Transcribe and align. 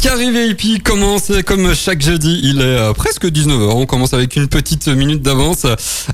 Carré 0.00 0.30
VIP 0.30 0.82
commence 0.82 1.30
comme 1.46 1.74
chaque 1.74 2.02
jeudi. 2.02 2.40
Il 2.42 2.60
est 2.60 2.64
euh, 2.64 2.92
presque 2.92 3.24
19h. 3.24 3.70
On 3.74 3.86
commence 3.86 4.14
avec 4.14 4.36
une 4.36 4.48
petite 4.48 4.88
minute 4.88 5.22
d'avance. 5.22 5.64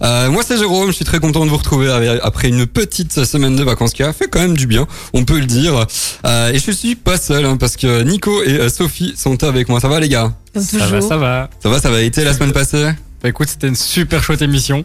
Euh, 0.02 0.30
moi, 0.30 0.42
c'est 0.46 0.58
Jérôme. 0.58 0.88
Je 0.88 0.96
suis 0.96 1.04
très 1.04 1.21
content 1.21 1.45
de 1.45 1.51
vous 1.51 1.56
retrouver 1.56 1.89
après 2.23 2.49
une 2.49 2.67
petite 2.67 3.25
semaine 3.25 3.57
de 3.57 3.65
vacances 3.65 3.93
qui 3.93 4.03
a 4.03 4.12
fait 4.12 4.29
quand 4.29 4.41
même 4.41 4.57
du 4.57 4.67
bien, 4.67 4.87
on 5.15 5.25
peut 5.25 5.39
le 5.39 5.46
dire. 5.46 5.87
Euh, 6.27 6.53
et 6.53 6.59
je 6.59 6.71
suis 6.71 6.96
pas 6.96 7.17
seul 7.17 7.45
hein, 7.45 7.57
parce 7.57 7.77
que 7.77 8.03
Nico 8.03 8.43
et 8.43 8.69
Sophie 8.69 9.15
sont 9.17 9.43
avec 9.43 9.69
moi. 9.69 9.80
Ça 9.80 9.89
va 9.89 10.00
les 10.00 10.09
gars? 10.09 10.32
Ça 10.55 10.87
va, 10.87 11.00
ça 11.00 11.16
va. 11.16 11.50
Ça 11.62 11.69
va, 11.69 11.80
ça 11.80 11.91
va 11.91 12.00
été 12.03 12.25
la 12.25 12.35
semaine 12.35 12.53
passée? 12.53 12.91
Bah 13.23 13.30
écoute, 13.30 13.48
c'était 13.48 13.66
une 13.66 13.75
super 13.75 14.23
chouette 14.23 14.43
émission. 14.43 14.85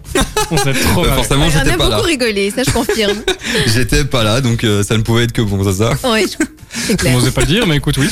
On 0.49 0.57
s'est 0.57 0.73
trop 0.91 1.03
bah, 1.03 1.13
Forcément, 1.15 1.49
j'étais 1.49 1.77
pas 1.77 1.77
là. 1.77 1.77
On 1.77 1.91
a 1.91 1.95
beaucoup 1.97 2.07
rigolé, 2.07 2.51
ça 2.51 2.63
je 2.63 2.71
confirme. 2.71 3.17
j'étais 3.67 4.05
pas 4.05 4.23
là, 4.23 4.41
donc 4.41 4.65
ça 4.83 4.97
ne 4.97 5.03
pouvait 5.03 5.25
être 5.25 5.33
que 5.33 5.41
bon, 5.41 5.71
ça. 5.71 5.91
Oui, 6.05 6.25
on 7.05 7.11
n'osait 7.11 7.31
pas 7.31 7.41
le 7.41 7.47
dire, 7.47 7.67
mais 7.67 7.77
écoute, 7.77 7.97
oui. 7.97 8.09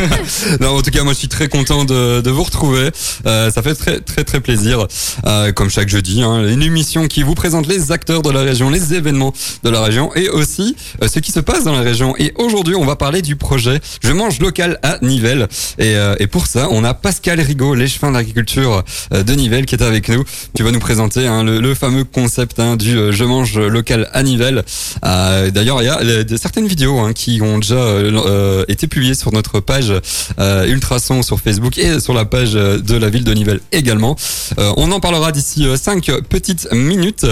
non, 0.60 0.76
en 0.76 0.82
tout 0.82 0.90
cas, 0.90 1.02
moi, 1.04 1.12
je 1.12 1.18
suis 1.18 1.28
très 1.28 1.48
content 1.48 1.84
de, 1.84 2.20
de 2.20 2.30
vous 2.30 2.42
retrouver. 2.42 2.90
Euh, 3.26 3.50
ça 3.50 3.62
fait 3.62 3.74
très, 3.74 4.00
très, 4.00 4.24
très 4.24 4.40
plaisir. 4.40 4.86
Euh, 5.26 5.52
comme 5.52 5.70
chaque 5.70 5.88
jeudi, 5.88 6.22
hein, 6.22 6.46
une 6.46 6.62
émission 6.62 7.06
qui 7.08 7.22
vous 7.22 7.34
présente 7.34 7.66
les 7.66 7.92
acteurs 7.92 8.22
de 8.22 8.30
la 8.30 8.42
région, 8.42 8.70
les 8.70 8.94
événements 8.94 9.32
de 9.62 9.70
la 9.70 9.82
région 9.82 10.14
et 10.14 10.28
aussi 10.28 10.76
euh, 11.02 11.08
ce 11.08 11.18
qui 11.18 11.32
se 11.32 11.40
passe 11.40 11.64
dans 11.64 11.72
la 11.72 11.80
région. 11.80 12.14
Et 12.18 12.32
aujourd'hui, 12.36 12.74
on 12.74 12.84
va 12.84 12.96
parler 12.96 13.22
du 13.22 13.36
projet 13.36 13.80
Je 14.02 14.12
mange 14.12 14.38
local 14.40 14.78
à 14.82 14.98
Nivelles. 15.02 15.48
Et, 15.78 15.96
euh, 15.96 16.14
et 16.18 16.26
pour 16.26 16.46
ça, 16.46 16.68
on 16.70 16.84
a 16.84 16.94
Pascal 16.94 17.40
Rigaud, 17.40 17.74
l'échevin 17.74 18.12
d'agriculture 18.12 18.82
euh, 19.12 19.22
de 19.22 19.32
Nivelles, 19.34 19.66
qui 19.66 19.74
est 19.74 19.82
avec 19.82 20.08
nous. 20.08 20.24
Tu 20.56 20.62
vas 20.62 20.70
nous 20.70 20.78
présenter 20.78 21.26
hein, 21.26 21.44
le, 21.44 21.60
le, 21.60 21.74
fameux 21.74 22.04
concept 22.04 22.58
hein, 22.58 22.76
du 22.76 23.12
Je 23.12 23.24
mange 23.24 23.58
local 23.58 24.08
à 24.12 24.22
Nivelles. 24.22 24.64
D'ailleurs, 25.02 25.82
il 25.82 25.86
y 25.86 25.88
a 25.88 26.38
certaines 26.38 26.66
vidéos 26.66 26.98
hein, 26.98 27.12
qui 27.12 27.40
ont 27.42 27.58
déjà 27.58 27.95
euh, 27.96 28.12
euh, 28.26 28.64
été 28.68 28.86
publié 28.86 29.14
sur 29.14 29.32
notre 29.32 29.60
page 29.60 29.92
euh, 30.38 30.66
Ultrason 30.66 31.22
sur 31.22 31.40
Facebook 31.40 31.78
et 31.78 32.00
sur 32.00 32.14
la 32.14 32.24
page 32.24 32.52
de 32.52 32.96
la 32.96 33.08
ville 33.08 33.24
de 33.24 33.32
Nivelles 33.32 33.60
également. 33.72 34.16
on 34.58 34.90
en 34.92 35.00
parlera 35.00 35.32
d'ici 35.32 35.66
5 35.74 36.10
petites 36.28 36.72
minutes. 36.72 37.26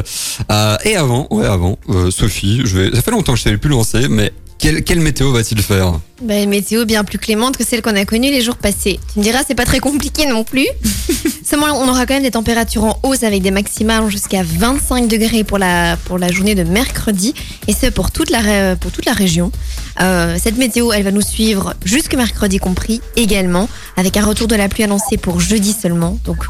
et 0.85 0.97
avant, 0.97 1.27
ouais 1.31 1.47
avant, 1.47 1.79
Sophie, 2.11 2.63
ça 2.95 3.03
fait 3.03 3.11
longtemps 3.11 3.33
que 3.33 3.39
je 3.39 3.45
t'avais 3.45 3.59
plus 3.59 3.71
lancé, 3.71 4.09
mais 4.09 4.33
quelle, 4.59 5.01
météo 5.01 5.31
va-t-il 5.33 5.61
faire 5.63 6.01
ben, 6.23 6.43
Une 6.45 6.51
météo 6.51 6.85
bien 6.85 7.05
plus 7.05 7.19
clémente 7.19 7.57
que 7.57 7.65
celle 7.65 7.83
qu'on 7.83 7.97
a 7.97 8.05
connue 8.05 8.31
les 8.31 8.41
jours 8.41 8.57
passés. 8.57 8.99
Tu 9.13 9.19
me 9.19 9.25
diras, 9.25 9.41
c'est 9.47 9.55
pas 9.55 9.65
très 9.67 9.81
compliqué 9.81 10.27
non 10.27 10.45
plus. 10.45 10.67
Seulement, 11.45 11.67
on 11.79 11.89
aura 11.89 12.07
quand 12.07 12.15
même 12.15 12.23
des 12.23 12.31
températures 12.31 12.85
en 12.85 12.99
hausse 13.03 13.23
avec 13.25 13.43
des 13.43 13.51
maximales 13.51 14.09
jusqu'à 14.09 14.43
25 14.43 15.07
degrés 15.09 15.45
pour 15.45 15.59
la, 15.59 15.97
pour 16.05 16.19
la 16.19 16.31
journée 16.33 16.55
de 16.55 16.65
mercredi, 16.65 17.35
et 17.69 17.73
ce 17.73 17.87
pour 17.87 18.11
toute 18.11 18.31
la, 18.31 18.77
pour 18.77 18.91
toute 18.91 19.05
la 19.05 19.13
région. 19.13 19.53
Euh, 20.01 20.37
cette 20.43 20.57
météo, 20.57 20.93
elle 20.93 21.03
va 21.03 21.13
nous 21.13 21.23
suivre 21.23 21.75
jusque 21.85 22.15
mercredi 22.15 22.59
compris 22.59 23.01
également, 23.17 23.69
avec 23.97 24.17
un 24.17 24.25
retour 24.25 24.49
de 24.49 24.57
la 24.57 24.69
pluie 24.69 24.85
annoncé 24.85 25.17
pour 25.17 25.41
jeudi 25.41 25.73
seulement. 25.73 26.19
Donc 26.25 26.45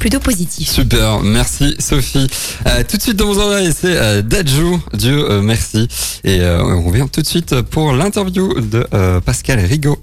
plutôt 0.00 0.18
positif. 0.18 0.68
Super, 0.68 1.20
merci 1.20 1.76
Sophie. 1.78 2.26
Euh, 2.66 2.82
tout 2.88 2.96
de 2.96 3.02
suite 3.02 3.16
dans 3.16 3.26
vos 3.26 3.38
oreilles, 3.38 3.72
c'est 3.78 3.96
euh, 3.96 4.22
Dajou, 4.22 4.82
Dieu 4.94 5.30
euh, 5.30 5.42
merci. 5.42 5.86
Et 6.24 6.40
euh, 6.40 6.64
on 6.64 6.82
revient 6.82 7.06
tout 7.12 7.20
de 7.20 7.26
suite 7.26 7.60
pour 7.60 7.92
l'interview 7.92 8.60
de 8.60 8.84
Pascal 9.20 9.60
Rigaud. 9.60 10.00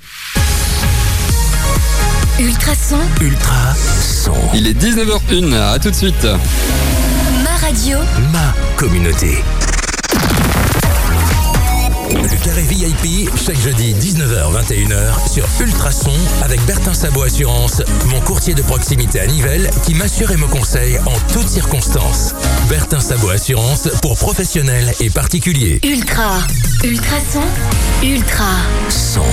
Ultra 2.39 2.73
son. 2.75 2.99
Ultra 3.19 3.73
son. 3.75 4.33
Il 4.53 4.67
est 4.67 4.79
19h01, 4.79 5.53
à 5.55 5.79
tout 5.79 5.89
de 5.89 5.95
suite. 5.95 6.27
Ma 7.43 7.67
radio. 7.67 7.97
Ma 8.31 8.53
communauté. 8.77 9.43
Le 12.09 12.43
carré 12.43 12.61
VIP, 12.61 13.29
chaque 13.35 13.59
jeudi 13.59 13.93
19h-21h 13.93 15.29
sur 15.29 15.45
Ultrason 15.59 16.11
avec 16.41 16.63
Bertin 16.65 16.93
Sabot 16.93 17.23
Assurance, 17.23 17.81
mon 18.05 18.21
courtier 18.21 18.53
de 18.53 18.61
proximité 18.61 19.19
à 19.19 19.27
Nivelles 19.27 19.69
qui 19.83 19.93
m'assure 19.93 20.31
et 20.31 20.37
me 20.37 20.47
conseille 20.47 20.97
en 20.99 21.33
toutes 21.33 21.49
circonstances. 21.49 22.33
Bertin 22.69 23.01
Sabot 23.01 23.29
Assurance 23.29 23.89
pour 24.01 24.17
professionnels 24.17 24.93
et 25.01 25.09
particuliers. 25.09 25.79
Ultra, 25.83 26.39
Ultrason, 26.83 27.43
Ultra 28.01 28.55
Son. 28.89 29.23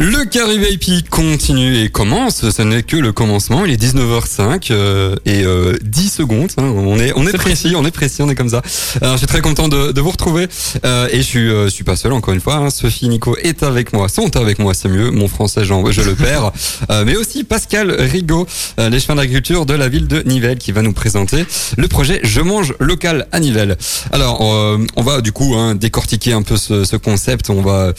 Le 0.00 0.24
carré 0.24 0.58
VIP 0.58 1.08
continue 1.08 1.78
et 1.78 1.88
commence. 1.88 2.50
Ce 2.50 2.62
n'est 2.62 2.82
que 2.82 2.96
le 2.96 3.12
commencement. 3.12 3.64
Il 3.64 3.72
est 3.72 3.80
19h05 3.80 4.68
euh, 4.70 5.14
et 5.24 5.38
10 5.38 5.44
euh, 5.46 5.76
secondes. 6.10 6.50
Hein. 6.56 6.64
On 6.64 6.98
est 6.98 7.12
on 7.14 7.26
est, 7.26 7.32
précis, 7.32 7.74
on 7.76 7.84
est 7.84 7.90
précis, 7.90 8.20
on 8.20 8.28
est 8.28 8.34
comme 8.34 8.48
ça. 8.48 8.60
Alors, 9.00 9.14
je 9.14 9.18
suis 9.18 9.26
très 9.26 9.40
content 9.40 9.68
de, 9.68 9.92
de 9.92 10.00
vous 10.00 10.10
retrouver 10.10 10.48
euh, 10.84 11.08
et 11.12 11.18
je 11.18 11.22
suis 11.22 11.48
je 11.48 11.68
suis 11.68 11.84
pas 11.84 11.94
seul 11.94 12.12
encore 12.12 12.34
une 12.34 12.40
fois. 12.40 12.56
Hein. 12.56 12.70
Sophie, 12.70 13.08
Nico 13.08 13.36
est 13.42 13.62
avec 13.62 13.92
moi, 13.92 14.08
sont 14.08 14.36
avec 14.36 14.58
moi, 14.58 14.74
c'est 14.74 14.88
mieux. 14.88 15.10
Mon 15.10 15.28
français, 15.28 15.64
je 15.64 16.02
le 16.02 16.14
perds. 16.14 16.52
Mais 17.06 17.16
aussi 17.16 17.44
Pascal 17.44 17.92
Rigaud, 17.92 18.46
euh, 18.80 18.88
l'échevin 18.90 19.14
d'agriculture 19.14 19.64
de 19.64 19.74
la 19.74 19.88
ville 19.88 20.08
de 20.08 20.22
Nivelles, 20.22 20.58
qui 20.58 20.72
va 20.72 20.82
nous 20.82 20.92
présenter 20.92 21.44
le 21.76 21.88
projet 21.88 22.20
Je 22.24 22.40
mange 22.40 22.74
local 22.80 23.26
à 23.32 23.40
Nivelles. 23.40 23.76
Alors, 24.12 24.40
on 24.40 25.02
va 25.02 25.20
du 25.20 25.32
coup 25.32 25.54
hein, 25.54 25.74
décortiquer 25.74 26.32
un 26.32 26.42
peu 26.42 26.56
ce, 26.56 26.84
ce 26.84 26.96
concept. 26.96 27.48
On 27.50 27.62
va 27.62 27.92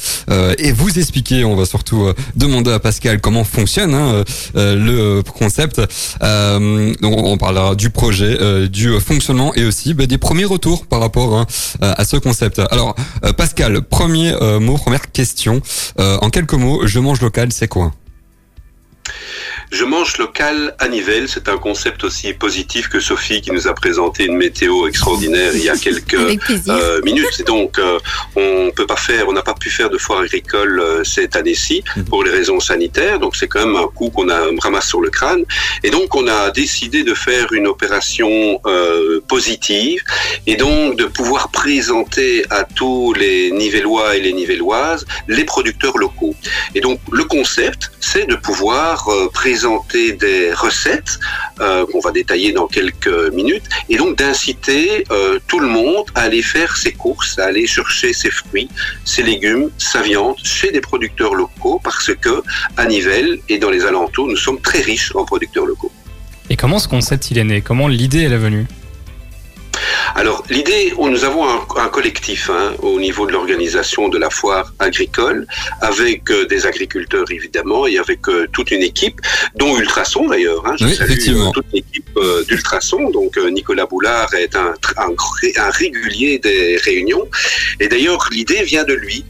et 0.57 0.71
vous 0.71 0.99
expliquer. 0.99 1.45
On 1.45 1.55
va 1.55 1.65
surtout 1.75 2.07
demander 2.35 2.71
à 2.71 2.79
Pascal 2.79 3.19
comment 3.19 3.43
fonctionne 3.43 3.93
hein, 3.93 4.23
le 4.55 5.21
concept. 5.21 5.81
donc, 6.21 7.17
on 7.17 7.37
parlera 7.37 7.75
du 7.75 7.89
projet, 7.89 8.69
du 8.69 8.97
fonctionnement 8.99 9.53
et 9.55 9.65
aussi 9.65 9.93
bah, 9.93 10.05
des 10.05 10.17
premiers 10.17 10.45
retours 10.45 10.85
par 10.87 11.01
rapport 11.01 11.37
hein, 11.37 11.45
à 11.81 12.05
ce 12.05 12.15
concept. 12.15 12.61
Alors, 12.71 12.95
Pascal, 13.37 13.81
premier 13.81 14.33
euh, 14.41 14.59
mot, 14.59 14.77
première 14.77 15.11
question. 15.11 15.61
Euh, 15.99 16.17
en 16.21 16.29
quelques 16.29 16.53
mots, 16.53 16.85
je 16.85 16.99
mange 16.99 17.21
local, 17.21 17.51
c'est 17.51 17.67
quoi? 17.67 17.91
Je 19.71 19.83
mange 19.83 20.17
local 20.17 20.75
à 20.79 20.87
Nivelles. 20.87 21.27
C'est 21.27 21.49
un 21.49 21.57
concept 21.57 22.03
aussi 22.03 22.33
positif 22.33 22.89
que 22.89 22.99
Sophie 22.99 23.41
qui 23.41 23.51
nous 23.51 23.67
a 23.67 23.73
présenté 23.73 24.25
une 24.25 24.37
météo 24.37 24.87
extraordinaire 24.87 25.51
il 25.53 25.63
y 25.63 25.69
a 25.69 25.77
quelques 25.87 26.13
euh, 26.15 27.01
minutes. 27.03 27.39
Et 27.39 27.43
donc, 27.43 27.79
euh, 27.79 27.99
on 28.35 28.71
peut 28.75 28.85
pas 28.85 28.95
faire, 28.95 29.27
on 29.27 29.33
n'a 29.33 29.41
pas 29.41 29.53
pu 29.53 29.69
faire 29.69 29.89
de 29.89 29.97
foire 29.97 30.19
agricole 30.19 30.79
euh, 30.79 31.03
cette 31.03 31.35
année-ci 31.35 31.83
mm. 31.95 32.03
pour 32.03 32.23
les 32.23 32.31
raisons 32.31 32.59
sanitaires. 32.59 33.19
Donc, 33.19 33.35
c'est 33.35 33.47
quand 33.47 33.65
même 33.65 33.75
un 33.75 33.87
coup 33.87 34.09
qu'on 34.09 34.29
a 34.29 34.39
ramasse 34.61 34.87
sur 34.87 35.01
le 35.01 35.09
crâne. 35.09 35.43
Et 35.83 35.89
donc, 35.89 36.15
on 36.15 36.27
a 36.27 36.51
décidé 36.51 37.03
de 37.03 37.13
faire 37.13 37.51
une 37.53 37.67
opération 37.67 38.59
euh, 38.65 39.21
positive 39.27 40.01
et 40.47 40.55
donc 40.55 40.95
de 40.97 41.05
pouvoir 41.05 41.49
présenter 41.49 42.45
à 42.49 42.63
tous 42.63 43.13
les 43.13 43.51
Nivellois 43.51 44.15
et 44.15 44.21
les 44.21 44.33
Nivelloises 44.33 45.05
les 45.27 45.43
producteurs 45.43 45.97
locaux. 45.97 46.35
Et 46.75 46.81
donc, 46.81 46.99
le 47.11 47.23
concept, 47.23 47.91
c'est 47.99 48.27
de 48.27 48.35
pouvoir 48.35 49.09
présenter 49.33 49.54
présenter 49.55 50.11
des 50.11 50.51
recettes 50.51 51.17
euh, 51.61 51.85
qu'on 51.85 52.01
va 52.01 52.11
détailler 52.11 52.51
dans 52.51 52.67
quelques 52.67 53.31
minutes 53.31 53.63
et 53.87 53.95
donc 53.95 54.17
d'inciter 54.17 55.05
euh, 55.11 55.39
tout 55.47 55.61
le 55.61 55.69
monde 55.69 56.07
à 56.13 56.23
aller 56.23 56.41
faire 56.41 56.75
ses 56.75 56.91
courses, 56.91 57.39
à 57.39 57.45
aller 57.45 57.65
chercher 57.65 58.11
ses 58.11 58.31
fruits, 58.31 58.67
ses 59.05 59.23
légumes, 59.23 59.69
sa 59.77 60.01
viande 60.01 60.35
chez 60.43 60.71
des 60.73 60.81
producteurs 60.81 61.35
locaux 61.35 61.79
parce 61.81 62.11
que 62.13 62.43
à 62.75 62.85
Nivelles 62.85 63.39
et 63.47 63.57
dans 63.57 63.69
les 63.69 63.85
alentours, 63.85 64.27
nous 64.27 64.35
sommes 64.35 64.59
très 64.59 64.81
riches 64.81 65.15
en 65.15 65.23
producteurs 65.23 65.65
locaux. 65.65 65.91
Et 66.49 66.57
comment 66.57 66.79
ce 66.79 66.89
concept 66.89 67.31
il 67.31 67.37
est 67.37 67.45
né? 67.45 67.61
Comment 67.61 67.87
l'idée 67.87 68.23
elle 68.23 68.33
est 68.33 68.45
venue? 68.49 68.67
Alors 70.15 70.43
l'idée, 70.49 70.93
nous 70.97 71.23
avons 71.25 71.45
un, 71.47 71.87
collectif 71.89 72.49
hein, 72.49 72.73
au 72.81 72.99
niveau 72.99 73.25
de 73.25 73.31
l'organisation 73.31 74.09
de 74.09 74.17
la 74.17 74.29
foire 74.29 74.73
agricole, 74.79 75.47
avec 75.81 76.29
euh, 76.31 76.45
des 76.45 76.65
agriculteurs 76.65 77.29
évidemment 77.31 77.87
et 77.87 77.97
avec 77.97 78.27
euh, 78.27 78.47
toute 78.51 78.71
une 78.71 78.81
équipe, 78.81 79.19
dont 79.55 79.77
Ultrason 79.77 80.27
d'ailleurs. 80.27 80.65
Hein, 80.65 80.75
je 80.79 80.87
salue 80.87 81.17
euh, 81.29 81.51
toute 81.53 81.65
l'équipe 81.73 82.09
d'Ultrason. 82.47 83.09
Donc 83.11 83.37
Nicolas 83.37 83.85
Boulard 83.85 84.33
est 84.33 84.55
un, 84.55 84.73
un, 84.97 85.09
un, 85.57 85.69
régulier 85.69 86.39
des 86.39 86.77
réunions. 86.77 87.27
Et 87.79 87.87
d'ailleurs 87.87 88.27
l'idée 88.31 88.63
vient 88.63 88.83
de 88.83 88.93
lui. 88.93 89.25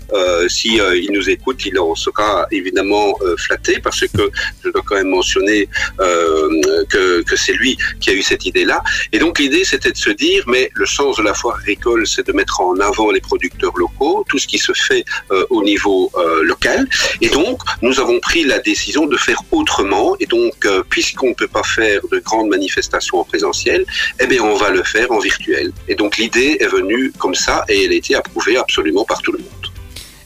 si 0.47 0.79
il 1.03 1.11
nous 1.11 1.29
écoute, 1.29 1.65
il 1.65 1.77
en 1.79 1.95
sera 1.95 2.45
évidemment 2.51 3.17
flatté 3.37 3.79
parce 3.79 4.01
que 4.01 4.29
je 4.63 4.69
dois 4.69 4.83
quand 4.85 4.95
même 4.95 5.09
mentionner 5.09 5.67
que, 5.97 7.21
que 7.21 7.35
c'est 7.35 7.53
lui 7.53 7.77
qui 7.99 8.09
a 8.11 8.13
eu 8.13 8.21
cette 8.21 8.45
idée-là. 8.45 8.83
Et 9.11 9.19
donc 9.19 9.39
l'idée 9.39 9.63
c'était 9.63 9.91
de 9.91 9.97
se 9.97 10.11
dire 10.11 10.44
mais 10.47 10.69
le 10.73 10.85
sens 10.85 11.17
de 11.17 11.23
la 11.23 11.33
foire 11.33 11.57
agricole, 11.57 12.05
c'est 12.07 12.25
de 12.27 12.33
mettre 12.33 12.61
en 12.61 12.77
avant 12.79 13.11
les 13.11 13.21
producteurs 13.21 13.73
locaux, 13.77 14.25
tout 14.27 14.37
ce 14.37 14.47
qui 14.47 14.57
se 14.57 14.73
fait 14.73 15.05
euh, 15.31 15.45
au 15.49 15.63
niveau 15.63 16.11
euh, 16.15 16.43
local. 16.43 16.87
Et 17.21 17.29
donc, 17.29 17.59
nous 17.81 17.99
avons 17.99 18.19
pris 18.19 18.43
la 18.43 18.59
décision 18.59 19.05
de 19.05 19.17
faire 19.17 19.41
autrement. 19.51 20.15
Et 20.19 20.25
donc, 20.25 20.53
euh, 20.65 20.83
puisqu'on 20.89 21.29
ne 21.29 21.33
peut 21.33 21.47
pas 21.47 21.63
faire 21.63 22.01
de 22.11 22.19
grandes 22.19 22.49
manifestations 22.49 23.19
en 23.19 23.23
présentiel, 23.23 23.85
eh 24.19 24.27
bien, 24.27 24.41
on 24.43 24.55
va 24.55 24.69
le 24.69 24.83
faire 24.83 25.11
en 25.11 25.19
virtuel. 25.19 25.71
Et 25.87 25.95
donc, 25.95 26.17
l'idée 26.17 26.57
est 26.59 26.67
venue 26.67 27.11
comme 27.17 27.35
ça 27.35 27.65
et 27.69 27.85
elle 27.85 27.91
a 27.91 27.95
été 27.95 28.15
approuvée 28.15 28.57
absolument 28.57 29.05
par 29.05 29.21
tout 29.21 29.31
le 29.31 29.39
monde. 29.39 29.47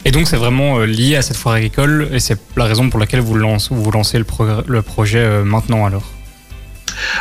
Et 0.05 0.11
donc 0.11 0.29
c'est 0.29 0.37
vraiment 0.37 0.79
lié 0.79 1.17
à 1.17 1.21
cette 1.21 1.35
foire 1.35 1.55
agricole 1.55 2.07
et 2.13 2.21
c'est 2.21 2.39
la 2.55 2.63
raison 2.63 2.89
pour 2.89 3.01
laquelle 3.01 3.19
vous 3.19 3.35
lancez, 3.35 4.17
le 4.17 4.81
projet 4.81 5.43
maintenant 5.43 5.85
alors? 5.85 6.18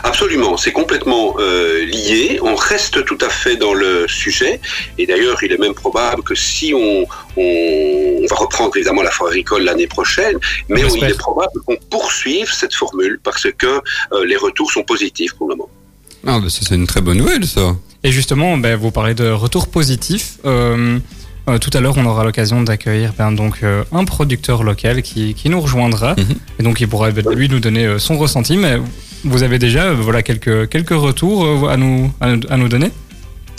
Absolument, 0.05 0.56
c'est 0.56 0.73
complètement 0.73 1.37
euh, 1.38 1.85
lié. 1.85 2.38
On 2.43 2.55
reste 2.55 3.05
tout 3.05 3.19
à 3.20 3.29
fait 3.29 3.56
dans 3.56 3.75
le 3.75 4.06
sujet. 4.09 4.61
Et 4.99 5.06
d'ailleurs, 5.06 5.43
il 5.43 5.53
est 5.53 5.59
même 5.59 5.75
probable 5.75 6.23
que 6.23 6.35
si 6.35 6.73
on, 6.75 7.06
on, 7.37 8.26
va 8.29 8.37
reprendre 8.37 8.76
évidemment 8.76 9.03
la 9.03 9.11
foire 9.11 9.31
agricole 9.31 9.62
l'année 9.62 9.87
prochaine, 9.87 10.38
mais 10.69 10.82
il 10.94 11.05
est 11.05 11.19
probable 11.19 11.61
qu'on 11.67 11.76
poursuive 11.91 12.50
cette 12.53 12.75
formule 12.75 13.20
parce 13.23 13.47
que 13.56 13.67
euh, 13.67 14.25
les 14.26 14.37
retours 14.37 14.70
sont 14.70 14.82
positifs 14.82 15.35
pour 15.35 15.49
le 15.49 15.56
moment. 15.56 15.70
Ah, 16.26 16.38
bah, 16.41 16.49
c'est 16.49 16.75
une 16.75 16.87
très 16.87 17.00
bonne 17.00 17.19
nouvelle, 17.19 17.47
ça. 17.47 17.76
Et 18.05 18.12
justement, 18.12 18.56
ben, 18.56 18.76
vous 18.76 18.91
parlez 18.91 19.15
de 19.15 19.29
retours 19.29 19.69
positifs. 19.69 20.38
Euh, 20.44 20.99
euh, 21.49 21.59
tout 21.59 21.70
à 21.73 21.81
l'heure, 21.81 21.97
on 21.97 22.05
aura 22.05 22.25
l'occasion 22.25 22.62
d'accueillir 22.62 23.12
ben, 23.17 23.32
donc 23.32 23.62
un 23.62 24.05
producteur 24.05 24.62
local 24.62 25.03
qui, 25.03 25.35
qui 25.35 25.49
nous 25.49 25.61
rejoindra 25.61 26.15
mhm. 26.15 26.37
et 26.59 26.62
donc 26.62 26.81
il 26.81 26.88
pourra 26.88 27.11
ben, 27.11 27.25
lui 27.35 27.49
nous 27.49 27.61
donner 27.61 27.99
son 27.99 28.19
ressenti. 28.19 28.56
Mais 28.56 28.79
vous 29.25 29.43
avez 29.43 29.59
déjà 29.59 29.93
voilà 29.93 30.23
quelques 30.23 30.69
quelques 30.69 30.91
retours 30.91 31.69
à 31.69 31.76
nous 31.76 32.12
à 32.20 32.56
nous 32.56 32.69
donner. 32.69 32.91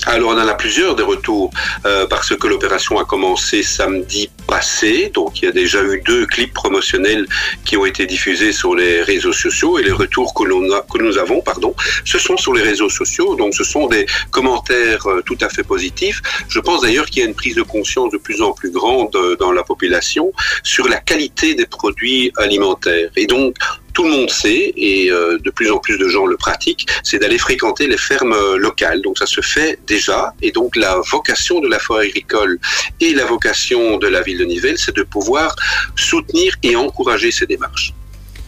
Alors 0.05 0.29
on 0.29 0.33
en 0.33 0.47
a 0.47 0.53
plusieurs 0.53 0.95
des 0.95 1.03
retours 1.03 1.51
euh, 1.85 2.07
parce 2.07 2.35
que 2.35 2.47
l'opération 2.47 2.97
a 2.99 3.05
commencé 3.05 3.63
samedi 3.63 4.29
passé, 4.47 5.11
donc 5.13 5.41
il 5.41 5.45
y 5.45 5.47
a 5.49 5.51
déjà 5.51 5.83
eu 5.83 6.01
deux 6.05 6.25
clips 6.25 6.53
promotionnels 6.53 7.27
qui 7.65 7.75
ont 7.75 7.85
été 7.85 8.05
diffusés 8.05 8.53
sur 8.53 8.75
les 8.75 9.03
réseaux 9.03 9.33
sociaux 9.33 9.77
et 9.77 9.83
les 9.83 9.91
retours 9.91 10.33
que, 10.33 10.43
a, 10.73 10.81
que 10.81 11.03
nous 11.03 11.17
avons, 11.17 11.41
pardon, 11.41 11.75
ce 12.05 12.17
sont 12.17 12.37
sur 12.37 12.53
les 12.53 12.61
réseaux 12.61 12.89
sociaux, 12.89 13.35
donc 13.35 13.53
ce 13.53 13.65
sont 13.65 13.87
des 13.87 14.05
commentaires 14.31 15.05
euh, 15.07 15.21
tout 15.25 15.37
à 15.41 15.49
fait 15.49 15.63
positifs. 15.63 16.21
Je 16.47 16.59
pense 16.59 16.81
d'ailleurs 16.81 17.05
qu'il 17.05 17.21
y 17.21 17.25
a 17.25 17.27
une 17.27 17.35
prise 17.35 17.55
de 17.55 17.63
conscience 17.63 18.11
de 18.11 18.17
plus 18.17 18.41
en 18.41 18.53
plus 18.53 18.71
grande 18.71 19.13
euh, 19.15 19.35
dans 19.35 19.51
la 19.51 19.63
population 19.63 20.31
sur 20.63 20.87
la 20.87 20.97
qualité 20.97 21.55
des 21.55 21.65
produits 21.65 22.31
alimentaires 22.37 23.11
et 23.17 23.27
donc 23.27 23.55
tout 23.99 24.05
le 24.05 24.11
monde 24.11 24.29
sait, 24.29 24.71
et 24.77 25.11
euh, 25.11 25.37
de 25.43 25.49
plus 25.49 25.69
en 25.69 25.77
plus 25.77 25.97
de 25.97 26.07
gens 26.07 26.25
le 26.25 26.37
pratiquent, 26.37 26.87
c'est 27.03 27.19
d'aller 27.19 27.37
fréquenter 27.37 27.85
les 27.85 27.97
fermes 27.97 28.31
euh, 28.31 28.57
locales. 28.57 29.01
Donc 29.01 29.17
ça 29.17 29.25
se 29.25 29.41
fait 29.41 29.77
déjà, 29.87 30.33
et 30.41 30.51
donc 30.51 30.77
la 30.77 31.01
vocation 31.11 31.59
de 31.59 31.67
la 31.67 31.79
forêt 31.79 32.05
agricole 32.05 32.59
et 33.01 33.13
la 33.13 33.25
vocation 33.25 33.97
de 33.97 34.07
la 34.07 34.21
ville 34.21 34.37
de 34.37 34.45
Nivelles, 34.45 34.77
c'est 34.77 34.95
de 34.95 35.03
pouvoir 35.03 35.53
soutenir 35.97 36.53
et 36.63 36.77
encourager 36.77 37.29
ces 37.31 37.45
démarches. 37.45 37.93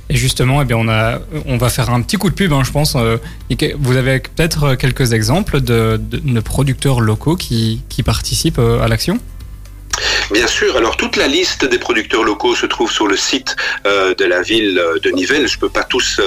Et 0.09 0.15
justement, 0.15 0.61
eh 0.61 0.65
bien, 0.65 0.77
on, 0.77 0.87
a, 0.87 1.19
on 1.45 1.57
va 1.57 1.67
faire 1.67 1.89
un 1.89 2.01
petit 2.01 2.15
coup 2.15 2.29
de 2.29 2.35
pub, 2.35 2.53
hein, 2.53 2.63
je 2.63 2.71
pense. 2.71 2.95
Euh, 2.95 3.17
vous 3.77 3.97
avez 3.97 4.19
peut-être 4.19 4.75
quelques 4.75 5.11
exemples 5.11 5.59
de, 5.59 5.99
de, 6.01 6.39
producteurs 6.39 7.01
locaux 7.01 7.35
qui, 7.35 7.81
qui 7.89 8.03
participent 8.03 8.59
à 8.59 8.87
l'action? 8.87 9.19
Bien 10.31 10.47
sûr, 10.47 10.77
alors 10.77 10.97
toute 10.97 11.17
la 11.17 11.27
liste 11.27 11.65
des 11.65 11.77
producteurs 11.77 12.23
locaux 12.23 12.55
se 12.55 12.65
trouve 12.65 12.91
sur 12.91 13.07
le 13.07 13.17
site 13.17 13.55
euh, 13.85 14.15
de 14.15 14.25
la 14.25 14.41
ville 14.41 14.81
de 15.03 15.09
Nivelles. 15.11 15.47
Je 15.47 15.55
ne 15.55 15.59
peux 15.59 15.69
pas 15.69 15.83
tous 15.83 16.21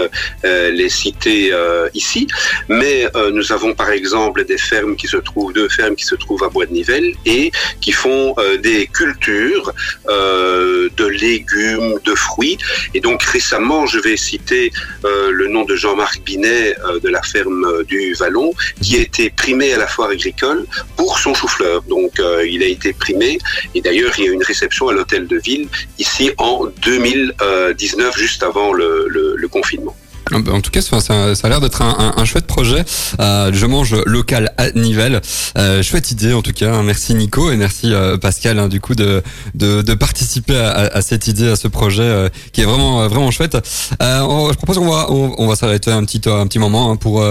euh, 0.44 0.70
les 0.70 0.88
citer 0.88 1.52
euh, 1.52 1.88
ici, 1.94 2.26
mais 2.68 3.06
nous 3.32 3.52
avons 3.52 3.74
par 3.74 3.90
exemple 3.90 4.44
des 4.44 4.58
fermes 4.58 4.96
qui 4.96 5.06
se 5.06 5.16
trouvent, 5.16 5.52
deux 5.52 5.68
fermes 5.68 5.96
qui 5.96 6.04
se 6.04 6.14
trouvent 6.14 6.44
à 6.44 6.48
Bois 6.48 6.66
de 6.66 6.72
Nivelles 6.72 7.14
et 7.24 7.50
qui 7.80 7.92
font 7.92 8.34
des 8.62 8.86
cultures 8.86 9.72
de 10.08 11.06
légumes, 11.06 11.98
de 12.04 12.14
fruits. 12.14 12.58
Et 12.94 13.00
donc 13.00 13.22
récemment, 13.22 13.86
je 13.86 13.98
vais 13.98 14.16
citer 14.16 14.72
le 15.02 15.46
nom 15.48 15.64
de 15.64 15.76
Jean-Marc 15.76 16.22
Binet 16.22 16.76
de 17.02 17.08
la 17.08 17.22
ferme 17.22 17.82
du 17.84 18.14
Vallon, 18.14 18.52
qui 18.82 18.96
a 18.96 19.00
été 19.00 19.30
primé 19.30 19.72
à 19.72 19.78
la 19.78 19.86
foire 19.86 20.10
agricole 20.10 20.66
pour 20.96 21.18
son 21.18 21.34
chou-fleur. 21.34 21.82
Donc 21.82 22.12
il 22.44 22.62
a 22.62 22.66
été 22.66 22.92
primé 22.92 23.38
et 23.74 23.80
d'ailleurs, 23.80 24.12
il 24.18 24.24
y 24.24 24.28
a 24.28 24.30
eu 24.30 24.34
une 24.34 24.42
réception 24.42 24.88
à 24.88 24.92
l'hôtel 24.92 25.26
de 25.26 25.36
ville 25.36 25.68
ici 25.98 26.30
en 26.38 26.66
2019, 26.66 28.16
juste 28.16 28.42
avant 28.42 28.72
le 28.72 29.46
confinement. 29.48 29.94
Ah 29.94 29.98
bah, 29.98 30.03
en 30.32 30.60
tout 30.60 30.70
cas, 30.70 30.80
ça, 30.80 31.00
ça 31.00 31.46
a 31.46 31.48
l'air 31.48 31.60
d'être 31.60 31.82
un, 31.82 32.14
un, 32.16 32.24
chouette 32.24 32.46
projet. 32.46 32.84
Euh, 33.20 33.50
je 33.52 33.66
mange 33.66 33.94
local 34.06 34.52
à 34.56 34.70
Nivelles. 34.72 35.20
Euh, 35.58 35.82
chouette 35.82 36.10
idée 36.10 36.32
en 36.32 36.42
tout 36.42 36.52
cas. 36.52 36.82
Merci 36.82 37.14
Nico 37.14 37.50
et 37.50 37.56
merci 37.56 37.92
euh, 37.92 38.16
Pascal 38.16 38.58
hein, 38.58 38.68
du 38.68 38.80
coup 38.80 38.94
de, 38.94 39.22
de, 39.54 39.82
de 39.82 39.94
participer 39.94 40.56
à, 40.56 40.70
à, 40.72 41.02
cette 41.02 41.28
idée, 41.28 41.48
à 41.48 41.56
ce 41.56 41.68
projet 41.68 42.02
euh, 42.02 42.28
qui 42.52 42.62
est 42.62 42.64
vraiment 42.64 43.06
vraiment 43.08 43.30
chouette. 43.30 43.56
On, 44.00 44.50
je 44.50 44.56
propose 44.56 44.78
qu'on 44.78 44.90
va 44.90 45.10
on, 45.10 45.46
va 45.46 45.56
s'arrêter 45.56 45.90
un 45.90 46.04
petit 46.04 46.20
un 46.28 46.46
petit 46.46 46.58
moment 46.58 46.90
hein, 46.90 46.96
pour 46.96 47.24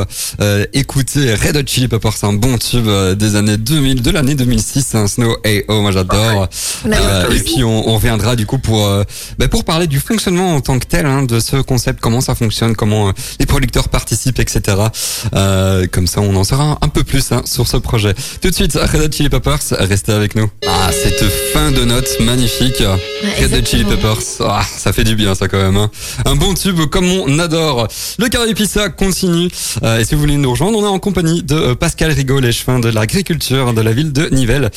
écouter 0.73 1.33
Red 1.33 1.57
Hot 1.57 1.63
Chili 1.65 1.87
Peppers, 1.87 2.23
un 2.23 2.33
bon 2.33 2.57
tube 2.57 2.87
des 3.15 3.35
années 3.35 3.57
2000, 3.57 4.01
de 4.01 4.11
l'année 4.11 4.35
2006, 4.35 4.95
un 4.95 5.07
Snow 5.07 5.35
A.O. 5.45 5.81
Moi 5.81 5.91
j'adore. 5.91 6.47
et 6.85 7.39
puis 7.39 7.63
on, 7.63 7.89
on, 7.89 7.95
reviendra 7.95 8.35
du 8.35 8.45
coup 8.45 8.57
pour 8.59 8.87
bah, 9.37 9.47
pour 9.47 9.63
parler 9.63 9.87
du 9.87 9.99
fonctionnement 9.99 10.55
en 10.55 10.61
tant 10.61 10.79
que 10.79 10.85
tel 10.85 11.05
hein, 11.05 11.23
de 11.23 11.39
ce 11.39 11.57
concept, 11.57 11.99
comment 11.99 12.21
ça 12.21 12.35
fonctionne 12.35 12.75
comment 12.83 13.07
euh, 13.07 13.11
les 13.39 13.45
producteurs 13.45 13.87
participent, 13.87 14.39
etc. 14.39 14.77
Euh, 15.33 15.87
comme 15.89 16.05
ça, 16.05 16.19
on 16.19 16.35
en 16.35 16.43
saura 16.43 16.77
un 16.81 16.89
peu 16.89 17.05
plus 17.05 17.31
hein, 17.31 17.41
sur 17.45 17.65
ce 17.65 17.77
projet. 17.77 18.13
Tout 18.41 18.49
de 18.49 18.53
suite, 18.53 18.73
Red 18.73 19.01
Hot 19.01 19.09
Chili 19.09 19.29
Peppers, 19.29 19.61
restez 19.79 20.11
avec 20.11 20.35
nous. 20.35 20.51
Ah, 20.67 20.89
cette 20.91 21.23
fin 21.53 21.71
de 21.71 21.85
note 21.85 22.09
magnifique. 22.19 22.83
Red 23.39 23.53
Hot 23.53 23.65
Chili 23.65 23.85
Peppers, 23.85 24.19
ah, 24.41 24.65
ça 24.77 24.91
fait 24.91 25.05
du 25.05 25.15
bien 25.15 25.33
ça 25.33 25.47
quand 25.47 25.61
même. 25.61 25.77
Hein. 25.77 25.89
Un 26.25 26.35
bon 26.35 26.53
tube 26.55 26.81
comme 26.91 27.09
on 27.09 27.39
adore. 27.39 27.87
Le 28.19 28.27
carré 28.27 28.53
pizza 28.53 28.89
continue. 28.89 29.47
Euh, 29.81 29.99
et 29.99 30.03
si 30.03 30.15
vous 30.15 30.19
voulez 30.19 30.35
nous 30.35 30.51
rejoindre, 30.51 30.77
on 30.77 30.83
est 30.83 30.89
en 30.89 30.99
compagnie 30.99 31.41
de 31.41 31.75
Pascal 31.75 32.11
Rigaud, 32.11 32.41
l'échevin 32.41 32.79
de 32.79 32.89
l'agriculture 32.89 33.73
de 33.73 33.79
la 33.79 33.93
ville 33.93 34.11
de 34.11 34.27
Nivelles, 34.29 34.71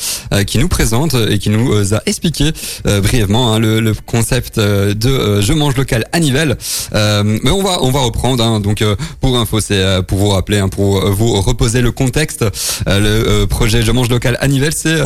qui 0.45 0.59
nous 0.59 0.69
présente 0.69 1.13
et 1.29 1.39
qui 1.39 1.49
nous 1.49 1.93
a 1.93 2.01
expliqué 2.05 2.53
brièvement 2.85 3.53
hein, 3.53 3.59
le, 3.59 3.93
concept 4.05 4.59
de 4.59 5.41
je 5.41 5.53
mange 5.53 5.75
local 5.75 6.05
à 6.13 6.19
Nivelles. 6.21 6.55
mais 6.93 7.51
on 7.51 7.63
va 7.63 7.79
on 7.81 7.91
va 7.91 7.96
reprendre. 7.99 8.43
Hein. 8.43 8.59
Donc 8.59 8.81
euh, 8.81 8.95
pour 9.21 9.37
info, 9.37 9.59
c'est 9.59 9.81
euh, 9.81 10.01
pour 10.01 10.17
vous 10.17 10.29
rappeler, 10.29 10.59
hein, 10.59 10.69
pour 10.69 10.97
euh, 10.97 11.11
vous 11.11 11.41
reposer 11.41 11.81
le 11.81 11.91
contexte. 11.91 12.45
le 12.85 13.45
projet 13.45 13.81
Je 13.81 13.91
mange 13.91 14.09
local 14.09 14.37
à 14.39 14.47
Nivelles, 14.47 14.73
c'est 14.73 14.97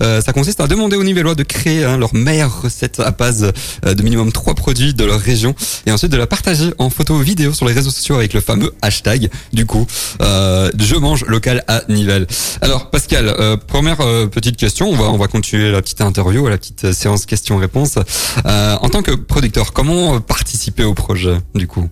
ça 0.00 0.32
consiste 0.32 0.60
à 0.60 0.66
demander 0.66 0.96
aux 0.96 1.04
Nivellois 1.04 1.34
de 1.34 1.42
créer 1.42 1.84
hein, 1.84 1.96
leur 1.96 2.14
meilleure 2.14 2.62
recette 2.62 3.00
à 3.00 3.10
base 3.10 3.52
de 3.84 4.02
minimum 4.02 4.32
trois 4.32 4.54
produits 4.54 4.94
de 4.94 5.04
leur 5.04 5.20
région 5.20 5.54
et 5.86 5.92
ensuite 5.92 6.12
de 6.12 6.16
la 6.16 6.26
partager 6.26 6.72
en 6.78 6.90
photo 6.90 7.18
vidéo 7.18 7.52
sur 7.52 7.66
les 7.66 7.72
réseaux 7.72 7.90
sociaux 7.90 8.16
avec 8.16 8.32
le 8.34 8.40
fameux 8.40 8.72
hashtag 8.82 9.30
du 9.52 9.66
coup 9.66 9.86
Je 10.20 10.96
mange 10.96 11.24
local 11.26 11.64
à 11.68 11.82
Nivelles. 11.88 12.26
Alors 12.60 12.90
Pascal, 12.90 13.34
première 13.66 13.98
petite 14.30 14.56
question, 14.56 14.88
on 14.88 14.96
va 14.96 15.04
on 15.04 15.18
va 15.18 15.28
continuer 15.28 15.70
la 15.70 15.82
petite 15.82 16.00
interview, 16.00 16.48
la 16.48 16.58
petite 16.58 16.92
séance 16.92 17.26
questions-réponses. 17.26 17.98
en 18.44 18.88
tant 18.88 19.02
que 19.02 19.12
producteur, 19.12 19.72
comment 19.72 20.20
participer 20.20 20.84
au 20.84 20.94
projet 20.94 21.36
du 21.54 21.66
coup? 21.66 21.88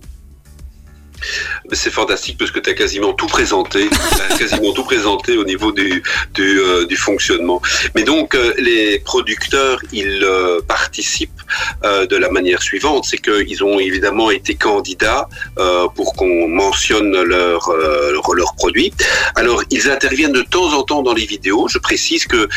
C'est 1.71 1.91
fantastique 1.91 2.37
parce 2.37 2.51
que 2.51 2.59
tu 2.59 2.69
as 2.69 2.73
quasiment 2.73 3.13
tout 3.13 3.27
présenté, 3.27 3.89
quasiment 4.37 4.71
tout 4.73 4.83
présenté 4.83 5.37
au 5.37 5.45
niveau 5.45 5.71
du, 5.71 6.03
du, 6.33 6.59
euh, 6.59 6.85
du 6.85 6.95
fonctionnement. 6.95 7.61
Mais 7.95 8.03
donc, 8.03 8.35
euh, 8.35 8.53
les 8.57 8.99
producteurs, 8.99 9.79
ils 9.91 10.23
euh, 10.23 10.61
participent 10.61 11.31
de 11.83 12.15
la 12.15 12.29
manière 12.29 12.61
suivante, 12.61 13.05
c'est 13.05 13.19
qu'ils 13.19 13.63
ont 13.63 13.79
évidemment 13.79 14.31
été 14.31 14.55
candidats 14.55 15.29
pour 15.95 16.13
qu'on 16.15 16.47
mentionne 16.47 17.21
leur, 17.21 17.71
leurs 18.35 18.55
produits. 18.55 18.91
Alors, 19.35 19.63
ils 19.69 19.89
interviennent 19.89 20.31
de 20.31 20.41
temps 20.41 20.73
en 20.73 20.83
temps 20.83 21.03
dans 21.03 21.13
les 21.13 21.25
vidéos. 21.25 21.67
Je 21.67 21.77
précise 21.77 22.25
que 22.25 22.49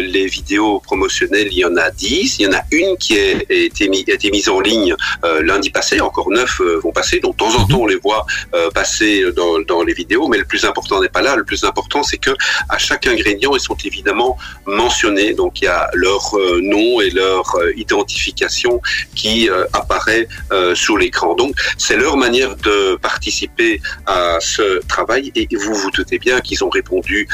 les 0.00 0.26
vidéos 0.26 0.80
promotionnelles, 0.80 1.48
il 1.50 1.58
y 1.58 1.64
en 1.64 1.76
a 1.76 1.90
10. 1.90 2.38
Il 2.38 2.42
y 2.42 2.48
en 2.48 2.52
a 2.52 2.62
une 2.70 2.96
qui 2.96 3.18
a 3.18 3.32
été, 3.50 3.90
a 3.90 4.14
été 4.14 4.30
mise 4.30 4.48
en 4.48 4.60
ligne 4.60 4.94
lundi 5.40 5.70
passé, 5.70 6.00
encore 6.00 6.30
neuf 6.30 6.60
vont 6.82 6.92
passer. 6.92 7.18
Donc, 7.18 7.36
de 7.36 7.38
temps 7.38 7.56
en 7.56 7.66
temps, 7.66 7.80
on 7.80 7.86
les 7.86 7.96
voit 7.96 8.15
euh, 8.54 8.70
passer 8.70 9.24
dans, 9.32 9.82
les 9.82 9.92
vidéos, 9.92 10.28
mais 10.28 10.38
le 10.38 10.44
plus 10.44 10.64
important 10.64 11.00
n'est 11.00 11.08
pas 11.08 11.22
là. 11.22 11.36
Le 11.36 11.44
plus 11.44 11.64
important, 11.64 12.02
c'est 12.02 12.16
que 12.16 12.30
à 12.68 12.78
chaque 12.78 13.06
ingrédient, 13.06 13.54
ils 13.54 13.60
sont 13.60 13.76
évidemment 13.84 14.36
mentionnés. 14.66 15.34
Donc 15.34 15.60
il 15.60 15.64
y 15.64 15.68
a 15.68 15.90
leur 15.94 16.36
euh, 16.36 16.60
nom 16.62 17.00
et 17.00 17.10
leur 17.10 17.54
euh, 17.56 17.72
identification 17.76 18.80
qui 19.14 19.48
apparaît 19.72 20.28
sur 20.74 20.96
l'écran. 20.98 21.34
Donc 21.34 21.54
c'est 21.78 21.96
leur 21.96 22.16
manière 22.16 22.56
de 22.56 22.96
participer 22.96 23.80
à 24.06 24.38
ce 24.40 24.80
travail. 24.86 25.32
Et 25.34 25.48
vous 25.56 25.74
vous 25.74 25.90
doutez 25.90 26.18
bien 26.18 26.40
qu'ils 26.40 26.62
ont 26.64 26.68
répondu 26.68 27.28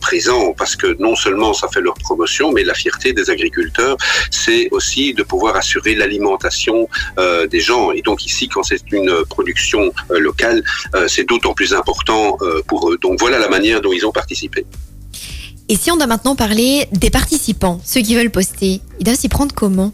présent 0.00 0.54
parce 0.56 0.76
que 0.76 0.96
non 0.98 1.16
seulement 1.16 1.52
ça 1.52 1.68
fait 1.68 1.80
leur 1.80 1.94
promotion, 1.94 2.52
mais 2.52 2.62
la 2.62 2.74
fierté 2.74 3.12
des 3.12 3.30
agriculteurs, 3.30 3.96
c'est 4.30 4.68
aussi 4.70 5.14
de 5.14 5.22
pouvoir 5.22 5.56
assurer 5.56 5.94
l'alimentation 5.94 6.88
des 7.50 7.60
gens. 7.60 7.92
Et 7.92 8.02
donc 8.02 8.24
ici, 8.24 8.48
quand 8.48 8.62
c'est 8.62 8.90
une 8.92 9.24
production 9.24 9.92
local, 10.20 10.62
euh, 10.94 11.06
c'est 11.08 11.24
d'autant 11.24 11.54
plus 11.54 11.74
important 11.74 12.36
euh, 12.42 12.62
pour 12.66 12.90
eux. 12.90 12.98
Donc 13.00 13.18
voilà 13.18 13.38
la 13.38 13.48
manière 13.48 13.80
dont 13.80 13.92
ils 13.92 14.06
ont 14.06 14.12
participé. 14.12 14.66
Et 15.68 15.76
si 15.76 15.90
on 15.90 15.96
doit 15.96 16.06
maintenant 16.06 16.34
parler 16.34 16.86
des 16.92 17.10
participants, 17.10 17.80
ceux 17.84 18.00
qui 18.00 18.14
veulent 18.16 18.30
poster, 18.30 18.80
ils 18.98 19.04
doivent 19.04 19.16
s'y 19.16 19.28
prendre 19.28 19.54
comment? 19.54 19.92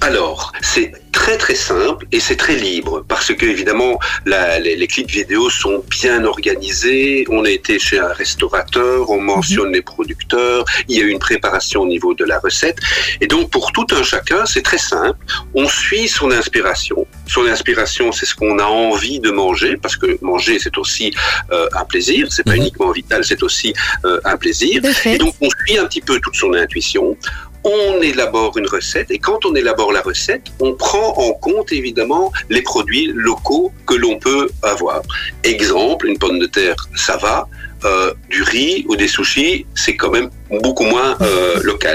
Alors, 0.00 0.52
c'est 0.60 0.92
très 1.12 1.38
très 1.38 1.54
simple 1.54 2.06
et 2.12 2.20
c'est 2.20 2.36
très 2.36 2.56
libre 2.56 3.04
parce 3.08 3.32
que 3.32 3.46
évidemment 3.46 3.98
les, 4.26 4.86
clips 4.86 5.10
vidéo 5.10 5.48
sont 5.48 5.82
bien 5.88 6.24
organisés. 6.24 7.24
On 7.30 7.44
a 7.44 7.50
été 7.50 7.78
chez 7.78 7.98
un 7.98 8.12
restaurateur, 8.12 9.08
on 9.10 9.20
mentionne 9.20 9.68
mhm. 9.68 9.74
les 9.74 9.82
producteurs, 9.82 10.64
il 10.88 10.98
y 10.98 11.00
a 11.00 11.04
eu 11.04 11.08
une 11.08 11.20
préparation 11.20 11.82
au 11.82 11.86
niveau 11.86 12.14
de 12.14 12.24
la 12.24 12.38
recette 12.40 12.78
et 13.20 13.26
donc 13.26 13.50
pour 13.50 13.72
tout 13.72 13.86
un 13.92 14.02
chacun 14.02 14.44
c'est 14.44 14.62
très 14.62 14.78
simple. 14.78 15.18
On 15.54 15.68
suit 15.68 16.08
son 16.08 16.30
inspiration 16.30 17.06
son 17.26 17.46
inspiration, 17.46 18.12
c'est 18.12 18.26
ce 18.26 18.34
qu'on 18.34 18.58
a 18.58 18.64
envie 18.64 19.18
de 19.20 19.30
manger, 19.30 19.76
parce 19.76 19.96
que 19.96 20.18
manger, 20.22 20.58
c'est 20.58 20.76
aussi 20.78 21.12
euh, 21.52 21.68
un 21.74 21.84
plaisir. 21.84 22.28
C'est 22.30 22.44
pas 22.44 22.52
mhm. 22.52 22.58
uniquement 22.58 22.90
vital, 22.92 23.24
c'est 23.24 23.42
aussi 23.42 23.74
euh, 24.04 24.20
un 24.24 24.36
plaisir. 24.36 24.82
Et 25.06 25.18
donc, 25.18 25.34
on 25.40 25.48
suit 25.48 25.78
un 25.78 25.86
petit 25.86 26.00
peu 26.00 26.20
toute 26.20 26.36
son 26.36 26.52
intuition 26.54 27.16
on 27.64 28.02
élabore 28.02 28.56
une 28.58 28.66
recette 28.66 29.10
et 29.10 29.18
quand 29.18 29.44
on 29.44 29.54
élabore 29.54 29.92
la 29.92 30.02
recette, 30.02 30.42
on 30.60 30.74
prend 30.74 31.16
en 31.16 31.32
compte 31.32 31.72
évidemment 31.72 32.32
les 32.50 32.62
produits 32.62 33.10
locaux 33.14 33.72
que 33.86 33.94
l'on 33.94 34.18
peut 34.18 34.48
avoir. 34.62 35.02
Exemple, 35.42 36.06
une 36.06 36.18
pomme 36.18 36.38
de 36.38 36.46
terre, 36.46 36.76
ça 36.94 37.16
va. 37.16 37.48
Euh, 37.84 38.14
du 38.30 38.42
riz 38.42 38.86
ou 38.88 38.96
des 38.96 39.08
sushis, 39.08 39.66
c'est 39.74 39.94
quand 39.94 40.10
même 40.10 40.30
beaucoup 40.60 40.84
moins 40.84 41.16
euh. 41.20 41.44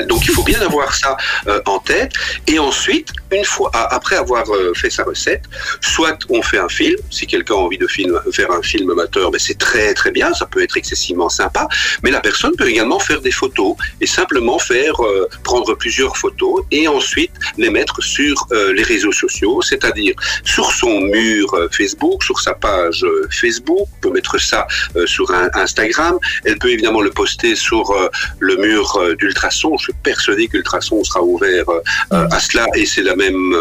Donc 0.07 0.25
il 0.25 0.31
faut 0.31 0.43
bien 0.43 0.61
avoir 0.61 0.93
ça 0.93 1.17
euh, 1.47 1.61
en 1.65 1.79
tête. 1.79 2.13
Et 2.47 2.59
ensuite, 2.59 3.09
une 3.31 3.45
fois 3.45 3.71
après 3.73 4.15
avoir 4.15 4.49
euh, 4.49 4.73
fait 4.73 4.89
sa 4.89 5.03
recette, 5.03 5.43
soit 5.81 6.19
on 6.29 6.41
fait 6.41 6.57
un 6.57 6.69
film. 6.69 6.95
Si 7.09 7.27
quelqu'un 7.27 7.55
a 7.55 7.57
envie 7.57 7.77
de 7.77 7.87
faire 7.87 8.51
un 8.51 8.61
film 8.61 8.89
amateur, 8.91 9.31
ben 9.31 9.39
c'est 9.39 9.57
très 9.57 9.93
très 9.93 10.11
bien. 10.11 10.33
Ça 10.33 10.45
peut 10.45 10.61
être 10.61 10.77
excessivement 10.77 11.29
sympa. 11.29 11.67
Mais 12.03 12.11
la 12.11 12.19
personne 12.19 12.53
peut 12.57 12.69
également 12.69 12.99
faire 12.99 13.21
des 13.21 13.31
photos 13.31 13.75
et 14.01 14.07
simplement 14.07 14.59
faire 14.59 14.95
prendre 15.43 15.73
plusieurs 15.75 16.17
photos 16.17 16.63
et 16.71 16.87
ensuite 16.87 17.31
les 17.57 17.69
mettre 17.69 18.01
sur 18.01 18.47
les 18.73 18.83
réseaux 18.83 19.11
sociaux, 19.11 19.61
c'est-à-dire 19.61 20.13
sur 20.43 20.71
son 20.71 21.01
mur 21.01 21.47
Facebook, 21.71 22.23
sur 22.23 22.39
sa 22.39 22.53
page 22.53 23.05
Facebook. 23.29 23.87
On 23.97 23.99
peut 24.01 24.11
mettre 24.11 24.39
ça 24.39 24.67
sur 25.05 25.31
un 25.31 25.49
Instagram. 25.53 26.17
Elle 26.45 26.57
peut 26.57 26.71
évidemment 26.71 27.01
le 27.01 27.11
poster 27.11 27.55
sur 27.55 27.93
le 28.39 28.48
mur 28.57 28.97
euh, 28.97 29.15
d'ultrasons. 29.15 29.77
Je 29.77 29.83
suis 29.83 29.93
persuadé 30.03 30.47
qu'ultrason 30.47 31.03
sera 31.03 31.21
ouvert 31.21 31.69
euh, 31.69 31.81
euh, 32.13 32.27
à 32.31 32.39
cela 32.39 32.65
et 32.75 32.85
c'est 32.85 33.01
la 33.01 33.15
même, 33.15 33.55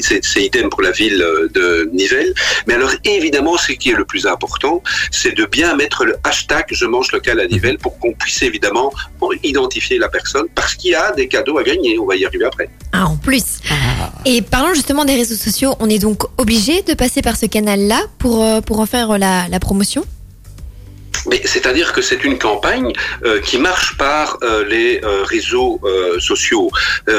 c'est 0.00 0.42
idem 0.42 0.68
pour 0.68 0.82
la 0.82 0.90
ville 0.90 1.24
de 1.54 1.88
Nivelles. 1.92 2.34
Mais 2.66 2.74
alors 2.74 2.92
évidemment, 3.04 3.56
ce 3.56 3.72
qui 3.72 3.90
est 3.90 3.96
le 3.96 4.04
plus 4.04 4.26
important, 4.26 4.82
c'est 5.10 5.34
de 5.34 5.44
bien 5.44 5.74
mettre 5.76 6.04
le 6.04 6.16
hashtag 6.24 6.66
je 6.70 6.86
mange 6.86 7.12
local 7.12 7.40
à 7.40 7.46
Nivelles 7.46 7.78
pour 7.78 7.98
qu'on 7.98 8.12
puisse 8.12 8.42
évidemment 8.42 8.92
identifier 9.42 9.98
la 9.98 10.08
personne 10.08 10.46
parce 10.54 10.74
qu'il 10.74 10.90
y 10.90 10.94
a 10.94 11.12
des 11.12 11.28
cadeaux 11.28 11.58
à 11.58 11.62
gagner. 11.62 11.98
On 11.98 12.06
va 12.06 12.16
y 12.16 12.24
arriver 12.24 12.44
après. 12.44 12.68
Ah, 12.92 13.06
en 13.06 13.16
plus. 13.16 13.60
Ah. 13.70 14.12
Et 14.24 14.42
parlant 14.42 14.74
justement 14.74 15.04
des 15.04 15.14
réseaux 15.14 15.36
sociaux, 15.36 15.74
on 15.80 15.88
est 15.88 15.98
donc 15.98 16.24
obligé 16.38 16.82
de 16.82 16.94
passer 16.94 17.22
par 17.22 17.36
ce 17.36 17.46
canal-là 17.46 18.00
pour, 18.18 18.44
pour 18.62 18.80
en 18.80 18.86
faire 18.86 19.18
la, 19.18 19.48
la 19.48 19.60
promotion? 19.60 20.04
Mais 21.28 21.40
c'est-à-dire 21.44 21.92
que 21.92 22.02
c'est 22.02 22.24
une 22.24 22.38
campagne 22.38 22.92
euh, 23.24 23.40
qui 23.40 23.58
marche 23.58 23.96
par 23.96 24.38
euh, 24.42 24.64
les 24.64 25.00
euh, 25.02 25.22
réseaux 25.24 25.80
sociaux. 26.18 26.70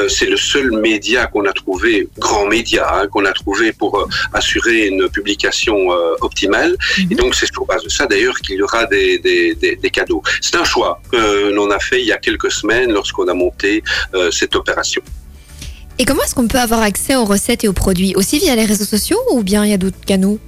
c'est 0.08 0.26
le 0.26 0.36
seul 0.36 0.70
média 0.72 1.26
qu'on 1.26 1.44
a 1.44 1.52
trouvé, 1.52 2.08
grand 2.18 2.46
média, 2.46 2.84
hein, 2.94 3.06
qu'on 3.08 3.24
a 3.24 3.32
trouvé 3.32 3.72
pour 3.72 4.08
assurer 4.32 4.86
une 4.86 5.08
publication 5.08 5.88
optimale. 6.20 6.76
Mhm. 6.98 7.12
Et 7.12 7.14
donc 7.14 7.34
c'est 7.34 7.50
sur 7.52 7.64
base 7.66 7.82
de 7.82 7.88
ça 7.88 8.06
d'ailleurs 8.06 8.38
qu'il 8.40 8.56
y 8.56 8.62
aura 8.62 8.86
des, 8.86 9.18
des, 9.18 9.54
des, 9.54 9.76
des 9.76 9.90
cadeaux. 9.90 10.22
C'est 10.40 10.56
un 10.56 10.64
choix 10.64 11.00
que 11.10 11.50
l'on 11.50 11.70
a 11.70 11.78
fait 11.78 12.00
il 12.00 12.06
y 12.06 12.12
a 12.12 12.18
quelques 12.18 12.50
semaines 12.50 12.92
lorsqu'on 12.92 13.28
a 13.28 13.34
monté 13.34 13.82
cette 14.30 14.54
opération. 14.56 15.02
Et 15.98 16.04
comment 16.04 16.22
est-ce 16.24 16.34
qu'on 16.34 16.48
peut 16.48 16.58
avoir 16.58 16.82
accès 16.82 17.14
aux 17.16 17.24
recettes 17.24 17.64
et 17.64 17.68
aux 17.68 17.72
produits? 17.72 18.14
Aussi 18.16 18.38
via 18.38 18.56
les 18.56 18.64
réseaux 18.64 18.84
sociaux 18.84 19.18
ou 19.30 19.42
bien 19.42 19.64
il 19.64 19.70
y 19.70 19.74
a 19.74 19.78
d'autres 19.78 20.04
canaux? 20.04 20.38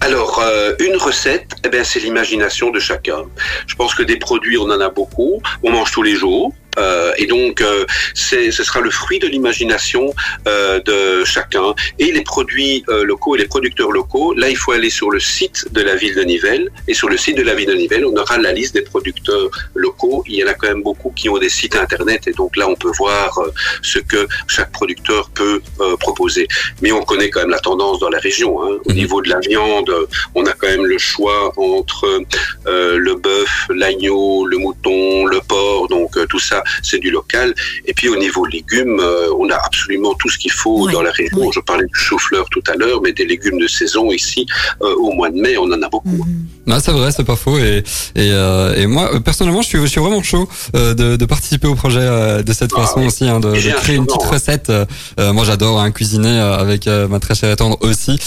Alors, 0.00 0.40
euh, 0.40 0.74
une 0.80 0.96
recette, 0.96 1.52
eh 1.64 1.68
ben, 1.68 1.84
c'est 1.84 2.00
l'imagination 2.00 2.70
de 2.70 2.80
chacun. 2.80 3.24
Je 3.66 3.74
pense 3.74 3.94
que 3.94 4.02
des 4.02 4.16
produits, 4.16 4.58
on 4.58 4.70
en 4.70 4.80
a 4.80 4.88
beaucoup. 4.88 5.42
On 5.62 5.70
mange 5.70 5.90
tous 5.90 6.02
les 6.02 6.14
jours. 6.14 6.52
Euh, 6.78 7.12
et 7.18 7.26
donc, 7.26 7.60
euh, 7.60 7.84
ce 8.14 8.50
sera 8.50 8.80
le 8.80 8.90
fruit 8.90 9.18
de 9.18 9.26
l'imagination 9.26 10.14
euh, 10.48 10.80
de 10.80 11.24
chacun. 11.24 11.74
Et 11.98 12.12
les 12.12 12.22
produits 12.22 12.84
euh, 12.88 13.04
locaux 13.04 13.36
et 13.36 13.38
les 13.38 13.46
producteurs 13.46 13.90
locaux, 13.90 14.34
là, 14.34 14.48
il 14.48 14.56
faut 14.56 14.72
aller 14.72 14.90
sur 14.90 15.10
le 15.10 15.20
site 15.20 15.66
de 15.72 15.82
la 15.82 15.94
ville 15.94 16.14
de 16.14 16.22
Nivelles. 16.22 16.70
Et 16.88 16.94
sur 16.94 17.08
le 17.08 17.16
site 17.16 17.36
de 17.36 17.42
la 17.42 17.54
ville 17.54 17.68
de 17.68 17.74
Nivelles, 17.74 18.06
on 18.06 18.16
aura 18.16 18.38
la 18.38 18.52
liste 18.52 18.74
des 18.74 18.82
producteurs 18.82 19.50
locaux. 19.74 20.24
Il 20.26 20.36
y 20.36 20.44
en 20.44 20.48
a 20.48 20.54
quand 20.54 20.68
même 20.68 20.82
beaucoup 20.82 21.10
qui 21.10 21.28
ont 21.28 21.38
des 21.38 21.48
sites 21.48 21.76
internet. 21.76 22.26
Et 22.26 22.32
donc 22.32 22.56
là, 22.56 22.68
on 22.68 22.74
peut 22.74 22.92
voir 22.96 23.38
euh, 23.38 23.52
ce 23.82 23.98
que 23.98 24.26
chaque 24.48 24.72
producteur 24.72 25.30
peut 25.30 25.60
proposer. 26.00 26.46
Mais 26.80 26.92
on 26.92 27.02
connaît 27.02 27.30
quand 27.30 27.40
même 27.40 27.50
la 27.50 27.58
tendance 27.58 27.98
dans 27.98 28.08
la 28.08 28.18
région. 28.18 28.62
Hein. 28.62 28.78
Au 28.84 28.90
mhm. 28.90 28.96
niveau 28.96 29.22
de 29.22 29.28
la 29.28 29.40
viande, 29.40 29.92
on 30.34 30.44
a 30.46 30.52
quand 30.52 30.68
même 30.68 30.86
le 30.86 30.98
choix 30.98 31.52
entre 31.56 32.22
le 32.66 33.14
bœuf, 33.14 33.66
l'agneau, 33.70 34.46
le 34.46 34.58
mouton, 34.58 35.26
le 35.26 35.40
porc. 35.40 35.88
Donc 35.88 36.12
tout 36.28 36.38
ça 36.38 36.61
c'est 36.82 36.98
du 36.98 37.10
local. 37.10 37.54
Et 37.86 37.94
puis 37.94 38.08
au 38.08 38.16
niveau 38.16 38.44
légumes, 38.46 39.00
euh, 39.00 39.28
on 39.38 39.48
a 39.50 39.56
absolument 39.56 40.14
tout 40.14 40.28
ce 40.28 40.38
qu'il 40.38 40.52
faut 40.52 40.90
dans 40.90 41.02
la 41.02 41.10
région. 41.12 41.50
Je 41.52 41.60
parlais 41.60 41.86
du 41.86 41.94
chou-fleur 41.94 42.48
tout 42.50 42.62
à 42.68 42.74
l'heure, 42.74 43.00
mais 43.02 43.12
des 43.12 43.24
légumes 43.24 43.58
de 43.58 43.68
saison 43.68 44.10
ici, 44.10 44.46
euh, 44.82 44.94
au 44.96 45.12
mois 45.12 45.30
de 45.30 45.36
mai, 45.36 45.56
on 45.56 45.64
en 45.64 45.82
a 45.82 45.88
beaucoup. 45.88 46.26
Mhm. 46.66 46.80
c'est 46.80 46.92
vrai, 46.92 47.10
c'est 47.12 47.24
pas 47.24 47.36
faux. 47.36 47.58
Et, 47.58 47.78
et, 48.14 48.30
euh, 48.32 48.88
moi, 48.88 49.10
personnellement, 49.24 49.62
je 49.62 49.68
suis, 49.68 49.78
je 49.80 49.86
suis 49.86 50.00
vraiment 50.00 50.22
chaud 50.22 50.48
de, 50.74 51.24
participer 51.26 51.68
au 51.68 51.74
projet 51.74 52.42
de 52.42 52.52
cette 52.52 52.72
ah 52.76 52.82
façon 52.82 53.06
aussi, 53.06 53.28
hein, 53.28 53.40
de, 53.40 53.52
créer 53.52 53.96
une 53.96 54.06
petite 54.06 54.22
recette. 54.22 54.72
moi, 55.18 55.44
j'adore 55.44 55.80
hein, 55.80 55.90
cuisiner 55.90 56.38
avec 56.38 56.86
ma 56.86 57.20
très 57.20 57.34
chère 57.34 57.50
et 57.50 57.56
tendre 57.56 57.78
aussi. 57.80 58.18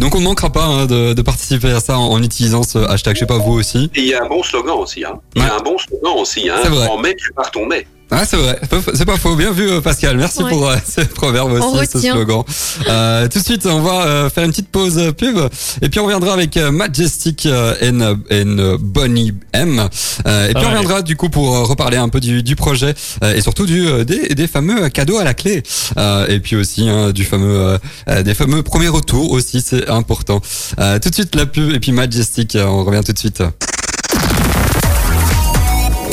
donc, 0.00 0.14
on 0.14 0.20
ne 0.20 0.24
manquera 0.24 0.50
pas 0.50 0.64
hein, 0.64 0.86
de, 0.86 1.22
participer 1.22 1.70
à 1.70 1.80
ça 1.80 1.98
en, 1.98 2.22
utilisant 2.22 2.62
ce 2.62 2.78
hashtag. 2.78 3.16
Je 3.16 3.20
sais 3.20 3.26
pas 3.26 3.38
vous 3.38 3.52
aussi. 3.52 3.90
Et 3.94 4.00
il 4.00 4.06
y 4.06 4.14
a 4.14 4.24
un 4.24 4.28
bon 4.28 4.42
slogan 4.42 4.76
aussi. 4.78 5.00
Il 5.00 5.40
y 5.42 5.42
a 5.42 5.54
un 5.54 5.62
bon 5.62 5.76
slogan 5.78 6.14
aussi. 6.18 6.50
En 6.50 6.98
mai, 6.98 7.14
tu 7.16 7.32
pars 7.32 7.50
ton 7.50 7.66
mai. 7.66 7.86
Ah, 8.16 8.24
c'est 8.24 8.36
vrai, 8.36 8.60
c'est 8.94 9.04
pas 9.04 9.16
faux. 9.16 9.34
Bien 9.34 9.50
vu, 9.50 9.68
euh, 9.68 9.80
Pascal. 9.80 10.16
Merci 10.16 10.44
pour 10.48 10.68
euh, 10.68 10.76
ce 10.86 11.00
proverbe 11.00 11.50
aussi, 11.52 11.90
ce 11.92 11.98
slogan. 11.98 12.44
Euh, 12.88 13.26
tout 13.26 13.40
de 13.40 13.44
suite, 13.44 13.66
on 13.66 13.80
va 13.80 14.04
euh, 14.04 14.30
faire 14.30 14.44
une 14.44 14.50
petite 14.52 14.68
pause 14.68 15.12
pub 15.18 15.36
et 15.82 15.88
puis 15.88 15.98
on 15.98 16.04
reviendra 16.04 16.32
avec 16.32 16.56
Majestic 16.56 17.48
and, 17.82 18.16
and 18.30 18.76
Bonnie 18.78 19.32
M. 19.52 19.88
et 20.24 20.54
puis 20.54 20.64
on 20.64 20.68
reviendra 20.68 21.02
du 21.02 21.16
coup 21.16 21.28
pour 21.28 21.68
reparler 21.68 21.96
un 21.96 22.08
peu 22.08 22.20
du, 22.20 22.44
du 22.44 22.54
projet 22.54 22.94
et 23.34 23.40
surtout 23.40 23.66
du 23.66 24.04
des, 24.04 24.28
des, 24.34 24.46
fameux 24.46 24.88
cadeaux 24.90 25.18
à 25.18 25.24
la 25.24 25.34
clé. 25.34 25.64
et 26.28 26.38
puis 26.38 26.54
aussi 26.54 26.88
hein, 26.88 27.10
du 27.10 27.24
fameux 27.24 27.78
des 28.22 28.34
fameux 28.34 28.62
premiers 28.62 28.88
retours 28.88 29.32
aussi, 29.32 29.60
c'est 29.60 29.88
important. 29.88 30.40
tout 30.40 31.08
de 31.08 31.14
suite 31.14 31.34
la 31.34 31.46
pub 31.46 31.72
et 31.72 31.80
puis 31.80 31.90
Majestic. 31.90 32.56
On 32.60 32.84
revient 32.84 33.02
tout 33.04 33.12
de 33.12 33.18
suite. 33.18 33.42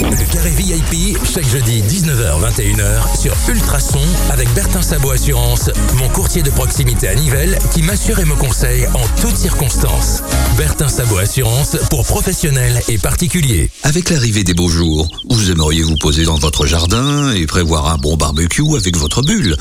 Le 0.09 0.33
carré 0.33 0.49
VIP, 0.49 1.17
chaque 1.31 1.47
jeudi 1.47 1.83
19h-21h 1.83 3.19
sur 3.21 3.35
Ultrason 3.47 3.99
avec 4.31 4.51
Bertin 4.53 4.81
Sabot 4.81 5.11
Assurance, 5.11 5.69
mon 5.97 6.09
courtier 6.09 6.41
de 6.41 6.49
proximité 6.49 7.07
à 7.07 7.15
Nivelles 7.15 7.59
qui 7.71 7.83
m'assure 7.83 8.19
et 8.19 8.25
me 8.25 8.35
conseille 8.35 8.87
en 8.87 9.21
toutes 9.21 9.35
circonstances. 9.35 10.23
Bertin 10.57 10.87
Sabot 10.87 11.19
Assurance 11.19 11.77
pour 11.91 12.03
professionnels 12.05 12.81
et 12.87 12.97
particuliers. 12.97 13.69
Avec 13.83 14.09
l'arrivée 14.09 14.43
des 14.43 14.55
beaux 14.55 14.69
jours, 14.69 15.07
vous 15.29 15.51
aimeriez 15.51 15.83
vous 15.83 15.97
poser 15.97 16.23
dans 16.23 16.37
votre 16.37 16.65
jardin 16.65 17.31
et 17.33 17.45
prévoir 17.45 17.93
un 17.93 17.97
bon 17.97 18.17
barbecue 18.17 18.75
avec 18.75 18.97
votre 18.97 19.21
bulle. 19.21 19.55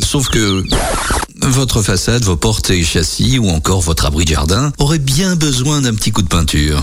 Sauf 0.00 0.28
que 0.28 0.64
votre 1.42 1.82
façade, 1.82 2.24
vos 2.24 2.36
portes 2.36 2.70
et 2.70 2.82
châssis 2.82 3.38
ou 3.38 3.50
encore 3.50 3.82
votre 3.82 4.06
abri 4.06 4.24
de 4.24 4.30
jardin 4.30 4.72
auraient 4.78 4.98
bien 4.98 5.36
besoin 5.36 5.82
d'un 5.82 5.94
petit 5.94 6.12
coup 6.12 6.22
de 6.22 6.28
peinture. 6.28 6.82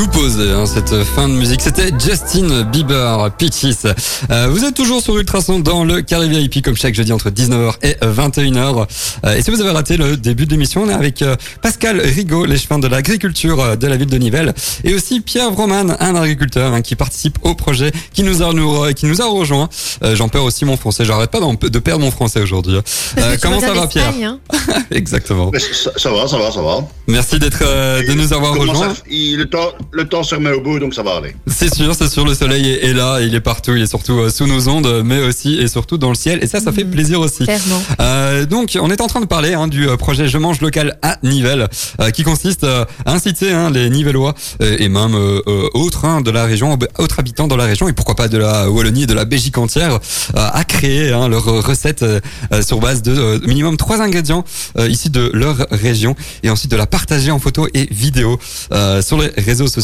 tout 0.00 0.08
posé, 0.08 0.50
hein, 0.50 0.64
cette 0.64 1.04
fin 1.04 1.28
de 1.28 1.34
musique. 1.34 1.60
C'était 1.60 1.90
Justin 1.98 2.62
Bieber, 2.62 3.30
Peaches. 3.36 3.84
Euh, 4.30 4.48
vous 4.50 4.64
êtes 4.64 4.74
toujours 4.74 5.02
sur 5.02 5.18
Ultrason 5.18 5.58
dans 5.58 5.84
le 5.84 6.00
Carré 6.00 6.26
VIP 6.26 6.64
comme 6.64 6.74
chaque 6.74 6.94
jeudi 6.94 7.12
entre 7.12 7.28
19h 7.28 7.74
et 7.82 7.96
21h. 8.02 8.86
Euh, 9.26 9.34
et 9.34 9.42
si 9.42 9.50
vous 9.50 9.60
avez 9.60 9.72
raté 9.72 9.98
le 9.98 10.16
début 10.16 10.46
de 10.46 10.52
l'émission, 10.52 10.84
on 10.84 10.88
est 10.88 10.94
avec 10.94 11.20
euh, 11.20 11.36
Pascal 11.60 12.00
Rigaud, 12.00 12.46
l'échevin 12.46 12.78
de 12.78 12.88
l'agriculture 12.88 13.60
euh, 13.60 13.76
de 13.76 13.86
la 13.86 13.98
ville 13.98 14.08
de 14.08 14.16
Nivelles, 14.16 14.54
et 14.84 14.94
aussi 14.94 15.20
Pierre 15.20 15.50
Vroman, 15.50 15.94
un 16.00 16.14
agriculteur 16.14 16.72
hein, 16.72 16.80
qui 16.80 16.96
participe 16.96 17.38
au 17.42 17.54
projet, 17.54 17.92
qui 18.14 18.22
nous 18.22 18.42
a, 18.42 18.54
nous, 18.54 18.94
qui 18.94 19.04
nous 19.04 19.20
a 19.20 19.26
rejoint. 19.26 19.68
J'en 20.14 20.30
perds 20.30 20.44
aussi 20.44 20.64
mon 20.64 20.78
français, 20.78 21.04
j'arrête 21.04 21.30
pas 21.30 21.40
de 21.40 21.78
perdre 21.78 22.02
mon 22.02 22.10
français 22.10 22.40
aujourd'hui. 22.40 22.78
comment 23.42 23.60
ça 23.60 23.74
va 23.74 23.86
Pierre 23.86 24.14
hein. 24.22 24.38
Exactement. 24.90 25.50
Ça, 25.96 26.10
va, 26.10 26.26
ça 26.26 26.38
va, 26.38 26.50
ça 26.50 26.62
va. 26.62 26.88
Merci 27.06 27.38
d'être, 27.38 27.60
de 27.60 28.14
nous 28.14 28.32
avoir 28.32 28.54
rejoint. 28.54 28.94
le 29.10 29.44
temps 29.44 29.72
le 29.92 30.08
temps 30.08 30.22
se 30.22 30.34
remet 30.34 30.52
au 30.52 30.60
bout, 30.60 30.78
donc 30.78 30.94
ça 30.94 31.02
va 31.02 31.16
aller. 31.16 31.34
C'est 31.48 31.74
sûr, 31.74 31.94
c'est 31.94 32.08
sûr, 32.08 32.24
le 32.24 32.34
soleil 32.34 32.70
est, 32.70 32.92
là, 32.92 33.20
il 33.20 33.34
est 33.34 33.40
partout, 33.40 33.74
il 33.74 33.82
est 33.82 33.86
surtout 33.86 34.18
euh, 34.18 34.30
sous 34.30 34.46
nos 34.46 34.68
ondes, 34.68 35.02
mais 35.04 35.20
aussi 35.20 35.54
et 35.58 35.66
surtout 35.66 35.98
dans 35.98 36.10
le 36.10 36.14
ciel, 36.14 36.38
et 36.42 36.46
ça, 36.46 36.60
ça 36.60 36.70
fait 36.72 36.84
mmh. 36.84 36.90
plaisir 36.90 37.20
aussi. 37.20 37.44
Euh, 38.00 38.46
donc, 38.46 38.78
on 38.80 38.90
est 38.90 39.00
en 39.00 39.08
train 39.08 39.20
de 39.20 39.26
parler 39.26 39.54
hein, 39.54 39.66
du 39.66 39.88
euh, 39.88 39.96
projet 39.96 40.28
Je 40.28 40.38
mange 40.38 40.60
local 40.60 40.98
à 41.02 41.18
Nivelles, 41.22 41.68
qui 42.14 42.22
consiste 42.22 42.64
à 42.64 42.86
inciter 43.06 43.52
hein, 43.52 43.70
les 43.70 43.90
Nivellois 43.90 44.34
et 44.60 44.88
même 44.88 45.14
autres 45.74 46.04
hein, 46.04 46.20
de 46.20 46.30
la 46.30 46.44
région, 46.44 46.78
autres 46.98 47.18
habitants 47.18 47.48
dans 47.48 47.56
la 47.56 47.64
région, 47.64 47.88
et 47.88 47.92
pourquoi 47.92 48.14
pas 48.14 48.28
de 48.28 48.38
la 48.38 48.70
Wallonie 48.70 49.04
et 49.04 49.06
de 49.06 49.14
la 49.14 49.24
Belgique 49.24 49.58
entière, 49.58 49.98
à 50.34 50.64
créer 50.64 51.12
hein, 51.12 51.28
leur 51.28 51.44
recette 51.44 52.04
sur 52.62 52.78
base 52.80 53.02
de 53.02 53.40
minimum 53.46 53.76
trois 53.76 54.00
ingrédients 54.00 54.44
ici 54.78 55.10
de 55.10 55.30
leur 55.32 55.66
région, 55.70 56.14
et 56.42 56.50
ensuite 56.50 56.70
de 56.70 56.76
la 56.76 56.86
partager 56.86 57.30
en 57.30 57.38
photo 57.38 57.66
et 57.74 57.88
vidéo 57.90 58.38
sur 59.00 59.18
les 59.18 59.30
réseaux 59.36 59.66
sociaux 59.66 59.79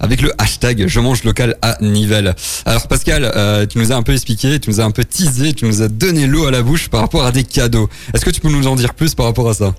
avec 0.00 0.22
le 0.22 0.32
hashtag 0.38 0.86
Je 0.86 1.00
mange 1.00 1.24
local 1.24 1.56
à 1.62 1.76
Nivelles. 1.80 2.34
Alors 2.64 2.88
Pascal, 2.88 3.30
euh, 3.36 3.66
tu 3.66 3.78
nous 3.78 3.92
as 3.92 3.96
un 3.96 4.02
peu 4.02 4.12
expliqué, 4.12 4.58
tu 4.60 4.70
nous 4.70 4.80
as 4.80 4.84
un 4.84 4.90
peu 4.90 5.04
teasé, 5.04 5.52
tu 5.52 5.64
nous 5.64 5.82
as 5.82 5.88
donné 5.88 6.26
l'eau 6.26 6.46
à 6.46 6.50
la 6.50 6.62
bouche 6.62 6.88
par 6.88 7.00
rapport 7.00 7.24
à 7.24 7.32
des 7.32 7.44
cadeaux. 7.44 7.88
Est-ce 8.14 8.24
que 8.24 8.30
tu 8.30 8.40
peux 8.40 8.50
nous 8.50 8.66
en 8.66 8.76
dire 8.76 8.94
plus 8.94 9.14
par 9.14 9.26
rapport 9.26 9.48
à 9.48 9.54
ça? 9.54 9.74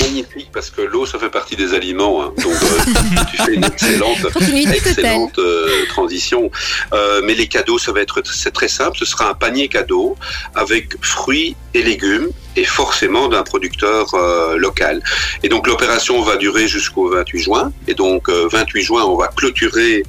Magnifique 0.00 0.50
parce 0.52 0.70
que 0.70 0.82
l'eau, 0.82 1.06
ça 1.06 1.18
fait 1.18 1.30
partie 1.30 1.56
des 1.56 1.72
aliments. 1.74 2.22
Hein. 2.22 2.32
Donc, 2.36 2.52
euh, 2.52 3.24
tu 3.30 3.36
fais 3.38 3.54
une 3.54 3.64
excellente, 3.64 4.18
excellente 4.54 5.38
euh, 5.38 5.86
transition. 5.88 6.50
Euh, 6.92 7.22
mais 7.24 7.34
les 7.34 7.46
cadeaux, 7.46 7.78
ça 7.78 7.92
va 7.92 8.00
être 8.00 8.22
c'est 8.24 8.52
très 8.52 8.68
simple. 8.68 8.96
Ce 8.98 9.04
sera 9.04 9.30
un 9.30 9.34
panier 9.34 9.68
cadeau 9.68 10.16
avec 10.54 10.96
fruits 11.02 11.56
et 11.74 11.82
légumes 11.82 12.28
et 12.56 12.64
forcément 12.64 13.28
d'un 13.28 13.42
producteur 13.42 14.14
local. 14.56 15.02
Et 15.42 15.48
donc 15.48 15.66
l'opération 15.66 16.22
va 16.22 16.36
durer 16.36 16.66
jusqu'au 16.68 17.08
28 17.10 17.38
juin. 17.38 17.72
Et 17.88 17.94
donc 17.94 18.28
28 18.28 18.82
juin, 18.82 19.04
on 19.04 19.16
va 19.16 19.28
clôturer 19.28 20.02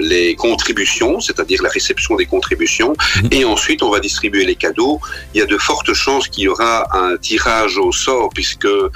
les 0.00 0.34
contributions, 0.36 1.20
c'est-à-dire 1.20 1.62
la 1.62 1.70
réception 1.70 2.16
des 2.16 2.26
contributions. 2.26 2.94
Mhm. 3.22 3.28
Et 3.32 3.44
ensuite, 3.44 3.82
on 3.82 3.90
va 3.90 4.00
distribuer 4.00 4.44
les 4.44 4.56
cadeaux. 4.56 5.00
Il 5.34 5.38
y 5.40 5.42
a 5.42 5.46
de 5.46 5.58
fortes 5.58 5.92
chances 5.94 6.28
qu'il 6.28 6.44
y 6.44 6.48
aura 6.48 6.86
un 6.96 7.16
tirage 7.16 7.78
au 7.78 7.92
sort 7.92 8.30
puisque 8.34 8.66
euh, 8.66 8.88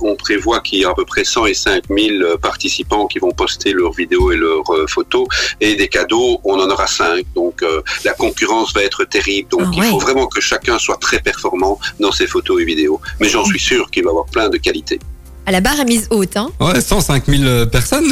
on 0.00 0.16
prévoit 0.16 0.60
qu'il 0.60 0.80
y 0.80 0.84
a 0.84 0.90
à 0.90 0.94
peu 0.94 1.04
près 1.04 1.24
105 1.24 1.84
000 1.88 2.22
euh, 2.22 2.36
participants 2.36 3.06
qui 3.06 3.18
vont 3.18 3.32
poster 3.32 3.72
leurs 3.72 3.92
vidéos 3.92 4.32
et 4.32 4.36
leurs 4.36 4.70
euh, 4.72 4.86
photos. 4.86 5.26
Et 5.60 5.74
des 5.74 5.88
cadeaux, 5.88 6.40
on 6.44 6.58
en 6.58 6.68
aura 6.70 6.86
5. 6.86 7.24
Donc 7.34 7.64
la 8.04 8.12
concurrence 8.14 8.72
va 8.74 8.82
être 8.82 9.04
terrible. 9.04 9.48
Donc 9.50 9.62
ah 9.66 9.70
il 9.76 9.82
faut 9.84 9.98
vraiment 9.98 10.26
que 10.26 10.40
chacun 10.40 10.78
soit 10.78 10.98
très 10.98 11.20
performant 11.20 11.78
dans 12.00 12.05
ses 12.14 12.26
photos 12.26 12.60
et 12.60 12.64
vidéos. 12.64 13.00
Mais 13.20 13.28
j'en 13.28 13.44
suis 13.44 13.60
sûr 13.60 13.90
qu'il 13.90 14.04
va 14.04 14.10
avoir 14.10 14.26
plein 14.26 14.48
de 14.48 14.56
qualités 14.58 14.98
à 15.46 15.52
la 15.52 15.60
barre 15.60 15.78
est 15.78 15.84
mise 15.84 16.08
haute. 16.10 16.36
Hein. 16.36 16.50
Ouais, 16.60 16.80
105 16.80 17.24
000 17.26 17.66
personnes, 17.66 18.10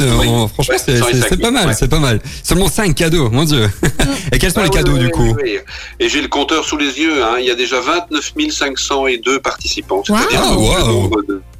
franchement, 0.53 0.75
c'est 0.77 1.39
pas 1.41 1.51
mal, 1.51 1.75
c'est 1.77 1.89
pas 1.89 1.99
mal. 1.99 2.21
Seulement 2.41 2.69
5 2.69 2.95
cadeaux, 2.95 3.29
mon 3.29 3.43
Dieu. 3.43 3.69
et 4.31 4.39
quels 4.39 4.53
sont 4.53 4.63
les 4.63 4.69
cadeaux 4.69 4.97
du 4.97 5.09
coup 5.09 5.35
Et 5.99 6.07
j'ai 6.07 6.21
le 6.21 6.29
compteur 6.29 6.63
sous 6.63 6.77
les 6.77 6.97
yeux, 6.97 7.21
hein. 7.23 7.35
il 7.39 7.45
y 7.45 7.51
a 7.51 7.55
déjà 7.55 7.81
29 7.81 8.33
502 8.49 9.39
participants. 9.41 10.01
Wow. 10.07 11.11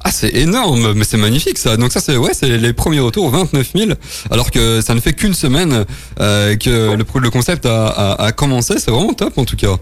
Ah, 0.02 0.10
c'est 0.10 0.34
énorme, 0.34 0.94
mais 0.94 1.04
c'est 1.04 1.18
magnifique 1.18 1.58
ça. 1.58 1.76
Donc 1.76 1.92
ça, 1.92 2.00
c'est 2.00 2.16
ouais, 2.16 2.32
c'est 2.32 2.48
les 2.48 2.72
premiers 2.72 3.00
retours, 3.00 3.28
29 3.28 3.72
000, 3.76 3.90
alors 4.30 4.50
que 4.50 4.80
ça 4.80 4.94
ne 4.94 5.00
fait 5.00 5.12
qu'une 5.12 5.34
semaine 5.34 5.84
euh, 6.20 6.56
que 6.56 6.96
le, 6.96 7.04
le 7.20 7.30
concept 7.30 7.66
a, 7.66 7.86
a, 7.88 8.24
a 8.24 8.32
commencé. 8.32 8.78
C'est 8.78 8.90
vraiment 8.90 9.12
top 9.12 9.36
en 9.36 9.44
tout 9.44 9.56
cas. 9.56 9.76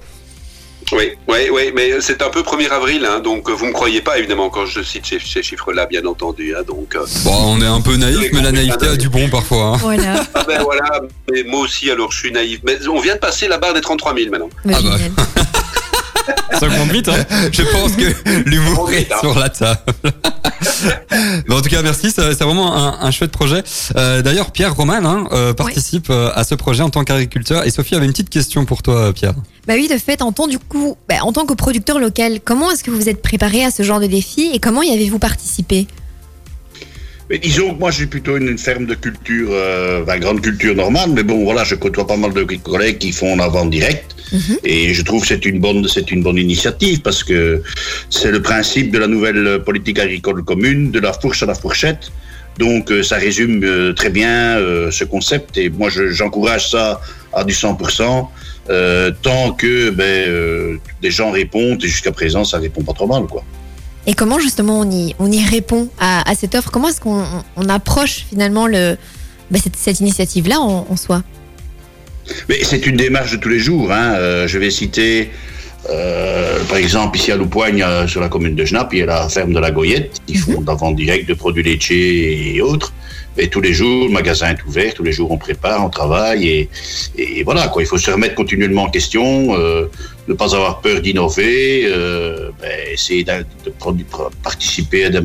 Oui, 0.92 1.12
oui, 1.28 1.48
oui, 1.52 1.72
mais 1.74 2.00
c'est 2.00 2.22
un 2.22 2.30
peu 2.30 2.42
1er 2.42 2.70
avril, 2.70 3.06
hein, 3.06 3.20
donc 3.20 3.50
vous 3.50 3.66
me 3.66 3.72
croyez 3.72 4.00
pas 4.00 4.18
évidemment 4.18 4.50
quand 4.50 4.66
je 4.66 4.82
cite 4.82 5.06
ces, 5.06 5.42
chiffres-là, 5.42 5.86
bien 5.86 6.04
entendu. 6.06 6.54
Hein, 6.54 6.62
donc, 6.66 6.94
euh, 6.94 7.04
bon, 7.24 7.56
on 7.56 7.60
est 7.60 7.66
un 7.66 7.80
peu 7.80 7.96
naïf, 7.96 8.30
mais 8.32 8.42
la 8.42 8.52
naïveté 8.52 8.86
a 8.88 8.96
du 8.96 9.08
bon 9.08 9.28
parfois. 9.28 9.74
Hein. 9.74 9.76
Voilà. 9.80 10.24
ah 10.34 10.44
ben 10.46 10.62
voilà, 10.62 11.02
mais 11.30 11.42
moi 11.42 11.60
aussi 11.60 11.90
alors 11.90 12.12
je 12.12 12.18
suis 12.18 12.32
naïf. 12.32 12.60
Mais 12.64 12.86
on 12.88 13.00
vient 13.00 13.14
de 13.14 13.20
passer 13.20 13.48
la 13.48 13.58
barre 13.58 13.74
des 13.74 13.80
33 13.80 14.14
000 14.14 14.30
maintenant. 14.30 14.50
ah 14.68 14.78
bah. 14.82 15.34
Ça 16.58 16.68
compte 16.68 16.90
vite, 16.90 17.08
hein 17.08 17.24
Je 17.52 17.62
pense 17.62 17.92
que 17.92 18.48
l'humour 18.48 18.90
est 18.92 19.10
hein. 19.12 19.16
sur 19.20 19.38
la 19.38 19.48
table. 19.48 19.80
en 21.50 21.60
tout 21.60 21.68
cas, 21.68 21.82
merci. 21.82 22.10
C'est 22.10 22.42
vraiment 22.42 22.74
un, 22.74 23.10
chouette 23.10 23.30
projet. 23.30 23.62
Euh, 23.96 24.22
d'ailleurs, 24.22 24.50
Pierre 24.50 24.74
Roman 24.74 25.04
hein, 25.04 25.24
euh, 25.32 25.52
participe 25.52 26.08
euh, 26.10 26.30
à 26.34 26.44
ce 26.44 26.54
projet 26.54 26.82
en 26.82 26.90
tant 26.90 27.04
qu'agriculteur. 27.04 27.66
Et 27.66 27.70
Sophie 27.70 27.94
avait 27.94 28.06
une 28.06 28.12
petite 28.12 28.30
question 28.30 28.64
pour 28.64 28.82
toi, 28.82 29.12
Pierre. 29.12 29.34
Bah 29.66 29.74
oui, 29.74 29.88
de 29.88 29.98
fait, 29.98 30.22
en 30.22 30.32
tant, 30.32 30.46
du 30.46 30.58
coup, 30.58 30.96
bah, 31.08 31.16
en 31.22 31.32
tant 31.32 31.46
que 31.46 31.54
producteur 31.54 31.98
local, 31.98 32.40
comment 32.44 32.70
est-ce 32.70 32.84
que 32.84 32.90
vous 32.90 32.98
vous 32.98 33.08
êtes 33.08 33.22
préparé 33.22 33.64
à 33.64 33.70
ce 33.70 33.82
genre 33.82 34.00
de 34.00 34.06
défi 34.06 34.50
et 34.52 34.58
comment 34.58 34.82
y 34.82 34.90
avez-vous 34.90 35.18
participé? 35.18 35.86
Mais 37.30 37.38
disons 37.38 37.74
que 37.74 37.78
moi, 37.78 37.90
suis 37.92 38.06
plutôt 38.06 38.36
une, 38.36 38.58
ferme 38.58 38.86
de 38.86 38.94
culture, 38.94 39.48
euh, 39.50 40.04
grande 40.18 40.40
culture 40.40 40.74
normale, 40.74 41.10
mais 41.14 41.22
bon, 41.22 41.44
voilà, 41.44 41.64
je 41.64 41.74
côtoie 41.74 42.06
pas 42.06 42.16
mal 42.16 42.32
de 42.32 42.42
collègues 42.42 42.98
qui 42.98 43.12
font 43.12 43.36
la 43.36 43.48
vente 43.48 43.70
directe, 43.70 44.14
mhm. 44.32 44.58
et 44.64 44.94
je 44.94 45.02
trouve 45.02 45.22
que 45.22 45.28
c'est 45.28 45.44
une 45.44 45.60
bonne, 45.60 45.86
une 46.10 46.22
bonne 46.22 46.38
initiative 46.38 47.00
parce 47.00 47.24
que 47.24 47.62
c'est 48.10 48.30
le 48.30 48.42
principe 48.42 48.90
de 48.92 48.98
la 48.98 49.06
nouvelle 49.06 49.62
politique 49.64 49.98
agricole 49.98 50.44
commune, 50.44 50.90
de 50.90 51.00
la 51.00 51.12
fourche 51.12 51.42
à 51.42 51.46
la 51.46 51.54
fourchette. 51.54 52.10
Donc, 52.58 52.90
euh, 52.90 53.02
ça 53.02 53.16
résume 53.16 53.64
euh, 53.64 53.92
très 53.92 54.10
bien 54.10 54.58
euh, 54.58 54.90
ce 54.90 55.04
concept, 55.04 55.56
et 55.58 55.68
moi, 55.68 55.88
j'encourage 55.90 56.70
ça 56.70 57.00
à 57.32 57.42
du 57.44 57.52
100%. 57.52 58.28
tant 59.22 59.52
que 59.52 59.90
ben, 59.90 60.78
des 61.02 61.10
gens 61.10 61.30
répondent 61.30 61.82
et 61.82 61.88
jusqu'à 61.88 62.12
présent 62.12 62.44
ça 62.44 62.58
répond 62.58 62.82
pas 62.82 62.94
trop 62.94 63.06
mal 63.06 63.24
quoi. 63.26 63.44
Et 64.06 64.14
comment 64.14 64.38
justement 64.38 64.80
on 64.80 64.90
y, 64.90 65.14
on 65.18 65.30
y 65.30 65.44
répond 65.44 65.88
à, 65.98 66.28
à 66.28 66.34
cette 66.34 66.54
offre? 66.54 66.70
Comment 66.70 66.88
est-ce 66.88 67.00
qu'on 67.00 67.24
on 67.56 67.68
approche 67.68 68.26
finalement 68.28 68.66
le, 68.66 68.96
bah, 69.50 69.58
cette, 69.62 69.76
cette 69.76 70.00
initiative-là 70.00 70.60
en, 70.60 70.86
en, 70.88 70.96
soi? 70.96 71.22
Mais 72.48 72.62
C'est 72.62 72.86
une 72.86 72.96
démarche 72.96 73.32
de 73.32 73.36
tous 73.36 73.48
les 73.48 73.58
jours. 73.58 73.90
Hein. 73.92 74.14
Euh, 74.16 74.46
je 74.46 74.58
vais 74.58 74.70
citer, 74.70 75.30
euh, 75.90 76.62
par 76.64 76.78
exemple, 76.78 77.16
ici 77.18 77.32
à 77.32 77.36
Loupoigne, 77.36 77.82
euh, 77.82 78.06
sur 78.06 78.20
la 78.20 78.28
commune 78.28 78.54
de 78.54 78.64
Genappe, 78.64 78.92
il 78.92 79.00
y 79.00 79.02
a 79.02 79.06
la 79.06 79.28
ferme 79.28 79.54
de 79.54 79.58
la 79.58 79.70
Goyette, 79.70 80.20
qui 80.26 80.34
font 80.34 80.60
de 80.60 80.66
la 80.66 80.74
vente 80.74 80.96
directe 80.96 81.28
de 81.28 81.34
produits 81.34 81.62
laitiers 81.62 82.56
et 82.56 82.60
autres. 82.60 82.92
Et 83.36 83.48
tous 83.48 83.60
les 83.60 83.72
jours, 83.72 84.06
le 84.06 84.12
magasin 84.12 84.50
est 84.50 84.64
ouvert, 84.64 84.94
tous 84.94 85.02
les 85.02 85.12
jours 85.12 85.30
on 85.30 85.38
prépare, 85.38 85.84
on 85.84 85.90
travaille 85.90 86.48
et, 86.48 86.68
et 87.16 87.42
voilà 87.42 87.68
quoi. 87.68 87.82
Il 87.82 87.86
faut 87.86 87.98
se 87.98 88.10
remettre 88.10 88.34
continuellement 88.34 88.84
en 88.84 88.90
question, 88.90 89.56
euh, 89.58 89.86
ne 90.28 90.34
pas 90.34 90.54
avoir 90.54 90.80
peur 90.80 91.00
d'innover, 91.00 91.84
euh, 91.86 92.50
ben, 92.60 92.70
essayer 92.92 93.24
de, 93.24 93.44
de, 93.64 93.72
participer 94.42 95.06
à 95.06 95.10
des, 95.10 95.20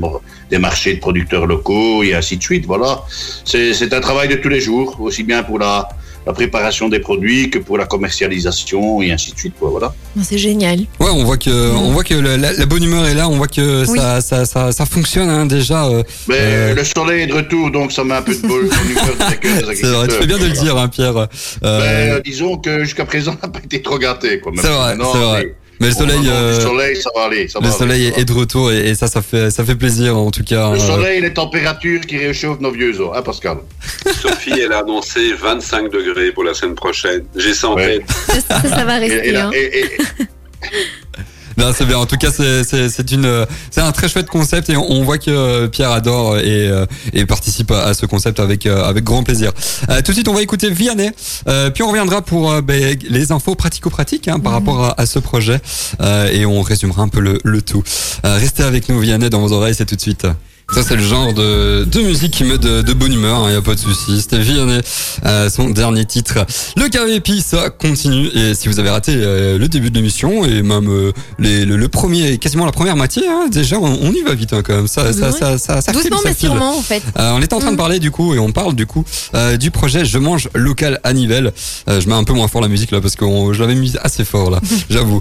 des, 0.49 0.57
marchés 0.57 0.95
de 0.95 0.99
producteurs 0.99 1.45
locaux 1.45 2.01
et 2.03 2.15
ainsi 2.15 2.37
de 2.37 2.43
suite. 2.43 2.65
Voilà, 2.65 3.03
c'est 3.45 3.93
un 3.93 4.01
travail 4.01 4.27
de 4.27 4.35
tous 4.35 4.49
les 4.49 4.61
jours, 4.61 4.99
aussi 4.99 5.23
bien 5.23 5.43
pour 5.43 5.59
la 5.59 5.89
la 6.25 6.33
préparation 6.33 6.89
des 6.89 6.99
produits 6.99 7.49
que 7.49 7.59
pour 7.59 7.77
la 7.77 7.85
commercialisation 7.85 9.01
et 9.01 9.11
ainsi 9.11 9.31
de 9.33 9.37
suite. 9.37 9.53
voilà. 9.59 9.93
C'est 10.21 10.37
génial. 10.37 10.79
Ouais, 10.99 11.09
on 11.11 11.23
voit 11.23 11.37
que, 11.37 11.71
on 11.71 11.91
voit 11.91 12.03
que 12.03 12.13
la, 12.13 12.65
bonne 12.65 12.83
humeur 12.83 13.05
est 13.07 13.13
là, 13.13 13.29
on 13.29 13.37
voit 13.37 13.47
que 13.47 13.85
ça, 13.85 14.21
ça, 14.21 14.45
ça, 14.45 14.71
ça, 14.71 14.85
fonctionne 14.85 15.29
hein, 15.29 15.45
déjà. 15.45 15.85
Euh, 15.85 16.03
Mais 16.27 16.35
euh, 16.39 16.75
le 16.75 16.83
soleil 16.83 17.23
est 17.23 17.27
de 17.27 17.33
retour, 17.33 17.71
donc 17.71 17.91
ça 17.91 18.03
met 18.03 18.15
un 18.15 18.21
peu 18.21 18.35
de 18.35 18.41
bonne 18.41 18.65
humeur 18.65 19.73
C'est 19.73 19.85
vrai, 19.87 20.07
tu 20.07 20.15
fais 20.15 20.27
bien 20.27 20.37
de 20.37 20.45
le 20.45 20.51
dire, 20.51 20.77
hein, 20.77 20.87
Pierre. 20.87 21.17
Euh... 21.17 22.15
Ben, 22.15 22.21
disons 22.23 22.57
que 22.57 22.83
jusqu'à 22.83 23.05
présent, 23.05 23.35
on 23.43 23.45
n'a 23.47 23.51
pas 23.51 23.59
été 23.63 23.81
trop 23.81 23.97
gâté. 23.97 24.41
C'est 24.57 24.67
vrai, 24.67 24.95
c'est 24.97 25.17
vrai. 25.17 25.55
Mais 25.79 25.87
le 25.87 25.93
soleil, 25.93 26.27
euh, 26.27 26.55
le 26.55 26.61
soleil, 26.61 26.95
ça 26.97 27.09
va 27.15 27.23
aller. 27.25 27.47
Ça 27.47 27.59
le 27.61 27.71
soleil 27.71 28.13
est 28.15 28.25
de 28.25 28.33
retour 28.33 28.71
et, 28.71 28.93
ça, 28.95 29.07
ça 29.07 29.21
fait, 29.21 29.49
ça 29.49 29.63
fait 29.63 29.75
plaisir 29.75 30.17
en 30.17 30.29
tout 30.29 30.43
cas. 30.43 30.71
Le 30.71 30.77
euh. 30.77 30.79
soleil, 30.79 31.21
les 31.21 31.33
températures 31.33 32.01
qui 32.01 32.17
réchauffent 32.17 32.59
nos 32.59 32.71
vieux 32.71 32.99
os, 32.99 33.11
hein, 33.15 33.21
Pascal. 33.21 33.57
Sophie, 34.21 34.59
elle 34.59 34.73
a 34.73 34.79
annoncé 34.79 35.33
25 35.33 35.89
degrés 35.89 36.31
pour 36.31 36.43
la 36.43 36.53
semaine 36.53 36.75
prochaine. 36.75 37.23
J'ai 37.35 37.53
ça 37.53 37.69
en 37.69 37.75
tête. 37.75 38.03
Ça, 38.47 38.61
ça, 38.61 38.85
va 38.85 38.95
rester. 38.97 39.35
hein. 39.35 39.51
Non, 41.59 41.73
c'est 41.75 41.85
bien. 41.85 41.97
En 41.97 42.05
tout 42.05 42.15
cas, 42.15 42.31
c'est 42.31 43.11
une, 43.11 43.45
c'est 43.69 43.81
un 43.81 43.91
très 43.91 44.07
chouette 44.07 44.29
concept 44.29 44.69
et 44.69 44.77
on, 44.77 45.03
voit 45.03 45.17
que 45.17 45.29
euh, 45.29 45.67
Pierre 45.67 45.91
adore 45.91 46.37
et, 46.37 46.69
euh, 46.69 46.85
et 47.11 47.25
participe 47.25 47.71
à, 47.71 47.93
ce 47.93 48.05
concept 48.05 48.39
avec 48.39 48.65
euh, 48.65 48.85
avec 48.85 49.03
grand 49.03 49.23
plaisir. 49.23 49.51
tout 49.53 50.11
de 50.11 50.13
suite, 50.13 50.29
on 50.29 50.33
va 50.33 50.41
écouter 50.41 50.69
Vianney, 50.69 51.11
puis 51.73 51.83
on 51.83 51.89
reviendra 51.89 52.21
pour 52.21 52.61
ben, 52.61 52.97
les 53.09 53.31
infos 53.33 53.55
pratico-pratiques 53.55 54.29
hein, 54.29 54.39
par 54.39 54.53
mhm. 54.53 54.59
rapport 54.59 54.95
à, 54.97 55.05
ce 55.05 55.19
projet 55.19 55.59
et 56.31 56.45
on 56.45 56.61
résumera 56.61 57.01
un 57.01 57.09
peu 57.09 57.19
le, 57.19 57.39
le 57.43 57.61
tout. 57.61 57.83
restez 58.23 58.63
avec 58.63 58.87
nous, 58.87 58.99
Vianney, 58.99 59.29
dans 59.29 59.41
vos 59.41 59.51
oreilles, 59.51 59.75
c'est 59.75 59.85
tout 59.85 59.95
de 59.95 60.01
suite. 60.01 60.25
Ça 60.71 60.83
c'est 60.83 60.95
le 60.95 61.03
genre 61.03 61.33
de, 61.33 61.83
de 61.83 62.01
musique 62.01 62.31
qui 62.31 62.43
met 62.43 62.59
de, 62.59 62.83
de 62.83 62.93
bonne 62.93 63.11
humeur, 63.11 63.41
il 63.45 63.49
hein, 63.49 63.53
y 63.53 63.57
a 63.57 63.61
pas 63.61 63.73
de 63.73 63.79
souci. 63.79 64.21
C'était 64.21 64.37
Vianney, 64.37 64.81
euh, 65.25 65.49
son 65.49 65.71
dernier 65.71 66.05
titre. 66.05 66.45
Le 66.77 66.87
Carré 66.89 67.19
ça 67.43 67.71
continue. 67.71 68.27
Et 68.35 68.53
si 68.53 68.67
vous 68.67 68.79
avez 68.79 68.91
raté 68.91 69.13
euh, 69.15 69.57
le 69.57 69.67
début 69.67 69.89
de 69.89 69.95
l'émission 69.95 70.45
et 70.45 70.61
même 70.61 70.87
euh, 70.87 71.11
les, 71.39 71.65
le, 71.65 71.87
premier, 71.87 72.37
quasiment 72.37 72.67
la 72.67 72.71
première 72.71 72.95
moitié, 72.95 73.23
hein, 73.27 73.47
déjà 73.51 73.79
on, 73.79 74.11
y 74.11 74.21
va 74.21 74.35
vite 74.35 74.53
hein, 74.53 74.61
quand 74.63 74.75
même. 74.75 74.87
Ça, 74.87 75.11
ça, 75.11 75.31
ça, 75.31 75.57
ça, 75.57 75.81
ça, 75.81 75.91
Doucement 75.91 76.19
mais 76.23 76.35
sûrement 76.35 76.77
en 76.77 76.81
fait. 76.83 77.01
on 77.17 77.41
est 77.41 77.51
en 77.51 77.59
train 77.59 77.71
de 77.71 77.75
mm. 77.75 77.77
parler 77.77 77.99
du 77.99 78.11
coup 78.11 78.35
et 78.35 78.39
on 78.39 78.51
parle 78.51 78.75
du 78.75 78.85
coup 78.85 79.03
du 79.59 79.71
projet 79.71 80.05
Je 80.05 80.19
mange 80.19 80.49
local 80.53 80.99
à 81.03 81.13
Nivelles. 81.13 81.51
je 81.87 82.07
mets 82.07 82.15
un 82.15 82.23
peu 82.23 82.33
moins 82.33 82.47
fort 82.47 82.61
la 82.61 82.67
musique 82.67 82.91
là 82.91 83.01
parce 83.01 83.15
que 83.15 83.25
je 83.53 83.59
l'avais 83.59 83.75
mis 83.75 83.95
assez 84.03 84.23
fort 84.23 84.51
là, 84.51 84.61
j'avoue. 84.91 85.19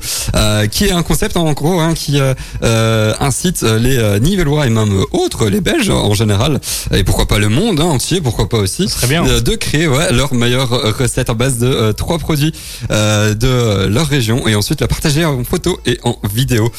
qui 0.71 0.85
est 0.85 0.93
un 0.93 1.03
concept 1.03 1.39
en 1.39 1.51
gros 1.55 1.81
hein, 1.81 1.95
qui 1.95 2.19
incite 2.63 3.63
les 3.63 4.21
Nivellois 4.21 4.67
et 4.67 4.71
même 4.71 5.05
autres 5.13 5.38
les 5.45 5.61
Belges 5.61 5.91
en 5.91 6.15
général, 6.15 6.61
et 6.93 7.05
pourquoi 7.05 7.27
pas 7.27 7.39
le 7.39 7.49
monde 7.49 7.81
hein, 7.81 7.85
entier, 7.85 8.21
pourquoi 8.21 8.49
pas 8.49 8.59
aussi, 8.59 8.87
très 8.87 9.07
bien. 9.07 9.23
de 9.25 9.55
créer 9.55 9.87
ouais, 9.87 10.13
leur 10.13 10.35
meilleure 10.35 10.71
recette 10.99 11.31
en 11.31 11.35
base 11.35 11.59
de 11.59 11.93
trois 11.93 12.19
produits 12.19 12.53
de 12.91 13.87
leur 13.87 14.07
région 14.07 14.47
et 14.49 14.55
ensuite 14.55 14.81
la 14.81 14.89
partager 14.89 15.25
en 15.25 15.45
photo 15.45 15.79
et 15.87 15.99
en 16.05 16.17
vidéo. 16.29 16.71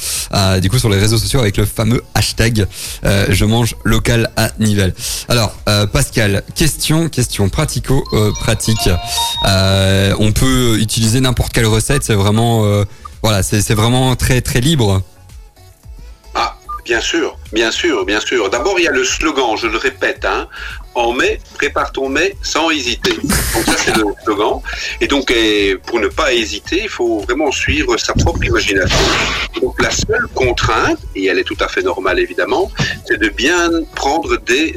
du 0.62 0.70
coup 0.70 0.80
sur 0.80 0.90
les 0.90 0.98
réseaux 0.98 1.18
sociaux 1.18 1.40
avec 1.40 1.58
le 1.58 1.66
fameux 1.66 2.04
hashtag 2.14 2.68
je 3.04 3.46
mange 3.46 3.76
local 3.84 4.30
à 4.36 4.52
Nivelles. 4.60 4.94
Alors 5.28 5.54
Pascal, 5.92 6.44
question, 6.56 7.10
question 7.10 7.50
pratico-pratique. 7.50 8.90
on 9.46 10.32
peut 10.32 10.78
utiliser 10.80 11.20
n'importe 11.22 11.54
quelle 11.54 11.68
recette, 11.68 12.04
c'est 12.04 12.16
vraiment 12.16 12.86
voilà, 13.22 13.44
c'est 13.44 13.74
vraiment 13.74 14.16
très 14.16 14.42
très 14.42 14.62
libre. 14.62 15.02
Ah, 16.36 16.58
bien 16.86 17.02
sûr, 17.02 17.38
bien 17.52 17.72
sûr, 17.72 18.06
bien 18.06 18.20
sûr. 18.20 18.50
D'abord, 18.50 18.76
il 18.80 18.86
y 18.86 18.88
a 18.88 18.92
le 18.92 19.04
slogan, 19.04 19.56
je 19.58 19.68
le 19.68 19.78
répète, 19.78 20.26
hein, 20.26 20.48
en 20.96 21.14
mai, 21.14 21.40
prépare 21.56 21.92
ton 21.92 22.10
mai 22.10 22.36
sans 22.42 22.70
hésiter. 22.70 23.12
Donc 23.14 23.66
ça, 23.66 23.76
c'est 23.78 23.96
le 23.96 24.06
slogan. 24.24 24.62
Et 25.02 25.08
donc, 25.08 25.34
pour 25.86 26.00
ne 26.00 26.08
pas 26.08 26.34
hésiter, 26.34 26.82
il 26.84 26.90
faut 26.90 27.20
vraiment 27.20 27.52
suivre 27.52 27.98
sa 27.98 28.14
propre 28.14 28.44
imagination. 28.44 28.98
Donc 29.62 29.82
la 29.82 29.92
seule 29.92 30.28
contrainte, 30.34 31.00
et 31.16 31.26
elle 31.26 31.40
est 31.40 31.44
tout 31.44 31.58
à 31.60 31.68
fait 31.68 31.82
normale 31.82 32.20
évidemment, 32.20 32.72
c'est 33.06 33.18
de 33.18 33.30
bien 33.30 33.70
prendre 33.96 34.38
des, 34.38 34.74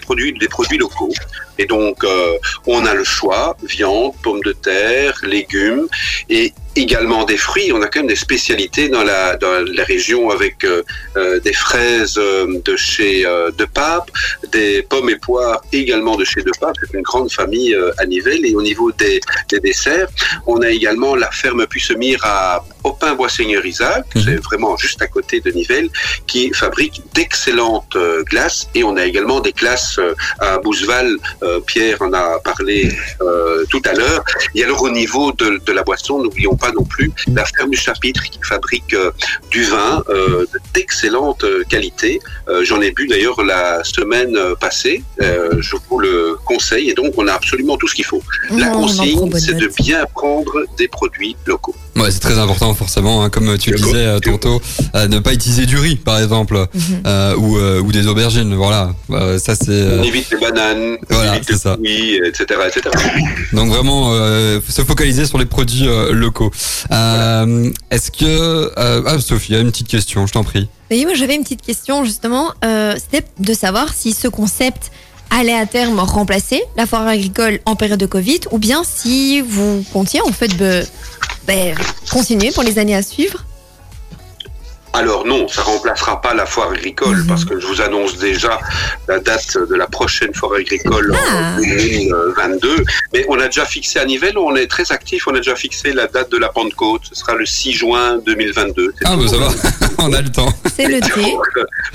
produits, 0.00 0.32
des 0.32 0.48
produits 0.48 0.78
locaux. 0.78 1.12
Et 1.58 1.66
donc, 1.66 2.04
euh, 2.04 2.36
on 2.66 2.84
a 2.84 2.94
le 2.94 3.04
choix, 3.04 3.56
viande, 3.62 4.12
pommes 4.22 4.42
de 4.42 4.52
terre, 4.52 5.18
légumes, 5.22 5.86
et 6.28 6.52
également 6.76 7.24
des 7.24 7.36
fruits. 7.36 7.72
On 7.72 7.82
a 7.82 7.86
quand 7.86 8.00
même 8.00 8.08
des 8.08 8.16
spécialités 8.16 8.88
dans 8.88 9.04
la, 9.04 9.36
dans 9.36 9.64
la 9.64 9.84
région 9.84 10.30
avec 10.30 10.64
euh, 10.64 10.82
euh, 11.16 11.40
des 11.40 11.52
fraises 11.52 12.14
de 12.14 12.76
chez 12.76 13.22
De 13.22 13.64
Pape, 13.64 14.10
des 14.52 14.82
pommes 14.82 15.10
et 15.10 15.16
poires 15.16 15.62
également 15.72 16.16
de 16.16 16.24
chez 16.24 16.42
De 16.42 16.52
Pape. 16.60 16.76
C'est 16.80 16.96
une 16.96 17.02
grande 17.02 17.30
famille 17.30 17.76
à 17.98 18.06
Nivelles. 18.06 18.44
Et 18.46 18.54
au 18.54 18.62
niveau 18.62 18.92
des, 18.92 19.20
des, 19.48 19.60
desserts, 19.60 20.08
on 20.46 20.60
a 20.62 20.68
également 20.68 21.14
la 21.16 21.30
ferme 21.30 21.66
Puissemire 21.66 22.20
à 22.24 22.64
Opin-Bois-Seigneur-Isaac, 22.84 24.04
mhm. 24.14 24.22
c'est 24.24 24.36
vraiment 24.44 24.76
juste 24.76 25.02
à 25.02 25.08
côté 25.08 25.40
de 25.40 25.50
Nivelles, 25.50 25.88
qui 26.26 26.52
fabrique 26.52 27.02
d'excellentes 27.14 27.96
glaces. 28.24 28.68
Et 28.74 28.84
on 28.84 28.96
a 28.96 29.04
également 29.04 29.40
des 29.40 29.52
glaces 29.52 29.98
à 30.38 30.58
Bouzeval 30.58 31.16
euh, 31.42 31.60
Pierre 31.60 32.00
en 32.00 32.12
a 32.12 32.38
parlé 32.40 32.90
euh, 33.20 33.64
tout 33.70 33.82
à 33.84 33.92
l'heure. 33.92 34.24
Et 34.54 34.64
alors 34.64 34.82
au 34.82 34.90
niveau 34.90 35.32
de, 35.32 35.60
la 35.72 35.82
boisson, 35.82 36.22
n'oublions 36.22 36.56
pas 36.56 36.65
non 36.72 36.84
plus 36.84 37.10
la 37.32 37.44
ferme 37.44 37.70
du 37.70 37.76
chapitre 37.76 38.22
qui 38.24 38.38
fabrique 38.42 38.94
euh, 38.94 39.10
du 39.50 39.64
vin 39.64 40.02
d'excellente 40.74 41.44
qualité. 41.68 42.20
J'en 42.62 42.80
ai 42.80 42.90
bu 42.90 43.06
d'ailleurs 43.06 43.42
la 43.42 43.82
semaine 43.84 44.36
passée. 44.60 45.02
je 45.20 45.76
vous 45.88 45.98
le 45.98 46.36
conseille. 46.44 46.90
Et 46.90 46.94
donc 46.94 47.14
on 47.16 47.26
a 47.26 47.32
absolument 47.32 47.76
tout 47.76 47.88
ce 47.88 47.94
qu'il 47.94 48.04
faut. 48.04 48.22
La 48.50 48.68
consigne, 48.68 49.30
c'est 49.38 49.54
de 49.54 49.68
bien 49.68 50.04
prendre 50.14 50.64
des 50.78 50.88
produits 50.88 51.36
locaux. 51.46 51.74
Ouais, 51.96 52.10
c'est 52.10 52.20
très 52.20 52.38
important 52.38 52.74
forcément, 52.74 53.22
hein, 53.22 53.30
comme 53.30 53.56
tu 53.58 53.70
le 53.70 53.78
disais 53.78 54.20
tantôt, 54.20 54.60
ne 54.94 55.18
pas 55.18 55.32
utiliser 55.32 55.66
du 55.66 55.78
riz 55.78 55.96
par 55.96 56.18
exemple, 56.18 56.66
mhm. 56.74 57.38
ou, 57.38 57.58
ou, 57.58 57.92
des 57.92 58.06
aubergines. 58.06 58.54
Voilà, 58.54 58.94
ça 59.38 59.54
c'est. 59.54 59.98
On 59.98 60.02
évite 60.02 60.30
les 60.30 60.38
bananes. 60.38 60.96
Voilà, 61.08 61.38
c'est 61.46 61.56
ça. 61.56 61.76
Oui, 61.80 62.20
etc., 62.24 62.60
etc. 62.68 62.90
Donc 63.52 63.70
vraiment 63.70 64.12
euh, 64.12 64.60
se 64.68 64.82
focaliser 64.82 65.26
sur 65.26 65.38
les 65.38 65.46
produits 65.46 65.88
euh, 65.88 66.12
locaux. 66.12 66.50
Euh, 66.90 67.70
Est-ce 67.90 68.10
que 68.10 68.24
euh, 68.24 69.02
ah 69.06 69.18
Sophie, 69.20 69.54
a 69.54 69.60
une 69.60 69.70
petite 69.70 69.88
question, 69.88 70.26
je 70.26 70.32
t'en 70.32 70.44
prie. 70.44 70.68
Oui, 70.90 71.04
moi 71.04 71.14
j'avais 71.14 71.34
une 71.34 71.42
petite 71.42 71.62
question 71.62 72.04
justement. 72.04 72.52
Euh, 72.64 72.94
C'était 72.96 73.26
de 73.38 73.54
savoir 73.54 73.92
si 73.94 74.12
ce 74.12 74.28
concept 74.28 74.90
allait 75.30 75.54
à 75.54 75.66
terme 75.66 75.98
remplacer 75.98 76.62
la 76.76 76.86
foire 76.86 77.06
agricole 77.06 77.58
en 77.64 77.74
période 77.74 77.98
de 77.98 78.06
Covid 78.06 78.40
ou 78.52 78.58
bien 78.58 78.82
si 78.84 79.40
vous 79.40 79.84
comptiez 79.92 80.20
en 80.20 80.32
fait 80.32 80.56
de, 80.56 80.82
ben, 81.46 81.74
continuer 82.10 82.50
pour 82.50 82.62
les 82.62 82.78
années 82.78 82.96
à 82.96 83.02
suivre. 83.02 83.44
Alors 84.96 85.26
non, 85.26 85.46
ça 85.46 85.62
remplacera 85.62 86.22
pas 86.22 86.32
la 86.32 86.46
foire 86.46 86.70
agricole 86.70 87.22
parce 87.28 87.44
que 87.44 87.60
je 87.60 87.66
vous 87.66 87.82
annonce 87.82 88.16
déjà 88.16 88.58
la 89.06 89.18
date 89.18 89.58
de 89.58 89.74
la 89.74 89.86
prochaine 89.86 90.32
foire 90.32 90.54
agricole 90.54 91.12
en 91.14 91.56
2022. 91.56 92.76
Ah. 92.78 92.90
Mais 93.12 93.26
on 93.28 93.38
a 93.38 93.44
déjà 93.44 93.66
fixé 93.66 93.98
à 93.98 94.06
Nivelles, 94.06 94.38
on 94.38 94.56
est 94.56 94.68
très 94.68 94.92
actif, 94.92 95.28
on 95.28 95.34
a 95.34 95.36
déjà 95.36 95.54
fixé 95.54 95.92
la 95.92 96.06
date 96.06 96.30
de 96.32 96.38
la 96.38 96.48
Pentecôte. 96.48 97.02
Ce 97.10 97.14
sera 97.14 97.34
le 97.34 97.44
6 97.44 97.72
juin 97.72 98.18
2022. 98.24 98.94
Ah 99.04 99.16
bah 99.16 99.28
ça 99.28 99.36
va, 99.36 99.48
on 99.98 100.14
a 100.14 100.22
le 100.22 100.30
temps. 100.30 100.48
C'est 100.74 100.88
le 100.88 101.00
donc, 101.00 101.46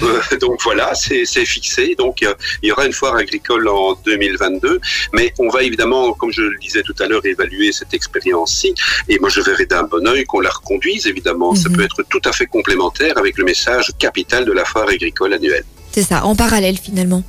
euh, 0.04 0.38
donc 0.40 0.60
voilà, 0.64 0.92
c'est 0.94 1.26
fixé. 1.46 1.96
Donc 1.98 2.22
il 2.22 2.68
y 2.68 2.72
aura 2.72 2.86
une 2.86 2.94
foire 2.94 3.16
agricole 3.16 3.68
en 3.68 3.96
2022. 4.06 4.80
Mais 5.14 5.34
on 5.40 5.50
va 5.50 5.64
évidemment, 5.64 6.14
comme 6.14 6.32
je 6.32 6.44
le 6.44 6.60
disais 6.60 6.84
tout 6.84 6.96
à 7.00 7.08
l'heure, 7.08 7.26
évaluer 7.26 7.72
cette 7.72 7.96
expérience-ci. 7.96 8.76
Et 9.10 9.18
moi 9.18 9.30
je 9.30 9.42
verrai 9.42 9.66
d'un 9.66 9.84
bon 9.84 10.08
oeil 10.08 10.24
qu'on 10.26 10.40
la 10.40 10.52
reconduise, 10.52 11.08
évidemment. 11.08 11.56
Ça 11.56 11.68
mhm. 11.70 11.78
peut 11.78 11.84
être 11.84 12.04
tout 12.08 12.22
à 12.26 12.32
fait 12.32 12.46
complémentaire 12.46 12.91
avec 13.16 13.38
le 13.38 13.46
message 13.46 13.92
capital 13.98 14.46
de 14.46 14.52
la 14.52 14.66
foire 14.66 14.88
agricole 14.90 15.34
annuelle. 15.34 15.64
C'est 15.92 16.04
ça, 16.04 16.26
en 16.26 16.36
parallèle 16.36 16.78
finalement. 16.78 17.24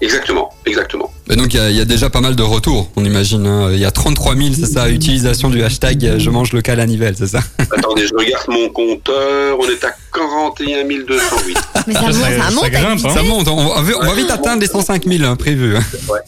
Exactement, 0.00 0.52
exactement. 0.66 1.10
Et 1.30 1.36
donc 1.36 1.54
il 1.54 1.72
y, 1.72 1.80
a 1.80 1.84
déjà 1.84 2.10
pas 2.10 2.20
mal 2.20 2.36
de 2.36 2.42
retours, 2.42 2.90
on 2.96 3.04
imagine. 3.04 3.46
Hein. 3.46 3.70
Il 3.72 3.78
y 3.78 3.84
a 3.84 3.90
33 3.90 4.34
000, 4.36 4.48
c'est 4.54 4.66
ça, 4.66 4.90
utilisation 4.90 5.48
du 5.48 5.62
hashtag 5.62 6.18
Je 6.18 6.30
mange 6.30 6.52
local 6.52 6.80
à 6.80 6.86
Nivelles, 6.86 7.14
c'est 7.16 7.28
ça? 7.28 7.40
Attendez, 7.58 8.06
je 8.06 8.14
regarde 8.14 8.48
mon 8.48 8.68
compteur, 8.68 9.58
on 9.58 9.64
est 9.64 9.82
à 9.84 9.94
41 10.12 10.84
208. 10.84 11.58
Mais 11.86 11.94
ça, 11.94 12.00
monte, 12.00 12.12
ça, 12.12 12.50
monte, 12.50 12.74
hein. 12.74 13.14
ça 13.14 13.22
monte. 13.22 13.48
On 13.48 13.82
va, 13.82 14.14
vite 14.14 14.30
atteindre 14.30 14.60
les 14.60 14.66
105 14.66 15.04
000 15.06 15.24
hein, 15.24 15.36
prévus. 15.36 15.74
Ouais. 15.74 16.20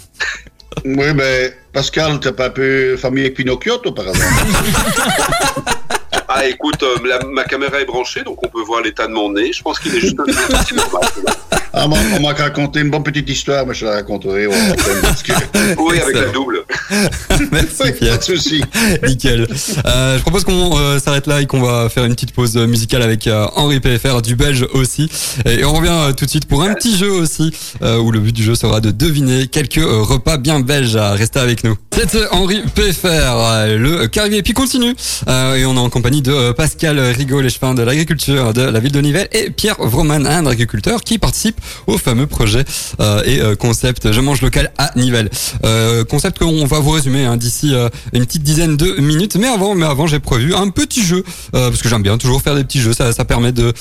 Oui, 0.85 1.15
mais 1.15 1.57
Pascal, 1.73 2.21
t'as 2.21 2.33
pas 2.33 2.47
un 2.47 2.51
peu 2.51 2.97
famille 2.97 3.25
avec 3.25 3.37
Pinocchio, 3.37 3.79
toi, 3.79 3.95
par 3.95 4.09
exemple 4.09 4.27
Ah, 6.29 6.47
écoute, 6.47 6.83
euh, 6.83 6.97
ma 7.31 7.45
caméra 7.45 7.81
est 7.81 7.85
branchée, 7.85 8.23
donc 8.23 8.43
on 8.43 8.49
peut 8.49 8.63
voir 8.63 8.83
l'état 8.83 9.07
de 9.07 9.13
mon 9.13 9.31
nez. 9.31 9.53
Je 9.53 9.63
pense 9.63 9.79
qu'il 9.79 9.95
est 9.95 10.01
juste 10.01 10.17
Ah, 11.79 11.85
on 11.85 12.21
m'a 12.21 12.33
raconté 12.33 12.81
une 12.81 12.89
bonne 12.89 13.03
petite 13.03 13.29
histoire, 13.29 13.67
mais 13.67 13.75
je 13.75 13.85
la 13.85 13.93
raconterai. 13.97 14.47
oui, 15.79 16.01
avec 16.01 16.17
la 16.17 16.29
double. 16.33 16.65
Merci 17.53 17.93
Pierre. 17.93 18.13
Pas 18.13 18.17
de 18.17 18.23
souci. 18.23 18.63
Nickel. 19.07 19.47
Euh, 19.85 20.17
je 20.17 20.23
propose 20.23 20.45
qu'on 20.45 20.79
euh, 20.79 20.99
s'arrête 20.99 21.27
là 21.27 21.43
et 21.43 21.47
qu'on 21.47 21.61
va 21.61 21.91
faire 21.91 22.07
une 22.07 22.15
petite 22.15 22.33
pause 22.33 22.57
musicale 22.57 23.03
avec 23.03 23.27
euh, 23.27 23.47
Henri 23.57 23.81
PFR, 23.81 24.23
du 24.23 24.37
belge 24.37 24.67
aussi. 24.73 25.11
Et, 25.45 25.67
on 25.67 25.75
revient 25.75 26.15
tout 26.17 26.25
de 26.25 26.31
suite 26.31 26.47
pour 26.47 26.63
un 26.63 26.73
petit 26.73 26.97
jeu 26.97 27.11
aussi, 27.11 27.53
où 27.83 28.11
le 28.11 28.21
but 28.21 28.33
du 28.33 28.43
jeu 28.43 28.55
sera 28.55 28.81
de 28.81 28.91
deviner 28.91 29.47
quelques 29.47 29.85
repas 29.85 30.39
bien 30.39 30.61
belges 30.61 30.97
à 30.97 31.13
rester 31.13 31.41
avec 31.41 31.63
nous. 31.63 31.77
C'est 31.93 32.27
Henri 32.31 32.63
PFR, 32.75 33.67
le 33.67 34.07
carrier. 34.07 34.39
Et 34.39 34.43
puis 34.43 34.55
continue. 34.55 34.95
et 35.29 35.67
on 35.67 35.75
est 35.75 35.79
en 35.79 35.91
compagnie 35.91 36.23
de 36.23 36.53
Pascal 36.53 36.99
Rigaud, 36.99 37.43
l'échevin 37.43 37.75
de 37.75 37.83
l'agriculture 37.83 38.55
de 38.55 38.63
la 38.63 38.81
ville 38.81 38.93
de 38.93 39.01
Nivelles, 39.01 39.29
et 39.33 39.51
Pierre 39.51 39.77
Vroman, 39.79 40.27
un 40.27 40.47
agriculteur 40.47 41.03
qui 41.03 41.19
participe 41.19 41.61
au 41.87 41.99
fameux 41.99 42.27
projet 42.27 42.65
euh, 43.01 43.23
et 43.25 43.41
euh, 43.41 43.55
concept 43.57 44.13
Je 44.13 44.21
mange 44.21 44.43
local 44.43 44.73
à 44.79 44.91
Nivelles. 44.97 45.31
Euh, 45.65 46.05
concept 46.05 46.39
qu'on 46.39 46.67
va 46.67 46.81
vous 46.81 46.91
résumer 46.91 47.25
hein, 47.25 47.37
d'ici 47.37 47.75
une 48.13 48.25
petite 48.25 48.43
dizaine 48.43 48.77
de 48.77 49.01
minutes. 49.01 49.37
Mais 49.37 49.49
avant, 49.49 49.75
mais 49.75 49.87
avant, 49.87 50.07
j'ai 50.07 50.21
prévu 50.21 50.55
un 50.55 50.69
petit 50.69 51.05
jeu 51.05 51.25
parce 51.53 51.83
que 51.83 51.89
j'aime 51.89 52.03
bien 52.03 52.19
toujours 52.19 52.43
faire 52.43 52.55
des 52.55 52.65
petits 52.65 52.81
jeux. 52.81 52.93
Ça, 52.93 53.13
ça 53.13 53.25
permet 53.25 53.53
de 53.53 53.73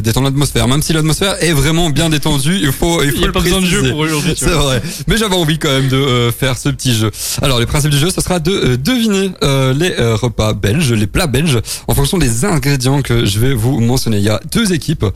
détendre 0.00 0.26
l'atmosphère. 0.26 0.68
Même 0.68 0.82
si 0.82 0.92
l'atmosphère 0.92 1.42
est 1.42 1.52
vraiment 1.52 1.90
bien 1.90 2.08
détendue, 2.08 2.58
il 2.60 2.72
faut 2.72 3.02
il 3.02 3.12
faut 3.12 3.24
a 3.24 3.32
pas 3.32 3.40
besoin 3.40 3.60
de 3.60 3.66
jeu 3.66 3.90
pour 3.90 3.98
aujourd'hui. 3.98 4.34
C'est 4.36 4.50
vrai. 4.50 4.82
Mais 5.06 5.16
j'avais 5.16 5.36
envie 5.36 5.58
quand 5.58 5.70
même 5.70 5.88
de 5.88 6.30
faire 6.36 6.56
ce 6.58 6.68
petit 6.68 6.94
jeu. 6.94 7.10
Alors, 7.42 7.58
le 7.58 7.66
principe 7.66 7.90
du 7.90 7.98
jeu, 7.98 8.10
ce 8.10 8.20
sera 8.20 8.38
de 8.38 8.76
deviner 8.76 9.32
les 9.74 9.94
repas 10.14 10.52
belges, 10.52 10.92
les 10.92 11.06
plats 11.06 11.26
belges, 11.26 11.58
en 11.88 11.94
fonction 11.94 12.18
des 12.18 12.44
ingrédients 12.44 13.02
que 13.02 13.24
je 13.24 13.38
vais 13.38 13.54
vous 13.54 13.80
mentionner. 13.80 14.18
Il 14.18 14.24
y 14.24 14.30
a 14.30 14.40
deux 14.52 14.72
équipes. 14.72 15.06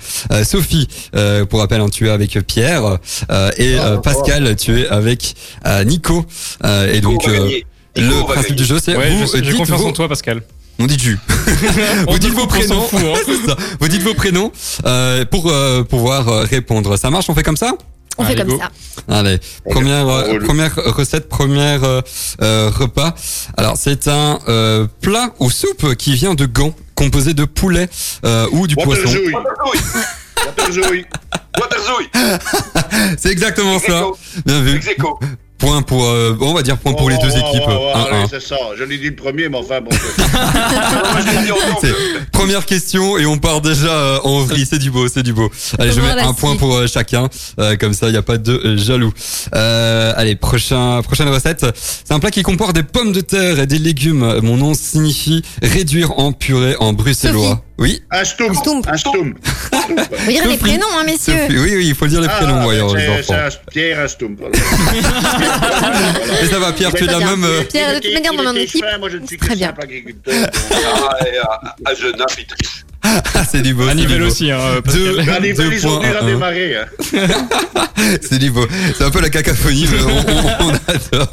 Sophie, 0.44 0.88
pour 1.48 1.60
rappel, 1.60 1.80
tu 1.94 2.08
es 2.08 2.10
avec 2.10 2.38
Pierre 2.46 2.98
euh, 3.30 3.50
et 3.56 3.78
euh, 3.78 3.98
Pascal, 3.98 4.56
tu 4.56 4.80
es 4.80 4.88
avec 4.88 5.34
euh, 5.64 5.84
Nico. 5.84 6.26
et 6.92 7.00
donc 7.00 7.26
le 7.96 8.24
principe 8.26 8.56
du 8.56 8.64
jeu, 8.64 8.78
c'est 8.82 8.96
j'ai 9.42 9.52
confiance 9.52 9.82
en 9.82 9.92
toi, 9.92 10.08
Pascal. 10.08 10.42
On 10.80 10.86
dit 10.86 10.96
du. 10.96 11.16
vous 12.08 12.18
dites 12.18 12.32
vos 12.32 12.48
prénoms. 12.48 12.84
Hein. 12.92 13.54
Vous 13.78 13.86
dites 13.86 14.02
vos 14.02 14.14
prénoms 14.14 14.50
pour 15.30 15.52
pouvoir 15.88 16.26
répondre. 16.42 16.96
Ça 16.96 17.10
marche 17.10 17.30
On 17.30 17.34
fait 17.34 17.44
comme 17.44 17.56
ça? 17.56 17.74
On 18.18 18.24
fait 18.24 18.34
comme 18.34 18.58
ça. 18.58 18.70
Allez, 19.08 19.38
première 19.70 20.40
première 20.44 20.74
recette, 20.74 21.28
première 21.28 21.80
repas? 22.40 23.14
Alors 23.56 23.76
c'est 23.76 24.08
un 24.08 24.40
plat 25.00 25.32
ou 25.38 25.48
soupe 25.48 25.94
qui 25.94 26.14
vient 26.14 26.34
de 26.34 26.46
Gand, 26.46 26.74
composé 26.96 27.34
de 27.34 27.44
poulet 27.44 27.88
ou 28.50 28.66
du 28.66 28.74
poisson. 28.74 29.10
Waterzooï. 31.60 32.08
C'est 33.18 33.30
exactement 33.30 33.78
ça. 33.78 34.06
Bien 34.44 34.60
vu. 34.60 34.80
Point 35.58 35.82
pour, 35.82 36.04
euh, 36.04 36.36
on 36.40 36.52
va 36.52 36.62
dire 36.62 36.76
point 36.76 36.94
pour 36.94 37.08
les 37.08 37.16
deux 37.18 37.30
équipes. 37.30 37.62
c'est 38.28 38.42
ça. 38.42 38.56
Je 38.76 38.84
l'ai 38.84 38.98
dit 38.98 39.10
le 39.10 39.14
premier, 39.14 39.48
mais 39.48 39.56
enfin 39.56 39.80
bon. 39.80 39.90
première 42.32 42.66
question 42.66 43.16
et 43.16 43.24
on 43.24 43.38
part 43.38 43.60
déjà 43.60 43.88
euh, 43.88 44.18
en 44.24 44.40
vrille. 44.40 44.66
C'est 44.68 44.80
du 44.80 44.90
beau, 44.90 45.06
c'est 45.08 45.22
du 45.22 45.32
beau. 45.32 45.50
Allez, 45.78 45.92
je 45.92 46.00
mets 46.00 46.10
un 46.10 46.34
point 46.34 46.56
pour 46.56 46.74
euh, 46.74 46.86
chacun. 46.86 47.28
comme 47.78 47.94
ça, 47.94 48.08
il 48.08 48.12
n'y 48.12 48.18
a 48.18 48.22
pas 48.22 48.36
de 48.36 48.76
jaloux. 48.76 49.12
allez, 49.52 50.34
prochain, 50.34 51.00
prochaine 51.02 51.28
recette. 51.28 51.64
C'est 51.74 52.12
un 52.12 52.18
plat 52.18 52.30
qui 52.30 52.42
comporte 52.42 52.74
des 52.74 52.82
pommes 52.82 53.12
de 53.12 53.20
terre 53.20 53.60
et 53.60 53.66
des 53.66 53.78
légumes. 53.78 54.40
Mon 54.42 54.56
nom 54.56 54.74
signifie 54.74 55.42
réduire 55.62 56.18
en 56.18 56.32
purée 56.32 56.76
en 56.80 56.92
bruxellois. 56.92 57.62
Oui. 57.78 58.02
Stoum. 58.22 58.52
Un 58.86 58.96
stoum. 58.96 59.34
Faut 59.42 60.30
dire 60.30 60.46
les 60.46 60.56
prénoms, 60.56 60.86
hein, 60.96 61.02
messieurs. 61.04 61.48
Oui, 61.50 61.74
oui, 61.76 61.88
il 61.88 61.94
faut 61.94 62.06
dire 62.06 62.20
les 62.20 62.28
ah, 62.30 62.36
prénoms, 62.36 62.62
voyons, 62.62 62.94
les 62.94 63.08
enfants. 63.08 63.34
Pierre, 63.70 64.00
un 64.00 64.08
stoum. 64.08 64.36
Et 66.42 66.46
ça 66.46 66.58
va, 66.60 66.72
Pierre, 66.72 66.94
tu 66.94 67.04
es 67.04 67.06
la 67.06 67.18
même. 67.18 67.44
Euh, 67.44 67.62
Pierre, 67.64 67.94
de 67.94 68.00
toute 68.00 68.14
manière, 68.14 68.32
dans 68.32 68.44
mon 68.44 68.54
équipe. 68.54 68.84
Moi, 68.98 69.10
je 69.10 69.18
ne 69.18 69.26
suis 69.26 69.38
très 69.38 69.56
bien. 69.56 69.66
simple 69.68 69.82
agriculteur. 69.82 70.48
Ah, 70.72 71.74
à 71.84 71.94
Genappe, 71.94 72.32
il 72.38 72.46
triche. 72.46 72.84
c'est 73.50 73.62
du 73.62 73.74
beau. 73.74 73.88
À 73.88 73.94
niveau 73.94 74.24
aussi, 74.24 74.50
hein. 74.50 74.58
Deux, 74.92 75.18
à 75.18 75.40
niveau, 75.40 75.64
ils 75.64 75.86
ont. 75.86 76.00
Hein. 76.02 76.86
c'est 78.22 78.38
du 78.38 78.50
beau. 78.50 78.66
C'est 78.96 79.04
un 79.04 79.10
peu 79.10 79.20
la 79.20 79.28
cacophonie, 79.30 79.86
mais 79.90 79.98
on, 80.60 80.70
adore. 80.70 81.32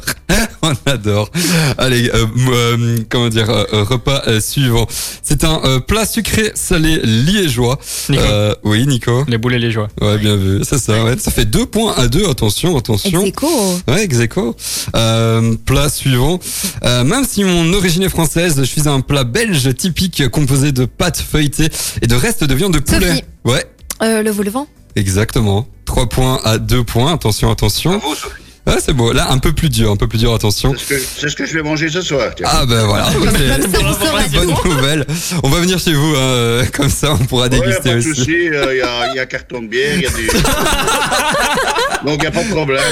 On 0.64 0.74
adore. 0.86 1.28
Allez, 1.76 2.08
euh, 2.14 2.26
euh, 2.48 2.98
comment 3.08 3.28
dire, 3.28 3.50
euh, 3.50 3.82
repas 3.82 4.22
suivant. 4.40 4.86
C'est 5.22 5.44
un 5.44 5.80
plat 5.80 6.06
sucré 6.06 6.52
salé 6.54 7.00
liégeois. 7.02 7.78
Nico. 8.08 8.22
oui, 8.64 8.86
Nico. 8.86 9.24
Les 9.26 9.38
boulets 9.38 9.58
liégeois. 9.58 9.88
Ouais, 10.00 10.18
bien 10.18 10.36
vu. 10.36 10.60
C'est 10.62 10.78
ça, 10.78 11.04
ouais. 11.04 11.18
Ça 11.18 11.30
fait 11.30 11.44
deux 11.44 11.66
points 11.66 11.94
à 11.96 12.06
deux. 12.08 12.28
Attention, 12.28 12.76
attention. 12.76 13.24
Execo. 13.24 13.48
Ouais, 13.88 14.04
execo. 14.04 14.56
plat 14.92 15.88
suivant. 15.88 16.38
même 16.82 17.24
si 17.26 17.44
mon 17.44 17.72
origine 17.72 18.02
est 18.04 18.08
française, 18.08 18.56
je 18.58 18.64
suis 18.64 18.88
un 18.88 19.00
plat 19.00 19.24
belge 19.24 19.74
typique 19.74 20.28
composé 20.28 20.72
de 20.72 20.84
pâtes 20.84 21.20
feuilletées 21.20 21.70
et 22.00 22.06
de 22.06 22.14
restes 22.14 22.44
de 22.44 22.54
viande 22.54 22.74
de 22.74 22.78
poulet. 22.78 23.08
Sophie. 23.08 23.24
Ouais. 23.44 23.64
Euh, 24.02 24.22
le 24.22 24.30
vol-vent. 24.30 24.66
Exactement. 24.96 25.66
3 25.84 26.08
points 26.08 26.40
à 26.44 26.58
2 26.58 26.84
points. 26.84 27.12
Attention, 27.12 27.50
attention. 27.50 27.98
Bravo, 27.98 28.14
Sophie. 28.14 28.41
Ah, 28.64 28.76
c'est 28.78 28.92
beau. 28.92 29.12
Là, 29.12 29.28
un 29.30 29.38
peu 29.38 29.52
plus 29.52 29.68
dur, 29.68 29.90
un 29.90 29.96
peu 29.96 30.06
plus 30.06 30.18
dur, 30.18 30.32
attention. 30.32 30.72
C'est 30.78 31.00
ce, 31.00 31.34
que 31.34 31.44
je 31.46 31.54
vais 31.54 31.62
manger 31.62 31.88
ce 31.88 32.00
soir. 32.00 32.30
Ah 32.44 32.64
ben 32.64 32.84
voilà, 32.84 33.08
c'est 33.10 34.36
bonne 34.36 34.54
nouvelle. 34.64 35.04
On 35.42 35.48
va 35.48 35.60
venir 35.60 35.80
chez 35.80 35.92
vous, 35.94 36.14
hein, 36.16 36.62
comme 36.72 36.88
ça 36.88 37.12
on 37.12 37.24
pourra 37.24 37.48
déguster 37.48 37.94
ouais, 37.94 38.02
pas 38.02 38.08
aussi. 38.08 38.26
Il 38.28 38.54
euh, 38.54 38.76
y, 38.76 38.82
a, 38.82 39.14
y 39.14 39.18
a 39.18 39.26
carton 39.26 39.62
de 39.62 39.66
bière, 39.66 39.96
il 39.96 40.02
y 40.02 40.06
a 40.06 40.10
du... 40.10 40.26
Donc 42.04 42.16
il 42.16 42.20
n'y 42.20 42.26
a 42.26 42.30
pas 42.30 42.42
de 42.42 42.50
problème. 42.50 42.82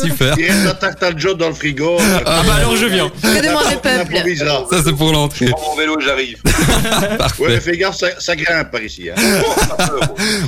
Super. 0.00 0.36
Il 0.38 0.46
reste 0.46 0.64
la 0.64 0.74
tarte 0.74 1.02
à 1.02 1.16
jaune 1.16 1.38
dans 1.38 1.48
le 1.48 1.54
frigo. 1.54 1.98
Ah 2.26 2.42
bah 2.44 2.54
alors 2.56 2.76
je 2.76 2.86
viens. 2.86 3.08
Que 3.08 3.46
demande 3.46 3.64
le 3.70 3.78
peuple. 3.78 4.76
Ça 4.76 4.82
c'est 4.84 4.92
pour 4.92 5.12
l'entrée. 5.12 5.46
Je 5.46 5.50
prends 5.52 5.70
mon 5.70 5.76
vélo, 5.76 5.96
j'arrive. 6.00 6.38
Parfait. 7.16 7.42
Ouais, 7.42 7.48
mais 7.50 7.60
fais 7.60 7.76
gaffe, 7.76 7.96
ça, 7.96 8.08
ça 8.18 8.34
grimpe 8.34 8.72
par 8.72 8.82
ici. 8.82 9.08
Hein. 9.10 9.14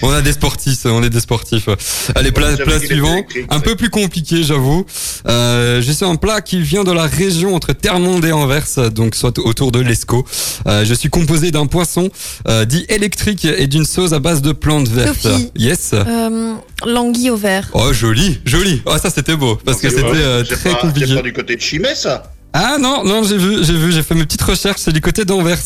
on 0.02 0.10
a 0.10 0.20
des 0.20 0.32
sportifs, 0.32 0.84
on 0.84 1.02
est 1.04 1.10
des 1.10 1.20
sportifs. 1.20 1.68
Allez, 2.16 2.32
place, 2.32 2.56
place 2.56 2.84
suivante. 2.84 3.26
Un 3.50 3.60
peu 3.60 3.76
plus 3.76 3.88
compliqué, 3.90 4.19
j'avoue. 4.28 4.84
Euh, 5.28 5.80
J'ai 5.80 6.04
un 6.04 6.16
plat 6.16 6.40
qui 6.40 6.60
vient 6.60 6.84
de 6.84 6.92
la 6.92 7.06
région 7.06 7.54
entre 7.54 7.72
Termonde 7.72 8.24
et 8.24 8.32
Anvers, 8.32 8.90
donc 8.90 9.14
soit 9.14 9.38
autour 9.38 9.72
de 9.72 9.80
l'Escaut. 9.80 10.24
Euh, 10.66 10.84
je 10.84 10.94
suis 10.94 11.08
composé 11.10 11.50
d'un 11.50 11.66
poisson 11.66 12.08
euh, 12.48 12.64
dit 12.64 12.84
électrique 12.88 13.44
et 13.44 13.66
d'une 13.66 13.84
sauce 13.84 14.12
à 14.12 14.18
base 14.18 14.42
de 14.42 14.52
plantes 14.52 14.88
vertes. 14.88 15.20
Sophie. 15.20 15.50
Yes. 15.56 15.90
Euh, 15.92 16.54
Languille 16.86 17.30
au 17.30 17.36
vert. 17.36 17.68
Oh, 17.72 17.92
joli, 17.92 18.40
joli. 18.44 18.82
Oh, 18.86 18.96
ça 19.02 19.10
c'était 19.10 19.36
beau 19.36 19.56
parce 19.64 19.80
que 19.80 19.90
c'était 19.90 20.04
euh, 20.04 20.44
très 20.44 20.74
compliqué. 20.74 21.08
C'est 21.08 21.14
pas 21.16 21.22
du 21.22 21.32
côté 21.32 21.56
de 21.56 21.60
Chimay, 21.60 21.94
ça 21.94 22.32
ah 22.52 22.76
non, 22.80 23.04
non, 23.04 23.22
j'ai 23.22 23.36
vu, 23.36 23.62
j'ai 23.62 23.74
vu, 23.74 23.92
j'ai 23.92 24.02
fait 24.02 24.14
mes 24.14 24.24
petites 24.24 24.42
recherches, 24.42 24.80
c'est 24.80 24.92
du 24.92 25.00
côté 25.00 25.24
d'Anvers, 25.24 25.58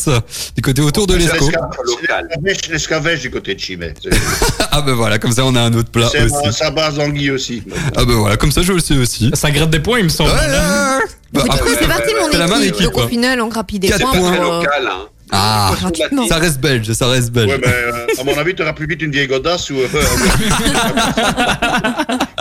du 0.55 0.61
côté 0.61 0.81
autour 0.81 1.07
de 1.07 1.15
l'Escaut. 1.15 1.49
L'escavèche 2.69 3.21
du 3.21 3.31
côté 3.31 3.55
de 3.55 3.59
Chimay. 3.59 3.93
ah 4.71 4.81
ben 4.81 4.93
voilà, 4.93 5.17
comme 5.17 5.31
ça 5.31 5.45
on 5.45 5.55
a 5.55 5.61
un 5.61 5.73
autre 5.73 5.89
plat 5.89 6.07
aussi. 6.07 6.53
Sa 6.53 6.69
base 6.69 6.95
d'anguille 6.95 7.31
aussi. 7.31 7.63
Ah 7.95 8.05
ben 8.05 8.13
voilà, 8.13 8.37
comme 8.37 8.51
ça 8.51 8.61
je 8.61 8.71
le 8.71 8.79
sais 8.79 8.97
aussi. 8.97 9.31
Ça 9.33 9.49
gratte 9.49 9.71
des 9.71 9.79
points, 9.79 9.99
il 9.99 10.05
me 10.05 10.09
semble. 10.09 10.29
Ouais, 10.29 10.37
bah, 11.33 11.43
c'est 11.79 11.87
parti 11.87 12.13
mon 12.19 12.27
équipe. 12.27 12.39
La 12.39 12.47
même 12.47 12.61
équipe 12.61 12.83
Donc 12.83 12.97
au 12.97 13.07
final, 13.07 13.41
on 13.41 13.47
grappille 13.47 13.79
des 13.79 13.89
points. 13.89 14.11
Pour, 14.11 14.29
local, 14.29 14.87
hein. 14.87 15.07
Ah, 15.31 15.73
ça 16.29 16.37
reste 16.37 16.59
belge, 16.59 16.93
ça 16.93 17.07
reste 17.07 17.31
belge. 17.31 17.49
Ouais, 17.49 17.57
ben, 17.57 17.71
euh, 17.71 18.05
à 18.19 18.23
mon 18.23 18.37
avis, 18.37 18.53
tu 18.53 18.61
auras 18.61 18.73
plus 18.73 18.85
vite 18.85 19.01
une 19.01 19.11
vieille 19.11 19.27
godasse 19.27 19.71
ou. 19.71 19.75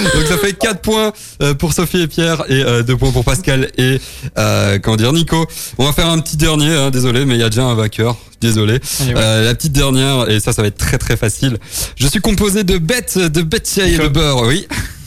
Euh, 0.00 0.18
Donc 0.18 0.26
ça 0.28 0.38
fait 0.38 0.52
4 0.52 0.80
points 0.80 1.12
euh, 1.42 1.54
pour 1.54 1.72
Sophie 1.72 2.02
et 2.02 2.06
Pierre 2.08 2.44
et 2.48 2.82
2 2.82 2.96
points 2.96 3.12
pour 3.12 3.24
Pascal 3.24 3.70
et 3.78 4.00
comment 4.82 4.96
dire 4.96 5.12
Nico. 5.12 5.46
On 5.78 5.84
va 5.84 5.92
faire 5.92 6.08
un 6.08 6.18
petit 6.20 6.36
dernier, 6.36 6.74
hein, 6.74 6.90
désolé, 6.90 7.24
mais 7.24 7.34
il 7.34 7.40
y 7.40 7.44
a 7.44 7.48
déjà 7.50 7.64
un 7.64 7.74
vainqueur. 7.74 8.16
Désolé. 8.40 8.80
la 9.14 9.54
petite 9.54 9.72
dernière 9.72 10.30
et 10.30 10.40
ça, 10.40 10.52
ça 10.52 10.62
va 10.62 10.68
être 10.68 10.78
très 10.78 10.98
très 10.98 11.16
facile. 11.16 11.58
Je 11.96 12.06
suis 12.06 12.20
composé 12.20 12.64
de 12.64 12.78
bêtes, 12.78 13.18
de 13.18 13.42
bêtes 13.42 13.78
et 13.78 13.98
de 13.98 14.08
beurre, 14.08 14.42
oui. 14.42 14.66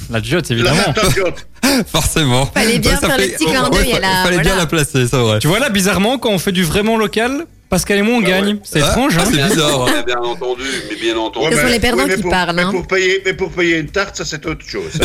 La 0.10 0.22
jotte, 0.22 0.52
évidemment. 0.52 0.94
Forcément. 1.92 2.46
Fallait 2.54 2.78
bien 2.80 2.98
faire 2.98 3.18
le 3.18 3.24
petit 3.24 3.46
clin 3.46 3.70
d'œil. 3.70 3.94
Fallait 4.24 4.40
bien 4.40 4.56
la 4.56 4.66
placer, 4.66 5.08
c'est 5.08 5.18
vrai. 5.18 5.40
Tu 5.40 5.48
vois 5.48 5.60
là, 5.60 5.70
bizarrement, 5.70 6.18
quand 6.18 6.30
on 6.30 6.40
fait 6.40 6.52
du 6.52 6.64
vraiment 6.64 6.98
local, 6.98 7.46
Pascal 7.74 7.98
et 7.98 8.02
moi, 8.04 8.18
on 8.20 8.24
ah 8.24 8.30
gagne. 8.30 8.60
C'est 8.64 8.78
étrange, 8.78 9.18
hein. 9.18 9.24
C'est 9.26 9.44
bizarre. 9.50 9.88
Bien 10.06 10.20
entendu, 10.20 10.62
mais 10.88 10.96
bien 10.96 11.18
entendu. 11.18 11.56
Ce 11.56 11.62
sont 11.62 11.68
les 11.68 11.80
perdants 11.80 12.08
qui 12.08 12.22
parlent. 12.22 12.56
Mais, 12.56 12.66
pour 12.66 12.86
payer, 12.86 13.24
mais 13.26 13.34
pour 13.34 13.52
payer 13.52 13.80
une 13.80 13.90
tarte, 13.90 14.16
ça, 14.16 14.26
c'est 14.26 14.46
autre 14.46 14.64
chose. 14.64 14.92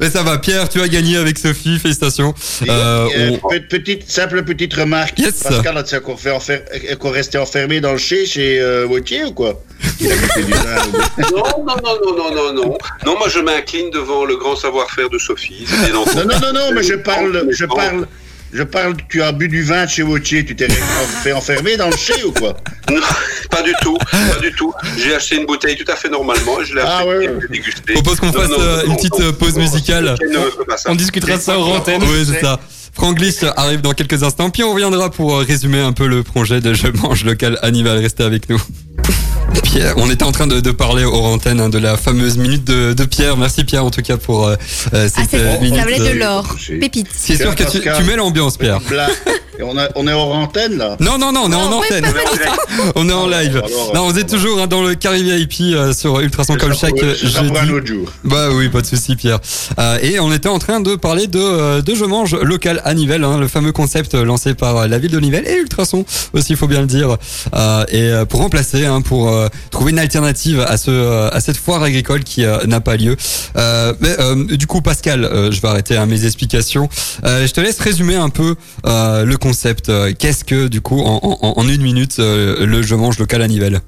mais 0.00 0.10
ça 0.10 0.24
va, 0.24 0.38
Pierre, 0.38 0.68
tu 0.68 0.80
as 0.82 0.88
gagné 0.88 1.18
avec 1.18 1.38
Sophie, 1.38 1.78
félicitations. 1.78 2.34
Euh, 2.68 3.08
euh, 3.16 3.60
petite, 3.68 4.10
simple 4.10 4.42
petite 4.42 4.74
remarque. 4.74 5.16
Yes. 5.20 5.44
Pascal, 5.44 5.78
a 5.78 5.84
qu'on 6.00 6.16
fait 6.16 6.96
qu'on 6.98 7.10
restait 7.10 7.38
enfermé 7.38 7.80
dans 7.80 7.92
le 7.92 7.98
chai 7.98 8.26
chez 8.26 8.60
euh, 8.60 8.88
Wautier 8.88 9.22
ou 9.26 9.32
quoi? 9.32 9.62
Non, 10.02 11.42
non, 11.64 11.76
non, 11.76 11.98
non, 12.04 12.16
non, 12.16 12.34
non, 12.34 12.52
non. 12.54 12.78
Non, 13.06 13.18
moi 13.18 13.28
je 13.28 13.38
m'incline 13.38 13.90
devant 13.90 14.24
le 14.24 14.36
grand 14.36 14.56
savoir-faire 14.56 15.08
de 15.10 15.18
Sophie. 15.18 15.64
Non, 15.92 16.04
non, 16.16 16.24
non, 16.24 16.52
non, 16.52 16.72
mais 16.74 16.82
je 16.82 16.94
parle, 16.94 17.46
je 17.50 17.66
parle, 17.66 18.06
je 18.52 18.62
parle, 18.62 18.94
tu 19.08 19.22
as 19.22 19.32
bu 19.32 19.48
du 19.48 19.62
vin 19.62 19.86
chez 19.86 20.02
Wautier, 20.02 20.44
tu 20.44 20.54
t'es 20.54 20.68
fait 21.22 21.32
enfermer 21.32 21.76
dans 21.76 21.88
le 21.88 21.96
chai 21.96 22.22
ou 22.24 22.32
quoi 22.32 22.54
Non, 22.90 23.00
pas 23.50 23.62
du 23.62 23.72
tout, 23.80 23.96
pas 23.98 24.40
du 24.40 24.52
tout. 24.52 24.72
J'ai 24.98 25.14
acheté 25.14 25.36
une 25.36 25.46
bouteille 25.46 25.76
tout 25.76 25.90
à 25.90 25.96
fait 25.96 26.10
normalement, 26.10 26.62
je 26.62 26.74
l'ai 26.74 26.82
ah, 26.84 27.06
ouais, 27.06 27.30
Je 27.50 27.92
propose 27.94 28.20
qu'on 28.20 28.32
fasse 28.32 28.50
euh, 28.58 28.84
une 28.86 28.96
petite 28.96 29.20
euh, 29.20 29.32
pause 29.32 29.56
musicale. 29.56 30.14
On 30.86 30.94
discutera 30.94 31.38
ça 31.38 31.58
au 31.58 31.64
antenne. 31.64 32.02
Oui, 32.02 32.26
c'est 32.26 32.40
ça. 32.40 32.60
Franglish 32.94 33.42
arrive 33.56 33.80
dans 33.80 33.94
quelques 33.94 34.22
instants, 34.22 34.50
puis 34.50 34.62
on 34.62 34.72
reviendra 34.72 35.10
pour 35.10 35.34
euh, 35.34 35.44
résumer 35.44 35.80
un 35.80 35.92
peu 35.92 36.06
le 36.06 36.22
projet 36.22 36.60
de 36.60 36.74
Je 36.74 36.88
mange 36.88 37.24
local 37.24 37.58
Annival. 37.62 37.98
Restez 37.98 38.22
avec 38.22 38.50
nous. 38.50 38.60
Pierre, 39.60 39.94
on 39.96 40.10
était 40.10 40.24
en 40.24 40.32
train 40.32 40.46
de, 40.46 40.60
de 40.60 40.70
parler 40.70 41.04
aux 41.04 41.24
antennes 41.24 41.60
hein, 41.60 41.68
de 41.68 41.78
la 41.78 41.96
fameuse 41.96 42.36
minute 42.36 42.64
de, 42.64 42.92
de, 42.92 43.04
Pierre. 43.04 43.36
Merci 43.36 43.64
Pierre 43.64 43.84
en 43.84 43.90
tout 43.90 44.02
cas 44.02 44.16
pour 44.16 44.46
euh, 44.46 44.56
euh 44.94 45.08
cette 45.08 45.34
ah, 45.34 45.58
minute. 45.60 45.76
Ça 45.76 45.84
valait 45.84 45.98
de 45.98 46.18
l'or, 46.18 46.56
pépite. 46.80 47.08
C'est 47.12 47.36
sûr 47.36 47.54
que 47.54 47.64
tu, 47.64 47.80
tu, 47.80 48.04
mets 48.04 48.16
l'ambiance 48.16 48.56
Pierre. 48.56 48.80
On, 49.64 49.76
a, 49.78 49.88
on, 49.94 50.06
est 50.06 50.12
hors 50.12 50.34
antenne 50.34 50.76
là 50.76 50.96
Non, 51.00 51.18
non, 51.18 51.32
non, 51.32 51.42
on 51.44 51.52
est 51.52 51.56
en 51.56 51.72
antenne. 51.72 52.04
on 52.96 53.08
est 53.08 53.12
en 53.12 53.26
live. 53.26 53.62
non, 53.94 54.06
on 54.06 54.16
est 54.16 54.28
toujours 54.28 54.60
hein, 54.60 54.66
dans 54.66 54.82
le 54.82 54.94
Carré 54.94 55.22
VIP 55.22 55.74
euh, 55.74 55.92
sur 55.92 56.20
Ultrason 56.20 56.56
comme 56.56 56.74
chaque 56.74 56.98
jeudi. 56.98 57.52
un 57.56 57.68
autre 57.70 57.86
jour. 57.86 58.12
Bah 58.24 58.48
oui, 58.52 58.68
pas 58.68 58.80
de 58.80 58.86
souci 58.86 59.16
Pierre. 59.16 59.38
Euh, 59.78 59.98
et 60.02 60.20
on 60.20 60.32
était 60.32 60.48
en 60.48 60.58
train 60.58 60.80
de 60.80 60.96
parler 60.96 61.26
de, 61.26 61.38
euh, 61.38 61.82
de 61.82 61.94
Je 61.94 62.04
mange 62.04 62.34
local 62.34 62.80
à 62.84 62.94
Nivelles, 62.94 63.24
hein, 63.24 63.38
le 63.38 63.48
fameux 63.48 63.72
concept 63.72 64.14
lancé 64.14 64.54
par 64.54 64.88
la 64.88 64.98
ville 64.98 65.10
de 65.10 65.20
Nivelles 65.20 65.46
et 65.46 65.56
Ultrason 65.56 66.04
aussi, 66.32 66.52
il 66.52 66.56
faut 66.56 66.66
bien 66.66 66.80
le 66.80 66.86
dire. 66.86 67.16
et 67.88 68.10
pour 68.28 68.40
remplacer, 68.40 68.86
hein, 68.86 69.00
pour 69.00 69.32
trouver 69.70 69.92
une 69.92 69.98
alternative 69.98 70.60
à 70.60 70.76
ce 70.76 71.30
à 71.32 71.40
cette 71.40 71.56
foire 71.56 71.82
agricole 71.82 72.24
qui 72.24 72.44
n'a 72.66 72.80
pas 72.80 72.96
lieu. 72.96 73.16
mais 73.56 74.56
du 74.56 74.66
coup, 74.66 74.80
Pascal, 74.80 75.28
je 75.50 75.60
vais 75.60 75.68
arrêter 75.68 75.96
hein, 75.96 76.06
mes 76.06 76.24
explications. 76.24 76.88
je 77.24 77.52
te 77.52 77.60
laisse 77.60 77.78
résumer 77.80 78.16
un 78.16 78.30
peu 78.30 78.56
le 78.84 79.34
concept. 79.36 79.51
Qu'est-ce 80.18 80.44
que 80.44 80.68
du 80.68 80.80
coup 80.80 81.00
en, 81.00 81.68
une 81.68 81.82
minute 81.82 82.18
le 82.18 82.82
je 82.82 82.94
mange 82.94 83.18
local 83.18 83.42
à 83.42 83.48
Nivelles? 83.48 83.80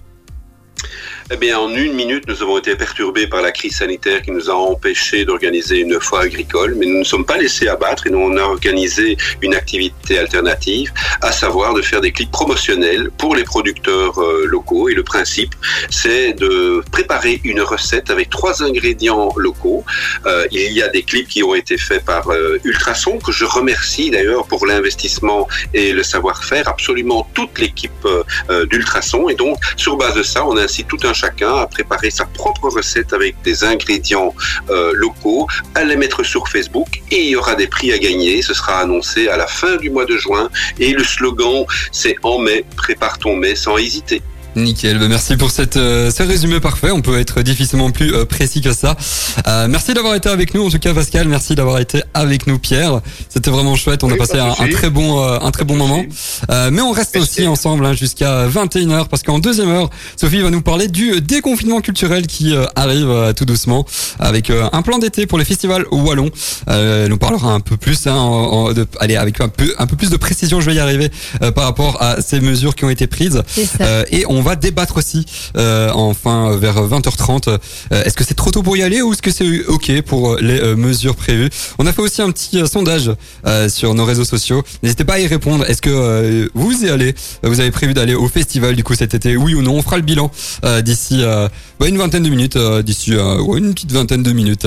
Eh 1.30 1.36
bien, 1.38 1.58
en 1.58 1.74
une 1.74 1.94
minute, 1.94 2.24
nous 2.28 2.42
avons 2.42 2.58
été 2.58 2.76
perturbés 2.76 3.26
par 3.26 3.40
la 3.40 3.50
crise 3.50 3.78
sanitaire 3.78 4.20
qui 4.20 4.30
nous 4.30 4.50
a 4.50 4.54
empêchés 4.54 5.24
d'organiser 5.24 5.78
une 5.78 5.98
foire 5.98 6.22
agricole, 6.22 6.74
mais 6.76 6.84
nous 6.84 6.98
ne 6.98 7.04
sommes 7.04 7.24
pas 7.24 7.38
laissés 7.38 7.66
abattre 7.66 8.06
et 8.06 8.10
nous 8.10 8.18
on 8.18 8.36
a 8.36 8.42
organisé 8.42 9.16
une 9.40 9.54
activité 9.54 10.18
alternative, 10.18 10.92
à 11.22 11.32
savoir 11.32 11.72
de 11.72 11.80
faire 11.80 12.02
des 12.02 12.12
clips 12.12 12.30
promotionnels 12.30 13.10
pour 13.16 13.34
les 13.34 13.44
producteurs 13.44 14.18
euh, 14.18 14.44
locaux. 14.46 14.90
Et 14.90 14.94
le 14.94 15.02
principe, 15.02 15.54
c'est 15.88 16.34
de 16.34 16.82
préparer 16.92 17.40
une 17.44 17.62
recette 17.62 18.10
avec 18.10 18.28
trois 18.28 18.62
ingrédients 18.62 19.32
locaux. 19.36 19.82
Euh, 20.26 20.46
il 20.52 20.72
y 20.72 20.82
a 20.82 20.88
des 20.88 21.04
clips 21.04 21.28
qui 21.28 21.42
ont 21.42 21.54
été 21.54 21.78
faits 21.78 22.04
par 22.04 22.28
euh, 22.28 22.58
Ultrason, 22.64 23.18
que 23.18 23.32
je 23.32 23.46
remercie 23.46 24.10
d'ailleurs 24.10 24.46
pour 24.46 24.66
l'investissement 24.66 25.48
et 25.72 25.92
le 25.92 26.02
savoir-faire, 26.02 26.68
absolument 26.68 27.26
toute 27.32 27.58
l'équipe 27.58 28.06
d'Ultrason. 28.70 29.30
Et 29.30 29.34
donc, 29.34 29.56
sur 29.76 29.96
base 29.96 30.14
de 30.14 30.22
ça, 30.22 30.46
on 30.46 30.58
a 30.58 30.64
ainsi 30.64 30.84
tout 30.84 30.98
un 31.04 31.13
chacun 31.14 31.54
à 31.56 31.66
préparer 31.66 32.10
sa 32.10 32.26
propre 32.26 32.68
recette 32.68 33.12
avec 33.12 33.40
des 33.42 33.64
ingrédients 33.64 34.34
euh, 34.70 34.92
locaux, 34.94 35.46
à 35.74 35.84
les 35.84 35.96
mettre 35.96 36.22
sur 36.22 36.48
Facebook 36.48 37.00
et 37.10 37.22
il 37.22 37.30
y 37.30 37.36
aura 37.36 37.54
des 37.54 37.66
prix 37.66 37.92
à 37.92 37.98
gagner. 37.98 38.42
Ce 38.42 38.54
sera 38.54 38.80
annoncé 38.80 39.28
à 39.28 39.36
la 39.36 39.46
fin 39.46 39.76
du 39.76 39.90
mois 39.90 40.04
de 40.04 40.16
juin 40.16 40.50
et 40.78 40.92
le 40.92 41.04
slogan 41.04 41.64
c'est 41.92 42.16
en 42.22 42.38
mai, 42.38 42.64
prépare 42.76 43.18
ton 43.18 43.36
mai 43.36 43.54
sans 43.54 43.78
hésiter. 43.78 44.22
Nickel, 44.56 44.98
bah, 44.98 45.08
merci 45.08 45.36
pour 45.36 45.50
cette, 45.50 45.76
euh, 45.76 46.10
ce 46.12 46.22
résumé 46.22 46.60
parfait. 46.60 46.92
On 46.92 47.00
peut 47.00 47.18
être 47.18 47.42
difficilement 47.42 47.90
plus 47.90 48.14
euh, 48.14 48.24
précis 48.24 48.60
que 48.60 48.72
ça. 48.72 48.96
Euh, 49.48 49.66
merci 49.68 49.94
d'avoir 49.94 50.14
été 50.14 50.28
avec 50.28 50.54
nous, 50.54 50.64
en 50.64 50.70
tout 50.70 50.78
cas 50.78 50.94
Pascal. 50.94 51.26
Merci 51.26 51.56
d'avoir 51.56 51.80
été 51.80 52.02
avec 52.14 52.46
nous, 52.46 52.58
Pierre. 52.58 53.00
C'était 53.28 53.50
vraiment 53.50 53.74
chouette. 53.74 54.04
On 54.04 54.10
a 54.12 54.16
passé 54.16 54.38
un, 54.38 54.52
très 54.70 54.90
bon, 54.90 55.20
un 55.20 55.50
très 55.50 55.64
bon 55.64 55.76
moment. 55.76 56.04
mais 56.70 56.80
on 56.80 56.92
reste 56.92 57.16
aussi 57.16 57.46
ensemble 57.46 57.84
hein, 57.86 57.94
jusqu'à 57.94 58.46
21h 58.46 59.08
parce 59.08 59.22
qu'en 59.22 59.38
deuxième 59.38 59.70
heure, 59.70 59.90
Sophie 60.16 60.40
va 60.40 60.50
nous 60.50 60.62
parler 60.62 60.88
du 60.88 61.20
déconfinement 61.20 61.80
culturel 61.80 62.26
qui 62.26 62.54
arrive 62.76 63.32
tout 63.36 63.44
doucement 63.44 63.84
avec 64.18 64.50
un 64.50 64.82
plan 64.82 64.98
d'été 64.98 65.26
pour 65.26 65.38
les 65.38 65.44
festivals 65.44 65.84
wallons. 65.90 66.30
elle 66.66 67.08
nous 67.08 67.18
parlera 67.18 67.52
un 67.52 67.60
peu 67.60 67.76
plus, 67.76 68.06
hein, 68.06 68.72
de, 68.74 68.86
allez, 69.00 69.16
avec 69.16 69.40
un 69.40 69.48
peu, 69.48 69.74
un 69.78 69.86
peu 69.86 69.96
plus 69.96 70.10
de 70.10 70.16
précision. 70.16 70.60
Je 70.60 70.70
vais 70.70 70.76
y 70.76 70.80
arriver 70.80 71.10
par 71.54 71.64
rapport 71.64 72.00
à 72.00 72.20
ces 72.20 72.40
mesures 72.40 72.74
qui 72.74 72.84
ont 72.84 72.90
été 72.90 73.06
prises. 73.06 73.42
et 74.10 74.24
on 74.28 74.43
va 74.44 74.56
débattre 74.56 74.98
aussi 74.98 75.26
euh, 75.56 75.90
enfin 75.92 76.56
vers 76.56 76.76
20h30. 76.76 77.48
Euh, 77.48 77.58
est-ce 78.04 78.14
que 78.14 78.24
c'est 78.24 78.34
trop 78.34 78.50
tôt 78.50 78.62
pour 78.62 78.76
y 78.76 78.82
aller 78.82 79.02
ou 79.02 79.12
est-ce 79.12 79.22
que 79.22 79.30
c'est 79.30 79.66
ok 79.66 80.02
pour 80.02 80.36
les 80.36 80.60
euh, 80.60 80.76
mesures 80.76 81.16
prévues? 81.16 81.50
On 81.78 81.86
a 81.86 81.92
fait 81.92 82.02
aussi 82.02 82.22
un 82.22 82.30
petit 82.30 82.62
sondage 82.68 83.10
sur 83.68 83.94
nos 83.94 84.04
réseaux 84.04 84.24
sociaux. 84.24 84.62
N'hésitez 84.82 85.04
pas 85.04 85.14
à 85.14 85.18
y 85.18 85.26
répondre. 85.26 85.68
Est-ce 85.68 85.82
que 85.82 86.50
vous 86.54 86.84
y 86.84 86.88
allez? 86.88 87.14
Vous 87.42 87.60
avez 87.60 87.70
prévu 87.70 87.94
d'aller 87.94 88.14
au 88.14 88.28
festival 88.28 88.76
du 88.76 88.84
coup 88.84 88.94
cet 88.94 89.14
été 89.14 89.36
Oui 89.36 89.54
ou 89.54 89.62
non? 89.62 89.74
On 89.74 89.82
fera 89.82 89.96
le 89.96 90.02
bilan 90.02 90.30
d'ici 90.82 91.22
bah, 91.80 91.88
une 91.88 91.98
vingtaine 91.98 92.22
de 92.22 92.30
minutes. 92.30 92.58
d'ici 92.84 93.12
une 93.12 93.74
petite 93.74 93.92
vingtaine 93.92 94.22
de 94.22 94.32
minutes. 94.32 94.66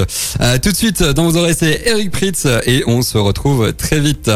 tout 0.61 0.71
de 0.71 0.75
suite 0.75 1.03
dans 1.03 1.29
vos 1.29 1.37
oreilles 1.37 1.55
c'est 1.57 1.83
Eric 1.85 2.11
Pritz 2.11 2.47
et 2.65 2.83
on 2.87 3.01
se 3.01 3.17
retrouve 3.17 3.73
très 3.73 3.99
vite. 3.99 4.31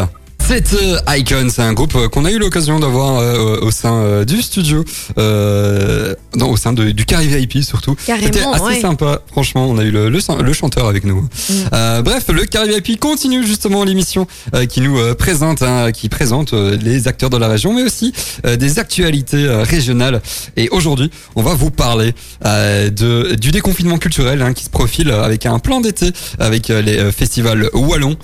C'est 0.47 0.73
euh, 0.73 0.99
Icon, 1.17 1.47
c'est 1.49 1.61
un 1.61 1.73
groupe 1.73 1.95
euh, 1.95 2.09
qu'on 2.09 2.25
a 2.25 2.31
eu 2.31 2.37
l'occasion 2.37 2.79
d'avoir 2.79 3.19
euh, 3.19 3.59
au 3.61 3.71
sein 3.71 4.23
du 4.25 4.41
studio, 4.41 4.83
non, 5.17 6.49
au 6.49 6.57
sein 6.57 6.73
du 6.73 7.05
Carré 7.05 7.27
VIP 7.27 7.63
surtout. 7.63 7.95
C'était 7.99 8.41
assez 8.41 8.81
sympa, 8.81 9.21
franchement. 9.27 9.67
On 9.69 9.77
a 9.77 9.83
eu 9.83 9.91
le, 9.91 10.09
le, 10.09 10.53
chanteur 10.53 10.87
avec 10.87 11.03
nous. 11.03 11.21
Mm. 11.21 12.01
bref, 12.03 12.25
le 12.33 12.45
Carré 12.45 12.79
VIP 12.79 12.99
continue 12.99 13.45
justement 13.45 13.83
l'émission 13.83 14.27
qui 14.69 14.81
nous 14.81 14.97
présente, 15.15 15.61
hein, 15.61 15.91
qui 15.91 16.09
présente 16.09 16.53
les 16.53 17.07
acteurs 17.07 17.29
de 17.29 17.37
la 17.37 17.47
région, 17.47 17.73
mais 17.73 17.83
aussi 17.83 18.13
des 18.43 18.79
actualités 18.79 19.47
régionales. 19.47 20.21
Et 20.57 20.69
aujourd'hui, 20.69 21.11
on 21.35 21.43
va 21.43 21.53
vous 21.53 21.71
parler 21.71 22.13
de 22.43 23.35
du 23.35 23.51
déconfinement 23.51 23.97
culturel 23.97 24.41
hein, 24.41 24.53
qui 24.53 24.65
se 24.65 24.69
profile 24.69 25.11
avec 25.11 25.45
un 25.45 25.59
plan 25.59 25.81
d'été 25.81 26.11
avec 26.39 26.69
les 26.69 27.11
festivals 27.11 27.69
wallons. 27.73 28.17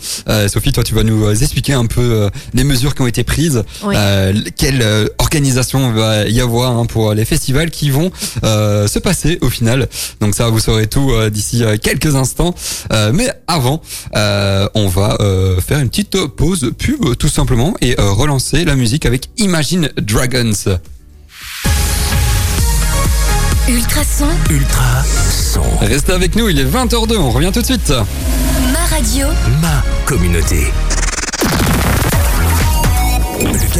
Sophie, 0.47 0.71
toi, 0.71 0.83
tu 0.83 0.93
vas 0.93 1.03
nous 1.03 1.29
expliquer 1.29 1.73
un 1.73 1.85
peu 1.85 2.16
euh, 2.17 2.29
les 2.53 2.63
mesures 2.63 2.95
qui 2.95 3.01
ont 3.01 3.07
été 3.07 3.23
prises, 3.23 3.63
euh, 3.85 4.33
quelle 4.55 4.81
euh, 4.81 5.07
organisation 5.19 5.91
va 5.91 6.27
y 6.27 6.41
avoir 6.41 6.77
hein, 6.77 6.85
pour 6.85 7.13
les 7.13 7.25
festivals 7.25 7.71
qui 7.71 7.89
vont 7.89 8.11
se 8.43 8.99
passer 8.99 9.37
au 9.41 9.49
final. 9.49 9.87
Donc 10.21 10.35
ça, 10.35 10.49
vous 10.49 10.59
saurez 10.59 10.87
tout 10.87 11.11
d'ici 11.29 11.63
quelques 11.81 12.15
instants. 12.15 12.53
mais 13.13 13.29
avant, 13.47 13.81
on 14.13 14.87
va 14.87 15.17
faire 15.65 15.79
une 15.79 15.89
petite 15.89 16.25
pause 16.27 16.71
pub 16.77 17.15
tout 17.15 17.29
simplement 17.29 17.73
et 17.81 17.95
relancer 17.97 18.65
la 18.65 18.75
musique 18.75 19.05
avec 19.05 19.29
Imagine 19.37 19.89
Dragons. 19.97 20.79
Ultrason. 23.69 24.27
Ultra 24.49 25.03
son. 25.29 25.61
Restez 25.81 26.13
avec 26.13 26.37
nous, 26.37 26.47
il 26.47 26.57
est 26.57 26.63
20h02, 26.63 27.17
on 27.17 27.31
revient 27.31 27.51
tout 27.53 27.61
de 27.61 27.65
suite. 27.65 27.91
Ma 28.71 28.95
radio. 28.95 29.27
Ma 29.61 29.83
communauté. 30.05 30.71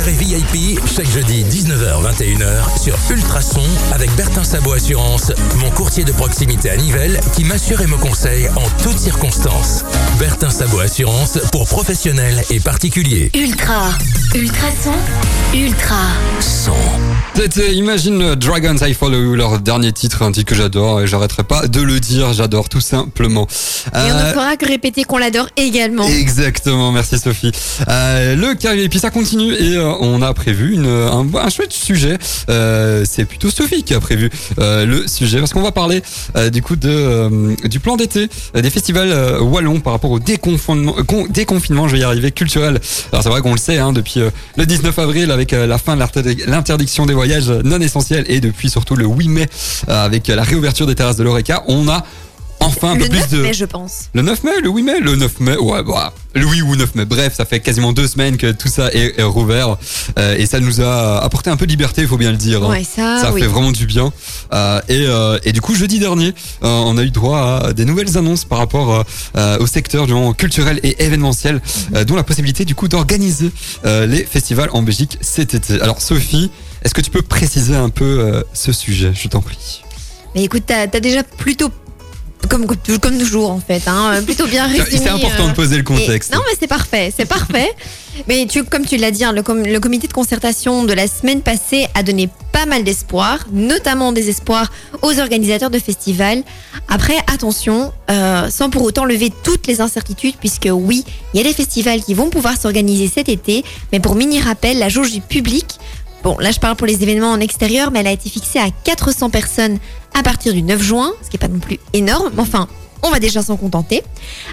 Carré 0.07 0.19
VIP, 0.23 0.79
chaque 0.87 1.09
jeudi 1.11 1.43
19h-21h 1.43 2.81
sur 2.81 2.97
Ultrason 3.09 3.61
avec 3.91 4.09
Bertin 4.15 4.45
Sabot 4.45 4.71
Assurance, 4.71 5.33
mon 5.57 5.69
courtier 5.71 6.05
de 6.05 6.13
proximité 6.13 6.69
à 6.69 6.77
Nivelles 6.77 7.19
qui 7.35 7.43
m'assure 7.43 7.81
et 7.81 7.87
me 7.87 7.97
conseille 7.97 8.47
en 8.49 8.83
toutes 8.83 8.97
circonstances. 8.97 9.83
Bertin 10.17 10.49
Sabot 10.49 10.79
Assurance 10.79 11.39
pour 11.51 11.67
professionnels 11.67 12.41
et 12.49 12.61
particuliers. 12.61 13.31
Ultra, 13.35 13.89
Ultrason, 14.33 14.93
Ultra 15.53 16.05
son. 16.39 16.71
C'était 17.35 17.73
Imagine 17.75 18.35
Dragons 18.35 18.77
I 18.81 18.93
Follow 18.93 19.21
You, 19.21 19.35
leur 19.35 19.59
dernier 19.59 19.91
titre, 19.91 20.23
un 20.23 20.31
titre 20.31 20.49
que 20.49 20.55
j'adore 20.55 21.01
et 21.01 21.07
j'arrêterai 21.07 21.43
pas 21.43 21.67
de 21.67 21.81
le 21.81 21.99
dire, 21.99 22.33
j'adore 22.33 22.67
tout 22.67 22.81
simplement. 22.81 23.47
Et 23.93 23.97
on 23.97 23.99
ne 23.99 24.23
euh, 24.23 24.33
fera 24.33 24.57
que 24.57 24.65
répéter 24.65 25.03
qu'on 25.03 25.17
l'adore 25.17 25.47
également. 25.55 26.07
Exactement, 26.07 26.91
merci 26.91 27.19
Sophie. 27.19 27.51
Euh, 27.87 28.35
le 28.35 28.55
carré 28.55 28.77
VIP, 28.77 28.95
ça 28.97 29.11
continue 29.11 29.53
et 29.53 29.75
euh, 29.75 29.96
on 29.99 30.21
a 30.21 30.33
prévu 30.33 30.77
un, 30.77 31.49
chouette 31.49 31.73
sujet. 31.73 32.17
Euh, 32.49 33.03
c'est 33.07 33.25
plutôt 33.25 33.49
Sophie 33.49 33.83
qui 33.83 33.93
a 33.93 33.99
prévu 33.99 34.29
euh, 34.59 34.85
le 34.85 35.07
sujet 35.07 35.39
parce 35.39 35.53
qu'on 35.53 35.61
va 35.61 35.71
parler 35.71 36.01
du 36.51 36.61
coup 36.61 36.75
du 36.75 37.79
plan 37.79 37.97
d'été 37.97 38.29
des 38.53 38.69
festivals 38.69 39.41
wallons 39.41 39.79
par 39.79 39.93
rapport 39.93 40.11
au 40.11 40.19
déconfinement, 40.19 40.95
déconfinement, 41.29 41.87
je 41.87 41.93
vais 41.93 41.99
y 42.01 42.03
arriver, 42.03 42.31
culturel. 42.31 42.79
Alors 43.11 43.23
c'est 43.23 43.29
vrai 43.29 43.41
qu'on 43.41 43.53
le 43.53 43.59
sait 43.59 43.77
hein, 43.77 43.93
depuis 43.93 44.21
le 44.55 44.65
19 44.65 44.97
avril 44.99 45.31
avec 45.31 45.51
la 45.51 45.77
fin 45.77 45.95
de 45.95 46.03
l'interdiction 46.47 47.05
des 47.05 47.13
voyages 47.13 47.49
non 47.49 47.79
essentiels 47.79 48.25
et 48.27 48.39
depuis 48.39 48.69
surtout 48.69 48.95
le 48.95 49.05
8 49.05 49.27
mai 49.29 49.45
avec 49.87 50.27
la 50.27 50.43
réouverture 50.43 50.87
des 50.87 50.95
terrasses 50.95 51.17
de 51.17 51.23
l'Oreca, 51.23 51.63
on 51.67 51.87
a 51.89 52.03
enfin 52.67 52.91
un 52.91 52.95
le 52.95 53.03
peu 53.05 53.09
plus 53.09 53.19
9 53.19 53.29
de. 53.31 53.41
Mai, 53.41 53.53
je 53.53 53.65
pense. 53.65 54.09
Le 54.13 54.21
9 54.21 54.43
mai, 54.43 54.51
le 54.61 54.69
8 54.69 54.83
mai, 54.83 54.99
le 54.99 55.15
9 55.15 55.39
mai, 55.39 55.57
ouais, 55.57 55.83
bah, 55.83 56.13
le 56.35 56.45
8 56.45 56.61
ou 56.61 56.75
9 56.75 56.95
mai. 56.95 57.05
Bref, 57.05 57.33
ça 57.35 57.45
fait 57.45 57.59
quasiment 57.59 57.93
deux 57.93 58.07
semaines 58.07 58.37
que 58.37 58.51
tout 58.51 58.67
ça 58.67 58.89
est, 58.93 59.21
rouvert 59.23 59.77
euh, 60.17 60.35
et 60.37 60.45
ça 60.45 60.59
nous 60.59 60.81
a 60.81 61.23
apporté 61.23 61.49
un 61.49 61.57
peu 61.57 61.65
de 61.65 61.71
liberté, 61.71 62.01
il 62.01 62.07
faut 62.07 62.17
bien 62.17 62.31
le 62.31 62.37
dire. 62.37 62.63
Hein. 62.63 62.69
Ouais, 62.69 62.83
ça, 62.83 63.19
ça 63.21 63.31
fait 63.31 63.47
vraiment 63.47 63.71
du 63.71 63.85
bien. 63.85 64.11
Euh, 64.53 64.81
et, 64.87 65.05
euh, 65.07 65.39
et, 65.43 65.51
du 65.51 65.61
coup, 65.61 65.75
jeudi 65.75 65.99
dernier, 65.99 66.33
euh, 66.63 66.67
on 66.67 66.97
a 66.97 67.03
eu 67.03 67.11
droit 67.11 67.61
à 67.65 67.73
des 67.73 67.85
nouvelles 67.85 68.17
annonces 68.17 68.45
par 68.45 68.59
rapport 68.59 69.05
euh, 69.35 69.57
au 69.59 69.67
secteur 69.67 70.05
du 70.07 70.13
culturel 70.35 70.79
et 70.83 71.03
événementiel, 71.03 71.61
dont 72.05 72.15
la 72.15 72.23
possibilité 72.23 72.65
du 72.65 72.75
coup 72.75 72.87
d'organiser 72.87 73.51
les 73.83 74.23
festivals 74.23 74.69
en 74.73 74.81
Belgique 74.81 75.17
cet 75.21 75.53
été. 75.53 75.81
Alors, 75.81 76.01
Sophie, 76.01 76.51
est-ce 76.83 76.93
que 76.93 77.01
tu 77.01 77.11
peux 77.11 77.21
préciser 77.21 77.75
un 77.75 77.89
peu 77.89 78.43
ce 78.53 78.71
sujet? 78.71 79.11
Je 79.13 79.27
t'en 79.27 79.41
prie. 79.41 79.83
Mais 80.35 80.43
écoute, 80.43 80.63
t'as 80.67 80.81
as 80.81 80.99
déjà 80.99 81.23
plutôt 81.23 81.69
comme, 82.49 82.65
comme 82.65 83.17
toujours 83.17 83.51
en 83.51 83.59
fait, 83.59 83.83
hein, 83.87 84.21
plutôt 84.25 84.47
bien 84.47 84.65
résumé. 84.67 84.85
C'est 84.89 85.09
important 85.09 85.45
de 85.45 85.51
euh, 85.51 85.53
poser 85.53 85.77
le 85.77 85.83
contexte. 85.83 86.33
non 86.33 86.41
mais 86.47 86.55
c'est 86.59 86.67
parfait, 86.67 87.13
c'est 87.15 87.25
parfait. 87.25 87.71
mais 88.27 88.45
tu, 88.49 88.63
comme 88.63 88.85
tu 88.85 88.97
l'as 88.97 89.11
dit, 89.11 89.23
hein, 89.23 89.31
le, 89.33 89.41
le, 89.63 89.79
comité 89.79 90.07
de 90.07 90.13
concertation 90.13 90.83
de 90.83 90.93
la 90.93 91.07
semaine 91.07 91.41
passée 91.41 91.87
a 91.93 92.03
donné 92.03 92.29
pas 92.51 92.65
mal 92.65 92.83
d'espoir, 92.83 93.45
notamment 93.51 94.11
des 94.11 94.29
espoirs 94.29 94.71
aux 95.01 95.19
organisateurs 95.19 95.69
de 95.69 95.79
festivals. 95.79 96.43
Après, 96.87 97.17
attention, 97.31 97.91
euh, 98.09 98.49
sans 98.49 98.69
pour 98.69 98.81
autant 98.83 99.05
lever 99.05 99.31
toutes 99.43 99.67
les 99.67 99.81
incertitudes, 99.81 100.35
puisque 100.39 100.69
oui, 100.71 101.03
il 101.33 101.37
y 101.37 101.41
a 101.41 101.43
des 101.43 101.53
festivals 101.53 102.01
qui 102.01 102.13
vont 102.13 102.29
pouvoir 102.29 102.57
s'organiser 102.59 103.11
cet 103.13 103.29
été, 103.29 103.63
mais 103.91 103.99
pour 103.99 104.15
mini 104.15 104.39
rappel, 104.41 104.79
la 104.79 104.89
jauge 104.89 105.11
du 105.11 105.21
public 105.21 105.77
Bon, 106.27 106.37
là 106.39 106.51
je 106.51 106.59
parle 106.59 106.75
pour 106.75 106.87
les 106.87 107.03
événements 107.03 107.31
en 107.31 107.39
extérieur, 107.39 107.89
mais 107.89 108.01
elle 108.01 108.07
a 108.07 108.11
été 108.11 108.29
fixée 108.29 108.59
à 108.59 108.67
400 108.83 109.29
personnes 109.29 109.77
à 110.13 110.23
partir 110.23 110.51
du 110.51 110.61
9 110.61 110.83
juin, 110.83 111.13
ce 111.23 111.29
qui 111.29 111.37
n'est 111.37 111.39
pas 111.39 111.47
non 111.47 111.59
plus 111.59 111.79
énorme, 111.93 112.31
mais 112.35 112.41
enfin, 112.41 112.67
on 113.01 113.09
va 113.09 113.21
déjà 113.21 113.41
s'en 113.41 113.55
contenter. 113.55 114.03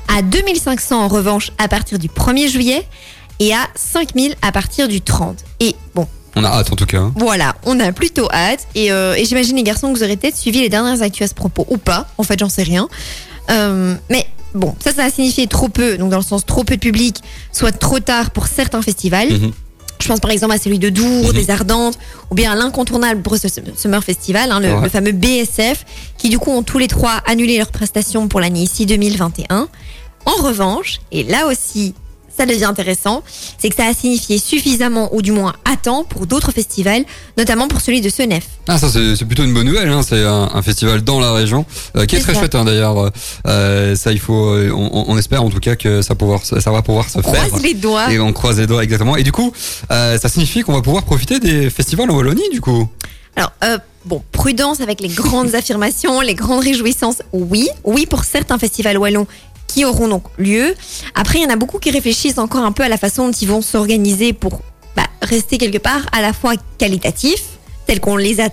À 0.07 0.23
2500 0.23 1.03
en 1.03 1.09
revanche 1.09 1.51
à 1.59 1.67
partir 1.67 1.99
du 1.99 2.07
1er 2.07 2.49
juillet 2.49 2.87
et 3.41 3.53
à 3.53 3.67
5000 3.75 4.37
à 4.41 4.53
partir 4.53 4.87
du 4.87 5.01
30. 5.01 5.39
Et 5.59 5.75
bon. 5.97 6.07
On 6.37 6.45
a 6.45 6.49
hâte 6.49 6.73
en 6.73 6.77
tout 6.77 6.87
cas. 6.87 6.99
Hein. 6.99 7.13
Voilà, 7.17 7.57
on 7.65 7.81
a 7.81 7.91
plutôt 7.91 8.29
hâte. 8.31 8.69
Et, 8.77 8.93
euh, 8.93 9.17
et 9.17 9.25
j'imagine 9.25 9.57
les 9.57 9.65
garçons 9.65 9.93
que 9.93 9.99
vous 9.99 10.05
aurez 10.05 10.17
peut-être 10.17 10.37
suivi 10.37 10.61
les 10.61 10.69
dernières 10.69 11.03
actus 11.03 11.23
à 11.25 11.29
ce 11.29 11.35
propos 11.35 11.67
ou 11.71 11.77
pas. 11.77 12.07
En 12.19 12.23
fait, 12.23 12.39
j'en 12.39 12.49
sais 12.49 12.63
rien. 12.63 12.89
Euh, 13.51 13.97
mais 14.11 14.29
bon, 14.55 14.77
ça, 14.79 14.93
ça 14.93 15.07
a 15.07 15.11
signifié 15.11 15.49
trop 15.49 15.69
peu, 15.69 15.99
donc 15.99 16.11
dans 16.11 16.19
le 16.19 16.23
sens 16.23 16.47
trop 16.47 16.63
peu 16.63 16.77
de 16.77 16.81
public, 16.81 17.17
soit 17.51 17.73
trop 17.73 17.99
tard 17.99 18.31
pour 18.31 18.47
certains 18.47 18.81
festivals. 18.81 19.33
Mhm. 19.33 19.53
Je 20.00 20.09
pense 20.09 20.20
par 20.20 20.30
exemple 20.30 20.52
à 20.52 20.59
celui 20.59 20.78
de 20.78 20.90
Dour, 20.90 21.28
mhm. 21.28 21.33
des 21.33 21.50
Ardentes, 21.50 21.98
ou 22.30 22.35
bien 22.35 22.52
à 22.52 22.57
l'incontournable 22.57 23.22
Brussels 23.22 23.50
Summer 23.76 24.02
Festival, 24.04 24.50
hein, 24.50 24.61
le, 24.61 24.83
le, 24.83 24.88
fameux 24.88 25.12
BSF, 25.12 25.85
qui 26.18 26.28
du 26.28 26.38
coup 26.38 26.50
ont 26.50 26.62
tous 26.62 26.78
les 26.78 26.88
trois 26.88 27.22
annulé 27.26 27.57
leurs 27.57 27.72
prestations 27.72 28.28
pour 28.28 28.40
l'année 28.40 28.62
ici 28.62 28.87
2021. 28.87 29.68
En 30.26 30.42
revanche, 30.42 31.00
et 31.12 31.22
là 31.22 31.46
aussi 31.46 31.94
ça 32.37 32.47
devient 32.47 32.64
intéressant, 32.64 33.23
c'est 33.59 33.68
que 33.68 33.77
ça 33.77 33.87
a 33.87 33.94
signifié 33.94 34.38
suffisamment, 34.38 35.14
ou 35.14 35.23
du 35.23 35.33
moins 35.33 35.55
à 35.64 35.77
temps, 35.77 36.05
pour 36.05 36.27
d'autres 36.27 36.53
festivals, 36.53 37.05
notamment 37.37 37.68
pour 37.68 37.81
celui 37.81 38.01
de 38.01 38.09
Senef. 38.09 38.44
Ah, 38.66 38.79
ça 38.79 38.88
c'est 38.88 39.25
plutôt 39.25 39.44
une 39.44 39.53
bonne 39.53 39.66
nouvelle, 39.66 39.88
hein. 39.88 40.03
c'est 40.03 40.23
un, 40.25 40.62
festival 40.62 41.03
dans 41.03 41.20
la 41.20 41.33
région, 41.33 41.66
euh, 41.97 42.07
qui 42.07 42.16
est, 42.16 42.20
très 42.20 42.35
chouette 42.35 42.55
hein, 42.55 42.64
d'ailleurs. 42.64 43.12
Euh, 43.47 43.94
ça, 43.94 44.12
il 44.12 44.18
faut, 44.18 44.55
euh, 44.55 44.70
on, 44.73 45.16
espère 45.18 45.42
en 45.42 45.51
tout 45.51 45.61
cas 45.61 45.77
que 45.77 46.03
ça, 46.03 46.14
pouvoir, 46.14 46.44
ça 46.44 46.70
va 46.70 46.83
pouvoir 46.83 47.09
se 47.09 47.18
on 47.18 47.23
faire. 47.23 47.47
Croise 47.47 47.62
les 47.62 47.75
doigts. 47.75 48.11
Et 48.11 48.18
on 48.18 48.33
croise 48.33 48.59
les 48.59 48.66
doigts, 48.66 48.83
exactement. 48.83 49.16
Et 49.16 49.23
du 49.23 49.33
coup, 49.33 49.53
ça 49.89 50.28
signifie 50.28 50.62
qu'on 50.62 50.72
va 50.72 50.82
pouvoir 50.82 51.05
profiter 51.05 51.39
des 51.41 51.70
festivals 51.70 52.11
en 52.11 52.16
Wallonie, 52.16 52.49
du 52.51 52.61
coup 52.61 52.89
Alors, 53.37 53.53
bon, 54.07 54.22
prudence 54.32 54.80
avec 54.80 55.01
les 55.01 55.09
grandes 55.09 55.55
affirmations, 55.55 56.20
les 56.20 56.35
grandes 56.35 56.64
réjouissances, 56.64 57.22
oui, 57.32 57.68
oui 57.85 58.07
pour 58.07 58.24
certains 58.24 58.59
festivals 58.59 58.99
wallons 58.99 59.26
qui 59.75 59.85
auront 59.85 60.07
donc 60.07 60.22
lieu. 60.39 60.77
Après, 61.16 61.41
il 61.41 61.43
y 61.43 61.47
en 61.47 61.51
a 61.51 61.57
beaucoup 61.57 61.81
qui 61.81 61.91
réfléchissent 61.91 62.39
encore 62.39 62.64
un 62.64 62.70
peu 62.70 62.85
à 62.85 62.89
la 62.89 62.97
façon 62.97 63.27
dont 63.27 63.33
ils 63.33 63.49
vont 63.49 63.61
s'organiser 63.61 64.33
pour 64.33 64.61
bah, 64.95 65.09
rester 65.20 65.59
quelque 65.59 65.79
part 65.79 66.07
à 66.12 66.22
la 66.22 66.33
fois 66.33 66.53
qualitatif, 66.79 67.43
tel 67.87 67.99
qu'on 67.99 68.16
les 68.16 68.41
a 68.41 68.51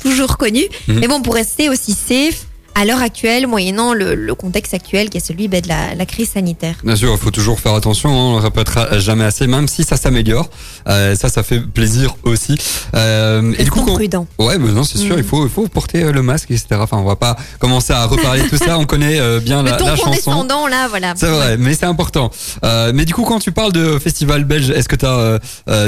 toujours 0.00 0.36
connus, 0.36 0.68
mhm. 0.86 1.00
mais 1.00 1.08
bon, 1.08 1.22
pour 1.22 1.34
rester 1.34 1.68
aussi 1.68 1.92
safe 1.92 2.46
à 2.80 2.86
l'heure 2.86 3.02
actuelle, 3.02 3.46
moyennant 3.46 3.92
le, 3.92 4.34
contexte 4.34 4.72
actuel 4.72 5.10
qui 5.10 5.18
est 5.18 5.26
celui 5.26 5.48
bah, 5.48 5.60
de 5.60 5.68
la, 5.68 6.06
crise 6.06 6.30
sanitaire. 6.30 6.76
Bien 6.82 6.96
sûr, 6.96 7.12
il 7.12 7.18
faut 7.18 7.30
toujours 7.30 7.60
faire 7.60 7.74
attention, 7.74 8.08
hein, 8.08 8.14
on 8.14 8.36
ne 8.36 8.40
répétera 8.40 8.98
jamais 8.98 9.24
assez, 9.24 9.46
même 9.46 9.68
si 9.68 9.84
ça 9.84 9.98
s'améliore. 9.98 10.48
Euh, 10.88 11.14
ça, 11.14 11.28
ça 11.28 11.42
fait 11.42 11.60
plaisir 11.60 12.16
aussi. 12.22 12.56
Euh, 12.94 13.52
et 13.58 13.64
du 13.64 13.70
coup, 13.70 13.84
prudent. 13.84 14.26
Ouais, 14.38 14.56
mais 14.56 14.72
non, 14.72 14.84
c'est 14.84 14.96
sûr, 14.96 15.18
il, 15.18 15.24
mm. 15.24 15.26
faut, 15.26 15.44
il 15.44 15.50
faut 15.50 15.68
porter 15.68 16.04
euh, 16.04 16.12
le 16.12 16.22
masque, 16.22 16.50
etc. 16.50 16.68
Enfin, 16.80 16.96
on 16.96 17.04
va 17.04 17.16
pas 17.16 17.36
commencer 17.58 17.92
à 17.92 18.06
reparler 18.06 18.44
de 18.44 18.48
tout 18.48 18.56
ça, 18.56 18.78
on 18.78 18.86
connaît 18.86 19.20
euh, 19.20 19.40
bien 19.40 19.62
la, 19.62 19.76
la 19.76 19.96
chanson. 19.96 20.46
là, 20.70 20.88
voilà. 20.88 21.12
C'est 21.16 21.28
vrai, 21.28 21.58
mais 21.58 21.74
c'est 21.74 21.86
important. 21.86 22.30
mais 22.62 23.04
du 23.04 23.12
coup, 23.12 23.24
quand 23.24 23.40
tu 23.40 23.52
parles 23.52 23.72
de 23.72 23.98
festival 23.98 24.44
belge, 24.44 24.70
est-ce 24.70 24.88
que 24.88 24.96
tu 24.96 25.04
as 25.04 25.38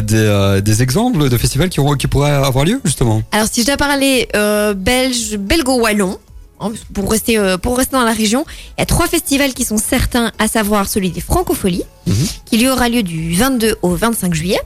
des, 0.03 0.61
des, 0.63 0.83
exemples 0.83 1.31
de 1.31 1.39
festivals 1.39 1.71
qui, 1.71 1.81
qui 1.99 2.07
pourraient 2.07 2.33
avoir 2.33 2.67
lieu, 2.67 2.83
justement? 2.85 3.23
Alors, 3.33 3.47
si 3.51 3.63
je 3.63 3.67
dois 3.67 3.79
parler 3.79 4.29
belge, 4.77 5.39
belgo-wallon, 5.39 6.19
pour 6.93 7.11
rester, 7.11 7.39
euh, 7.39 7.59
pour 7.59 7.77
rester 7.77 7.97
dans 7.97 8.05
la 8.05 8.13
région, 8.13 8.45
il 8.77 8.81
y 8.81 8.83
a 8.83 8.87
trois 8.87 9.07
festivals 9.07 9.55
qui 9.55 9.65
sont 9.65 9.79
certains, 9.79 10.33
à 10.39 10.49
savoir 10.49 10.89
celui 10.89 11.11
des 11.11 11.21
Francopholies, 11.21 11.85
mhm. 12.07 12.27
qui 12.45 12.59
lui 12.59 12.69
aura 12.69 12.89
lieu 12.89 13.03
du 13.03 13.35
22 13.35 13.77
au 13.83 13.95
25 13.95 14.35
juillet, 14.35 14.61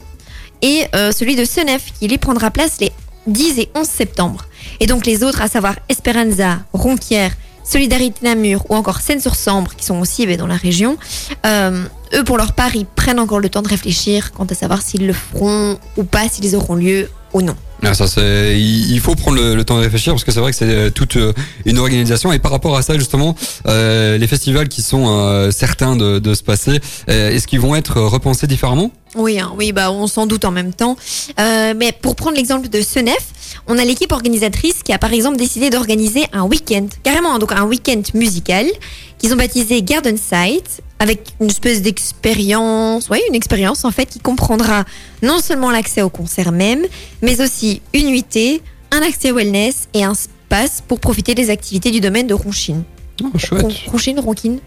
et 0.62 0.86
euh, 0.94 1.12
celui 1.12 1.36
de 1.36 1.44
Senef, 1.44 1.92
qui 1.98 2.08
lui 2.08 2.18
prendra 2.18 2.50
place 2.50 2.78
les 2.80 2.92
10 3.26 3.58
et 3.58 3.70
11 3.74 3.86
septembre. 3.86 4.46
Et 4.80 4.86
donc 4.86 5.06
les 5.06 5.22
autres, 5.22 5.42
à 5.42 5.48
savoir 5.48 5.76
Esperanza, 5.88 6.60
Ronquière, 6.72 7.32
Solidarité 7.64 8.20
Namur 8.22 8.64
ou 8.70 8.76
encore 8.76 9.00
Seine-sur-Sambre, 9.00 9.74
qui 9.74 9.84
sont 9.84 9.98
aussi 9.98 10.24
eh 10.28 10.36
dans 10.36 10.46
la 10.46 10.56
région, 10.56 10.96
euh, 11.44 11.84
eux, 12.14 12.24
pour 12.24 12.36
leur 12.36 12.52
part, 12.52 12.76
ils 12.76 12.86
prennent 12.86 13.18
encore 13.18 13.40
le 13.40 13.48
temps 13.48 13.62
de 13.62 13.68
réfléchir 13.68 14.32
quant 14.32 14.44
à 14.44 14.54
savoir 14.54 14.82
s'ils 14.82 15.06
le 15.06 15.12
feront 15.12 15.78
ou 15.96 16.04
pas, 16.04 16.28
s'ils 16.28 16.54
auront 16.54 16.76
lieu 16.76 17.10
ou 17.36 17.42
non. 17.42 17.54
Ah, 17.82 17.94
ça, 17.94 18.06
il 18.22 18.98
faut 19.00 19.14
prendre 19.14 19.36
le, 19.36 19.64
temps 19.64 19.76
de 19.76 19.82
réfléchir 19.82 20.14
parce 20.14 20.24
que 20.24 20.32
c'est 20.32 20.40
vrai 20.40 20.50
que 20.50 20.56
c'est 20.56 20.64
euh, 20.64 20.90
toute 20.90 21.16
euh, 21.16 21.32
une 21.66 21.78
organisation 21.78 22.32
et 22.32 22.38
par 22.38 22.50
rapport 22.50 22.76
à 22.76 22.82
ça 22.82 22.96
justement, 22.96 23.36
euh, 23.66 24.16
les 24.16 24.26
festivals 24.26 24.68
qui 24.68 24.82
sont 24.82 25.50
certains 25.50 25.94
de, 25.96 26.18
de, 26.18 26.34
se 26.34 26.42
passer, 26.42 26.80
est-ce 27.06 27.46
qu'ils 27.46 27.60
vont 27.60 27.76
être 27.76 28.00
repensés 28.00 28.46
différemment? 28.46 28.90
Oui, 29.14 29.38
hein, 29.38 29.52
oui, 29.56 29.72
bah 29.72 29.90
on 29.90 30.06
s'en 30.06 30.26
doute 30.26 30.44
en 30.44 30.50
même 30.50 30.72
temps. 30.72 30.96
mais 31.38 31.92
pour 32.00 32.16
prendre 32.16 32.36
l'exemple 32.36 32.68
de 32.68 32.80
Senef, 32.80 33.28
on 33.66 33.78
a 33.78 33.84
l'équipe 33.84 34.12
organisatrice 34.12 34.82
qui 34.82 34.92
a 34.92 34.98
par 34.98 35.12
exemple 35.12 35.36
décidé 35.36 35.70
d'organiser 35.70 36.24
un 36.32 36.44
week-end, 36.44 36.86
carrément 37.02 37.38
donc 37.38 37.52
un 37.52 37.64
week-end 37.64 38.02
musical 38.14 38.66
qu'ils 39.18 39.32
ont 39.32 39.36
baptisé 39.36 39.82
Garden 39.82 40.16
Sight 40.16 40.82
avec 40.98 41.34
une 41.40 41.48
espèce 41.48 41.82
d'expérience, 41.82 43.08
oui, 43.10 43.20
une 43.28 43.34
expérience 43.34 43.84
en 43.84 43.90
fait 43.90 44.06
qui 44.06 44.18
comprendra 44.18 44.84
non 45.22 45.40
seulement 45.40 45.70
l'accès 45.70 46.02
au 46.02 46.08
concert 46.08 46.52
même, 46.52 46.84
mais 47.22 47.40
aussi 47.40 47.82
une 47.92 48.06
nuitée, 48.06 48.62
un 48.90 49.02
accès 49.02 49.32
wellness 49.32 49.88
et 49.94 50.04
un 50.04 50.14
space 50.14 50.82
pour 50.86 51.00
profiter 51.00 51.34
des 51.34 51.50
activités 51.50 51.90
du 51.90 52.00
domaine 52.00 52.26
de 52.26 52.34
Ronchine. 52.34 52.84
Oh, 53.22 53.38
chouette. 53.38 53.66
Ronchine, 53.86 54.20
Ronquine. 54.20 54.58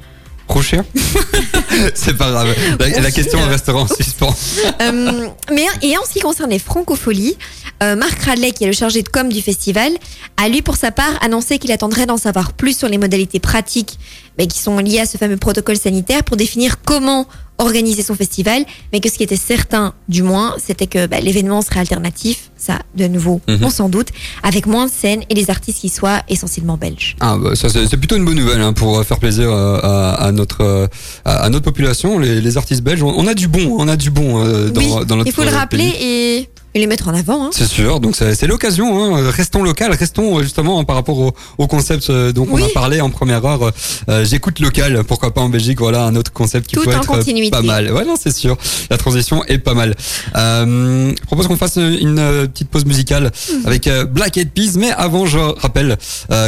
Ronchine 0.48 0.84
C'est 1.94 2.18
pas 2.18 2.32
grave. 2.32 2.56
La, 2.80 3.12
question 3.12 3.40
restera 3.48 3.82
en 3.82 3.88
suspens. 3.88 4.36
Euh, 4.82 5.28
mais 5.54 5.66
et 5.84 5.96
en 5.96 6.04
ce 6.04 6.14
qui 6.14 6.20
concerne 6.20 6.50
les 6.50 6.58
francopholies, 6.58 7.38
euh, 7.84 7.96
Marc 7.96 8.24
Radley, 8.24 8.52
qui 8.52 8.64
est 8.64 8.68
le 8.68 8.74
chargé 8.74 9.04
de 9.04 9.10
com 9.10 9.30
du 9.30 9.42
festival, 9.42 9.92
a 10.38 10.50
lui 10.50 10.64
pour 10.64 10.76
sa 10.76 10.92
part 10.92 11.14
annoncé 11.22 11.60
qu'il 11.60 11.72
attendrait 11.72 12.08
d'en 12.08 12.18
savoir 12.18 12.54
plus 12.54 12.76
sur 12.76 12.88
les 12.88 12.98
modalités 12.98 13.40
pratiques 13.40 14.00
mais 14.40 14.48
qui 14.48 14.58
sont 14.58 14.78
liées 14.80 15.02
à 15.02 15.06
ce 15.06 15.18
fameux 15.18 15.38
protocole 15.38 15.78
sanitaire 15.78 16.24
pour 16.24 16.38
définir 16.38 16.82
comment 16.82 17.28
organiser 17.60 18.02
son 18.02 18.16
festival, 18.16 18.66
mais 18.92 19.00
que 19.00 19.10
ce 19.10 19.18
qui 19.18 19.24
était 19.24 19.36
certain, 19.36 19.94
du 20.08 20.24
moins, 20.24 20.56
c'était 20.58 20.88
que 20.88 21.06
bah, 21.06 21.20
l'événement 21.20 21.62
serait 21.62 21.82
alternatif, 21.82 22.50
ça, 22.58 22.80
de 22.96 23.08
nouveau, 23.08 23.42
mhm. 23.48 23.60
on 23.64 23.70
s'en 23.70 23.90
doute, 23.90 24.08
avec 24.44 24.66
moins 24.66 24.88
de 24.88 24.92
scènes 24.92 25.22
et 25.30 25.34
des 25.34 25.50
artistes 25.50 25.80
qui 25.80 25.90
soient 25.90 26.22
essentiellement 26.28 26.78
belges. 26.78 27.16
Ah, 27.20 27.38
bah, 27.38 27.56
ça 27.56 27.70
c'est 27.70 27.98
plutôt 27.98 28.16
une 28.16 28.26
bonne 28.26 28.38
nouvelle 28.38 28.62
hein, 28.62 28.74
pour 28.74 29.04
faire 29.06 29.20
plaisir 29.20 29.50
euh, 29.52 29.80
à, 29.82 30.32
notre 30.32 30.62
euh, 30.62 30.88
à, 31.26 31.50
notre 31.50 31.66
population, 31.66 32.18
les, 32.18 32.58
artistes 32.58 32.82
belges. 32.82 33.04
On, 33.04 33.28
a 33.28 33.34
du 33.34 33.48
bon, 33.48 33.76
on 33.78 33.88
a 33.88 33.96
du 33.96 34.10
bon 34.10 34.44
euh, 34.44 34.70
dans, 34.70 35.04
dans, 35.04 35.18
notre 35.18 35.30
Il 35.30 35.34
faut 35.34 35.44
le 35.44 35.50
rappeler 35.50 35.94
et 36.02 36.50
et 36.76 36.80
les 36.80 36.88
mettre 36.88 37.08
en 37.08 37.14
avant. 37.14 37.46
Hein. 37.46 37.50
C'est 37.52 37.68
sûr, 37.68 38.00
donc 38.00 38.16
c'est 38.16 38.48
l'occasion. 38.48 39.16
Hein. 39.16 39.32
Restons 39.32 39.64
local, 39.64 39.92
restons 39.92 40.38
euh, 40.38 40.44
justement 40.44 40.84
par 40.84 40.96
rapport 40.96 41.18
au, 41.18 41.34
au 41.58 41.68
concept 41.68 42.10
euh, 42.10 42.32
dont 42.32 42.48
on 42.50 42.62
a 42.62 42.70
parlé 42.70 43.02
en 43.02 43.10
première 43.10 43.44
heure. 43.46 43.72
Euh, 44.08 44.24
j'écoute 44.24 44.60
local, 44.60 45.04
pourquoi 45.04 45.34
pas 45.34 45.42
en 45.42 45.50
Belgique. 45.50 45.80
Voilà 45.80 46.04
un 46.04 46.16
autre 46.16 46.32
concept 46.32 46.68
qui 46.68 46.76
peut 46.76 46.90
être 46.90 47.24
pas 47.50 47.62
mal. 47.62 47.92
Ouais, 47.92 48.06
non, 48.06 48.16
c'est 48.22 48.36
sûr. 48.36 48.58
La 48.90 48.98
transition 48.98 49.44
est 49.46 49.58
pas 49.58 49.74
mal. 49.74 49.96
Euh, 50.36 51.14
propose 51.26 51.48
qu'on 51.48 51.58
fasse 51.58 51.78
une 51.78 52.48
petite 52.48 52.70
pause 52.70 52.86
musicale 52.86 53.32
avec 53.66 53.90
Black 54.12 54.38
Eyed 54.38 54.52
Peas, 54.52 54.78
mais 54.78 54.92
avant, 54.92 55.26
je 55.26 55.40
rappelle 55.40 55.98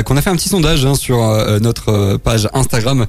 qu'on 0.06 0.18
a 0.18 0.22
fait 0.22 0.30
un 0.30 0.36
petit 0.36 0.50
sondage 0.50 0.86
hein, 0.86 0.96
sur 0.96 1.18
notre 1.62 2.18
page 2.18 2.48
Instagram, 2.54 3.06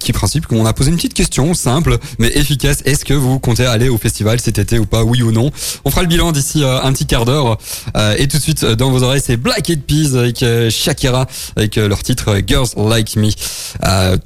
qui 0.00 0.12
principe 0.12 0.46
qu'on 0.46 0.66
a 0.66 0.72
posé 0.72 0.90
une 0.90 0.96
petite 0.96 1.14
question 1.14 1.54
simple 1.54 1.98
mais 2.18 2.28
efficace. 2.34 2.78
Est-ce 2.84 3.04
que 3.04 3.14
vous 3.14 3.38
comptez 3.38 3.66
aller 3.66 3.88
au 3.88 3.98
festival 3.98 4.40
cet 4.40 4.58
été 4.58 4.78
ou 4.78 4.86
pas, 4.86 5.04
oui 5.04 5.22
ou 5.22 5.32
non? 5.32 5.50
On 5.84 5.90
le 6.00 6.06
bilan 6.06 6.32
d'ici 6.32 6.62
euh, 6.62 6.80
un 6.82 6.92
petit 6.92 7.06
quart 7.06 7.24
d'heure. 7.24 7.58
Euh, 7.96 8.14
et 8.18 8.28
tout 8.28 8.38
de 8.38 8.42
suite, 8.42 8.64
euh, 8.64 8.74
dans 8.74 8.90
vos 8.90 9.02
oreilles, 9.02 9.22
c'est 9.24 9.36
Black 9.36 9.68
Eyed 9.68 9.82
Peas 9.82 10.16
avec 10.18 10.44
Shakira, 10.70 11.26
avec 11.56 11.76
leur 11.76 12.02
titre 12.02 12.40
Girls 12.46 12.68
Like 12.76 13.16
Me. 13.16 13.30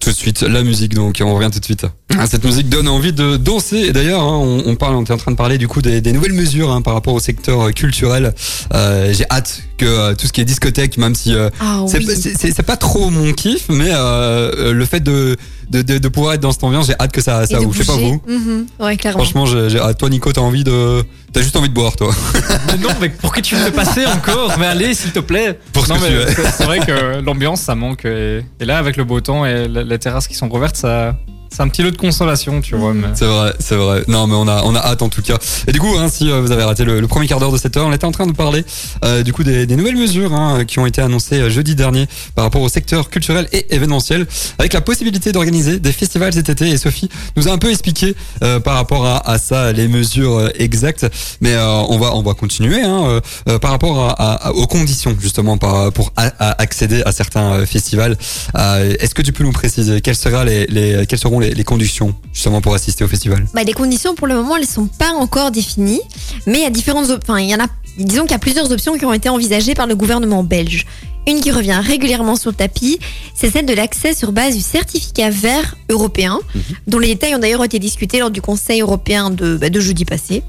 tout 0.01 0.11
de 0.11 0.17
suite, 0.17 0.43
la 0.43 0.63
musique, 0.63 0.95
donc 0.95 1.21
on 1.25 1.35
revient 1.35 1.51
tout 1.53 1.61
de 1.61 1.65
suite. 1.65 1.87
Ah, 2.17 2.27
cette 2.27 2.45
musique 2.45 2.54
donne 2.63 2.89
envie 2.89 3.13
de 3.13 3.37
danser. 3.37 3.79
Et 3.79 3.93
d'ailleurs, 3.93 4.23
hein, 4.23 4.63
on, 4.67 4.75
parle, 4.77 4.95
on 4.95 5.05
est 5.05 5.11
en 5.11 5.17
train 5.17 5.33
de 5.33 5.37
parler 5.37 5.59
du 5.59 5.69
coup 5.69 5.83
des, 5.83 6.01
nouvelles 6.13 6.33
mesures 6.33 6.71
hein, 6.71 6.83
par 6.83 6.95
rapport 6.95 7.15
au 7.15 7.21
secteur 7.21 7.73
culturel. 7.73 8.35
J'ai 8.73 9.27
hâte 9.31 9.63
que 9.77 10.15
tout 10.15 10.27
ce 10.27 10.33
qui 10.33 10.41
est 10.41 10.45
discothèque, 10.45 10.99
même 10.99 11.15
si 11.15 11.35
ah 11.61 11.85
c'est 11.87 12.63
pas 12.63 12.77
trop 12.77 13.11
mon 13.11 13.33
kiff, 13.33 13.67
mais 13.69 13.91
le 13.91 14.85
fait 14.85 15.01
de 15.01 15.37
de, 15.71 15.99
de, 15.99 16.09
pouvoir 16.09 16.35
être 16.35 16.41
dans 16.41 16.53
cette 16.53 16.65
ambiance. 16.65 16.87
J'ai 16.87 16.95
hâte 16.99 17.13
que 17.13 17.21
ça, 17.21 17.47
ça 17.47 17.61
ouvre. 17.61 17.73
Je 17.73 17.83
sais 17.83 17.87
pas 17.87 17.97
vous. 17.99 18.21
Mhm. 18.27 18.67
Ouais, 18.81 18.97
clairement. 18.97 19.25
Franchement, 19.25 19.47
j'ai, 19.47 19.81
toi, 19.99 20.09
Nico, 20.09 20.33
t'as 20.33 20.41
envie 20.41 20.65
de. 20.65 21.03
T'as 21.33 21.43
juste 21.43 21.57
envie 21.57 21.69
de 21.69 21.75
boire, 21.75 21.97
toi. 21.97 22.15
Mais 22.69 22.79
non, 22.79 22.91
mais 23.01 23.09
pour 23.09 23.33
que 23.33 23.41
tu 23.41 23.57
veux 23.57 23.73
passer 23.73 24.07
encore 24.07 24.57
Mais 24.59 24.67
allez, 24.67 24.95
s'il 24.95 25.11
te 25.11 25.19
plaît. 25.19 25.59
Pour 25.73 25.89
non, 25.89 25.97
mais 26.01 26.27
c'est, 26.57 26.65
vrai 26.65 26.79
que 26.79 27.21
l'ambiance, 27.21 27.61
ça 27.61 27.75
manque. 27.75 28.05
Et, 28.05 28.45
là, 28.61 28.79
avec 28.79 28.97
le 28.97 29.03
beau 29.03 29.21
temps 29.21 29.45
et 29.45 29.67
les 29.67 29.99
terrasses 29.99 30.29
qui 30.29 30.35
sont 30.35 30.49
rouvertes, 30.49 30.77
ça, 30.77 31.17
c'est 31.55 31.63
un 31.63 31.69
petit 31.69 31.83
lot 31.83 31.93
de 31.93 31.97
consolation, 31.97 32.61
tu 32.61 32.75
vois. 32.75 32.93
C'est 33.15 33.27
vrai, 33.27 33.53
c'est 33.61 33.77
vrai. 33.77 34.03
Non, 34.09 34.27
mais 34.27 34.35
on 34.35 34.49
a, 34.49 34.63
on 34.65 34.75
a 34.75 34.81
hâte 34.81 35.03
en 35.03 35.09
tout 35.09 35.23
cas. 35.23 35.39
Et 35.69 35.73
du 35.73 35.79
coup, 35.79 35.95
hein, 35.97 36.09
si 36.09 36.29
euh, 36.29 36.41
vous 36.41 36.51
avez 36.51 36.65
raté 36.65 36.85
le, 36.85 37.07
premier 37.07 37.29
quart 37.29 37.39
d'heure 37.39 37.53
de 37.53 37.59
cette 37.59 37.77
heure, 37.77 37.87
on 37.87 37.93
était 37.93 38.07
en 38.07 38.11
train 38.11 38.27
de 38.27 38.33
parler 38.33 38.65
euh, 39.05 39.23
du 39.23 39.33
coup 39.33 39.45
des, 39.45 39.67
nouvelles 39.69 39.97
mesures 39.97 40.35
hein, 40.35 40.65
qui 40.65 40.81
ont 40.81 40.87
été 40.87 41.01
annoncées 41.01 41.41
euh, 41.41 41.51
jeudi 41.51 41.77
dernier 41.77 42.09
par 42.35 42.45
rapport 42.45 42.61
au 42.61 42.69
secteur 42.69 43.09
culturel 43.09 43.47
et 43.53 43.73
événementiel, 43.73 44.27
avec 44.59 44.73
la 44.73 44.81
possibilité 44.81 45.31
d'organiser 45.31 45.79
des 45.79 45.93
festivals 45.93 46.33
cet 46.33 46.49
été. 46.49 46.69
Et 46.69 46.77
Sophie 46.77 47.09
nous 47.37 47.47
a 47.47 47.53
un 47.53 47.59
peu 47.59 47.71
expliqué 47.71 48.17
par 48.65 48.75
rapport 48.75 49.07
à, 49.07 49.39
ça 49.39 49.73
les 49.73 49.89
mesures 49.89 50.51
exactes, 50.59 51.07
mais 51.41 51.57
on 51.57 51.99
va, 51.99 52.15
on 52.15 52.23
va 52.23 52.35
continuer 52.35 52.83
hein, 52.83 53.21
par 53.61 53.71
rapport 53.71 54.17
aux 54.55 54.67
conditions 54.67 55.17
justement 55.21 55.57
pour 55.57 56.13
accéder 56.17 57.03
à 57.05 57.13
certains 57.13 57.65
festivals. 57.67 58.17
Est-ce 58.55 59.15
que 59.15 59.23
tu 59.23 59.33
peux 59.33 59.45
nous 59.45 59.53
préciser 59.53 60.01
quelles 60.01 60.17
seront 60.17 60.43
les, 60.43 60.67
les 60.67 61.05
seront 61.17 61.41
les 61.41 61.44
les, 61.53 61.65
conditions 61.65 62.15
justement 62.33 62.61
pour 62.61 62.75
assister 62.75 63.05
au 63.05 63.09
festival? 63.09 63.47
Bah, 63.55 63.65
Les 63.65 63.73
conditions 63.73 64.15
pour 64.15 64.27
le 64.27 64.35
moment 64.35 64.57
elles 64.57 64.63
ne 64.63 64.69
sont 64.69 64.87
pas 64.87 65.11
encore 65.11 65.51
définies, 65.51 66.01
mais 66.47 66.59
il 66.59 66.63
y 66.63 66.67
a 66.67 66.71
différentes, 66.71 67.11
enfin 67.11 67.39
il 67.39 67.49
y 67.49 67.55
en 67.55 67.61
a, 67.61 67.67
disons 67.99 68.23
qu'il 68.23 68.33
y 68.33 68.35
a 68.35 68.39
plusieurs 68.39 68.71
options 68.71 68.97
qui 68.97 69.05
ont 69.05 69.13
été 69.13 69.29
envisagées 69.29 69.75
par 69.75 69.87
le 69.87 69.95
gouvernement 69.95 70.43
belge. 70.43 70.87
Une 71.27 71.41
qui 71.41 71.51
revient 71.51 71.81
régulièrement 71.83 72.37
sur 72.37 72.51
le 72.51 72.57
tapis, 72.57 72.99
c'est 73.35 73.51
celle 73.51 73.65
de 73.65 73.73
l'accès 73.73 74.15
sur 74.15 74.33
base 74.33 74.55
du 74.55 74.61
certificat 74.61 75.31
vert 75.31 75.75
européen, 75.89 76.39
mhm. 76.55 76.63
dont 76.87 76.99
les 76.99 77.09
détails 77.09 77.35
ont 77.35 77.39
d'ailleurs 77.39 77.65
été 77.65 77.79
discutés 77.79 78.19
lors 78.19 78.31
du 78.31 78.43
Conseil 78.43 78.83
européen 78.83 79.31
de, 79.31 79.57
bah, 79.57 79.71
de 79.71 79.81
jeudi 79.81 80.05
passé. 80.05 80.43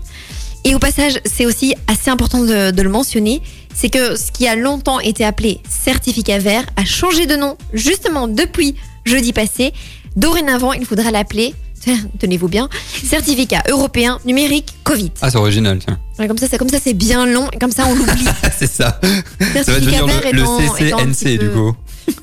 Et 0.65 0.75
au 0.75 0.79
passage, 0.79 1.19
c'est 1.25 1.45
aussi 1.45 1.75
assez 1.87 2.09
important 2.09 2.41
de, 2.41 2.71
de 2.71 2.81
le 2.81 2.89
mentionner, 2.89 3.41
c'est 3.73 3.89
que 3.89 4.17
ce 4.17 4.31
qui 4.31 4.47
a 4.47 4.55
longtemps 4.55 4.99
été 4.99 5.23
appelé 5.23 5.61
certificat 5.69 6.39
vert 6.39 6.65
a 6.75 6.83
changé 6.83 7.25
de 7.25 7.35
nom 7.35 7.55
justement 7.71 8.27
depuis 8.27 8.75
jeudi 9.05 9.31
passé 9.31 9.73
Dorénavant, 10.15 10.73
il 10.73 10.85
faudra 10.85 11.11
l'appeler, 11.11 11.53
tenez-vous 12.19 12.47
bien, 12.47 12.69
certificat 13.03 13.63
européen 13.69 14.19
numérique 14.25 14.75
Covid. 14.83 15.11
Ah, 15.21 15.29
c'est 15.29 15.37
original, 15.37 15.79
tiens. 15.79 15.99
comme 16.27 16.37
ça, 16.37 16.47
c'est 16.49 16.57
comme 16.57 16.69
ça, 16.69 16.77
c'est 16.81 16.93
bien 16.93 17.25
long, 17.25 17.49
et 17.51 17.57
comme 17.57 17.71
ça, 17.71 17.85
on 17.87 17.95
l'oublie. 17.95 18.25
c'est 18.57 18.71
ça. 18.71 18.99
ça 19.63 19.71
va 19.71 19.79
devenir 19.79 20.05
le, 20.07 21.13
CCNC, 21.13 21.37
du 21.39 21.49
coup. 21.49 21.73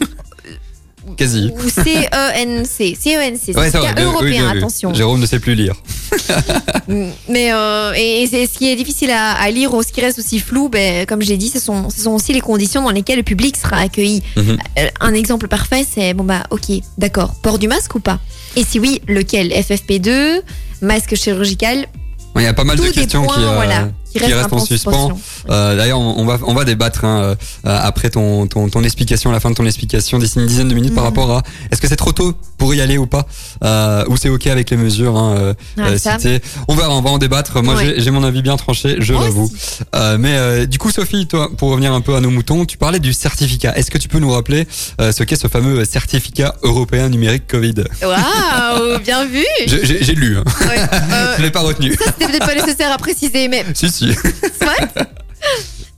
quasi. 1.16 1.50
Ou 1.54 1.68
C-E-N-C. 1.68 2.96
C-E-N-C. 3.00 3.52
Ouais, 3.56 3.64
c'est 3.66 3.70
ça 3.72 3.80
un 3.88 3.92
va, 3.94 4.02
européen, 4.02 4.30
oui, 4.30 4.38
oui, 4.38 4.50
oui. 4.52 4.58
attention. 4.58 4.94
Jérôme 4.94 5.20
ne 5.20 5.26
sait 5.26 5.38
plus 5.38 5.54
lire. 5.54 5.74
Mais 7.28 7.52
euh, 7.52 7.92
et, 7.96 8.22
et 8.22 8.26
c'est 8.26 8.46
ce 8.46 8.58
qui 8.58 8.70
est 8.70 8.76
difficile 8.76 9.10
à, 9.10 9.32
à 9.32 9.50
lire 9.50 9.72
ou 9.74 9.82
ce 9.82 9.92
qui 9.92 10.00
reste 10.00 10.18
aussi 10.18 10.38
flou, 10.40 10.68
ben, 10.68 11.06
comme 11.06 11.22
j'ai 11.22 11.36
dit, 11.36 11.48
ce 11.48 11.58
sont, 11.60 11.90
ce 11.90 12.02
sont 12.02 12.10
aussi 12.12 12.32
les 12.32 12.40
conditions 12.40 12.82
dans 12.82 12.90
lesquelles 12.90 13.18
le 13.18 13.22
public 13.22 13.56
sera 13.56 13.76
accueilli. 13.78 14.22
Mhm. 14.36 14.58
Euh, 14.78 14.88
Un 15.00 15.14
exemple 15.14 15.48
parfait, 15.48 15.86
c'est 15.88 16.14
bon 16.14 16.24
bah 16.24 16.44
ok, 16.50 16.70
d'accord, 16.98 17.34
port 17.42 17.58
du 17.58 17.68
masque 17.68 17.94
ou 17.94 18.00
pas? 18.00 18.18
Et 18.56 18.64
si 18.64 18.78
oui, 18.78 19.00
lequel? 19.08 19.48
FFP2, 19.50 20.40
masque 20.82 21.14
chirurgical? 21.14 21.86
Il 22.36 22.42
y 22.42 22.46
a 22.46 22.54
pas 22.54 22.64
mal 22.64 22.76
de 22.78 22.82
des 22.82 22.90
questions 22.92 23.24
points, 23.24 23.34
qui, 23.36 23.42
euh, 23.42 23.54
voilà, 23.54 23.88
qui 24.12 24.32
un 24.32 24.46
en 24.50 24.58
suspens. 24.64 25.18
Euh, 25.50 25.76
D'ailleurs, 25.76 25.98
on 26.00 26.12
on 26.18 26.24
va, 26.26 26.38
on 26.46 26.54
va 26.54 26.64
débattre 26.64 27.04
hein, 27.04 27.34
euh, 27.66 27.78
après 27.82 28.10
ton, 28.10 28.46
ton, 28.46 28.68
ton 28.68 28.82
explication, 28.84 29.30
à 29.30 29.32
la 29.32 29.40
fin 29.40 29.50
de 29.50 29.54
ton 29.54 29.66
explication, 29.66 30.18
d'ici 30.18 30.38
une 30.38 30.46
dizaine 30.46 30.68
de 30.68 30.74
minutes 30.74 30.94
par 30.94 31.04
Mhm. 31.04 31.08
rapport 31.10 31.30
à 31.38 31.42
est-ce 31.70 31.80
que 31.80 31.88
c'est 31.88 31.96
trop 31.96 32.12
tôt 32.12 32.34
pour 32.58 32.74
y 32.74 32.80
aller 32.80 32.98
ou 32.98 33.06
pas, 33.06 33.26
euh, 33.64 34.04
ou 34.08 34.16
c'est 34.16 34.28
ok 34.28 34.46
avec 34.46 34.70
les 34.70 34.76
mesures 34.76 35.16
hein, 35.16 35.54
citées? 35.96 36.40
On 36.68 36.74
va, 36.74 36.90
on 36.90 37.00
va 37.00 37.10
en 37.10 37.18
débattre. 37.18 37.62
Moi, 37.62 37.74
Ouais. 37.74 37.94
j'ai- 37.98 38.10
mon 38.12 38.24
avis 38.24 38.42
bien 38.42 38.56
tranché, 38.56 38.96
je 39.00 39.14
l'avoue. 39.14 39.50
mais 40.18 40.66
du 40.66 40.78
coup, 40.78 40.90
Sophie, 40.90 41.26
toi, 41.26 41.50
pour 41.56 41.70
revenir 41.70 41.92
un 41.92 42.00
peu 42.02 42.14
à 42.14 42.20
nos 42.20 42.30
moutons, 42.30 42.64
tu 42.66 42.76
parlais 42.76 42.98
du 43.00 43.12
certificat. 43.12 43.76
Est-ce 43.76 43.90
que 43.90 43.98
tu 43.98 44.08
peux 44.08 44.18
nous 44.18 44.30
rappeler 44.30 44.66
ce 45.00 45.22
qu'est 45.24 45.36
ce 45.36 45.48
fameux 45.48 45.84
certificat 45.84 46.54
européen 46.62 47.08
numérique 47.08 47.46
Covid? 47.48 47.74
Waouh, 48.02 48.98
bien 49.04 49.24
vu 49.24 49.44
J'ai 49.66 50.14
lu, 50.14 50.36
hein. 50.36 50.44
Ouais, 50.68 50.76
je 51.38 51.42
l'ai 51.42 51.50
pas 51.50 51.60
retenu. 51.60 51.94
Ça, 51.94 52.04
c'était 52.06 52.26
peut-être 52.30 52.46
pas 52.46 52.54
nécessaire 52.54 52.92
à 52.92 52.98
préciser, 52.98 53.48
mais 53.48 53.64
si, 53.74 53.90
si. 53.90 54.01
Soit. 54.10 55.06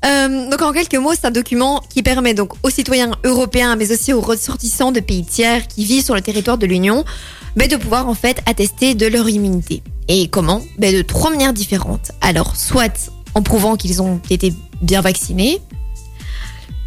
Euh, 0.04 0.50
donc 0.50 0.60
en 0.60 0.72
quelques 0.72 0.96
mots, 0.96 1.12
c'est 1.14 1.26
un 1.26 1.30
document 1.30 1.82
qui 1.88 2.02
permet 2.02 2.34
donc 2.34 2.52
aux 2.62 2.70
citoyens 2.70 3.12
européens, 3.24 3.74
mais 3.76 3.90
aussi 3.90 4.12
aux 4.12 4.20
ressortissants 4.20 4.92
de 4.92 5.00
pays 5.00 5.24
tiers 5.24 5.66
qui 5.66 5.84
vivent 5.84 6.04
sur 6.04 6.14
le 6.14 6.20
territoire 6.20 6.58
de 6.58 6.66
l'Union, 6.66 7.04
ben, 7.56 7.68
de 7.68 7.76
pouvoir 7.76 8.08
en 8.08 8.14
fait 8.14 8.42
attester 8.46 8.94
de 8.94 9.06
leur 9.06 9.28
immunité. 9.28 9.82
Et 10.08 10.28
comment? 10.28 10.60
Ben, 10.78 10.94
De 10.94 11.02
trois 11.02 11.30
manières 11.30 11.54
différentes. 11.54 12.12
Alors, 12.20 12.56
soit 12.56 13.10
en 13.34 13.42
prouvant 13.42 13.76
qu'ils 13.76 14.02
ont 14.02 14.20
été 14.28 14.52
bien 14.82 15.00
vaccinés, 15.00 15.60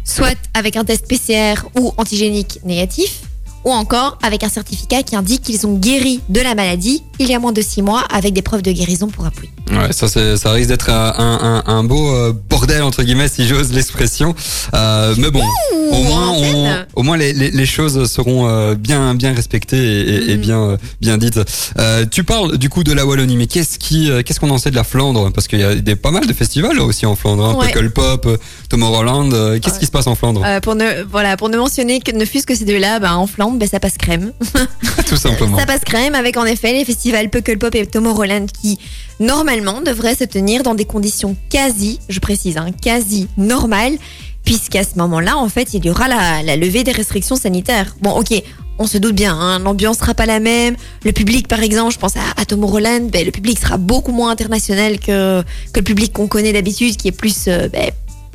soit 0.04 0.38
avec 0.54 0.76
un 0.76 0.84
test 0.84 1.08
PCR 1.08 1.54
ou 1.78 1.92
antigénique 1.96 2.60
négatif, 2.64 3.22
ou 3.64 3.72
encore 3.72 4.18
avec 4.22 4.44
un 4.44 4.48
certificat 4.48 5.02
qui 5.02 5.16
indique 5.16 5.42
qu'ils 5.42 5.66
ont 5.66 5.74
guéri 5.74 6.20
de 6.28 6.40
la 6.40 6.54
maladie 6.54 7.02
il 7.18 7.28
y 7.28 7.34
a 7.34 7.38
moins 7.38 7.52
de 7.52 7.60
six 7.60 7.82
mois 7.82 8.02
avec 8.10 8.32
des 8.32 8.42
preuves 8.42 8.62
de 8.62 8.70
guérison 8.72 9.08
pour 9.08 9.26
appui. 9.26 9.50
Ouais, 9.70 9.92
ça, 9.92 10.08
ça 10.08 10.50
risque 10.52 10.68
d'être 10.68 10.90
un, 10.90 11.62
un, 11.66 11.70
un 11.72 11.84
beau 11.84 12.08
euh, 12.14 12.32
bordel 12.48 12.82
entre 12.82 13.02
guillemets 13.02 13.28
si 13.28 13.46
j'ose 13.46 13.72
l'expression. 13.72 14.34
Euh, 14.74 15.14
mais 15.18 15.30
bon, 15.30 15.42
au 15.90 16.02
moins, 16.04 16.28
on, 16.30 16.74
au 16.96 17.02
moins 17.02 17.16
les, 17.16 17.32
les, 17.32 17.50
les 17.50 17.66
choses 17.66 18.10
seront 18.10 18.48
euh, 18.48 18.74
bien 18.74 19.14
bien 19.14 19.34
respectées 19.34 19.76
et, 19.76 20.00
et- 20.14 20.30
et 20.30 20.34
Mhm. 20.36 20.40
bien 20.40 20.60
euh, 20.62 20.76
bien 21.00 21.18
dites. 21.18 21.40
Euh, 21.78 22.04
tu 22.10 22.24
parles 22.24 22.56
du 22.56 22.68
coup 22.70 22.82
de 22.84 22.92
la 22.92 23.04
Wallonie, 23.04 23.36
mais 23.36 23.46
qu'est-ce 23.46 23.78
qui 23.78 24.10
euh, 24.10 24.22
qu'est-ce 24.22 24.40
qu'on 24.40 24.50
en 24.50 24.58
sait 24.58 24.70
de 24.70 24.76
la 24.76 24.84
Flandre? 24.84 25.30
Parce 25.32 25.48
qu'il 25.48 25.58
y 25.60 25.64
a 25.64 25.74
des 25.74 25.96
pas 25.96 26.10
mal 26.12 26.26
de 26.26 26.32
festivals 26.32 26.78
aussi 26.80 27.04
en 27.06 27.16
Flandre, 27.16 27.44
hein, 27.44 27.54
Ouais. 27.54 27.66
Puckle 27.72 27.90
Pop, 27.90 28.26
euh, 28.26 28.36
Tomorrowland. 28.68 29.32
euh, 29.32 29.58
Qu'est-ce 29.58 29.74
Ouais. 29.74 29.80
qui 29.80 29.86
se 29.86 29.90
passe 29.90 30.06
en 30.06 30.14
Flandre? 30.14 30.42
Euh, 30.44 30.60
pour 30.60 30.74
ne 30.76 31.02
voilà 31.10 31.36
pour 31.36 31.48
ne 31.50 31.56
mentionner 31.58 32.00
que 32.00 32.12
ne 32.12 32.24
fût-ce 32.24 32.46
que 32.46 32.54
ces 32.54 32.64
deux-là, 32.64 33.00
ben, 33.00 33.12
en 33.14 33.26
Flandre, 33.26 33.58
ben, 33.58 33.68
ça 33.68 33.80
passe 33.80 33.96
crème. 33.98 34.32
Tout 35.08 35.16
simplement. 35.16 35.58
Ça 35.58 35.66
passe 35.66 35.80
crème 35.84 36.14
avec 36.14 36.36
en 36.36 36.44
effet 36.44 36.72
les 36.72 36.84
festivals 36.84 37.28
Puckle 37.30 37.58
Pop 37.58 37.74
et 37.74 37.86
Tomorrowland 37.86 38.46
qui 38.62 38.78
normalement 39.20 39.57
devraient 39.84 40.14
se 40.14 40.24
tenir 40.24 40.62
dans 40.62 40.74
des 40.74 40.84
conditions 40.84 41.36
quasi, 41.50 42.00
je 42.08 42.18
précise, 42.20 42.56
hein, 42.56 42.70
quasi 42.82 43.28
normales, 43.36 43.96
puisqu'à 44.44 44.84
ce 44.84 44.96
moment-là, 44.98 45.36
en 45.36 45.48
fait, 45.48 45.74
il 45.74 45.84
y 45.84 45.90
aura 45.90 46.08
la, 46.08 46.56
levée 46.56 46.84
des 46.84 46.92
restrictions 46.92 47.36
sanitaires. 47.36 47.96
Bon, 48.00 48.10
ok. 48.12 48.42
On 48.80 48.86
se 48.86 48.96
doute 48.96 49.16
bien, 49.16 49.34
hein, 49.34 49.58
l'ambiance 49.58 49.98
sera 49.98 50.14
pas 50.14 50.24
la 50.24 50.38
même. 50.38 50.76
Le 51.04 51.10
public, 51.10 51.48
par 51.48 51.64
exemple, 51.64 51.92
je 51.92 51.98
pense 51.98 52.14
à, 52.16 52.44
Tomorrowland, 52.44 53.10
ben, 53.10 53.24
le 53.26 53.32
public 53.32 53.58
sera 53.58 53.76
beaucoup 53.76 54.12
moins 54.12 54.30
international 54.30 55.00
que, 55.00 55.42
que 55.72 55.80
le 55.80 55.82
public 55.82 56.12
qu'on 56.12 56.28
connaît 56.28 56.52
d'habitude, 56.52 56.96
qui 56.96 57.08
est 57.08 57.12
plus, 57.12 57.48
euh, 57.48 57.68
ben, 57.68 57.90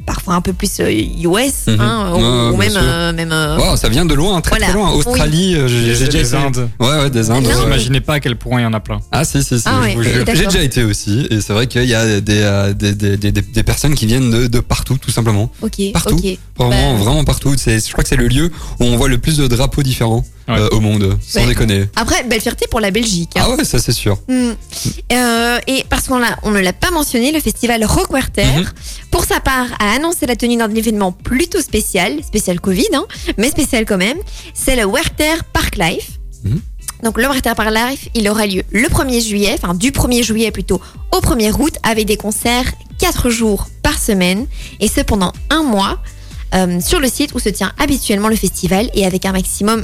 parfois 0.05 0.35
un 0.35 0.41
peu 0.41 0.53
plus 0.53 0.79
euh, 0.79 0.89
US, 0.91 1.67
Mhm. 1.67 1.79
hein, 1.79 2.11
ou, 2.13 2.17
Ouais, 2.17 2.53
ou 2.53 2.57
bien 2.57 2.69
même, 2.69 2.77
euh, 2.83 3.13
même 3.13 3.31
euh, 3.31 3.57
Wow, 3.57 3.75
ça 3.77 3.89
vient 3.89 4.05
de 4.05 4.13
loin, 4.13 4.39
très 4.41 4.51
Voilà. 4.51 4.65
très 4.67 4.73
loin. 4.75 4.91
Australie, 4.91 5.55
euh, 5.55 5.67
j'ai 5.67 5.81
déjà 5.81 6.07
Des 6.07 6.19
été. 6.27 6.35
Indes. 6.37 6.69
Ouais, 6.79 6.87
ouais, 6.87 7.09
des 7.09 7.29
Indes. 7.31 7.45
Vous 7.45 7.63
imaginez 7.63 8.01
pas 8.01 8.15
à 8.15 8.19
quel 8.19 8.35
point 8.35 8.59
il 8.61 8.63
y 8.63 8.65
en 8.67 8.73
a 8.73 8.79
plein. 8.79 8.99
Ah 9.11 9.23
si 9.25 9.43
si 9.43 9.57
si. 9.59 9.63
Ah 9.67 9.81
ouais. 9.81 9.95
J'ai 10.01 10.23
déjà 10.43 10.61
été 10.63 10.83
aussi 10.83 11.27
et 11.29 11.41
c'est 11.41 11.53
vrai 11.53 11.67
qu'il 11.67 11.85
y 11.85 11.93
a 11.95 12.19
des, 12.21 12.41
euh, 12.41 12.73
des, 12.73 12.93
des, 12.93 13.17
des, 13.17 13.31
des- 13.31 13.41
des 13.41 13.63
personnes 13.63 13.95
qui 13.95 14.05
viennent 14.05 14.29
de, 14.31 14.47
de 14.47 14.59
partout 14.59 14.97
tout 14.97 15.11
simplement. 15.11 15.51
ok, 15.61 15.91
Partout. 15.93 16.19
Vraiment 16.57 16.93
Bah, 16.97 17.03
vraiment 17.03 17.23
partout. 17.23 17.53
C'est 17.57 17.85
je 17.85 17.91
crois 17.91 18.03
que 18.03 18.09
c'est 18.09 18.15
le 18.15 18.27
lieu 18.27 18.51
où 18.79 18.83
on 18.85 18.97
voit 18.97 19.07
le 19.09 19.17
plus 19.17 19.37
de 19.37 19.47
drapeaux 19.47 19.83
différents 19.83 20.23
Ouais. 20.47 20.55
euh, 20.59 20.69
au 20.71 20.79
monde. 20.79 21.17
Sans 21.25 21.41
Ouais. 21.41 21.47
déconner. 21.47 21.85
Après, 21.95 22.23
belle 22.23 22.41
fierté 22.41 22.65
pour 22.69 22.79
la 22.79 22.91
Belgique. 22.91 23.31
hein. 23.35 23.41
Ah 23.45 23.49
ouais 23.55 23.63
ça 23.63 23.79
c'est 23.79 23.91
sûr. 23.93 24.17
Hmm. 24.27 24.51
Euh, 25.11 25.59
et 25.67 25.85
parce 25.89 26.07
qu'on 26.07 26.21
on 26.43 26.51
ne 26.51 26.59
l'a 26.59 26.73
pas 26.73 26.91
mentionné, 26.91 27.31
le 27.31 27.39
festival 27.39 27.83
Rockwerter, 27.85 28.45
Mhm. 28.57 28.65
pour 29.11 29.23
sa 29.25 29.39
part, 29.39 29.67
a 29.79 29.93
annoncé 29.95 30.25
la 30.25 30.35
tenue 30.35 30.57
d'un 30.57 30.73
événement 30.73 31.11
plutôt 31.11 31.61
spécial, 31.61 32.23
spécial 32.23 32.59
Covid, 32.59 32.87
hein, 32.93 33.05
mais 33.37 33.49
spécial 33.49 33.85
quand 33.85 33.97
même. 33.97 34.17
C'est 34.53 34.75
le 34.75 34.85
Werther 34.85 35.43
Park 35.53 35.77
Life. 35.77 36.11
Mhm. 36.43 36.59
Donc 37.03 37.17
le 37.17 37.23
Werther 37.27 37.53
Park 37.55 37.69
Life, 37.73 38.09
il 38.15 38.27
aura 38.29 38.45
lieu 38.47 38.63
le 38.71 38.87
1er 38.87 39.21
juillet, 39.21 39.55
enfin 39.61 39.73
du 39.73 39.91
1er 39.91 40.23
juillet 40.23 40.51
plutôt 40.51 40.81
au 41.11 41.19
1er 41.19 41.51
août, 41.51 41.73
avec 41.83 42.05
des 42.05 42.17
concerts 42.17 42.71
4 42.99 43.29
jours 43.29 43.67
par 43.81 43.97
semaine, 43.99 44.45
et 44.79 44.87
ce 44.87 45.01
pendant 45.01 45.33
un 45.49 45.63
mois, 45.63 45.99
euh, 46.55 46.79
sur 46.79 46.99
le 47.01 47.07
site 47.09 47.33
où 47.33 47.39
se 47.39 47.49
tient 47.49 47.73
habituellement 47.77 48.29
le 48.29 48.35
festival, 48.37 48.89
et 48.93 49.05
avec 49.05 49.25
un 49.25 49.33
maximum, 49.33 49.83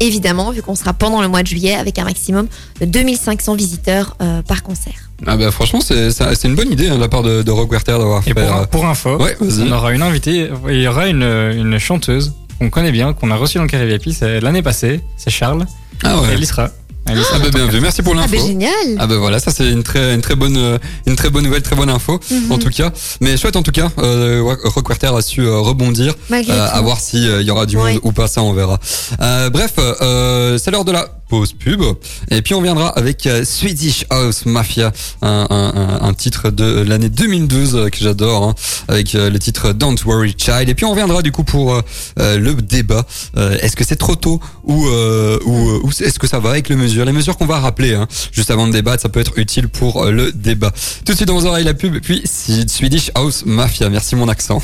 évidemment, 0.00 0.50
vu 0.50 0.62
qu'on 0.62 0.74
sera 0.74 0.92
pendant 0.92 1.22
le 1.22 1.28
mois 1.28 1.42
de 1.42 1.46
juillet, 1.46 1.74
avec 1.74 1.98
un 1.98 2.04
maximum 2.04 2.46
de 2.80 2.86
2500 2.86 3.54
visiteurs 3.54 4.16
euh, 4.20 4.42
par 4.42 4.62
concert. 4.62 5.10
Ah 5.26 5.36
bah 5.36 5.50
franchement 5.50 5.80
c'est 5.80 6.44
une 6.44 6.54
bonne 6.56 6.72
idée 6.72 6.88
hein, 6.88 6.96
de 6.96 7.00
la 7.00 7.08
part 7.08 7.22
de, 7.22 7.42
de 7.42 7.50
Rock 7.50 7.70
Werther 7.70 7.92
d'avoir 7.98 8.20
Et 8.22 8.32
fait. 8.32 8.34
pour, 8.34 8.56
euh, 8.56 8.64
pour 8.66 8.84
info, 8.84 9.16
Ouais 9.18 9.36
on 9.40 9.72
aura 9.72 9.92
une 9.92 10.02
invitée, 10.02 10.50
il 10.68 10.80
y 10.80 10.88
aura 10.88 11.06
une, 11.08 11.22
une 11.22 11.78
chanteuse 11.78 12.32
qu'on 12.58 12.68
connaît 12.68 12.92
bien, 12.92 13.12
qu'on 13.12 13.30
a 13.30 13.36
reçue 13.36 13.58
dans 13.58 13.64
le 13.64 13.68
Carré 13.68 13.86
VIP, 13.86 14.12
c'est 14.12 14.40
l'année 14.40 14.62
passée, 14.62 15.00
c'est 15.16 15.30
Charles. 15.30 15.66
Ah 16.02 16.20
ouais. 16.20 16.28
Elle 16.32 16.42
y 16.42 16.46
sera. 16.46 16.70
Ah 17.06 17.12
bah 17.38 17.50
bien 17.52 17.66
vu. 17.66 17.80
Merci 17.80 18.02
pour 18.02 18.14
Ah 18.14 18.22
l'info. 18.22 18.32
ben 18.32 18.46
génial 18.46 18.72
Ah 18.98 19.06
bah 19.06 19.16
voilà, 19.18 19.38
ça 19.38 19.50
c'est 19.50 19.70
une 19.70 19.82
très 19.82 20.14
une 20.14 20.22
très 20.22 20.36
bonne 20.36 20.56
euh, 20.56 20.78
une 21.06 21.16
très 21.16 21.28
bonne 21.30 21.44
nouvelle, 21.44 21.62
très 21.62 21.76
bonne 21.76 21.90
info 21.90 22.18
Mhm. 22.30 22.52
en 22.52 22.58
tout 22.58 22.70
cas. 22.70 22.90
Mais 23.20 23.36
chouette 23.36 23.56
en 23.56 23.62
tout 23.62 23.72
cas, 23.72 23.90
euh, 23.98 24.40
Rock 24.42 24.90
a 25.02 25.22
su 25.22 25.42
euh, 25.42 25.58
rebondir, 25.58 26.14
euh, 26.32 26.68
à 26.72 26.80
voir 26.80 27.00
si 27.00 27.28
euh, 27.28 27.40
il 27.42 27.46
y 27.46 27.50
aura 27.50 27.66
du 27.66 27.76
Ouais. 27.76 27.92
monde 27.94 28.00
ou 28.04 28.12
pas, 28.12 28.26
ça 28.26 28.42
on 28.42 28.52
verra. 28.54 28.78
Euh, 29.20 29.50
bref, 29.50 29.74
euh, 29.78 30.56
c'est 30.58 30.70
l'heure 30.70 30.84
de 30.84 30.92
la 30.92 31.08
pub 31.58 31.82
et 32.30 32.42
puis 32.42 32.54
on 32.54 32.62
viendra 32.62 32.88
avec 32.88 33.26
euh, 33.26 33.44
Swedish 33.44 34.04
House 34.10 34.46
Mafia, 34.46 34.92
un, 35.22 36.12
titre 36.16 36.50
de 36.50 36.82
l'année 36.82 37.08
2012 37.08 37.76
euh, 37.76 37.88
que 37.88 37.98
j'adore, 37.98 38.44
hein, 38.44 38.54
avec 38.88 39.14
euh, 39.14 39.30
le 39.30 39.38
titre 39.38 39.72
Don't 39.72 39.96
Worry 40.04 40.34
Child. 40.36 40.68
Et 40.68 40.74
puis 40.74 40.84
on 40.84 40.90
reviendra 40.90 41.22
du 41.22 41.32
coup 41.32 41.44
pour 41.44 41.80
le 42.16 42.52
débat. 42.54 43.06
Est-ce 43.36 43.76
que 43.76 43.84
c'est 43.84 43.96
trop 43.96 44.16
tôt 44.16 44.40
ou 44.64 44.86
est-ce 46.00 46.18
que 46.18 46.26
ça 46.26 46.38
va 46.38 46.50
avec 46.50 46.68
les 46.68 46.76
mesures, 46.76 47.04
les 47.04 47.12
mesures 47.12 47.36
qu'on 47.36 47.46
va 47.46 47.58
rappeler 47.58 47.94
hein, 47.94 48.06
juste 48.32 48.50
avant 48.50 48.66
de 48.66 48.72
débattre, 48.72 49.02
ça 49.02 49.08
peut 49.08 49.20
être 49.20 49.38
utile 49.38 49.68
pour 49.68 50.04
le 50.06 50.32
débat. 50.32 50.72
Tout 51.04 51.12
de 51.12 51.16
suite 51.16 51.28
dans 51.28 51.38
vos 51.38 51.46
oreilles 51.46 51.64
la 51.64 51.74
pub, 51.74 51.98
puis 52.00 52.22
Swedish 52.26 53.10
House 53.14 53.44
Mafia. 53.46 53.88
Merci 53.88 54.16
mon 54.16 54.28
accent. 54.28 54.62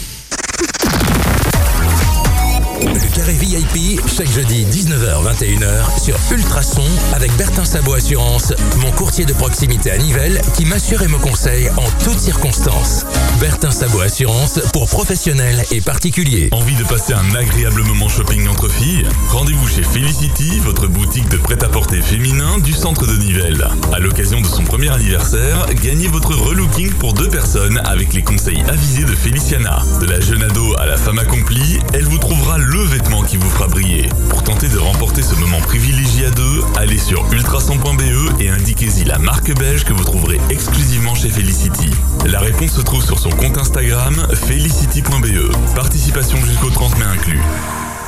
Le 2.82 3.14
carré 3.14 3.34
VIP, 3.34 4.00
chaque 4.08 4.30
jeudi 4.30 4.64
19h-21h 4.64 6.02
sur 6.02 6.16
Ultrason 6.32 6.82
avec 7.14 7.30
Bertin 7.36 7.64
Sabot 7.66 7.92
Assurance, 7.92 8.54
mon 8.78 8.90
courtier 8.92 9.26
de 9.26 9.34
proximité 9.34 9.90
à 9.90 9.98
Nivelles 9.98 10.40
qui 10.54 10.64
m'assure 10.64 11.02
et 11.02 11.08
me 11.08 11.18
conseille 11.18 11.68
en 11.76 11.84
toutes 12.02 12.18
circonstances. 12.18 13.04
Bertin 13.38 13.70
Sabot 13.70 14.00
Assurance 14.00 14.60
pour 14.72 14.88
professionnels 14.88 15.62
et 15.70 15.82
particuliers. 15.82 16.48
Envie 16.52 16.74
de 16.74 16.84
passer 16.84 17.12
un 17.12 17.34
agréable 17.34 17.82
moment 17.82 18.08
shopping 18.08 18.48
entre 18.48 18.70
filles? 18.70 19.04
Rendez-vous 19.28 19.68
chez 19.68 19.82
Felicity, 19.82 20.58
votre 20.60 20.86
boutique 20.86 21.28
de 21.28 21.36
prêt-à-porter 21.36 22.00
féminin 22.00 22.58
du 22.58 22.72
centre 22.72 23.06
de 23.06 23.16
Nivelles. 23.16 23.68
À 23.92 23.98
l'occasion 23.98 24.40
de 24.40 24.46
son 24.46 24.64
premier 24.64 24.88
anniversaire, 24.88 25.66
gagnez 25.82 26.08
votre 26.08 26.34
relooking 26.34 26.94
pour 26.94 27.12
deux 27.12 27.28
personnes 27.28 27.78
avec 27.84 28.14
les 28.14 28.22
conseils 28.22 28.62
avisés 28.68 29.04
de 29.04 29.14
Feliciana. 29.14 29.82
De 30.00 30.06
la 30.06 30.20
jeune 30.20 30.42
ado 30.42 30.74
à 30.78 30.86
la 30.86 30.96
femme 30.96 31.18
accomplie, 31.18 31.78
elle 31.92 32.06
vous 32.06 32.18
trouvera 32.18 32.56
le 32.56 32.69
vêtement 32.78 33.22
qui 33.22 33.36
vous 33.36 33.50
fera 33.50 33.66
briller. 33.66 34.08
Pour 34.28 34.44
tenter 34.44 34.68
de 34.68 34.78
remporter 34.78 35.22
ce 35.22 35.34
moment 35.34 35.60
privilégié 35.60 36.26
à 36.26 36.30
deux, 36.30 36.62
allez 36.76 36.98
sur 36.98 37.26
ultrason.be 37.32 38.40
et 38.40 38.48
indiquez-y 38.48 39.04
la 39.04 39.18
marque 39.18 39.52
belge 39.58 39.84
que 39.84 39.92
vous 39.92 40.04
trouverez 40.04 40.40
exclusivement 40.50 41.14
chez 41.14 41.30
Felicity. 41.30 41.90
La 42.26 42.38
réponse 42.38 42.72
se 42.72 42.80
trouve 42.80 43.04
sur 43.04 43.18
son 43.18 43.30
compte 43.30 43.58
Instagram 43.58 44.14
felicity.be. 44.46 45.74
Participation 45.74 46.38
jusqu'au 46.44 46.70
30 46.70 46.98
mai 46.98 47.06
inclus. 47.06 47.42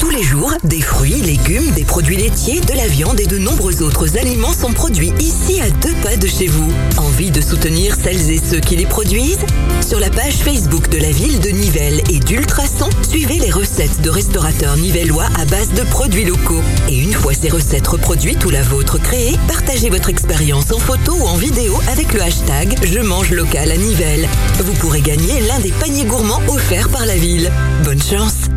Tous 0.02 0.10
les 0.10 0.24
jours, 0.24 0.52
des 0.64 0.80
fruits, 0.80 1.22
légumes, 1.22 1.70
des 1.76 1.84
produits 1.84 2.16
laitiers, 2.16 2.60
de 2.60 2.72
la 2.72 2.88
viande 2.88 3.20
et 3.20 3.26
de 3.26 3.38
nombreux 3.38 3.84
autres 3.84 4.18
aliments 4.18 4.52
sont 4.52 4.72
produits 4.72 5.12
ici 5.20 5.60
à 5.60 5.70
deux 5.70 5.94
pas 6.02 6.16
de 6.16 6.26
chez 6.26 6.48
vous. 6.48 6.68
Envie 6.96 7.30
de 7.30 7.40
soutenir 7.40 7.94
celles 7.94 8.32
et 8.32 8.38
ceux 8.38 8.58
qui 8.58 8.74
les 8.74 8.84
produisent? 8.84 9.46
Sur 9.80 10.00
la 10.00 10.10
page 10.10 10.38
Facebook 10.38 10.88
de 10.88 10.98
la 10.98 11.12
ville 11.12 11.38
de 11.38 11.50
Nivelles 11.50 12.02
et 12.10 12.18
d'Ultrason, 12.18 12.90
suivez 13.08 13.38
les 13.38 13.52
recettes 13.52 14.00
de 14.00 14.10
restaurateurs 14.10 14.76
nivellois 14.76 15.28
à 15.38 15.44
base 15.44 15.72
de 15.72 15.84
produits 15.84 16.24
locaux. 16.24 16.62
Et 16.88 16.98
une 16.98 17.12
fois 17.12 17.32
ces 17.32 17.48
recettes 17.48 17.86
reproduites 17.86 18.44
ou 18.44 18.50
la 18.50 18.64
vôtre 18.64 19.00
créée, 19.00 19.38
partagez 19.46 19.88
votre 19.88 20.08
expérience 20.08 20.72
en 20.72 20.80
photo 20.80 21.12
ou 21.14 21.26
en 21.28 21.36
vidéo 21.36 21.78
avec 21.92 22.12
le 22.12 22.22
hashtag 22.22 22.74
Je 22.82 22.98
mange 22.98 23.30
local 23.30 23.70
à 23.70 23.76
Nivelles. 23.76 24.28
Vous 24.64 24.74
pourrez 24.74 25.00
gagner 25.00 25.42
l'un 25.42 25.60
des 25.60 25.70
paniers 25.70 26.06
gourmands 26.06 26.42
offerts 26.48 26.88
par 26.88 27.06
la 27.06 27.14
ville. 27.14 27.52
Bonne 27.84 28.02
chance 28.02 28.48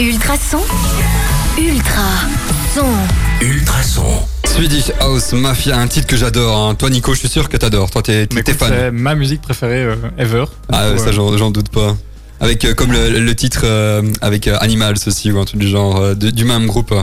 Ultrason. 0.00 0.60
Ultra 1.58 2.02
son. 2.74 2.86
Ultrason. 3.42 4.02
Swedish 4.46 4.90
House 4.98 5.32
Mafia, 5.34 5.78
un 5.78 5.86
titre 5.88 6.06
que 6.06 6.16
j'adore. 6.16 6.56
hein. 6.56 6.74
Toi, 6.74 6.88
Nico, 6.88 7.12
je 7.12 7.18
suis 7.20 7.28
sûr 7.28 7.50
que 7.50 7.58
t'adores. 7.58 7.90
Toi, 7.90 8.02
t'es 8.02 8.26
fan. 8.58 8.68
C'est 8.70 8.90
ma 8.92 9.14
musique 9.14 9.42
préférée 9.42 9.82
euh, 9.84 9.96
ever. 10.16 10.44
Ah, 10.72 10.96
ça, 10.96 11.08
euh, 11.08 11.12
j'en 11.12 11.36
j'en 11.36 11.50
doute 11.50 11.68
pas. 11.68 11.96
Avec 12.40 12.64
euh, 12.64 12.72
comme 12.72 12.92
le, 12.92 13.20
le 13.20 13.34
titre 13.36 13.60
euh, 13.64 14.02
avec 14.22 14.48
euh, 14.48 14.56
Animals 14.60 14.96
aussi 15.06 15.30
ou 15.30 15.38
un 15.38 15.44
truc 15.44 15.60
du 15.60 15.68
genre 15.68 15.98
euh, 15.98 16.14
du 16.14 16.44
même 16.46 16.66
groupe. 16.66 16.94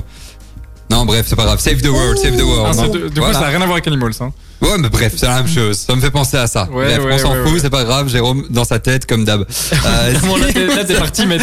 Non, 0.97 1.05
bref, 1.05 1.25
c'est 1.27 1.35
pas 1.35 1.45
grave. 1.45 1.59
Save 1.59 1.81
the 1.83 1.89
world, 1.89 2.17
save 2.17 2.35
the 2.35 2.41
ah, 2.41 2.45
world. 2.45 2.75
Voilà. 2.75 3.27
coup, 3.27 3.33
ça 3.33 3.41
n'a 3.41 3.47
rien 3.49 3.61
à 3.61 3.65
voir 3.65 3.73
avec 3.73 3.85
Animals. 3.87 4.13
Hein. 4.19 4.31
Ouais, 4.59 4.77
mais 4.79 4.89
bref, 4.89 5.13
c'est 5.15 5.27
la 5.27 5.35
même 5.43 5.47
chose. 5.47 5.77
Ça 5.77 5.95
me 5.95 6.01
fait 6.01 6.09
penser 6.09 6.35
à 6.37 6.47
ça. 6.47 6.67
Ouais, 6.71 6.85
bref, 6.97 7.05
ouais, 7.05 7.13
on 7.13 7.17
s'en 7.19 7.31
ouais, 7.33 7.47
fout, 7.47 7.59
c'est 7.61 7.69
pas 7.69 7.83
grave. 7.83 8.09
Jérôme 8.09 8.45
dans 8.49 8.63
sa 8.65 8.79
tête 8.79 9.05
comme 9.05 9.23
d'hab. 9.23 9.41
Euh, 9.85 10.13
là, 10.75 10.83
t'es 10.83 10.95
parti, 10.95 11.27
mais 11.27 11.37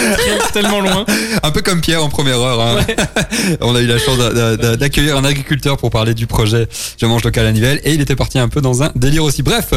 tellement 0.52 0.80
loin. 0.80 1.04
un 1.44 1.50
peu 1.52 1.62
comme 1.62 1.80
Pierre 1.80 2.02
en 2.04 2.08
première 2.08 2.40
heure. 2.40 2.60
hein. 2.60 2.84
On 3.60 3.76
a 3.76 3.80
eu 3.80 3.86
la 3.86 3.98
chance 3.98 4.18
d'a- 4.18 4.56
d'a- 4.56 4.76
d'accueillir 4.76 5.16
un 5.16 5.24
agriculteur 5.24 5.76
pour 5.76 5.90
parler 5.90 6.14
du 6.14 6.26
projet 6.26 6.66
Je 7.00 7.06
mange 7.06 7.22
local 7.22 7.46
à 7.46 7.52
Nivelles 7.52 7.80
et 7.84 7.94
il 7.94 8.00
était 8.00 8.16
parti 8.16 8.40
un 8.40 8.48
peu 8.48 8.60
dans 8.60 8.82
un 8.82 8.90
délire 8.96 9.22
aussi. 9.22 9.44
Bref, 9.44 9.68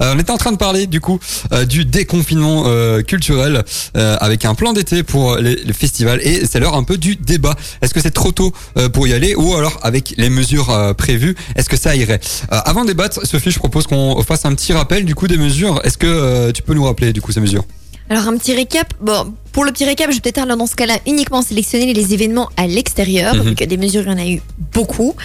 euh, 0.00 0.14
on 0.16 0.18
était 0.18 0.30
en 0.30 0.38
train 0.38 0.52
de 0.52 0.56
parler 0.56 0.86
du 0.86 1.02
coup 1.02 1.20
euh, 1.52 1.66
du 1.66 1.84
déconfinement 1.84 2.64
culturel 3.06 3.62
avec 3.94 4.46
un 4.46 4.54
plan 4.54 4.72
d'été 4.72 5.02
pour 5.02 5.36
les, 5.36 5.56
les 5.56 5.72
festivals 5.74 6.20
et 6.22 6.46
c'est 6.46 6.60
l'heure 6.60 6.74
un 6.74 6.84
peu 6.84 6.96
du 6.96 7.16
débat. 7.16 7.54
Est-ce 7.82 7.92
que 7.92 8.00
c'est 8.00 8.10
trop 8.10 8.32
tôt 8.32 8.52
pour 8.94 9.06
y 9.06 9.12
aller 9.12 9.25
ou 9.34 9.54
alors 9.54 9.78
avec 9.82 10.14
les 10.16 10.30
mesures 10.30 10.70
euh, 10.70 10.94
prévues, 10.94 11.34
est-ce 11.56 11.68
que 11.68 11.76
ça 11.76 11.96
irait? 11.96 12.20
Euh, 12.52 12.58
Avant 12.64 12.82
de 12.82 12.88
débattre, 12.88 13.26
Sophie, 13.26 13.50
je 13.50 13.58
propose 13.58 13.86
qu'on 13.86 14.22
fasse 14.22 14.44
un 14.44 14.54
petit 14.54 14.72
rappel 14.72 15.04
du 15.04 15.14
coup 15.14 15.26
des 15.26 15.38
mesures. 15.38 15.80
Est-ce 15.84 15.98
que 15.98 16.06
euh, 16.06 16.52
tu 16.52 16.62
peux 16.62 16.74
nous 16.74 16.84
rappeler 16.84 17.12
du 17.12 17.20
coup 17.20 17.32
ces 17.32 17.40
mesures? 17.40 17.64
Alors 18.08 18.28
un 18.28 18.36
petit 18.36 18.54
récap. 18.54 18.94
Bon, 19.00 19.34
pour 19.50 19.64
le 19.64 19.72
petit 19.72 19.84
récap, 19.84 20.10
je 20.10 20.16
vais 20.16 20.20
peut-être 20.20 20.38
alors 20.38 20.56
dans 20.56 20.66
ce 20.66 20.76
cas-là 20.76 20.98
uniquement 21.06 21.42
sélectionner 21.42 21.92
les 21.92 22.14
événements 22.14 22.48
à 22.56 22.68
l'extérieur, 22.68 23.34
vu 23.42 23.56
que 23.56 23.64
des 23.64 23.76
mesures, 23.76 24.02
il 24.02 24.10
y 24.10 24.14
en 24.14 24.18
a 24.18 24.26
eu 24.26 24.40
beaucoup. 24.72 25.16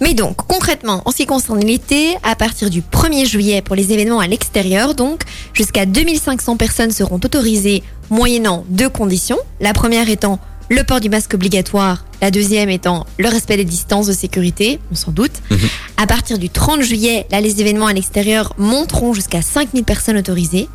Mais 0.00 0.14
donc, 0.14 0.36
concrètement, 0.48 1.02
en 1.04 1.12
ce 1.12 1.18
qui 1.18 1.26
concerne 1.26 1.60
l'été, 1.60 2.16
à 2.24 2.34
partir 2.34 2.70
du 2.70 2.82
1er 2.82 3.24
juillet 3.24 3.62
pour 3.62 3.76
les 3.76 3.92
événements 3.92 4.18
à 4.18 4.26
l'extérieur, 4.26 4.96
donc 4.96 5.22
jusqu'à 5.52 5.86
2500 5.86 6.56
personnes 6.56 6.90
seront 6.90 7.20
autorisées 7.22 7.84
moyennant 8.10 8.64
deux 8.68 8.88
conditions. 8.88 9.38
La 9.60 9.72
première 9.72 10.08
étant 10.10 10.40
le 10.70 10.82
port 10.82 10.98
du 10.98 11.08
masque 11.08 11.34
obligatoire, 11.34 12.03
la 12.24 12.30
deuxième 12.30 12.70
étant 12.70 13.04
le 13.18 13.28
respect 13.28 13.58
des 13.58 13.66
distances 13.66 14.06
de 14.06 14.14
sécurité, 14.14 14.80
on 14.90 14.94
s'en 14.94 15.12
doute. 15.12 15.42
Mhm. 15.50 15.58
À 15.98 16.06
partir 16.06 16.38
du 16.38 16.48
30 16.48 16.80
juillet, 16.80 17.26
là, 17.30 17.42
les 17.42 17.60
événements 17.60 17.86
à 17.86 17.92
l'extérieur 17.92 18.54
monteront 18.56 19.12
jusqu'à 19.12 19.42
5000 19.42 19.84
personnes 19.84 20.16
autorisées. 20.16 20.66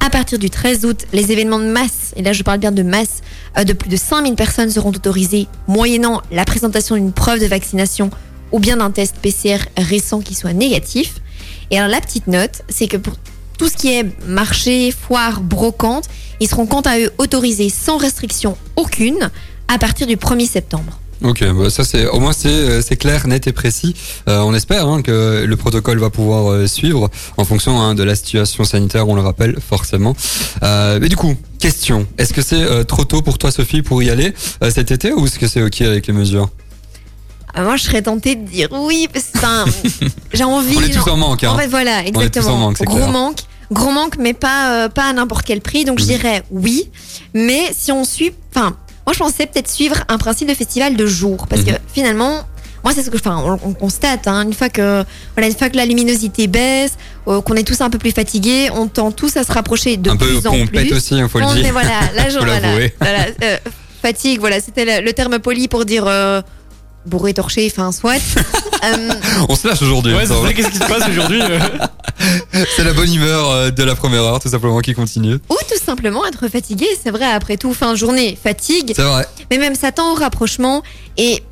À 0.00 0.08
partir 0.08 0.38
du 0.38 0.48
13 0.48 0.86
août, 0.86 1.04
les 1.12 1.30
événements 1.30 1.58
de 1.58 1.66
masse, 1.66 2.14
et 2.16 2.22
là 2.22 2.32
je 2.32 2.42
parle 2.42 2.58
bien 2.58 2.72
de 2.72 2.82
masse, 2.82 3.20
euh, 3.58 3.64
de 3.64 3.74
plus 3.74 3.90
de 3.90 3.98
5000 3.98 4.34
personnes 4.34 4.70
seront 4.70 4.88
autorisées, 4.88 5.46
moyennant 5.66 6.22
la 6.30 6.46
présentation 6.46 6.94
d'une 6.94 7.12
preuve 7.12 7.40
de 7.40 7.46
vaccination 7.46 8.08
ou 8.50 8.58
bien 8.58 8.78
d'un 8.78 8.90
test 8.90 9.16
PCR 9.20 9.58
récent 9.76 10.20
qui 10.20 10.34
soit 10.34 10.54
négatif. 10.54 11.16
Et 11.70 11.76
alors 11.76 11.90
la 11.90 12.00
petite 12.00 12.28
note, 12.28 12.62
c'est 12.70 12.88
que 12.88 12.96
pour 12.96 13.16
tout 13.58 13.68
ce 13.68 13.76
qui 13.76 13.92
est 13.92 14.06
marché, 14.26 14.90
foire, 14.90 15.42
brocante, 15.42 16.08
ils 16.40 16.48
seront 16.48 16.64
quant 16.64 16.80
à 16.80 16.98
eux 16.98 17.12
autorisés 17.18 17.68
sans 17.68 17.98
restriction 17.98 18.56
aucune 18.76 19.30
à 19.68 19.78
partir 19.78 20.06
du 20.06 20.16
1er 20.16 20.48
septembre. 20.48 20.98
Ok, 21.24 21.44
bah 21.52 21.68
ça 21.68 21.82
c'est 21.82 22.06
au 22.06 22.20
moins 22.20 22.32
c'est 22.32 22.48
euh, 22.48 22.80
clair, 22.96 23.26
net 23.26 23.48
et 23.48 23.52
précis. 23.52 23.94
Euh, 24.28 24.40
on 24.40 24.54
espère 24.54 24.86
hein, 24.86 25.02
que 25.02 25.44
le 25.44 25.56
protocole 25.56 25.98
va 25.98 26.10
pouvoir 26.10 26.52
euh, 26.52 26.66
suivre 26.68 27.10
en 27.36 27.44
fonction 27.44 27.80
hein, 27.80 27.96
de 27.96 28.04
la 28.04 28.14
situation 28.14 28.62
sanitaire, 28.62 29.08
on 29.08 29.16
le 29.16 29.20
rappelle 29.20 29.58
forcément. 29.60 30.14
Euh, 30.62 30.98
mais 31.00 31.08
du 31.08 31.16
coup, 31.16 31.34
question 31.58 32.06
est-ce 32.18 32.32
que 32.32 32.42
c'est 32.42 32.84
trop 32.84 33.04
tôt 33.04 33.20
pour 33.22 33.38
toi, 33.38 33.50
Sophie, 33.50 33.82
pour 33.82 34.02
y 34.02 34.10
aller 34.10 34.32
cet 34.70 34.92
été, 34.92 35.12
ou 35.12 35.26
est-ce 35.26 35.40
que 35.40 35.48
c'est 35.48 35.62
ok 35.62 35.80
avec 35.80 36.06
les 36.06 36.12
mesures? 36.12 36.50
Ah, 37.52 37.62
moi 37.62 37.76
je 37.76 37.82
serais 37.82 38.02
tentée 38.02 38.36
de 38.36 38.46
dire 38.46 38.68
oui, 38.70 39.08
parce 39.12 39.26
que 39.26 40.06
j'ai 40.32 40.44
envie. 40.44 40.76
On 40.76 40.82
est 40.82 40.90
tous 40.90 41.10
en 41.10 41.16
manque. 41.16 41.42
Hein. 41.42 41.50
En 41.50 41.58
fait, 41.58 41.66
voilà, 41.66 42.02
tous 42.02 42.16
en 42.16 42.20
exactement. 42.20 42.56
manque, 42.58 42.78
c'est 42.78 42.84
gros 42.84 42.98
clair. 42.98 43.10
manque, 43.10 43.40
gros 43.72 43.90
manque, 43.90 44.18
mais 44.20 44.34
pas 44.34 44.88
pas 44.88 45.08
à 45.08 45.12
n'importe 45.12 45.44
quel 45.44 45.62
prix. 45.62 45.84
Donc 45.84 45.98
je 45.98 46.04
dirais 46.04 46.44
oui, 46.52 46.90
mais 47.34 47.72
si 47.76 47.90
on 47.90 48.04
suit, 48.04 48.30
enfin, 48.54 48.76
moi 49.08 49.14
je 49.14 49.20
pensais 49.20 49.46
peut-être 49.46 49.70
suivre 49.70 49.96
un 50.08 50.18
principe 50.18 50.48
de 50.50 50.54
festival 50.54 50.94
de 50.94 51.06
jour, 51.06 51.46
parce 51.48 51.62
que 51.62 51.70
Mhm. 51.70 51.78
finalement. 51.94 52.42
Moi, 52.84 52.92
c'est 52.94 53.02
ce 53.02 53.10
que, 53.10 53.16
enfin, 53.16 53.42
on, 53.64 53.70
on 53.70 53.72
constate. 53.74 54.28
Hein, 54.28 54.42
une 54.44 54.52
fois 54.52 54.68
que, 54.68 55.02
voilà, 55.34 55.48
une 55.48 55.56
fois 55.56 55.68
que 55.68 55.76
la 55.76 55.84
luminosité 55.84 56.46
baisse, 56.46 56.92
euh, 57.26 57.40
qu'on 57.40 57.54
est 57.56 57.64
tous 57.66 57.80
un 57.80 57.90
peu 57.90 57.98
plus 57.98 58.12
fatigués, 58.12 58.68
on 58.72 58.86
tend 58.86 59.10
tous 59.10 59.36
à 59.36 59.42
se 59.42 59.50
rapprocher 59.52 59.96
de 59.96 60.10
Un 60.10 60.16
peu 60.16 60.26
plus 60.26 60.46
en 60.46 60.64
plus. 60.64 60.92
aussi, 60.92 61.16
il 61.18 61.28
faut 61.28 61.40
le 61.40 61.46
dire. 61.56 61.66
est, 61.66 61.70
voilà, 61.72 62.00
là, 62.14 62.28
je, 62.28 62.38
Faut 62.38 62.44
voilà, 62.44 62.68
voilà, 63.00 63.26
euh, 63.42 63.56
fatigue, 64.00 64.38
voilà, 64.38 64.60
c'était 64.60 64.84
le, 65.00 65.04
le 65.04 65.12
terme 65.12 65.40
poli 65.40 65.66
pour 65.66 65.84
dire 65.86 66.04
euh, 66.06 66.40
bourré, 67.06 67.34
torché, 67.34 67.70
enfin, 67.70 67.92
soit. 67.92 68.16
Euh, 68.84 69.08
On 69.48 69.56
se 69.56 69.66
lâche 69.66 69.82
aujourd'hui. 69.82 70.14
Ouais, 70.14 70.24
c'est 70.24 70.54
qu'est-ce 70.54 70.68
qui 70.68 70.78
se 70.78 70.84
passe 70.86 71.08
aujourd'hui 71.08 71.42
euh 71.42 71.58
c'est 72.76 72.84
la 72.84 72.92
bonne 72.92 73.12
humeur 73.12 73.50
euh, 73.50 73.70
de 73.72 73.82
la 73.82 73.96
première 73.96 74.22
heure, 74.22 74.38
tout 74.38 74.48
simplement, 74.48 74.78
qui 74.78 74.94
continue. 74.94 75.34
ou 75.34 75.56
tout 75.68 75.84
simplement 75.84 76.24
être 76.24 76.46
fatigué, 76.46 76.86
c'est 77.02 77.10
vrai, 77.10 77.24
après 77.24 77.56
tout, 77.56 77.74
fin 77.74 77.90
de 77.90 77.96
journée, 77.98 78.38
fatigue, 78.40 78.92
C'est 78.94 79.02
vrai. 79.02 79.26
mais 79.50 79.58
même 79.58 79.74
ça 79.74 79.90
tend 79.90 80.12
au 80.12 80.14
rapprochement 80.14 80.84
et. 81.16 81.42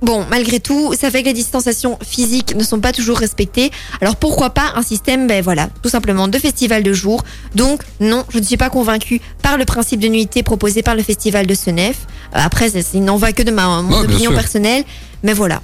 Bon, 0.00 0.24
malgré 0.30 0.60
tout, 0.60 0.94
ça 0.98 1.10
fait 1.10 1.22
que 1.22 1.28
les 1.28 1.34
distanciations 1.34 1.98
physiques 2.06 2.54
ne 2.54 2.62
sont 2.62 2.78
pas 2.78 2.92
toujours 2.92 3.18
respectées. 3.18 3.72
Alors 4.00 4.14
pourquoi 4.16 4.50
pas 4.50 4.72
un 4.76 4.82
système, 4.82 5.26
ben 5.26 5.42
voilà, 5.42 5.68
tout 5.82 5.88
simplement 5.88 6.28
de 6.28 6.38
festival 6.38 6.82
de 6.84 6.92
jour. 6.92 7.24
Donc 7.56 7.82
non, 7.98 8.24
je 8.30 8.38
ne 8.38 8.44
suis 8.44 8.56
pas 8.56 8.70
convaincue 8.70 9.20
par 9.42 9.58
le 9.58 9.64
principe 9.64 9.98
de 10.00 10.08
nuitée 10.08 10.44
proposé 10.44 10.82
par 10.82 10.94
le 10.94 11.02
festival 11.02 11.46
de 11.46 11.54
Senef. 11.54 11.96
Euh, 12.34 12.38
après, 12.40 12.70
il 12.94 13.02
n'en 13.02 13.16
va 13.16 13.32
que 13.32 13.42
de 13.42 13.50
ma 13.50 13.82
mon 13.82 13.98
Ouais, 13.98 14.04
opinion 14.04 14.32
personnelle, 14.32 14.84
mais 15.24 15.32
voilà, 15.32 15.62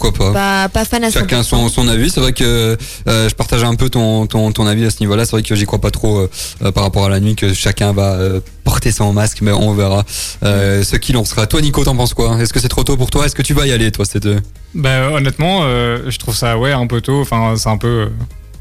Pourquoi 0.00 0.32
pas 0.32 0.32
pas, 0.32 0.68
pas 0.70 0.84
fan 0.84 1.04
à 1.04 1.08
100%. 1.08 1.12
Chacun 1.12 1.42
son, 1.42 1.68
son 1.68 1.86
avis. 1.88 2.08
C'est 2.10 2.20
vrai 2.20 2.32
que 2.32 2.76
euh, 3.08 3.28
je 3.28 3.34
partage 3.34 3.62
un 3.64 3.74
peu 3.74 3.90
ton, 3.90 4.26
ton, 4.26 4.50
ton 4.52 4.66
avis 4.66 4.84
à 4.86 4.90
ce 4.90 5.00
niveau-là. 5.00 5.24
C'est 5.24 5.32
vrai 5.32 5.42
que 5.42 5.54
j'y 5.54 5.66
crois 5.66 5.80
pas 5.80 5.90
trop 5.90 6.20
euh, 6.20 6.30
euh, 6.64 6.72
par 6.72 6.84
rapport 6.84 7.04
à 7.04 7.08
la 7.10 7.20
nuit 7.20 7.36
que 7.36 7.52
chacun 7.52 7.92
va 7.92 8.14
euh, 8.14 8.40
porter 8.64 8.92
son 8.92 9.12
masque, 9.12 9.38
mais 9.42 9.52
on 9.52 9.74
verra 9.74 10.04
euh, 10.44 10.82
ce 10.82 10.96
qu'il 10.96 11.16
en 11.16 11.24
sera. 11.24 11.46
Toi, 11.46 11.60
Nico, 11.60 11.84
t'en 11.84 11.94
penses 11.96 12.14
quoi? 12.14 12.38
Est-ce 12.40 12.52
que 12.52 12.60
c'est 12.60 12.68
trop 12.68 12.84
tôt 12.84 12.96
pour 12.96 13.10
toi? 13.10 13.26
Est-ce 13.26 13.34
que 13.34 13.42
tu 13.42 13.52
vas 13.54 13.66
y 13.66 13.72
aller, 13.72 13.90
toi 13.92 14.04
C'est 14.10 14.20
deux. 14.22 14.38
Bah 14.74 15.10
honnêtement, 15.12 15.60
euh, 15.64 16.08
je 16.10 16.18
trouve 16.18 16.34
ça 16.36 16.56
ouais 16.58 16.72
un 16.72 16.86
peu 16.86 17.00
tôt. 17.00 17.20
Enfin, 17.20 17.54
c'est 17.56 17.68
un 17.68 17.76
peu, 17.76 18.08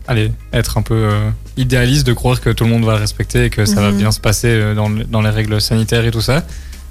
allez, 0.08 0.32
être 0.52 0.78
un 0.78 0.82
peu 0.82 0.96
euh, 0.96 1.30
idéaliste 1.56 2.06
de 2.08 2.14
croire 2.14 2.42
que 2.42 2.50
tout 2.50 2.64
le 2.66 2.70
monde 2.72 2.84
va 2.84 2.96
respecter 2.96 3.46
et 3.46 3.50
que 3.50 3.66
ça 3.66 3.82
va 3.82 3.92
Mhm. 3.92 3.98
bien 3.98 4.12
se 4.12 4.20
passer 4.20 4.48
euh, 4.50 4.74
dans, 4.76 4.90
dans 4.90 5.22
les 5.22 5.30
règles 5.30 5.62
sanitaires 5.62 6.04
et 6.06 6.12
tout 6.12 6.22
ça. 6.22 6.44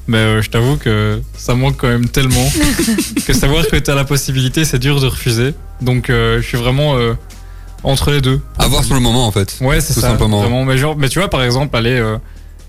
Mais 0.09 0.17
euh, 0.19 0.43
je 0.43 0.49
t'avoue 0.51 0.77
que 0.77 1.21
ça 1.37 1.55
manque 1.55 1.77
quand 1.77 1.87
même 1.89 2.09
tellement 2.09 2.51
que 3.27 3.33
savoir 3.35 3.67
que 3.67 3.77
t'as 3.77 3.95
la 3.95 4.05
possibilité, 4.05 4.65
c'est 4.65 4.79
dur 4.79 5.01
de 5.01 5.07
refuser. 5.07 5.55
Donc 5.83 6.09
euh, 6.11 6.41
je 6.41 6.47
suis 6.47 6.57
vraiment 6.59 6.97
euh, 6.97 7.13
entre 7.85 8.11
les 8.11 8.21
deux. 8.23 8.41
À 8.59 8.67
voir 8.69 8.83
sur 8.85 8.95
le 8.95 9.01
moment, 9.01 9.27
en 9.27 9.33
fait. 9.33 9.59
Ouais, 9.61 9.81
c'est 9.81 9.95
Tout 9.95 10.01
ça. 10.01 10.09
simplement. 10.09 10.41
Vraiment. 10.41 10.65
Mais, 10.65 10.79
genre, 10.79 10.97
mais 10.97 11.09
tu 11.09 11.19
vois, 11.19 11.29
par 11.29 11.43
exemple, 11.43 11.77
aller. 11.77 11.99
euh, 11.99 12.17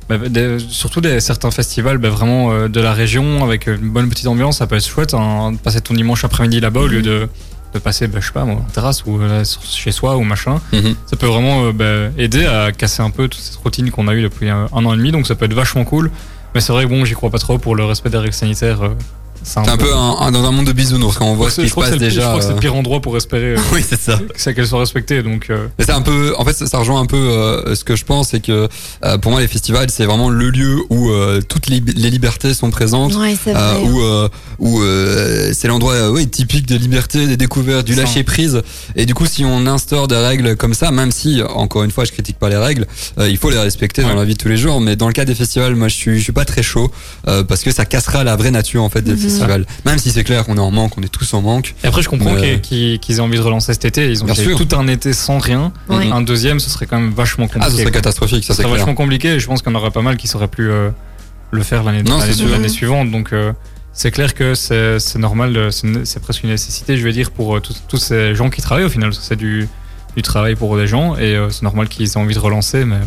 bah, 0.10 0.18
des- 0.18 0.58
surtout 0.70 1.02
des, 1.02 1.20
certains 1.20 1.52
festivals 1.52 1.98
bah, 2.00 2.10
vraiment 2.10 2.52
euh, 2.52 2.68
de 2.68 2.82
la 2.82 2.94
région 2.94 3.44
avec 3.44 3.68
une 3.68 3.90
bonne 3.90 4.10
petite 4.10 4.26
ambiance, 4.28 4.58
ça 4.58 4.66
peut 4.68 4.76
être 4.76 4.88
chouette 4.88 5.14
hein, 5.14 5.52
de 5.52 5.58
passer 5.58 5.82
ton 5.82 5.94
dimanche 5.94 6.24
après-midi 6.24 6.60
là-bas 6.60 6.80
au 6.82 6.88
lieu 6.88 7.04
de, 7.04 7.30
de 7.76 7.80
passer, 7.80 8.08
bah, 8.08 8.18
je 8.20 8.26
sais 8.26 8.34
pas, 8.34 8.44
moi, 8.44 8.56
en 8.56 8.72
terrasse 8.72 9.06
ou 9.06 9.22
euh, 9.22 9.44
chez 9.64 9.92
soi 9.92 10.18
ou 10.18 10.24
machin. 10.24 10.60
Mhm. 10.74 10.96
Ça 11.06 11.16
peut 11.16 11.28
vraiment 11.28 11.66
euh, 11.66 11.72
bah, 11.74 12.12
aider 12.18 12.44
à 12.46 12.72
casser 12.72 13.02
un 13.04 13.12
peu 13.12 13.28
toute 13.28 13.40
cette 13.40 13.56
routine 13.58 13.92
qu'on 13.92 14.08
a 14.08 14.14
eue 14.16 14.24
depuis 14.24 14.50
un, 14.50 14.68
un 14.74 14.84
an 14.86 14.94
et 14.96 14.98
demi, 14.98 15.12
donc 15.12 15.28
ça 15.28 15.36
peut 15.36 15.46
être 15.46 15.54
vachement 15.54 15.86
cool. 15.86 16.10
Mais 16.56 16.62
c'est 16.62 16.74
vrai 16.74 16.86
que 16.86 16.90
bon, 16.90 17.06
j'y 17.06 17.14
crois 17.14 17.30
pas 17.30 17.38
trop 17.38 17.58
pour 17.58 17.76
le 17.76 17.86
respect 17.86 18.10
des 18.10 18.18
règles 18.18 18.34
sanitaires. 18.34 18.82
Euh, 19.40 19.62
c'est 19.64 19.70
un, 19.70 19.78
peu 19.78 19.94
un, 19.94 20.32
dans 20.32 20.44
un 20.46 20.52
monde 20.52 20.66
de 20.66 20.72
bisounours 20.72 21.18
quand 21.18 21.26
on 21.26 21.36
voit 21.36 21.50
ce 21.50 21.62
qui 21.62 21.70
se 21.70 21.76
passe 21.76 21.98
déjà. 21.98 22.22
je 22.22 22.28
crois 22.28 22.40
que 22.40 22.46
c'est 22.46 22.54
le 22.54 22.60
pire 22.60 22.76
endroit 22.76 23.02
pour 23.02 23.16
espérer. 23.18 23.56
oui, 23.74 23.84
c'est 23.88 24.00
ça. 24.00 24.20
C'est 24.36 24.54
qu'elle 24.54 24.68
soit 24.68 24.80
respectée, 24.80 25.24
donc. 25.24 25.52
c'est 25.80 25.92
un 25.92 26.02
peu, 26.02 26.34
en 26.38 26.46
fait, 26.46 26.54
ça, 26.54 26.78
rejoint 26.78 27.02
un 27.02 27.06
peu 27.06 27.74
ce 27.76 27.84
que 27.84 27.96
je 27.96 28.06
pense, 28.06 28.30
c'est 28.30 28.42
que 28.42 28.68
pour 29.22 29.32
moi 29.32 29.42
les 29.42 29.48
festivals, 29.48 29.90
c'est 29.90 30.06
vraiment 30.06 30.30
le 30.30 30.50
lieu 30.50 30.80
où 30.90 31.12
toutes 31.48 31.68
les, 31.68 31.80
libertés 31.80 32.54
sont 32.54 32.72
présentes, 32.72 33.16
ouais, 33.16 33.38
où 33.84 34.02
où 34.60 34.82
c'est 35.54 35.68
l'endroit 35.68 36.12
oui 36.12 36.28
typique 36.28 36.66
de 36.66 36.76
liberté, 36.76 37.28
des 37.28 37.38
découvertes, 37.38 37.86
du 37.86 37.96
lâcher 37.96 38.24
prise. 38.24 38.62
Et 38.96 39.06
du 39.06 39.14
coup, 39.14 39.26
si 39.26 39.46
on 39.46 39.66
instaure 39.68 40.08
des 40.08 40.18
règles 40.18 40.56
comme 40.56 40.74
ça, 40.74 40.92
même 40.92 41.12
si 41.12 41.42
encore 41.44 41.84
une 41.84 41.92
fois, 41.92 42.06
je 42.06 42.12
critique 42.12 42.38
pas 42.38 42.50
les 42.50 42.58
règles, 42.58 42.86
il 43.20 43.38
faut 43.38 43.50
les 43.50 43.60
respecter 43.60 44.02
dans 44.02 44.16
la 44.16 44.26
vie 44.26 44.34
de 44.34 44.40
tous 44.40 44.50
les 44.50 44.58
jours. 44.58 44.82
Mais 44.82 44.96
dans 44.96 45.08
le 45.08 45.14
cas 45.14 45.26
des 45.26 45.36
festivals, 45.36 45.76
moi, 45.76 45.88
je 45.88 45.96
suis 45.96 46.20
je 46.20 46.24
suis 46.24 46.34
pas 46.34 46.46
très 46.46 46.64
chaud 46.64 46.92
parce 47.24 47.64
que 47.64 47.72
ça 47.72 47.86
cassera 47.86 48.24
la 48.24 48.36
vraie 48.36 48.52
nature 48.52 48.84
en 48.84 48.90
fait 48.90 49.02
des 49.02 49.14
mhm. 49.14 49.29
Même 49.86 49.98
si 49.98 50.12
c'est 50.12 50.24
clair 50.24 50.46
qu'on 50.46 50.58
est 50.58 50.62
en 50.62 50.72
manque, 50.72 50.98
on 50.98 51.02
est 51.02 51.12
tous 51.12 51.34
en 51.34 51.42
manque. 51.42 51.76
Et 51.84 51.88
après, 51.88 52.02
je 52.02 52.10
comprends 52.10 52.36
qu'ils 52.36 53.00
aient 53.18 53.20
envie 53.20 53.38
de 53.38 53.42
relancer 53.42 53.74
cet 53.74 53.86
été. 53.86 54.10
Ils 54.10 54.24
ont 54.24 54.28
fait 54.28 54.56
tout 54.56 54.76
un 54.76 54.88
été 54.88 55.14
sans 55.14 55.40
rien. 55.40 55.72
Un 55.90 56.22
deuxième, 56.22 56.60
ce 56.60 56.70
serait 56.70 56.86
quand 56.86 57.00
même 57.00 57.12
vachement 57.12 57.46
compliqué. 57.48 57.66
Ah, 57.68 57.72
ce 57.72 57.78
serait 57.78 57.92
catastrophique, 57.92 58.44
ça 58.44 58.54
c'est 58.54 58.64
clair. 58.64 58.76
vachement 58.76 58.96
compliqué. 58.96 59.30
Et 59.36 59.40
je 59.40 59.48
pense 59.48 59.62
qu'il 59.62 59.72
y 59.72 59.76
en 59.76 59.80
aurait 59.80 59.92
pas 59.92 60.02
mal 60.02 60.18
qui 60.18 60.28
sauraient 60.28 60.48
plus 60.48 60.72
euh, 60.72 60.90
le 61.52 61.64
faire 61.64 61.84
l'année 61.84 62.70
suivante. 62.70 63.12
Donc 63.12 63.34
euh, 63.34 63.54
c'est 63.94 64.12
clair 64.12 64.34
que 64.34 64.56
c'est 64.56 65.18
normal, 65.18 65.70
c'est 65.72 66.22
presque 66.22 66.44
une 66.44 66.50
nécessité, 66.50 66.98
je 66.98 67.04
vais 67.04 67.14
dire, 67.14 67.32
pour 67.32 67.58
euh, 67.58 67.62
tous 67.88 67.98
ces 67.98 68.36
gens 68.36 68.50
qui 68.50 68.62
travaillent 68.62 68.86
au 68.86 68.90
final. 68.90 69.14
C'est 69.14 69.36
du, 69.36 69.68
du 70.16 70.22
travail 70.22 70.56
pour 70.56 70.78
des 70.78 70.88
gens 70.88 71.16
et 71.18 71.38
c'est 71.50 71.64
normal 71.64 71.88
qu'ils 71.88 72.08
aient 72.08 72.18
envie 72.18 72.36
de 72.36 72.40
relancer, 72.40 72.86
mais 72.86 73.00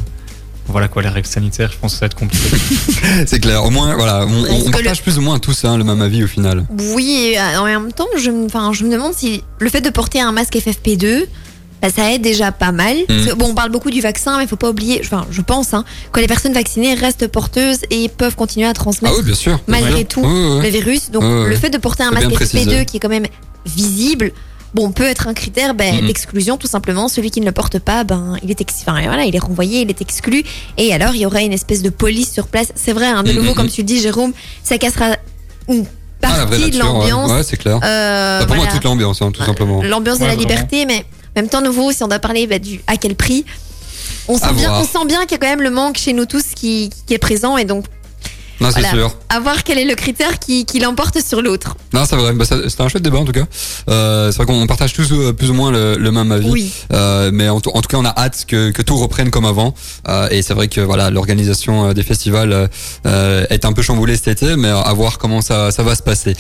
voilà 0.66 0.88
quoi, 0.88 1.02
les 1.02 1.08
règles 1.08 1.28
sanitaires, 1.28 1.70
je 1.72 1.78
pense 1.78 1.92
que 1.92 1.98
ça 1.98 2.04
va 2.04 2.06
être 2.06 2.14
compliqué. 2.14 2.56
c'est 3.26 3.40
clair, 3.40 3.64
au 3.64 3.70
moins, 3.70 3.94
voilà, 3.94 4.26
on, 4.26 4.70
partage 4.70 5.02
plus 5.02 5.18
ou 5.18 5.20
moins 5.20 5.38
tous 5.38 5.64
hein, 5.64 5.76
le 5.76 5.84
même 5.84 6.00
avis 6.00 6.24
au 6.24 6.26
final. 6.26 6.64
Oui, 6.94 7.34
et 7.34 7.58
en 7.58 7.64
même 7.64 7.92
temps, 7.92 8.08
je, 8.16 8.22
je 8.22 8.84
me 8.84 8.90
demande 8.90 9.14
si 9.14 9.42
le 9.58 9.68
fait 9.68 9.80
de 9.80 9.90
porter 9.90 10.20
un 10.20 10.32
masque 10.32 10.54
FFP2, 10.54 11.26
bah, 11.82 11.88
ça 11.94 12.12
aide 12.12 12.22
déjà 12.22 12.52
pas 12.52 12.70
mal. 12.70 12.96
Mm. 13.08 13.32
Bon, 13.36 13.50
on 13.50 13.54
parle 13.54 13.70
beaucoup 13.70 13.90
du 13.90 14.00
vaccin, 14.00 14.38
mais 14.38 14.44
il 14.44 14.48
faut 14.48 14.56
pas 14.56 14.70
oublier, 14.70 15.00
enfin, 15.04 15.26
je 15.30 15.42
pense, 15.42 15.74
hein, 15.74 15.84
que 16.12 16.20
les 16.20 16.28
personnes 16.28 16.52
vaccinées 16.52 16.94
restent 16.94 17.26
porteuses 17.26 17.80
et 17.90 18.08
peuvent 18.08 18.36
continuer 18.36 18.68
à 18.68 18.72
transmettre 18.72 19.16
ah 19.18 19.22
bien 19.22 19.34
sûr, 19.34 19.58
malgré 19.66 20.04
tout 20.04 20.22
le 20.22 20.68
virus. 20.68 21.10
Donc, 21.10 21.24
le 21.24 21.56
fait 21.56 21.70
de 21.70 21.78
porter 21.78 22.04
un 22.04 22.12
masque 22.12 22.30
FFP2 22.30 22.84
qui 22.84 22.98
est 22.98 23.00
quand 23.00 23.08
même 23.08 23.26
visible, 23.66 24.32
bon, 24.74 24.92
peut 24.92 25.04
être 25.04 25.28
un 25.28 25.34
critère 25.34 25.74
ben, 25.74 25.94
mhm. 25.94 26.06
d'exclusion 26.06 26.56
tout 26.56 26.66
simplement. 26.66 27.08
Celui 27.08 27.30
qui 27.30 27.40
ne 27.40 27.46
le 27.46 27.52
porte 27.52 27.78
pas, 27.78 28.04
ben, 28.04 28.36
il 28.42 28.50
est 28.50 28.60
enfin, 28.60 29.02
voilà, 29.02 29.24
il 29.24 29.34
est 29.34 29.40
renvoyé, 29.40 29.82
il 29.82 29.90
est 29.90 30.00
exclu. 30.00 30.44
Et 30.76 30.92
alors, 30.92 31.14
il 31.14 31.20
y 31.20 31.26
aurait 31.26 31.44
une 31.44 31.52
espèce 31.52 31.82
de 31.82 31.90
police 31.90 32.32
sur 32.32 32.46
place. 32.46 32.68
C'est 32.74 32.92
vrai, 32.92 33.06
hein, 33.06 33.22
de 33.22 33.32
nouveau, 33.32 33.54
comme 33.54 33.66
mhm. 33.66 33.72
tu 33.72 33.80
le 33.82 33.86
dis, 33.86 34.00
Jérôme, 34.00 34.32
ça 34.62 34.78
cassera 34.78 35.16
une 35.68 35.86
ah, 36.22 36.46
partie 36.46 36.70
de 36.70 36.78
l'ambiance. 36.78 37.30
Ouais, 37.30 37.42
c'est 37.42 37.56
clair. 37.56 37.80
Euh, 37.82 38.40
bah, 38.40 38.46
pour 38.46 38.56
moi, 38.56 38.66
toute 38.66 38.84
l'ambiance, 38.84 39.22
hein, 39.22 39.30
tout 39.32 39.44
simplement. 39.44 39.82
L'ambiance 39.82 40.18
de 40.18 40.26
la 40.26 40.34
liberté, 40.34 40.86
mais 40.86 41.04
en 41.36 41.40
même 41.40 41.48
temps, 41.48 41.62
nouveau, 41.62 41.92
si 41.92 42.02
on 42.02 42.08
doit 42.08 42.18
parler 42.18 42.46
bah, 42.46 42.58
du 42.58 42.80
à 42.86 42.96
quel 42.96 43.14
prix, 43.14 43.44
on 44.28 44.38
sent, 44.38 44.52
bien, 44.54 44.72
on 44.74 44.84
sent 44.84 45.06
bien 45.06 45.22
qu'il 45.22 45.32
y 45.32 45.34
a 45.34 45.38
quand 45.38 45.48
même 45.48 45.62
le 45.62 45.70
manque 45.70 45.96
chez 45.96 46.12
nous 46.12 46.26
tous 46.26 46.54
qui, 46.54 46.90
qui 47.06 47.14
est 47.14 47.18
présent. 47.18 47.56
Et 47.56 47.64
donc, 47.64 47.86
non, 48.62 48.70
c'est 48.70 48.88
sûr. 48.88 49.14
À 49.28 49.40
voir 49.40 49.64
quel 49.64 49.78
est 49.78 49.84
le 49.84 49.94
critère 49.94 50.38
qui, 50.38 50.64
qui 50.64 50.78
l'emporte 50.78 51.18
sur 51.20 51.42
l'autre. 51.42 51.76
Non, 51.92 52.04
c'est 52.06 52.16
vrai. 52.16 52.32
Bah, 52.32 52.44
c'est 52.46 52.80
un 52.80 52.88
chouette 52.88 53.02
débat 53.02 53.18
en 53.18 53.24
tout 53.24 53.32
cas. 53.32 53.44
Euh, 53.88 54.30
c'est 54.30 54.36
vrai 54.36 54.46
qu'on 54.46 54.66
partage 54.66 54.92
tous 54.92 55.12
euh, 55.12 55.32
plus 55.32 55.50
ou 55.50 55.54
moins 55.54 55.70
le, 55.70 55.96
le 55.96 56.10
même 56.10 56.32
avis. 56.32 56.50
Oui. 56.50 56.72
Euh, 56.92 57.30
mais 57.32 57.48
en, 57.48 57.56
en, 57.56 57.60
tout 57.60 57.88
cas, 57.88 57.96
on 57.98 58.04
a 58.04 58.14
hâte 58.16 58.44
que, 58.46 58.70
que 58.70 58.82
tout 58.82 58.96
reprenne 58.96 59.30
comme 59.30 59.44
avant. 59.44 59.74
Euh, 60.08 60.28
et 60.30 60.42
c'est 60.42 60.54
vrai 60.54 60.68
que 60.68 60.80
voilà, 60.80 61.10
l'organisation 61.10 61.92
des 61.92 62.02
festivals 62.02 62.68
est 63.04 63.64
un 63.64 63.72
peu 63.72 63.82
chamboulée 63.82 64.16
cet 64.16 64.28
été, 64.28 64.56
mais 64.56 64.68
à 64.68 64.92
voir 64.92 65.18
comment 65.18 65.40
ça, 65.40 65.70
ça 65.70 65.82
va 65.82 65.94
se 65.94 66.02
passer. 66.02 66.34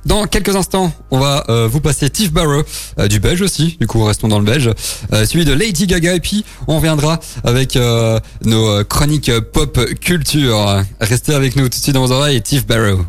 Euh, 0.00 0.08
dans 0.08 0.26
quelques 0.26 0.56
instants, 0.56 0.92
on 1.10 1.18
va 1.18 1.44
euh, 1.48 1.68
vous 1.70 1.80
passer 1.80 2.08
Tiff 2.10 2.32
Barrow, 2.32 2.62
euh, 2.98 3.08
du 3.08 3.20
belge 3.20 3.42
aussi, 3.42 3.76
du 3.80 3.86
coup 3.86 4.02
restons 4.04 4.28
dans 4.28 4.38
le 4.38 4.44
belge, 4.44 4.70
euh, 5.12 5.24
suivi 5.24 5.44
de 5.44 5.52
Lady 5.52 5.86
Gaga 5.86 6.14
et 6.14 6.20
puis 6.20 6.44
on 6.66 6.76
reviendra 6.76 7.20
avec 7.44 7.78
nos 8.44 8.84
chroniques 8.84 9.30
pop 9.52 9.78
culture. 10.00 10.82
Restez 11.00 11.34
avec 11.34 11.56
nous 11.56 11.64
tout 11.64 11.70
de 11.70 11.74
suite 11.74 11.94
dans 11.94 12.06
vos 12.06 12.12
oreilles, 12.12 12.42
Tiff 12.42 12.66
Barrow. 12.66 13.04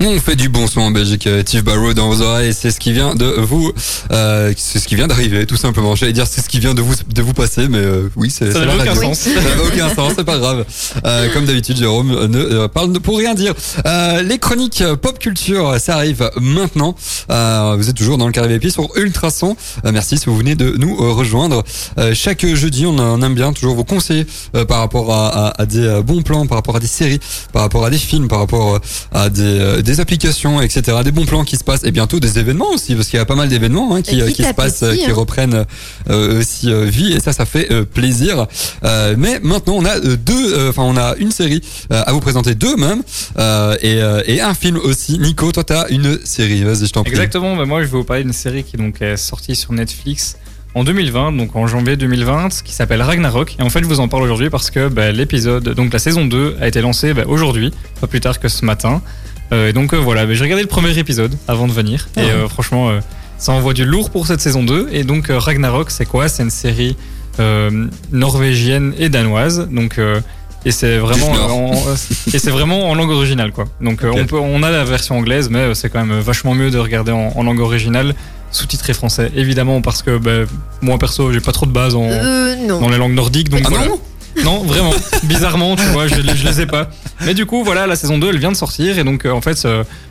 On 0.00 0.18
fait 0.18 0.36
du 0.36 0.48
bon 0.48 0.66
son 0.66 0.80
en 0.80 0.90
Belgique. 0.90 1.26
Euh, 1.26 1.42
Tiff 1.42 1.62
Barrow 1.62 1.94
dans 1.94 2.08
vos 2.08 2.20
oreilles, 2.20 2.52
c'est 2.52 2.70
ce 2.70 2.80
qui 2.80 2.92
vient 2.92 3.14
de 3.14 3.26
vous, 3.26 3.72
euh, 4.10 4.52
c'est 4.56 4.78
ce 4.78 4.88
qui 4.88 4.96
vient 4.96 5.06
d'arriver, 5.06 5.46
tout 5.46 5.56
simplement. 5.56 5.94
J'allais 5.94 6.12
dire 6.12 6.26
c'est 6.26 6.40
ce 6.40 6.48
qui 6.48 6.58
vient 6.58 6.74
de 6.74 6.82
vous 6.82 6.94
de 7.08 7.22
vous 7.22 7.32
passer, 7.32 7.68
mais 7.68 7.78
euh, 7.78 8.10
oui, 8.16 8.28
c'est 8.30 8.52
ça 8.52 8.64
n'a 8.64 8.74
aucun 8.74 8.94
sens. 8.94 9.18
Ça 9.18 9.30
n'a 9.30 9.62
aucun 9.64 9.94
sens, 9.94 10.12
c'est 10.16 10.24
pas 10.24 10.38
grave. 10.38 10.64
Euh, 11.04 11.32
comme 11.32 11.44
d'habitude, 11.44 11.76
Jérôme 11.76 12.26
ne 12.26 12.38
euh, 12.38 12.68
parle 12.68 12.92
pour 13.00 13.18
rien 13.18 13.34
dire. 13.34 13.54
les 14.22 14.38
chroniques 14.38 14.82
pop 15.00 15.18
culture, 15.18 15.76
ça 15.78 15.94
arrive 15.94 16.30
maintenant. 16.40 16.94
vous 17.28 17.88
êtes 17.88 17.96
toujours 17.96 18.18
dans 18.18 18.26
le 18.26 18.32
carré 18.32 18.58
VIP 18.58 18.70
sur 18.72 18.88
Ultrason. 18.96 19.56
merci 19.84 20.18
si 20.18 20.26
vous 20.26 20.36
venez 20.36 20.54
de 20.54 20.74
nous 20.76 20.96
rejoindre. 21.14 21.62
chaque 22.14 22.44
jeudi, 22.46 22.84
on, 22.86 23.22
aime 23.22 23.34
bien 23.34 23.52
toujours 23.52 23.74
vous 23.74 23.84
conseiller 23.84 24.26
par 24.68 24.80
rapport 24.80 25.12
à, 25.14 25.28
à, 25.28 25.62
à, 25.62 25.66
des 25.66 26.00
bons 26.04 26.22
plans, 26.22 26.46
par 26.46 26.58
rapport 26.58 26.76
à 26.76 26.80
des 26.80 26.86
séries, 26.86 27.20
par 27.52 27.62
rapport 27.62 27.84
à 27.84 27.90
des 27.90 27.98
films, 27.98 28.28
par 28.28 28.40
rapport 28.40 28.80
à 29.12 29.30
des 29.30 29.83
des 29.84 30.00
applications, 30.00 30.60
etc., 30.60 30.98
des 31.04 31.12
bons 31.12 31.26
plans 31.26 31.44
qui 31.44 31.56
se 31.56 31.64
passent 31.64 31.84
et 31.84 31.92
bientôt 31.92 32.18
des 32.18 32.38
événements 32.38 32.70
aussi 32.70 32.94
parce 32.94 33.08
qu'il 33.08 33.18
y 33.18 33.22
a 33.22 33.24
pas 33.24 33.34
mal 33.36 33.48
d'événements 33.48 33.94
hein, 33.94 34.02
qui, 34.02 34.20
qui 34.32 34.42
se 34.42 34.52
passent, 34.52 34.84
qui 34.98 35.10
hein. 35.10 35.14
reprennent 35.14 35.64
euh, 36.10 36.40
aussi 36.40 36.72
euh, 36.72 36.84
vie 36.84 37.12
et 37.12 37.20
ça, 37.20 37.32
ça 37.32 37.46
fait 37.46 37.70
euh, 37.70 37.84
plaisir. 37.84 38.46
mais 38.82 39.38
maintenant, 39.42 39.74
on 39.74 39.84
a 39.84 40.00
deux, 40.00 40.68
enfin, 40.68 40.82
on 40.82 40.96
a 40.96 41.14
une 41.18 41.30
série 41.30 41.60
à 41.90 42.12
vous 42.12 42.20
présenter 42.20 42.54
deux 42.54 42.76
même 42.76 43.02
et, 43.82 44.00
et 44.26 44.40
un 44.40 44.54
film 44.54 44.78
aussi. 44.78 45.18
Nico, 45.18 45.52
toi, 45.52 45.64
t'as 45.64 45.88
une 45.88 46.18
série. 46.24 46.62
Vas-y, 46.62 46.86
je 46.86 46.92
t'en 46.92 47.02
prie. 47.02 47.12
Exactement. 47.12 47.56
Bah, 47.56 47.66
moi, 47.66 47.80
je 47.80 47.86
vais 47.86 47.98
vous 47.98 48.04
parler 48.04 48.24
d'une 48.24 48.32
série 48.32 48.64
qui 48.64 48.76
donc 48.76 49.00
est 49.02 49.16
sortie 49.16 49.54
sur 49.54 49.72
Netflix 49.72 50.36
en 50.74 50.82
2020, 50.82 51.32
donc 51.32 51.54
en 51.56 51.66
janvier 51.66 51.96
2020, 51.96 52.62
qui 52.64 52.72
s'appelle 52.72 53.02
Ragnarok. 53.02 53.56
Et 53.58 53.62
en 53.62 53.70
fait, 53.70 53.80
je 53.80 53.86
vous 53.86 54.00
en 54.00 54.08
parle 54.08 54.24
aujourd'hui 54.24 54.50
parce 54.50 54.70
que 54.70 54.88
bah, 54.88 55.12
l'épisode, 55.12 55.68
donc 55.70 55.92
la 55.92 55.98
saison 55.98 56.24
2, 56.24 56.56
a 56.60 56.68
été 56.68 56.80
lancée 56.80 57.14
bah, 57.14 57.22
aujourd'hui, 57.26 57.72
pas 58.00 58.06
plus 58.06 58.20
tard 58.20 58.40
que 58.40 58.48
ce 58.48 58.64
matin. 58.64 59.00
Euh, 59.54 59.68
et 59.68 59.72
donc 59.72 59.92
euh, 59.92 59.96
voilà, 59.96 60.32
j'ai 60.32 60.42
regardé 60.42 60.62
le 60.62 60.68
premier 60.68 60.98
épisode 60.98 61.36
avant 61.48 61.66
de 61.66 61.72
venir. 61.72 62.08
Et 62.16 62.20
euh, 62.20 62.48
franchement, 62.48 62.90
ça 63.38 63.52
envoie 63.52 63.72
du 63.72 63.84
lourd 63.84 64.10
pour 64.10 64.26
cette 64.26 64.40
saison 64.40 64.62
2. 64.62 64.88
Et 64.92 65.04
donc 65.04 65.28
Ragnarok, 65.30 65.90
c'est 65.90 66.06
quoi? 66.06 66.28
C'est 66.28 66.42
une 66.42 66.50
série 66.50 66.96
norvégienne 68.12 68.94
et 68.98 69.08
danoise. 69.08 69.68
Donc 69.70 69.98
et 70.66 70.70
c'est 70.70 70.96
vraiment 70.96 71.30
en, 71.30 71.72
et 72.32 72.38
c'est 72.38 72.50
vraiment 72.50 72.88
en 72.88 72.94
langue 72.94 73.10
originale 73.10 73.52
quoi. 73.52 73.66
Donc 73.82 74.00
on 74.02 74.24
peut 74.24 74.38
on 74.38 74.62
a 74.62 74.70
la 74.70 74.84
version 74.84 75.18
anglaise 75.18 75.50
mais 75.50 75.74
c'est 75.74 75.90
quand 75.90 76.02
même 76.06 76.18
vachement 76.20 76.54
mieux 76.54 76.70
de 76.70 76.78
regarder 76.78 77.12
en, 77.12 77.42
langue 77.42 77.60
originale 77.60 78.14
sous-titré 78.50 78.94
français 78.94 79.30
évidemment 79.36 79.82
parce 79.82 80.00
que 80.00 80.16
ben, 80.16 80.46
moi 80.80 80.96
perso 80.96 81.30
j'ai 81.34 81.40
pas 81.40 81.52
trop 81.52 81.66
de 81.66 81.70
base 81.70 81.94
en, 81.94 82.08
dans 82.66 82.88
les 82.88 82.96
langues 82.96 83.12
nordiques 83.12 83.50
donc 83.50 83.60
ah 83.66 83.68
voilà. 83.68 83.88
Non, 83.88 84.00
vraiment. 84.42 84.92
Bizarrement, 85.24 85.76
tu 85.76 85.84
vois, 85.86 86.06
je, 86.06 86.14
je 86.14 86.46
les 86.46 86.60
ai 86.60 86.66
pas. 86.66 86.90
Mais 87.24 87.34
du 87.34 87.46
coup, 87.46 87.64
voilà, 87.64 87.86
la 87.86 87.96
saison 87.96 88.18
2, 88.18 88.28
elle 88.30 88.38
vient 88.38 88.52
de 88.52 88.56
sortir. 88.56 88.98
Et 88.98 89.04
donc, 89.04 89.24
euh, 89.24 89.30
en 89.32 89.40
fait, 89.40 89.66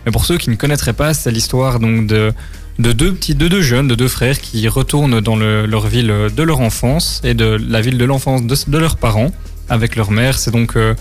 mais 0.05 0.11
pour 0.11 0.25
ceux 0.25 0.37
qui 0.37 0.49
ne 0.49 0.55
connaîtraient 0.55 0.93
pas, 0.93 1.13
c'est 1.13 1.31
l'histoire 1.31 1.79
donc 1.79 2.07
de, 2.07 2.33
de 2.79 2.91
deux 2.91 3.13
petits, 3.13 3.35
de 3.35 3.47
deux 3.47 3.61
jeunes, 3.61 3.87
de 3.87 3.95
deux 3.95 4.07
frères 4.07 4.39
qui 4.39 4.67
retournent 4.67 5.19
dans 5.19 5.35
leur 5.35 5.87
ville 5.87 6.13
de 6.35 6.43
leur 6.43 6.59
enfance 6.59 7.21
et 7.23 7.33
de 7.33 7.45
la 7.45 7.81
ville 7.81 7.97
de 7.97 8.05
l'enfance 8.05 8.43
de, 8.43 8.77
leurs 8.77 8.97
parents 8.97 9.31
avec 9.69 9.95
leur 9.95 10.11
mère. 10.11 10.37
C'est 10.37 10.51
donc 10.51 10.75
euh, 10.75 10.95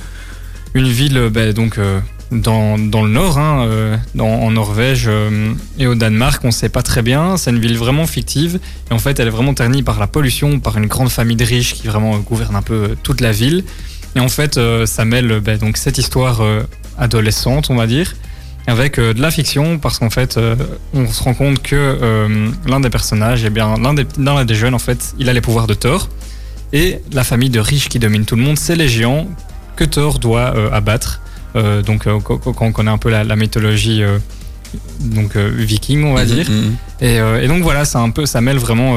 une 0.74 0.88
ville, 0.88 1.28
ben, 1.30 1.52
donc 1.52 1.78
euh, 1.78 2.00
dans, 2.32 2.76
le 2.76 3.08
nord, 3.08 3.38
hein, 3.38 3.66
euh, 3.66 3.96
en 4.18 4.50
Norvège 4.50 5.04
euh, 5.06 5.52
et 5.78 5.86
au 5.86 5.94
Danemark, 5.94 6.42
on 6.44 6.48
ne 6.48 6.52
sait 6.52 6.68
pas 6.68 6.82
très 6.82 7.02
bien. 7.02 7.36
C'est 7.36 7.50
une 7.50 7.58
ville 7.58 7.76
vraiment 7.76 8.06
fictive. 8.06 8.58
Et 8.90 8.94
en 8.94 8.98
fait, 8.98 9.20
elle 9.20 9.28
est 9.28 9.32
vraiment 9.32 9.54
ternie 9.54 9.82
par 9.82 10.00
la 10.00 10.06
pollution, 10.06 10.58
par 10.58 10.78
une 10.78 10.86
grande 10.86 11.10
famille 11.10 11.36
de 11.36 11.44
riches 11.44 11.74
qui 11.74 11.86
vraiment 11.86 12.18
gouverne 12.18 12.56
un 12.56 12.62
peu 12.62 12.96
toute 13.02 13.20
la 13.20 13.32
ville. 13.32 13.64
Et 14.16 14.20
en 14.20 14.28
fait, 14.28 14.56
euh, 14.56 14.86
ça 14.86 15.04
mêle 15.04 15.40
ben, 15.40 15.58
donc 15.58 15.76
cette 15.76 15.98
histoire 15.98 16.42
adolescente, 16.98 17.70
on 17.70 17.76
va 17.76 17.86
dire, 17.86 18.14
avec 18.66 18.98
de 18.98 19.20
la 19.20 19.30
fiction, 19.30 19.78
parce 19.78 19.98
qu'en 19.98 20.10
fait, 20.10 20.38
on 20.94 21.06
se 21.06 21.22
rend 21.22 21.34
compte 21.34 21.62
que 21.62 21.98
l'un 22.66 22.80
des 22.80 22.90
personnages, 22.90 23.44
eh 23.44 23.50
l'un 23.50 24.44
des 24.44 24.54
jeunes, 24.54 24.74
en 24.74 24.78
fait, 24.78 25.14
il 25.18 25.28
a 25.28 25.32
les 25.32 25.40
pouvoirs 25.40 25.66
de 25.66 25.74
Thor. 25.74 26.08
Et 26.72 27.00
la 27.12 27.24
famille 27.24 27.50
de 27.50 27.60
riches 27.60 27.88
qui 27.88 27.98
domine 27.98 28.24
tout 28.24 28.36
le 28.36 28.42
monde, 28.42 28.58
c'est 28.58 28.76
les 28.76 28.88
géants 28.88 29.26
que 29.76 29.84
Thor 29.84 30.18
doit 30.18 30.54
abattre. 30.72 31.20
Euh, 31.56 31.82
donc 31.82 32.06
euh, 32.06 32.18
quand 32.20 32.56
on 32.60 32.72
connaît 32.72 32.90
un 32.90 32.98
peu 32.98 33.10
la, 33.10 33.36
mythologie 33.36 34.02
euh, 34.02 34.18
donc 35.00 35.36
viking 35.36 36.04
on 36.04 36.14
va 36.14 36.24
mhm, 36.24 36.28
dire. 36.28 36.50
mhm. 36.50 36.76
Et, 37.00 37.48
donc 37.48 37.62
voilà 37.62 37.84
c'est 37.84 37.98
un 37.98 38.10
peu 38.10 38.26
ça 38.26 38.40
mêle 38.40 38.58
vraiment 38.58 38.96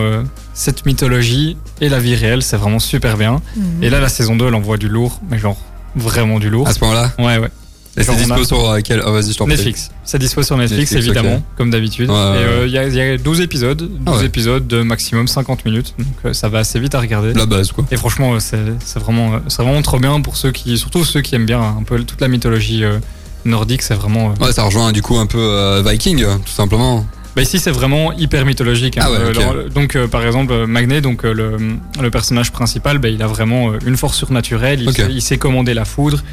cette 0.53 0.85
mythologie 0.85 1.57
et 1.81 1.89
la 1.89 1.99
vie 1.99 2.15
réelle 2.15 2.43
c'est 2.43 2.57
vraiment 2.57 2.79
super 2.79 3.17
bien. 3.17 3.41
Mhm. 3.55 3.83
et 3.83 3.89
là 3.89 3.99
la 3.99 4.09
saison 4.09 4.35
2 4.35 4.47
elle 4.47 4.55
envoie 4.55 4.77
du 4.77 4.87
lourd 4.87 5.19
mais 5.29 5.37
genre 5.37 5.57
vraiment 5.95 6.39
du 6.39 6.49
lourd. 6.49 6.67
À 6.67 6.73
ce 6.73 6.79
point 6.79 6.93
là 6.93 7.11
ouais 7.19 7.37
ouais 7.37 7.49
et 7.97 8.03
c'est 8.03 8.15
dispo 8.15 8.43
sur 8.43 8.69
euh, 8.69 8.79
quel 8.83 9.01
oh, 9.05 9.11
vas-y, 9.11 9.33
je 9.33 9.43
Netflix. 9.43 9.89
C'est 10.03 10.19
dispo 10.19 10.43
sur 10.43 10.57
Netflix, 10.57 10.91
évidemment, 10.93 11.41
comme 11.57 11.69
d'habitude. 11.69 12.09
Il 12.65 12.71
y, 12.71 12.77
a 12.77 13.17
12 13.17 13.41
épisodes, 13.41 13.77
12 13.77 13.89
ah 14.05 14.23
épisodes 14.23 14.67
de 14.67 14.81
maximum 14.81 15.27
50 15.27 15.65
minutes. 15.65 15.93
Donc 15.97 16.07
euh, 16.25 16.33
ça 16.33 16.49
va 16.49 16.59
assez 16.59 16.79
vite 16.79 16.95
à 16.95 16.99
regarder. 16.99 17.33
La 17.33 17.45
base, 17.45 17.71
quoi. 17.71 17.85
Et 17.91 17.97
franchement, 17.97 18.37
c'est 18.39 18.99
vraiment, 18.99 19.39
vraiment 19.57 19.81
trop 19.81 19.99
bien 19.99 20.19
pour 20.21 20.37
ceux 20.37 20.51
qui, 20.51 20.77
surtout 20.77 21.05
ceux 21.05 21.21
qui 21.21 21.35
aiment 21.35 21.45
bien 21.45 21.61
un 21.61 21.83
peu 21.83 22.03
toute 22.03 22.21
la 22.21 22.27
mythologie 22.27 22.83
nordique, 23.45 23.81
c'est 23.81 23.95
vraiment. 23.95 24.33
Ouais, 24.41 24.51
ça 24.51 24.63
rejoint 24.63 24.91
du 24.91 25.01
coup 25.01 25.17
un 25.17 25.27
peu 25.27 25.81
Viking, 25.85 26.23
tout 26.45 26.51
simplement. 26.51 27.05
Bah 27.35 27.41
ici 27.41 27.59
c'est 27.59 27.71
vraiment 27.71 28.13
hyper 28.13 28.45
mythologique. 28.45 28.97
Hein. 28.97 29.07
Ah 29.09 29.69
donc 29.73 29.97
par 30.07 30.25
exemple 30.25 30.65
Magné, 30.67 31.01
donc 31.01 31.23
le, 31.23 31.57
le 32.01 32.09
personnage 32.09 32.53
principal, 32.53 32.97
bah, 32.97 33.09
il 33.09 33.21
a 33.21 33.27
vraiment 33.27 33.73
une 33.85 33.97
force 33.97 34.15
surnaturelle. 34.15 34.81
Il, 34.81 34.93
sait, 34.93 35.07
il 35.09 35.21
sait 35.21 35.37
commander 35.37 35.73
la 35.73 35.83
foudre. 35.83 36.23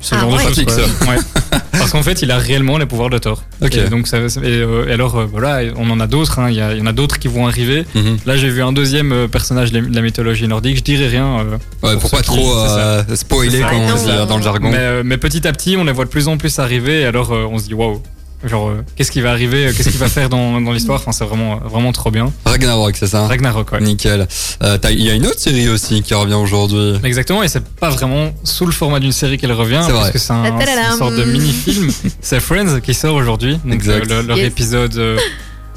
Ce 0.00 0.14
ah, 0.14 0.20
genre 0.20 0.32
ouais. 0.32 0.38
de 0.38 0.54
choses. 0.54 0.66
Ouais. 1.08 1.16
Parce 1.72 1.90
qu'en 1.92 2.02
fait, 2.02 2.22
il 2.22 2.30
a 2.30 2.38
réellement 2.38 2.78
les 2.78 2.86
pouvoirs 2.86 3.10
de 3.10 3.18
Thor. 3.18 3.42
Et 3.62 3.88
donc, 3.88 4.06
ça, 4.06 4.18
et, 4.42 4.64
et 4.88 4.92
alors, 4.92 5.26
voilà, 5.26 5.60
on 5.76 5.88
en 5.90 6.00
a 6.00 6.06
d'autres. 6.06 6.38
hein. 6.38 6.50
Il 6.50 6.56
y, 6.56 6.80
en 6.82 6.86
a 6.86 6.92
d'autres 6.92 7.18
qui 7.18 7.28
vont 7.28 7.46
arriver. 7.46 7.84
Mhm. 7.94 8.18
Là, 8.26 8.36
j'ai 8.36 8.48
vu 8.48 8.62
un 8.62 8.72
deuxième 8.72 9.12
euh, 9.12 9.28
personnage 9.28 9.72
de 9.72 9.80
la 9.92 10.00
mythologie 10.00 10.48
nordique. 10.48 10.78
Je 10.78 10.82
dirais 10.82 11.08
rien. 11.08 11.40
euh, 11.40 11.56
Ouais, 11.82 11.96
pour 11.98 12.10
pas 12.10 12.22
trop 12.22 12.56
euh, 12.56 13.02
spoiler 13.14 13.60
quand 13.60 13.68
on 13.76 14.08
Ah, 14.10 14.16
non. 14.20 14.26
dans 14.26 14.36
le 14.38 14.42
jargon. 14.42 14.70
Mais, 14.70 14.76
euh, 14.78 15.02
mais 15.04 15.16
petit 15.18 15.46
à 15.46 15.52
petit, 15.52 15.76
on 15.76 15.84
les 15.84 15.92
voit 15.92 16.04
de 16.06 16.10
plus 16.10 16.28
en 16.28 16.36
plus 16.36 16.58
arriver. 16.58 17.00
Et 17.00 17.04
alors, 17.06 17.32
euh, 17.32 17.46
on 17.50 17.58
se 17.58 17.64
dit 17.64 17.74
waouh. 17.74 18.02
Genre, 18.42 18.68
euh, 18.70 18.84
qu'est-ce 18.96 19.10
qui 19.10 19.20
va 19.20 19.30
arriver 19.32 19.66
euh, 19.66 19.72
Qu'est-ce 19.76 19.90
qu'il 19.90 19.98
va 19.98 20.08
faire 20.08 20.30
dans, 20.30 20.60
dans 20.62 20.72
l'histoire? 20.72 20.98
Enfin, 20.98 21.12
c'est 21.12 21.24
vraiment, 21.26 21.56
vraiment 21.58 21.92
trop 21.92 22.10
bien. 22.10 22.32
Ragnarok, 22.46 22.96
c'est 22.96 23.06
ça? 23.06 23.26
Ragnarok, 23.26 23.70
ouais. 23.72 23.80
Nickel. 23.82 24.26
Euh, 24.62 24.78
t'as- 24.78 24.92
Il 24.92 25.02
y 25.02 25.10
a 25.10 25.14
une 25.14 25.26
autre 25.26 25.38
série 25.38 25.68
aussi 25.68 26.00
qui 26.02 26.14
revient 26.14 26.34
aujourd'hui. 26.34 26.94
Exactement, 27.04 27.42
et 27.42 27.48
c'est 27.48 27.62
pas 27.68 27.90
vraiment 27.90 28.32
sous 28.44 28.64
le 28.64 28.72
format 28.72 28.98
d'une 28.98 29.12
série 29.12 29.36
qu'elle 29.36 29.52
revient, 29.52 29.80
C'est 29.84 29.92
parce 29.92 30.04
vrai. 30.04 30.12
que 30.12 30.18
c'est 30.18 30.32
un- 30.32 30.58
c'est 30.58 30.90
une 30.92 30.96
sorte 30.98 31.16
de 31.16 31.24
mini-film. 31.24 31.90
c'est 32.22 32.40
Friends 32.40 32.80
qui 32.80 32.94
sort 32.94 33.14
aujourd'hui, 33.14 33.58
donc 33.62 33.74
Exact. 33.74 34.10
euh, 34.10 34.22
le- 34.22 34.28
leur 34.28 34.36
Yes. 34.38 34.46
épisode 34.46 34.96
euh, 34.96 35.18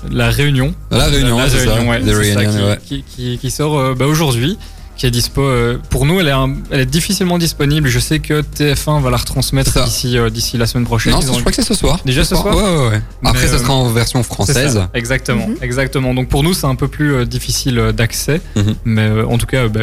La 0.10 0.30
Réunion. 0.30 0.74
La 0.90 1.06
Réunion, 1.08 1.38
La 1.38 1.50
c'est 1.50 1.66
ça. 1.66 1.74
Réunion, 1.74 1.90
ouais, 1.92 2.00
The 2.02 2.06
c'est 2.06 2.34
ça, 2.34 2.40
Reunion, 2.40 2.52
qui, 2.52 2.64
ouais. 2.64 2.78
qui, 2.86 3.04
qui- 3.04 3.38
qui 3.40 3.52
sort 3.52 3.78
euh, 3.78 3.94
bah, 3.94 4.06
aujourd'hui, 4.06 4.58
qui 4.96 5.06
est 5.08 5.12
dispo. 5.12 5.42
euh, 5.42 5.78
pour 5.90 6.06
nous, 6.06 6.20
elle 6.20 6.28
est, 6.28 6.32
un- 6.32 6.56
elle 6.72 6.82
est 6.82 6.86
difficilement 6.86 7.38
disponible. 7.38 7.88
Je 7.90 8.00
sais 8.00 8.20
que 8.20 8.42
TF1 8.42 9.02
va 9.02 9.10
la 9.10 9.18
retransmettre 9.18 9.84
d'ici 9.86 10.18
euh, 10.18 10.30
d'ici 10.30 10.58
la 10.58 10.66
semaine 10.68 10.86
prochaine. 10.86 11.14
Non, 11.14 11.20
Ils 11.22 11.26
je 11.34 11.40
crois 11.40 11.52
que 11.52 11.56
c'est 11.56 11.64
ce 11.64 11.74
soir. 11.74 12.00
Déjà 12.06 12.24
ce 12.24 12.36
soir 12.36 12.56
Ouais, 12.56 12.62
ouais, 12.62 12.88
ouais. 12.90 13.02
Après, 13.26 13.48
ça 13.48 13.56
euh, 13.56 13.60
sera 13.60 13.74
en 13.74 13.90
version 13.90 14.22
française. 14.24 14.74
ça, 14.74 14.90
exactement, 14.94 15.48
exactement. 15.62 16.14
Donc 16.14 16.30
pour 16.30 16.44
nous, 16.44 16.54
c'est 16.54 16.68
un 16.68 16.76
peu 16.76 16.88
plus 16.88 17.14
euh, 17.14 17.26
difficile 17.26 17.80
euh, 17.80 17.92
d'accès, 17.92 18.42
Mhm. 18.56 18.76
mais 18.86 19.02
euh, 19.08 19.26
en 19.26 19.38
tout 19.38 19.46
cas, 19.48 19.64
euh, 19.64 19.70
bah, 19.70 19.82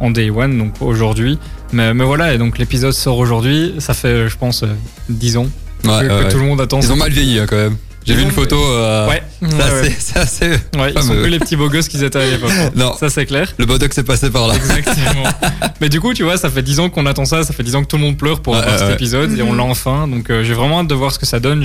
en 0.00 0.10
day 0.10 0.30
one, 0.30 0.58
donc 0.58 0.74
aujourd'hui. 0.80 1.38
Mais, 1.72 1.94
mais 1.94 2.04
voilà, 2.04 2.34
et 2.34 2.38
donc 2.38 2.58
l'épisode 2.58 2.92
sort 2.94 3.18
aujourd'hui. 3.18 3.74
Ça 3.78 3.94
fait, 3.94 4.28
je 4.28 4.36
pense, 4.36 4.62
euh, 4.64 4.68
10 5.08 5.36
ans 5.36 5.46
Ouais, 5.84 5.90
que, 6.02 6.06
que 6.08 6.24
ouais, 6.24 6.28
tout 6.28 6.38
le 6.38 6.44
monde 6.44 6.60
attend. 6.60 6.80
Ils 6.80 6.90
ont 6.92 6.96
mal 6.96 7.10
vieilli 7.12 7.38
hein, 7.38 7.46
quand 7.48 7.56
même. 7.56 7.76
J'ai 8.10 8.16
vu 8.16 8.22
une 8.24 8.30
photo. 8.32 8.56
euh, 8.60 9.08
Ouais, 9.08 9.22
C'est 9.98 10.16
assez- 10.18 10.48
ouais. 10.50 10.92
ils 10.96 11.02
sont 11.02 11.14
plus 11.14 11.30
les 11.30 11.38
petits 11.38 11.56
beaux 11.56 11.68
gosses 11.68 11.88
qu'ils 11.88 12.02
étaient 12.04 12.18
à 12.20 12.30
l'époque. 12.30 12.50
Non, 12.76 12.94
Ça, 12.98 13.08
c'est 13.08 13.24
clair. 13.26 13.52
le 13.58 13.66
Bodox 13.66 13.96
est 13.98 14.02
passé 14.04 14.30
par 14.30 14.48
là. 14.48 14.54
Exactement. 14.56 15.24
Mais 15.80 15.88
du 15.88 16.00
coup, 16.00 16.12
tu 16.12 16.24
vois, 16.24 16.36
ça 16.36 16.50
fait 16.50 16.62
10 16.62 16.80
ans 16.80 16.90
qu'on 16.90 17.06
attend 17.06 17.24
ça, 17.24 17.42
ça 17.44 17.52
fait 17.52 17.62
10 17.62 17.76
ans 17.76 17.82
que 17.82 17.88
tout 17.88 17.96
le 17.96 18.02
monde 18.02 18.16
pleure 18.16 18.40
pour 18.40 18.56
cet 18.56 18.66
ouais. 18.88 18.92
épisode 18.94 19.38
et 19.38 19.42
on 19.42 19.52
l'a 19.54 19.62
enfin. 19.62 20.08
Donc 20.08 20.28
euh, 20.30 20.42
j'ai 20.44 20.54
vraiment 20.54 20.80
hâte 20.80 20.88
de 20.88 20.94
voir 20.94 21.12
ce 21.12 21.18
que 21.18 21.26
ça 21.26 21.40
donne. 21.40 21.64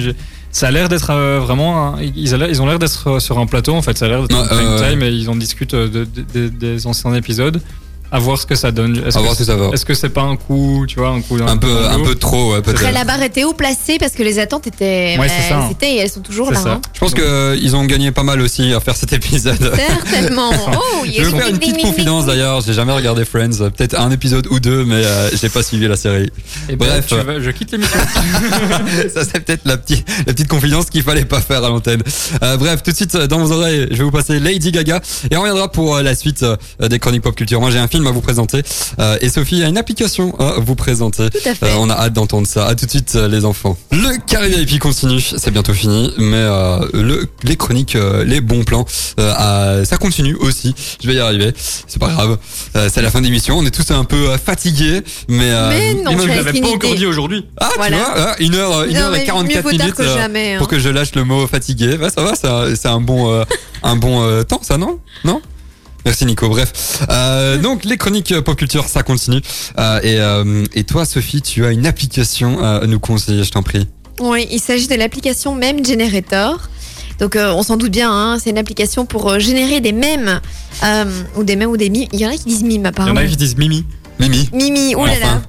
Ça 0.51 0.67
a 0.67 0.71
l'air 0.71 0.87
d'être 0.87 1.09
euh, 1.11 1.39
vraiment. 1.41 1.95
un- 1.95 2.01
Ils, 2.01 2.33
ont 2.33 2.65
l'air- 2.65 2.79
d'être 2.79 3.09
euh, 3.09 3.19
sur 3.19 3.39
un 3.39 3.45
plateau 3.45 3.73
en 3.75 3.81
fait. 3.81 3.97
Ça 3.97 4.05
a 4.05 4.07
l'air 4.09 4.21
d'être 4.27 4.37
un 4.39 4.45
prime 4.47 4.75
time 4.91 5.01
et 5.03 5.09
ils 5.09 5.29
en 5.29 5.35
discutent 5.35 5.75
de- 5.75 5.87
de- 6.05 6.25
de- 6.33 6.47
des 6.47 6.87
anciens 6.87 7.13
épisodes. 7.13 7.61
À 8.11 8.19
voir 8.19 8.37
ce 8.37 8.45
que 8.45 8.55
ça 8.55 8.71
donne. 8.71 8.97
Est-ce 9.05 9.17
À 9.17 9.19
que 9.19 9.23
voir 9.25 9.33
ce 9.33 9.39
que 9.39 9.45
ça 9.45 9.55
va. 9.55 9.69
Est-ce 9.73 9.83
que 9.85 9.93
c'est 9.93 10.09
pas 10.09 10.21
un 10.21 10.35
coup, 10.37 10.85
tu 10.87 10.99
vois, 10.99 11.09
un 11.09 11.21
coup 11.21 11.37
Un 11.45 11.57
peu, 11.57 11.85
un 11.87 11.99
peu 12.01 12.15
trop, 12.15 12.51
ouais, 12.51 12.57
Après, 12.59 12.73
peut-être. 12.73 12.93
la 12.93 13.03
barre 13.03 13.21
était 13.23 13.43
haut 13.43 13.53
placée 13.53 13.97
parce 13.99 14.13
que 14.13 14.23
les 14.23 14.39
attentes 14.39 14.67
étaient. 14.67 15.15
Ouais, 15.19 15.27
bah, 15.27 15.33
c'est 15.35 15.49
ça, 15.49 15.57
hein. 15.59 15.63
elles 15.65 15.71
étaient 15.73 15.93
et 15.95 15.97
elles 15.97 16.09
sont 16.09 16.21
toujours 16.21 16.47
C'est 16.49 16.53
là. 16.53 16.59
ça. 16.61 16.71
hein. 16.73 16.81
Je 16.93 16.99
pense 16.99 17.13
que 17.13 17.21
euh, 17.21 17.57
ils 17.61 17.75
ont 17.75 17.83
gagné 17.85 18.11
pas 18.11 18.23
mal 18.23 18.39
aussi 18.41 18.73
à 18.73 18.79
faire 18.79 18.95
cet 18.95 19.11
épisode. 19.13 19.71
Certainement. 19.75 20.51
Oh, 20.77 21.05
Je 21.05 21.21
vais 21.21 21.23
vous 21.29 21.37
faire 21.37 21.47
une 21.49 21.57
petite 21.57 21.81
confidence 21.81 22.25
d'ailleurs, 22.25 22.61
j'ai 22.61 22.73
jamais 22.73 22.93
regardé 22.93 23.25
Friends, 23.25 23.61
euh, 23.61 23.69
peut-être 23.69 23.97
un 23.99 24.11
épisode 24.11 24.47
ou 24.51 24.59
deux, 24.59 24.83
mais 24.85 25.03
euh, 25.05 25.29
j'ai 25.33 25.49
pas 25.49 25.63
suivi 25.63 25.87
la 25.87 25.95
série. 25.95 26.29
Et 26.69 26.75
ben, 26.75 26.87
Bref. 26.87 27.07
tu 27.07 27.15
je 27.43 27.49
quitte 27.51 27.71
l'émission. 27.71 27.99
Ça 29.13 29.23
c'est 29.23 29.39
peut-être 29.39 29.61
la 29.65 29.77
petite, 29.77 30.07
la 30.27 30.33
petite 30.33 30.47
confidence 30.47 30.85
qu'il 30.89 31.03
fallait 31.03 31.25
pas 31.25 31.41
faire 31.41 31.63
à 31.63 31.69
l'antenne. 31.69 32.01
Euh, 32.43 32.57
bref, 32.57 32.83
tout 32.83 32.91
de 32.91 32.95
suite 32.95 33.15
euh, 33.15 33.27
dans 33.27 33.39
vos 33.39 33.51
oreilles, 33.51 33.87
je 33.91 33.97
vais 33.97 34.03
vous 34.03 34.11
passer 34.11 34.39
Lady 34.39 34.71
Gaga 34.71 35.01
et 35.29 35.35
on 35.37 35.41
reviendra 35.41 35.71
pour 35.71 35.95
euh, 35.95 36.01
la 36.03 36.15
suite 36.15 36.43
euh, 36.43 36.55
des 36.87 36.99
chroniques 36.99 37.21
pop 37.23 37.35
culture. 37.35 37.59
Moi 37.61 37.71
j'ai 37.71 37.79
un 37.79 37.87
film 37.87 38.04
à 38.07 38.11
vous 38.11 38.21
présenter 38.21 38.61
euh, 38.99 39.17
et 39.21 39.29
Sophie 39.29 39.63
a 39.63 39.67
une 39.67 39.77
application 39.77 40.37
à 40.39 40.55
vous 40.59 40.75
présenter. 40.75 41.29
Tout 41.29 41.49
à 41.49 41.55
fait. 41.55 41.65
Euh, 41.65 41.75
on 41.77 41.89
a 41.89 41.93
hâte 41.93 42.13
d'entendre 42.13 42.47
ça. 42.47 42.65
À 42.67 42.75
tout 42.75 42.85
de 42.85 42.91
suite 42.91 43.13
euh, 43.15 43.27
les 43.27 43.45
enfants. 43.45 43.77
Le 43.91 44.17
carré 44.25 44.49
VIP 44.49 44.79
continue, 44.79 45.19
c'est 45.21 45.51
bientôt 45.51 45.73
fini, 45.73 46.11
mais 46.17 46.35
euh, 46.35 46.79
le, 46.93 47.27
les 47.43 47.55
chroniques, 47.55 47.95
euh, 47.95 48.23
les 48.23 48.41
bons 48.41 48.63
plans, 48.63 48.85
euh, 49.19 49.83
ça 49.85 49.97
continue 49.97 50.35
aussi. 50.35 50.73
Je 51.01 51.07
vais 51.07 51.15
y 51.15 51.19
arriver, 51.19 51.53
c'est 51.87 51.99
pas 51.99 52.09
grave. 52.09 52.37
Euh, 52.75 52.89
c'est 52.91 53.01
la 53.01 53.09
fin 53.11 53.21
d'émission, 53.21 53.57
on 53.57 53.65
est 53.65 53.71
tous 53.71 53.91
un 53.91 54.03
peu 54.03 54.29
euh, 54.31 54.37
fatigués, 54.37 55.01
mais, 55.27 55.51
euh, 55.51 55.69
Mais 55.69 55.93
non, 56.03 56.17
je 56.19 56.27
l'avais 56.27 56.59
pas 56.59 56.67
encore 56.69 56.95
dit 56.95 57.05
aujourd'hui. 57.05 57.45
ah, 57.59 57.69
Voilà. 57.77 57.97
tu 57.97 58.03
vois, 58.03 58.31
hein, 58.31 58.35
une 58.39 58.55
heure, 58.55 58.83
une 58.83 58.93
Non, 58.93 58.99
heure 59.01 59.15
et 59.15 59.19
mais 59.19 59.25
44 59.25 59.55
mieux 59.55 59.61
vaut 59.61 59.69
tard 59.69 59.79
minutes 59.79 59.95
que 59.95 60.03
jamais, 60.05 60.53
hein. 60.55 60.57
pour 60.59 60.67
que 60.67 60.79
je 60.79 60.89
lâche 60.89 61.13
le 61.15 61.23
mot 61.23 61.45
fatigué. 61.47 61.97
Ouais, 61.97 62.09
ça 62.09 62.21
va, 62.21 62.35
c'est 62.35 62.47
un, 62.47 62.75
c'est 62.75 62.87
un 62.87 62.99
bon, 63.01 63.31
euh, 63.31 63.43
un 63.83 63.95
bon 63.95 64.21
euh, 64.23 64.43
temps, 64.43 64.59
ça, 64.61 64.77
non? 64.77 64.99
Non? 65.23 65.41
Merci 66.05 66.25
Nico. 66.25 66.47
Bref, 66.49 67.03
euh, 67.09 67.57
donc 67.61 67.83
les 67.83 67.97
chroniques 67.97 68.31
euh, 68.31 68.41
pop 68.41 68.55
culture, 68.57 68.85
ça 68.87 69.03
continue. 69.03 69.41
Euh, 69.77 69.99
et, 70.03 70.19
euh, 70.19 70.63
et 70.73 70.83
toi, 70.83 71.05
Sophie, 71.05 71.41
tu 71.41 71.65
as 71.65 71.71
une 71.71 71.85
application 71.85 72.63
à 72.63 72.85
nous 72.87 72.99
conseiller, 72.99 73.43
je 73.43 73.51
t'en 73.51 73.63
prie. 73.63 73.87
Oui, 74.19 74.47
il 74.51 74.59
s'agit 74.59 74.87
de 74.87 74.95
l'application 74.95 75.55
Meme 75.55 75.83
Generator. 75.85 76.69
Donc, 77.19 77.35
euh, 77.35 77.53
on 77.53 77.63
s'en 77.63 77.77
doute 77.77 77.91
bien, 77.91 78.11
hein, 78.11 78.37
c'est 78.41 78.49
une 78.49 78.57
application 78.57 79.05
pour 79.05 79.29
euh, 79.29 79.39
générer 79.39 79.79
des 79.79 79.93
mèmes, 79.93 80.41
euh, 80.83 81.05
ou 81.37 81.43
des 81.43 81.55
mèmes 81.55 81.69
ou 81.69 81.77
des 81.77 81.89
mimes. 81.89 82.07
Il 82.11 82.19
y 82.19 82.25
en 82.25 82.29
a 82.29 82.35
qui 82.35 82.43
disent 82.45 82.63
mimes, 82.63 82.71
Il 82.71 82.75
y 82.75 82.79
en 82.81 82.85
apparemment. 82.89 83.19
a 83.21 83.25
qui 83.25 83.37
disent 83.37 83.55
Mimi. 83.57 83.85
Mimi. 84.19 84.49
Mimi, 84.53 84.95
oh 84.95 85.05
là 85.05 85.17
là. 85.19 85.25
Enfin. 85.27 85.41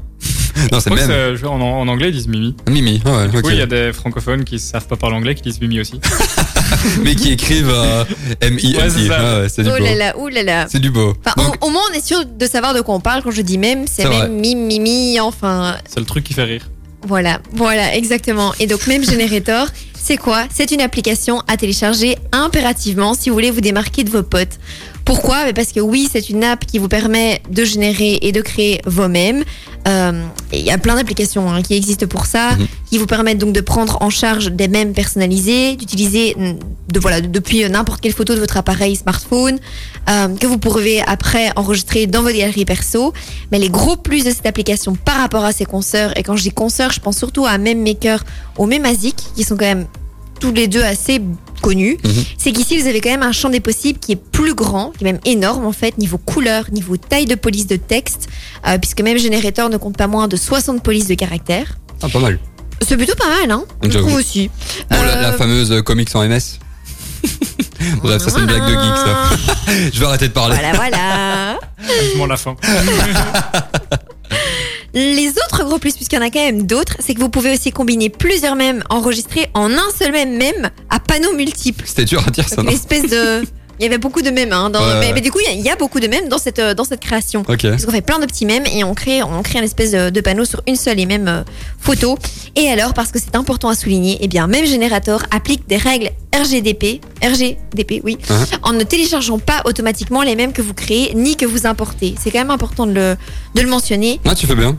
Non, 0.72 0.78
Je 0.78 0.80
c'est 0.80 0.90
crois 0.90 1.02
que 1.02 1.06
même. 1.08 1.36
c'est- 1.38 1.46
en, 1.46 1.60
en 1.60 1.86
anglais, 1.88 2.08
ils 2.08 2.14
disent 2.14 2.28
Mimi. 2.28 2.54
Mimi. 2.68 3.02
Ah 3.04 3.10
ouais, 3.18 3.24
ok. 3.26 3.44
Oui, 3.44 3.52
il 3.54 3.58
y 3.58 3.62
a 3.62 3.66
des 3.66 3.92
francophones 3.92 4.44
qui 4.44 4.58
savent 4.58 4.86
pas 4.86 4.96
parler 4.96 5.16
anglais 5.16 5.34
qui 5.34 5.42
disent 5.42 5.60
Mimi 5.60 5.80
aussi. 5.80 6.00
Mais 7.02 7.14
qui 7.14 7.32
écrivent 7.32 7.70
euh, 7.70 8.04
M-I-M-I. 8.40 8.76
Ouais, 8.76 8.90
c'est 8.90 9.06
ça. 9.08 9.16
Ah 9.18 9.40
ouais, 9.40 9.48
c'est 9.48 9.62
du 9.62 9.68
Oh 9.70 9.78
beau. 9.78 9.84
là 9.84 9.94
là, 9.94 10.14
oh 10.18 10.28
là 10.28 10.42
là. 10.42 10.66
C'est 10.68 10.78
du 10.80 10.90
beau. 10.90 11.14
Enfin, 11.24 11.34
Donc, 11.42 11.62
au, 11.64 11.68
au 11.68 11.70
moins, 11.70 11.82
on 11.90 11.94
est 11.96 12.04
sûr 12.04 12.24
de 12.24 12.46
savoir 12.46 12.74
de 12.74 12.80
quoi 12.80 12.94
on 12.94 13.00
parle. 13.00 13.22
Quand 13.22 13.30
je 13.30 13.42
dis 13.42 13.58
même, 13.58 13.84
c'est 13.90 14.08
même 14.08 14.32
mime, 14.38 14.66
mimi, 14.66 15.20
enfin, 15.20 15.76
C'est 15.88 16.00
le 16.00 16.06
truc 16.06 16.24
qui 16.24 16.34
fait 16.34 16.44
rire. 16.44 16.68
Voilà, 17.06 17.40
voilà, 17.52 17.94
exactement. 17.94 18.52
Et 18.58 18.66
donc, 18.66 18.86
même 18.88 19.04
Generator, 19.04 19.68
c'est 19.94 20.16
quoi? 20.16 20.44
C'est 20.52 20.72
une 20.72 20.80
application 20.80 21.40
à 21.46 21.56
télécharger 21.56 22.16
impérativement 22.32 23.14
si 23.14 23.28
vous 23.28 23.34
voulez 23.36 23.50
vous 23.52 23.60
démarquer 23.60 24.02
de 24.02 24.10
vos 24.10 24.22
potes. 24.24 24.58
Pourquoi? 25.06 25.52
Parce 25.54 25.72
que 25.72 25.80
oui, 25.80 26.08
c'est 26.12 26.28
une 26.30 26.42
app 26.44 26.66
qui 26.66 26.78
vous 26.78 26.88
permet 26.88 27.40
de 27.48 27.64
générer 27.64 28.18
et 28.22 28.32
de 28.32 28.40
créer 28.42 28.80
vos 28.86 29.08
mèmes. 29.08 29.44
Euh, 29.88 30.24
Il 30.52 30.60
y 30.64 30.70
a 30.70 30.78
plein 30.78 30.96
d'applications 30.96 31.48
hein, 31.50 31.62
qui 31.62 31.74
existent 31.74 32.06
pour 32.08 32.26
ça, 32.26 32.50
Mhm. 32.56 32.66
qui 32.90 32.98
vous 32.98 33.06
permettent 33.06 33.38
donc 33.38 33.52
de 33.52 33.60
prendre 33.60 33.98
en 34.00 34.10
charge 34.10 34.50
des 34.50 34.66
mèmes 34.68 34.92
personnalisés, 34.92 35.76
d'utiliser 35.76 36.34
de, 36.92 36.98
voilà, 37.00 37.20
de- 37.20 37.28
depuis 37.28 37.62
euh, 37.64 37.68
n'importe 37.68 38.00
quelle 38.00 38.12
photo 38.12 38.34
de 38.34 38.40
votre 38.40 38.56
appareil 38.56 38.96
smartphone, 38.96 39.58
euh, 40.10 40.28
que 40.40 40.46
vous 40.48 40.58
pourrez 40.58 41.00
après 41.02 41.50
enregistrer 41.56 42.06
dans 42.08 42.22
vos 42.22 42.30
galeries 42.30 42.64
perso. 42.64 43.12
Mais 43.52 43.58
les 43.60 43.68
gros 43.70 43.96
plus 43.96 44.24
de 44.24 44.30
cette 44.30 44.46
application 44.46 44.96
par 44.96 45.18
rapport 45.18 45.44
à 45.44 45.52
ses 45.52 45.66
consoeurs, 45.66 46.16
et 46.18 46.24
quand 46.24 46.36
je 46.36 46.42
dis 46.42 46.50
consoeurs, 46.50 46.90
je 46.92 46.98
pense 47.00 47.16
surtout 47.16 47.46
à 47.46 47.56
Meme 47.58 47.82
Maker 47.82 48.24
ou 48.58 48.66
Memazic, 48.66 49.16
qui 49.36 49.44
sont 49.44 49.56
quand 49.56 49.66
même 49.66 49.86
tous 50.40 50.52
les 50.52 50.68
deux 50.68 50.82
assez 50.82 51.20
connus, 51.62 51.96
Mhm. 52.04 52.24
c'est 52.38 52.52
qu'ici 52.52 52.78
vous 52.78 52.86
avez 52.86 53.00
quand 53.00 53.10
même 53.10 53.22
un 53.22 53.32
champ 53.32 53.48
des 53.50 53.60
possibles 53.60 53.98
qui 53.98 54.12
est 54.12 54.16
plus 54.16 54.54
grand, 54.54 54.90
qui 54.96 55.04
est 55.04 55.12
même 55.12 55.20
énorme 55.24 55.64
en 55.64 55.72
fait, 55.72 55.96
niveau 55.98 56.18
couleur, 56.18 56.66
niveau 56.70 56.96
taille 56.96 57.24
de 57.26 57.34
police 57.34 57.66
de 57.66 57.76
texte, 57.76 58.28
euh, 58.66 58.78
puisque 58.78 59.00
même 59.00 59.18
Generator 59.18 59.68
ne 59.70 59.76
compte 59.76 59.96
pas 59.96 60.06
moins 60.06 60.28
de 60.28 60.36
60 60.36 60.82
polices 60.82 61.06
de 61.08 61.14
caractères. 61.14 61.78
ah, 62.02 62.08
pas 62.08 62.18
mal. 62.20 62.38
C'est 62.86 62.96
plutôt 62.96 63.14
pas 63.14 63.28
mal, 63.28 63.50
hein 63.50 63.64
Je 63.82 63.98
trouve 63.98 64.14
aussi. 64.14 64.50
Bon, 64.90 64.96
la, 65.02 65.16
Euh, 65.16 65.22
la 65.22 65.32
fameuse 65.32 65.72
euh, 65.72 65.80
comics 65.82 66.14
en 66.14 66.22
MS. 66.28 66.58
Bref, 68.02 68.22
ça 68.22 68.30
c'est 68.30 68.38
une 68.40 68.46
blague 68.46 68.62
de 68.64 68.68
geek 68.68 68.96
ça. 68.96 69.30
je 69.92 69.98
vais 70.00 70.06
arrêter 70.06 70.28
de 70.28 70.32
parler. 70.34 70.54
Voilà, 70.56 70.72
voilà. 70.76 71.58
La 72.28 72.36
fin. 72.36 72.56
Les 74.96 75.28
autres 75.28 75.62
gros 75.62 75.78
plus, 75.78 75.94
puisqu'il 75.94 76.16
y 76.16 76.18
en 76.18 76.22
a 76.22 76.30
quand 76.30 76.40
même 76.40 76.66
d'autres, 76.66 76.96
c'est 77.00 77.12
que 77.12 77.20
vous 77.20 77.28
pouvez 77.28 77.52
aussi 77.52 77.70
combiner 77.70 78.08
plusieurs 78.08 78.56
mèmes 78.56 78.82
enregistrés 78.88 79.50
en 79.52 79.70
un 79.70 79.90
seul 79.94 80.10
même 80.10 80.38
mème 80.38 80.70
à 80.88 81.00
panneaux 81.00 81.34
multiples. 81.34 81.84
C'était 81.86 82.06
dur 82.06 82.24
à 82.26 82.30
dire 82.30 82.48
ça, 82.48 82.56
Donc, 82.56 82.64
non 82.64 82.70
une 82.70 82.76
espèce 82.78 83.10
de. 83.10 83.42
Il 83.78 83.82
y 83.82 83.86
avait 83.86 83.98
beaucoup 83.98 84.22
de 84.22 84.30
mèmes, 84.30 84.52
hein, 84.52 84.70
dans... 84.70 84.80
Ouais, 84.80 84.94
mais, 85.00 85.06
ouais. 85.08 85.12
mais 85.14 85.20
du 85.20 85.30
coup, 85.30 85.38
il 85.40 85.46
y 85.46 85.48
a- 85.48 85.52
il 85.58 85.60
y, 85.64 85.68
a 85.68 85.76
beaucoup 85.76 86.00
de 86.00 86.06
mèmes 86.06 86.28
dans 86.28 86.38
cette, 86.38 86.58
euh, 86.58 86.74
dans 86.74 86.84
cette 86.84 87.00
création. 87.00 87.42
Parce 87.44 87.84
qu'on 87.84 87.92
fait 87.92 88.00
plein 88.00 88.18
de 88.18 88.26
petits 88.26 88.46
mèmes 88.46 88.64
et 88.66 88.84
on 88.84 88.94
crée, 88.94 89.22
on 89.22 89.42
crée 89.42 89.58
une 89.58 89.64
espèce 89.64 89.92
de, 89.92 90.20
panneau 90.20 90.44
sur 90.44 90.62
une 90.66 90.76
seule 90.76 90.98
et 90.98 91.06
même 91.06 91.28
euh, 91.28 91.42
photo. 91.78 92.18
Et 92.54 92.68
alors, 92.68 92.94
parce 92.94 93.12
que 93.12 93.18
c'est 93.18 93.36
important 93.36 93.68
à 93.68 93.74
souligner, 93.74 94.18
eh 94.20 94.28
bien, 94.28 94.46
même 94.46 94.64
Generator 94.66 95.22
applique 95.30 95.66
des 95.68 95.76
règles 95.76 96.10
RGDP, 96.34 97.00
RGDP, 97.22 98.00
oui, 98.04 98.18
Uh-huh. 98.28 98.58
en 98.62 98.72
ne 98.72 98.82
téléchargeant 98.82 99.38
pas 99.38 99.62
automatiquement 99.66 100.22
les 100.22 100.36
mèmes 100.36 100.52
que 100.52 100.62
vous 100.62 100.74
créez 100.74 101.12
ni 101.14 101.36
que 101.36 101.44
vous 101.46 101.66
importez. 101.66 102.14
C'est 102.20 102.30
quand 102.30 102.38
même 102.38 102.50
important 102.50 102.86
de 102.86 102.92
le, 102.92 103.16
de 103.54 103.60
le 103.60 103.68
mentionner. 103.68 104.20
Ah, 104.24 104.34
tu 104.34 104.46
fais 104.46 104.54
bien. 104.54 104.76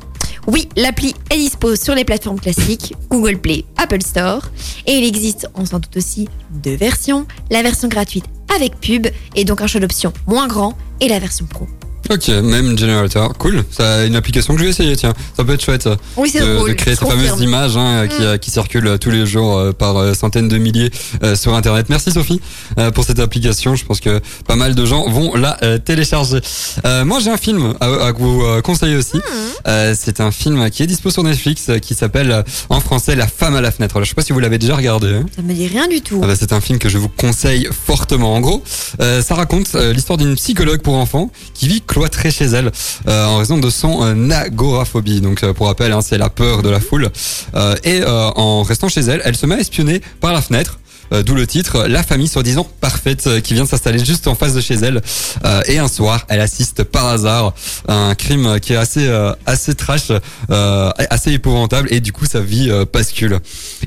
Oui, 0.47 0.69
l'appli 0.77 1.13
est 1.29 1.35
dispo 1.37 1.75
sur 1.75 1.93
les 1.93 2.05
plateformes 2.05 2.39
classiques, 2.39 2.93
Google 3.09 3.37
Play, 3.37 3.65
Apple 3.77 4.01
Store. 4.01 4.43
Et 4.85 4.93
il 4.93 5.03
existe, 5.05 5.47
on 5.55 5.65
s'en 5.65 5.79
doute 5.79 5.97
aussi, 5.97 6.29
deux 6.63 6.75
versions. 6.75 7.25
La 7.51 7.61
version 7.63 7.87
gratuite 7.89 8.23
avec 8.53 8.79
pub 8.79 9.07
et 9.35 9.45
donc 9.45 9.61
un 9.61 9.67
choix 9.67 9.81
d'options 9.81 10.13
moins 10.25 10.47
grand 10.47 10.77
et 10.99 11.07
la 11.07 11.19
version 11.19 11.45
pro. 11.45 11.67
Ok, 12.09 12.27
même 12.29 12.77
generator, 12.77 13.33
cool. 13.37 13.63
Ça 13.69 14.05
une 14.05 14.15
application 14.15 14.53
que 14.53 14.59
je 14.59 14.65
vais 14.65 14.69
essayer, 14.71 14.95
tiens. 14.95 15.13
Ça 15.35 15.43
peut 15.43 15.53
être 15.53 15.63
chouette. 15.63 15.89
Oui, 16.15 16.29
c'est 16.31 16.39
de, 16.39 16.67
de 16.67 16.73
créer 16.73 16.95
ces 16.95 17.05
fameuses 17.05 17.41
images 17.41 17.75
hein, 17.77 18.07
qui, 18.07 18.21
Mm. 18.21 18.25
euh, 18.25 18.37
qui 18.37 18.49
circulent 18.51 18.97
tous 18.99 19.11
les 19.11 19.25
jours 19.25 19.57
euh, 19.57 19.71
par 19.73 19.97
euh, 19.97 20.13
centaines 20.13 20.47
de 20.47 20.57
milliers 20.57 20.89
euh, 21.23 21.35
sur 21.35 21.53
Internet. 21.53 21.87
Merci 21.89 22.11
Sophie 22.11 22.39
euh, 22.79 22.91
pour 22.91 23.03
cette 23.03 23.19
application. 23.19 23.75
Je 23.75 23.85
pense 23.85 23.99
que 23.99 24.21
pas 24.47 24.55
mal 24.55 24.73
de 24.75 24.85
gens 24.85 25.09
vont 25.09 25.35
la 25.35 25.57
euh, 25.63 25.77
télécharger. 25.77 26.39
Euh, 26.85 27.03
moi, 27.05 27.19
j'ai 27.19 27.29
un 27.29 27.37
film 27.37 27.73
à, 27.81 27.85
à 27.85 28.11
vous 28.13 28.41
euh, 28.43 28.61
conseiller 28.61 28.95
aussi. 28.95 29.19
Euh, 29.67 29.93
c'est 29.99 30.21
un 30.21 30.31
film 30.31 30.69
qui 30.69 30.83
est 30.83 30.87
dispo 30.87 31.09
sur 31.11 31.23
Netflix 31.23 31.65
euh, 31.69 31.79
qui 31.79 31.93
s'appelle 31.93 32.31
euh, 32.31 32.43
en 32.69 32.79
français 32.79 33.15
La 33.15 33.27
femme 33.27 33.55
à 33.55 33.61
la 33.61 33.71
fenêtre. 33.71 33.95
Alors, 33.97 34.05
je 34.05 34.09
sais 34.09 34.15
pas 34.15 34.21
si 34.21 34.31
vous 34.33 34.39
l'avez 34.39 34.57
déjà 34.57 34.75
regardé. 34.75 35.07
hein. 35.13 35.25
Ça 35.35 35.41
me 35.41 35.53
dit 35.53 35.67
rien 35.67 35.87
du 35.87 36.01
tout. 36.01 36.21
Ah 36.23 36.27
bah, 36.27 36.33
c'est 36.39 36.53
un 36.53 36.61
film 36.61 36.79
que 36.79 36.89
je 36.89 36.97
vous 36.97 37.09
conseille 37.09 37.67
fortement. 37.85 38.33
En 38.35 38.39
gros, 38.41 38.63
euh, 39.01 39.21
ça 39.21 39.35
raconte 39.35 39.75
euh, 39.75 39.93
l'histoire 39.93 40.17
d'une 40.17 40.35
psychologue 40.35 40.81
pour 40.81 40.95
enfants 40.95 41.31
qui 41.53 41.67
vit 41.67 41.81
cloîtrée 41.97 42.29
chez 42.29 42.45
elle 42.45 42.71
euh, 43.07 43.25
en 43.25 43.37
raison 43.37 43.57
de 43.57 43.69
son 43.71 44.03
euh, 44.03 44.29
agoraphobie. 44.29 45.19
Donc, 45.19 45.43
euh, 45.43 45.53
pour 45.53 45.65
rappel, 45.65 45.91
hein, 45.91 46.01
c'est 46.01 46.19
la 46.19 46.29
peur 46.29 46.61
de 46.61 46.69
la 46.69 46.79
foule. 46.79 47.09
Euh, 47.55 47.75
et 47.83 48.03
en 48.05 48.61
restant 48.61 48.87
chez 48.87 49.01
elle, 49.01 49.21
elle 49.25 49.35
se 49.35 49.45
met 49.47 49.55
à 49.55 49.59
espionner 49.59 50.01
par 50.21 50.31
la 50.31 50.41
fenêtre. 50.41 50.79
Euh, 51.13 51.23
D'où 51.23 51.35
le 51.35 51.45
titre, 51.47 51.85
la 51.87 52.03
famille 52.03 52.27
soi-disant 52.27 52.67
parfaite 52.81 53.27
euh, 53.27 53.39
qui 53.41 53.53
vient 53.53 53.65
s'installer 53.65 54.03
juste 54.03 54.27
en 54.27 54.35
face 54.35 54.53
de 54.53 54.61
chez 54.61 54.75
elle. 54.75 55.01
Euh, 55.45 55.61
et 55.67 55.77
un 55.79 55.87
soir, 55.87 56.25
elle 56.29 56.41
assiste 56.41 56.83
par 56.83 57.07
hasard 57.07 57.53
à 57.87 57.93
un 57.93 58.15
crime 58.15 58.59
qui 58.59 58.73
est 58.73 58.77
assez 58.77 59.07
euh, 59.07 59.33
assez 59.45 59.75
trash, 59.75 60.11
euh, 60.49 60.91
assez 61.09 61.31
épouvantable, 61.33 61.87
et 61.91 61.99
du 61.99 62.11
coup 62.11 62.25
sa 62.25 62.39
vie 62.39 62.69
euh, 62.69 62.85
bascule. 62.91 63.39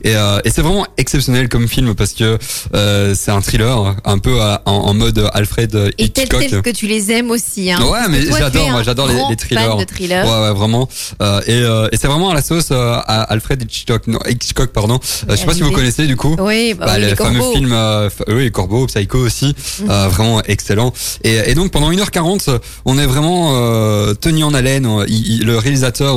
Et, 0.04 0.14
euh, 0.16 0.40
et 0.44 0.50
c'est 0.50 0.62
vraiment 0.62 0.86
exceptionnel 0.96 1.48
comme 1.48 1.68
film 1.68 1.94
parce 1.94 2.12
que 2.12 2.38
euh, 2.74 3.14
c'est 3.16 3.30
un 3.30 3.40
thriller 3.40 3.96
un 4.04 4.18
peu 4.18 4.40
à- 4.40 4.62
en, 4.66 4.72
en 4.72 4.94
mode 4.94 5.28
Alfred 5.34 5.74
Et 5.98 6.04
Hitchcock. 6.04 6.46
tel 6.48 6.62
que 6.62 6.70
tu 6.70 6.86
les 6.86 7.10
aimes 7.12 7.30
aussi. 7.30 7.70
Hein. 7.70 7.80
Ouais, 7.82 8.08
mais 8.08 8.22
j'adore, 8.22 8.70
moi, 8.70 8.82
j'adore 8.82 9.08
les, 9.08 9.36
thrillers. 9.36 9.76
de. 9.76 9.84
Ouais, 10.26 10.48
ouais, 10.48 10.52
vraiment. 10.54 10.88
Euh, 11.22 11.40
et 11.46 11.52
euh, 11.62 11.88
et 11.92 11.96
c'est 11.96 12.06
vraiment 12.08 12.30
à 12.30 12.34
la 12.34 12.42
sauce 12.42 12.70
à 12.70 13.22
Alfred 13.22 13.62
Hitchcock, 13.62 14.06
non, 14.06 14.18
Hitchcock, 14.28 14.70
pardon. 14.72 14.98
Je 15.28 15.36
sais 15.36 15.44
pas 15.44 15.54
si 15.54 15.62
vous 15.62 15.70
connaissez 15.72 16.06
du 16.06 16.16
coup. 16.16 16.36
Oui, 16.38 16.74
bah, 16.74 16.86
Bah, 16.86 16.92
oui, 16.98 17.09
les 17.10 17.16
fameux 17.16 17.38
corbeaux. 17.38 17.54
film, 17.54 17.70
euh, 17.72 18.08
oui, 18.28 18.42
les 18.44 18.50
Corbeaux, 18.50 18.86
Psycho 18.86 19.18
aussi, 19.18 19.54
euh, 19.88 20.08
vraiment 20.08 20.42
excellent. 20.44 20.92
Et, 21.24 21.36
et 21.50 21.54
donc 21.54 21.70
pendant 21.70 21.90
1h40, 21.90 22.58
on 22.84 22.98
est 22.98 23.06
vraiment 23.06 23.50
euh, 23.54 24.14
tenu 24.14 24.42
en 24.44 24.54
haleine. 24.54 24.88
Il- 25.08 25.40
il- 25.40 25.46
le 25.46 25.58
réalisateur 25.58 26.16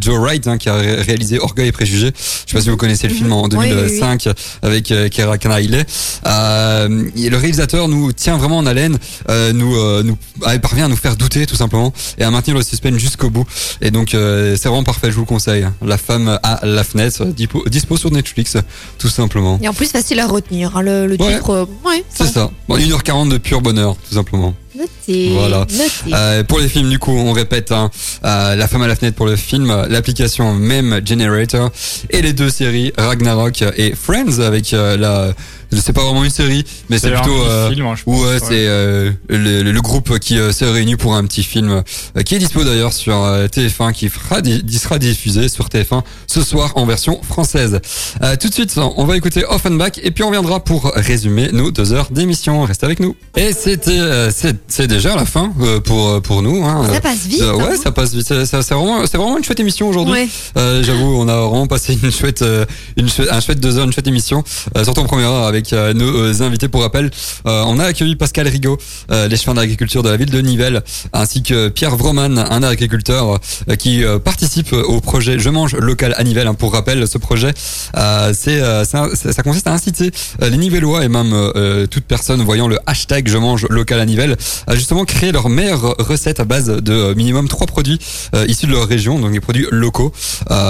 Joe 0.00 0.18
Wright, 0.18 0.46
hein, 0.46 0.58
qui 0.58 0.68
a 0.68 0.74
ré- 0.74 1.00
réalisé 1.02 1.38
Orgueil 1.38 1.68
et 1.68 1.72
Préjugés, 1.72 2.12
je 2.46 2.50
sais 2.50 2.56
pas 2.56 2.60
si 2.62 2.70
vous 2.70 2.76
connaissez 2.76 3.08
le 3.08 3.14
film 3.14 3.32
en 3.32 3.44
Oui, 3.44 3.48
oui, 3.58 3.66
oui. 3.68 3.70
2005 3.70 4.28
avec 4.62 4.92
Keira 5.10 5.38
Knightley. 5.38 5.84
Euh, 6.26 7.04
le 7.16 7.36
réalisateur 7.36 7.88
nous 7.88 8.12
tient 8.12 8.36
vraiment 8.36 8.58
en 8.58 8.66
haleine, 8.66 8.98
euh, 9.28 9.52
nous, 9.52 9.76
euh, 9.76 10.02
nous 10.02 10.16
ah, 10.44 10.58
parvient 10.58 10.86
à 10.86 10.88
nous 10.88 10.96
faire 10.96 11.16
douter 11.16 11.46
tout 11.46 11.56
simplement 11.56 11.92
et 12.18 12.24
à 12.24 12.30
maintenir 12.30 12.56
le 12.56 12.62
suspense 12.62 12.98
jusqu'au 12.98 13.30
bout. 13.30 13.44
Et 13.80 13.90
donc 13.90 14.14
euh, 14.14 14.56
c'est 14.60 14.68
vraiment 14.68 14.84
parfait, 14.84 15.08
je 15.10 15.14
vous 15.16 15.22
le 15.22 15.26
conseille. 15.26 15.66
La 15.84 15.98
femme 15.98 16.38
à 16.42 16.60
la 16.66 16.84
fenêtre, 16.84 17.24
dispo, 17.26 17.64
dispo 17.68 17.96
sur 17.96 18.10
Netflix, 18.10 18.56
tout 18.98 19.08
simplement. 19.08 19.58
Et 19.62 19.68
en 19.68 19.74
plus, 19.74 19.90
facile 19.90 20.20
à 20.20 20.26
retenir. 20.30 20.76
hein, 20.76 20.82
le, 20.82 21.06
le 21.06 21.16
Ouais. 21.20 21.34
titre, 21.34 21.50
euh, 21.50 21.64
ouais. 21.88 22.04
C'est 22.08 22.26
ça. 22.26 22.50
Bon, 22.68 22.76
1h40 22.78 23.28
de 23.30 23.38
pur 23.38 23.60
bonheur, 23.60 23.96
tout 24.08 24.14
simplement. 24.14 24.54
Noté. 24.76 25.30
Voilà. 25.34 25.58
Noté. 25.60 26.12
Euh, 26.14 26.44
pour 26.44 26.58
les 26.60 26.68
films, 26.68 26.88
du 26.88 26.98
coup, 26.98 27.12
on 27.12 27.32
répète 27.32 27.70
hein, 27.72 27.90
euh, 28.24 28.54
La 28.56 28.66
femme 28.68 28.82
à 28.82 28.86
la 28.86 28.96
fenêtre 28.96 29.16
pour 29.16 29.26
le 29.26 29.36
film, 29.36 29.86
l'application 29.88 30.54
Meme 30.54 31.00
Generator 31.04 31.70
et 32.10 32.22
les 32.22 32.32
deux 32.32 32.48
séries 32.50 32.92
Ragnarok 32.96 33.62
et 33.76 33.94
Friends 33.94 34.38
avec 34.40 34.70
la. 34.72 35.32
C'est 35.72 35.92
pas 35.92 36.02
vraiment 36.04 36.24
une 36.24 36.30
série, 36.30 36.64
mais 36.88 36.98
c'est 36.98 37.10
plutôt. 37.22 37.36
euh, 37.42 37.70
film, 37.70 37.86
hein, 37.86 37.94
pense, 38.04 38.20
ouais, 38.22 38.38
c'est 38.40 38.66
euh, 38.66 39.10
le, 39.28 39.62
le- 39.62 39.72
le 39.72 39.80
groupe 39.80 40.18
qui 40.18 40.38
euh, 40.38 40.52
s'est 40.52 40.68
réuni 40.70 40.96
pour 40.96 41.14
un 41.14 41.24
petit 41.24 41.42
film 41.44 41.82
euh, 42.16 42.22
qui 42.22 42.34
est 42.34 42.38
dispo 42.38 42.64
d'ailleurs 42.64 42.92
sur 42.92 43.22
euh, 43.24 43.46
TF1, 43.46 43.92
qui 43.92 44.08
fera, 44.08 44.40
di- 44.40 44.64
qui 44.64 44.78
sera 44.78 44.98
diffusé 44.98 45.48
sur 45.48 45.68
TF1 45.68 46.02
ce 46.26 46.42
soir 46.42 46.72
en 46.76 46.86
version 46.86 47.20
française. 47.22 47.80
Euh, 48.22 48.36
tout 48.36 48.48
de 48.48 48.54
suite, 48.54 48.76
on 48.78 49.04
va 49.04 49.16
écouter 49.16 49.44
Offenbach 49.48 49.92
et 50.02 50.10
puis 50.10 50.24
on 50.24 50.30
viendra 50.30 50.60
pour 50.64 50.92
résumer 50.96 51.50
nos 51.52 51.70
deux 51.70 51.92
heures 51.92 52.08
d'émission. 52.10 52.62
Restez 52.64 52.86
avec 52.86 53.00
nous. 53.00 53.14
Et 53.36 53.52
c'était, 53.52 53.98
euh, 53.98 54.30
c'est 54.34 54.56
c'est 54.68 54.86
déjà 54.88 55.14
la 55.14 55.24
fin 55.24 55.52
euh, 55.60 55.80
pour 55.80 56.20
pour 56.22 56.42
nous. 56.42 56.64
Hein. 56.64 56.88
Ça 56.92 57.00
passe 57.00 57.26
vite. 57.26 57.40
Euh, 57.42 57.54
ouais, 57.54 57.64
hein. 57.72 57.76
ça 57.82 57.92
passe 57.92 58.12
vite. 58.12 58.26
C'est 58.26 58.44
c'est- 58.44 58.62
c'est 58.62 58.74
vraiment, 58.74 59.06
c'est 59.06 59.16
vraiment 59.18 59.38
une 59.38 59.44
chouette 59.44 59.60
émission 59.60 59.88
aujourd'hui. 59.88 60.12
Ouais. 60.14 60.28
Euh, 60.56 60.82
J'avoue, 60.82 61.14
on 61.16 61.28
a 61.28 61.36
vraiment 61.36 61.66
passé 61.66 61.96
une 62.02 62.10
chouette, 62.10 62.42
euh, 62.42 62.64
une 62.96 63.08
chouette, 63.08 63.28
un 63.30 63.40
chouette 63.40 63.60
deux 63.60 63.78
heures, 63.78 63.84
une 63.86 63.92
chouette 63.92 64.08
émission. 64.08 64.42
Euh, 64.76 64.84
surtout 64.84 65.00
en 65.00 65.04
première 65.04 65.30
heure 65.30 65.46
avec 65.46 65.59
euh, 65.72 65.92
nos 65.94 66.06
euh, 66.06 66.42
invités. 66.42 66.68
Pour 66.68 66.82
rappel, 66.82 67.10
euh, 67.46 67.62
on 67.66 67.78
a 67.78 67.84
accueilli 67.84 68.16
Pascal 68.16 68.46
Rigaud, 68.48 68.78
chefs 69.10 69.54
d'agriculture 69.54 70.02
de 70.02 70.08
la 70.08 70.16
ville 70.16 70.30
de 70.30 70.40
Nivelles, 70.40 70.82
ainsi 71.12 71.42
que 71.42 71.68
Pierre 71.68 71.96
Vroman, 71.96 72.38
un 72.38 72.62
agriculteur 72.62 73.40
qui 73.78 74.02
participe 74.24 74.72
au 74.72 75.00
projet 75.00 75.38
Je 75.38 75.50
mange 75.50 75.74
local 75.76 76.14
à 76.16 76.24
Nivelles. 76.24 76.50
Pour 76.58 76.72
rappel, 76.72 77.06
ce 77.06 77.18
projet, 77.18 77.52
c'est, 77.54 78.60
ça, 78.84 79.08
ça 79.14 79.42
consiste 79.42 79.66
à 79.66 79.72
inciter 79.72 80.10
les 80.40 80.56
Nivellois 80.56 81.04
et 81.04 81.08
même 81.08 81.34
toute 81.90 82.04
personne 82.04 82.42
voyant 82.42 82.68
le 82.68 82.78
hashtag 82.86 83.28
Je 83.28 83.38
mange 83.38 83.66
local 83.70 84.00
à 84.00 84.06
Nivelles 84.06 84.36
à 84.66 84.74
justement 84.74 85.04
créer 85.04 85.32
leur 85.32 85.48
meilleure 85.48 85.96
recette 85.98 86.40
à 86.40 86.44
base 86.44 86.66
de 86.68 87.14
minimum 87.14 87.48
trois 87.48 87.66
produits 87.66 87.98
issus 88.48 88.66
de 88.66 88.72
leur 88.72 88.86
région, 88.86 89.18
donc 89.18 89.32
des 89.32 89.40
produits 89.40 89.66
locaux, 89.70 90.12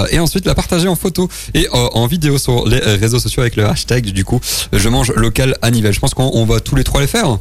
et 0.09 0.19
ensuite 0.19 0.45
la 0.45 0.55
partager 0.55 0.87
en 0.87 0.95
photo 0.95 1.29
et 1.53 1.67
en 1.71 2.07
vidéo 2.07 2.37
sur 2.37 2.67
les 2.67 2.79
réseaux 2.79 3.19
sociaux 3.19 3.41
avec 3.41 3.55
le 3.55 3.65
hashtag 3.65 4.11
du 4.11 4.25
coup 4.25 4.39
Je 4.81 4.89
mange 4.89 5.11
local 5.15 5.55
à 5.61 5.71
Nivelles. 5.71 5.93
Je 5.93 5.99
pense 5.99 6.13
qu'on 6.13 6.29
on 6.33 6.45
va 6.45 6.59
tous 6.59 6.75
les 6.75 6.83
trois 6.83 7.01
les 7.01 7.07
faire. 7.07 7.37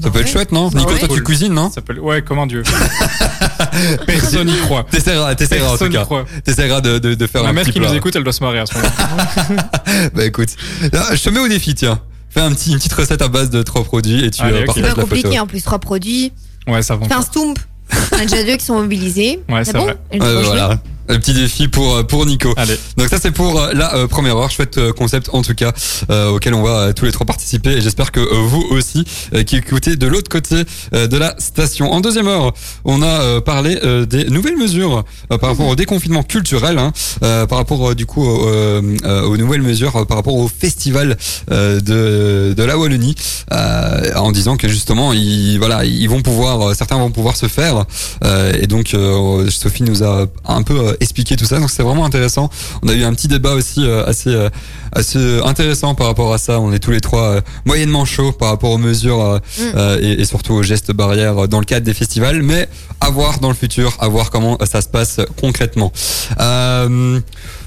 Ça 0.00 0.08
peut 0.10 0.20
être 0.20 0.28
chouette, 0.28 0.52
non 0.52 0.68
Bah 0.68 0.78
Nico, 0.78 0.92
ouais. 0.92 0.98
toi 1.00 1.08
tu 1.08 1.14
Cool. 1.14 1.24
cuisines, 1.24 1.52
non 1.52 1.68
Ça 1.68 1.76
s'appelle 1.76 1.98
ouais 1.98 2.22
comment 2.22 2.46
Dieu. 2.46 2.62
Personne 4.06 4.46
n'y 4.46 4.56
croit. 4.60 4.86
T'essaieras, 4.90 5.34
t'essaieras 5.34 5.72
en 5.74 5.76
tout 5.78 5.88
cas. 5.88 6.06
T'essaieras 6.44 6.80
de, 6.80 6.98
de, 6.98 7.14
de 7.14 7.26
faire 7.26 7.42
Ma 7.42 7.48
un 7.48 7.52
mère 7.52 7.64
petit 7.64 7.72
qui 7.72 7.80
plat. 7.80 7.88
nous 7.90 7.96
écoute, 7.96 8.14
elle 8.16 8.22
doit 8.24 8.32
se 8.32 8.42
marrer 8.44 8.60
à 8.60 8.66
ce 8.66 8.74
moment. 8.74 8.88
Bah 10.14 10.24
écoute, 10.24 10.50
là, 10.92 11.06
je 11.12 11.22
te 11.22 11.30
mets 11.30 11.40
au 11.40 11.48
défi, 11.48 11.74
tiens. 11.74 11.98
Fais 12.28 12.40
un 12.40 12.52
petit, 12.52 12.70
une 12.70 12.76
petite 12.78 12.92
recette 12.92 13.22
à 13.22 13.28
base 13.28 13.50
de 13.50 13.62
trois 13.64 13.82
produits 13.82 14.24
et 14.24 14.30
tu 14.30 14.40
Allez, 14.42 14.58
euh, 14.62 14.64
partages 14.66 14.84
C'est 14.84 14.94
pas 14.94 15.00
compliqué. 15.00 15.40
En 15.40 15.46
plus, 15.48 15.62
trois 15.64 15.80
produits. 15.80 16.32
Ouais, 16.68 16.82
ça 16.82 16.94
va. 16.94 17.06
Fais 17.08 17.14
un 17.14 17.22
stomp. 17.22 17.58
On 18.12 18.16
a 18.18 18.20
déjà 18.24 18.44
deux 18.44 18.56
qui 18.56 18.64
sont 18.64 18.78
mobilisés. 18.80 19.40
Ouais, 19.48 19.64
c'est 19.64 19.72
bon 19.72 19.84
vrai. 19.86 19.96
Voilà. 20.20 20.78
Le 21.10 21.18
petit 21.18 21.34
défi 21.34 21.68
pour 21.68 21.96
euh, 21.96 22.02
pour 22.02 22.24
Nico. 22.26 22.52
Allez. 22.56 22.78
Donc 22.96 23.08
ça 23.08 23.18
c'est 23.20 23.30
pour 23.30 23.60
euh, 23.60 23.72
la 23.74 23.94
euh, 23.94 24.06
première 24.06 24.36
heure, 24.36 24.50
chouette 24.50 24.78
concept 24.92 25.30
en 25.32 25.42
tout 25.42 25.54
cas 25.54 25.72
euh, 26.10 26.30
auquel 26.30 26.54
on 26.54 26.62
va 26.62 26.92
tous 26.92 27.04
les 27.04 27.12
trois 27.12 27.26
participer 27.26 27.70
et 27.72 27.80
j'espère 27.80 28.12
que 28.12 28.20
vous 28.20 28.64
aussi 28.70 29.04
qui 29.46 29.56
écoutez 29.56 29.96
de 29.96 30.06
l'autre 30.06 30.28
côté 30.28 30.64
de 30.92 31.16
la 31.16 31.34
station. 31.38 31.92
En 31.92 32.00
deuxième 32.00 32.28
heure, 32.28 32.52
on 32.84 33.02
a 33.02 33.06
euh, 33.06 33.40
parlé 33.40 33.78
euh, 33.82 34.06
des 34.06 34.24
nouvelles 34.26 34.56
mesures 34.56 35.04
euh, 35.32 35.38
par 35.38 35.50
rapport 35.50 35.66
au 35.66 35.76
déconfinement 35.76 36.22
culturel, 36.22 36.78
hein, 36.78 36.92
euh, 37.22 37.46
par 37.46 37.58
rapport 37.58 37.94
du 37.94 38.06
coup 38.06 38.24
au- 38.24 38.48
euh, 38.48 38.82
euh, 39.04 39.22
aux 39.24 39.36
nouvelles 39.36 39.62
mesures 39.62 40.06
par 40.06 40.16
rapport 40.16 40.34
au 40.36 40.48
festival 40.48 41.16
euh, 41.50 41.80
de 41.80 42.54
de 42.54 42.62
la 42.62 42.78
Wallonie, 42.78 43.14
euh, 43.52 44.14
en 44.16 44.32
disant 44.32 44.56
que 44.56 44.68
justement 44.68 45.12
ils 45.12 45.58
voilà 45.58 45.84
ils 45.84 46.08
vont 46.08 46.22
pouvoir 46.22 46.74
certains 46.76 46.96
vont 46.98 47.10
pouvoir 47.10 47.36
se 47.36 47.46
faire 47.46 47.84
euh, 48.24 48.52
et 48.60 48.66
donc 48.66 48.94
euh, 48.94 49.48
Sophie 49.50 49.82
nous 49.82 50.02
a 50.02 50.26
un 50.46 50.62
peu 50.62 50.96
euh, 51.00 51.04
expliqué 51.04 51.36
tout 51.36 51.44
ça 51.44 51.58
donc 51.58 51.70
c'est 51.70 51.82
vraiment 51.82 52.04
intéressant. 52.04 52.50
On 52.82 52.88
a 52.88 52.94
eu 52.94 53.04
un 53.04 53.12
petit 53.14 53.28
débat 53.28 53.52
aussi 53.54 53.84
euh, 53.84 54.04
assez 54.06 54.30
euh, 54.30 54.48
assez 54.92 55.40
intéressant 55.44 55.94
par 55.94 56.06
rapport 56.06 56.32
à 56.32 56.38
ça. 56.38 56.60
On 56.60 56.72
est 56.72 56.78
tous 56.78 56.90
les 56.90 57.00
trois 57.00 57.22
euh, 57.22 57.40
moyennement 57.64 58.04
chauds 58.04 58.32
par 58.32 58.48
rapport 58.48 58.70
aux 58.70 58.78
mesures 58.78 59.20
euh, 59.20 59.38
Mm. 59.58 59.62
euh, 59.74 59.98
et, 60.00 60.20
et 60.20 60.24
surtout 60.24 60.54
aux 60.54 60.62
gestes 60.62 60.92
barrières 60.92 61.48
dans 61.48 61.58
le 61.60 61.64
cadre 61.64 61.84
des 61.84 61.94
festivals, 61.94 62.42
mais 62.42 62.68
à 63.00 63.10
voir 63.10 63.40
dans 63.40 63.48
le 63.48 63.54
futur, 63.54 63.96
à 64.00 64.08
voir 64.08 64.30
comment 64.30 64.58
ça 64.64 64.80
se 64.80 64.88
passe 64.88 65.20
concrètement. 65.40 65.92
Euh, 66.40 67.20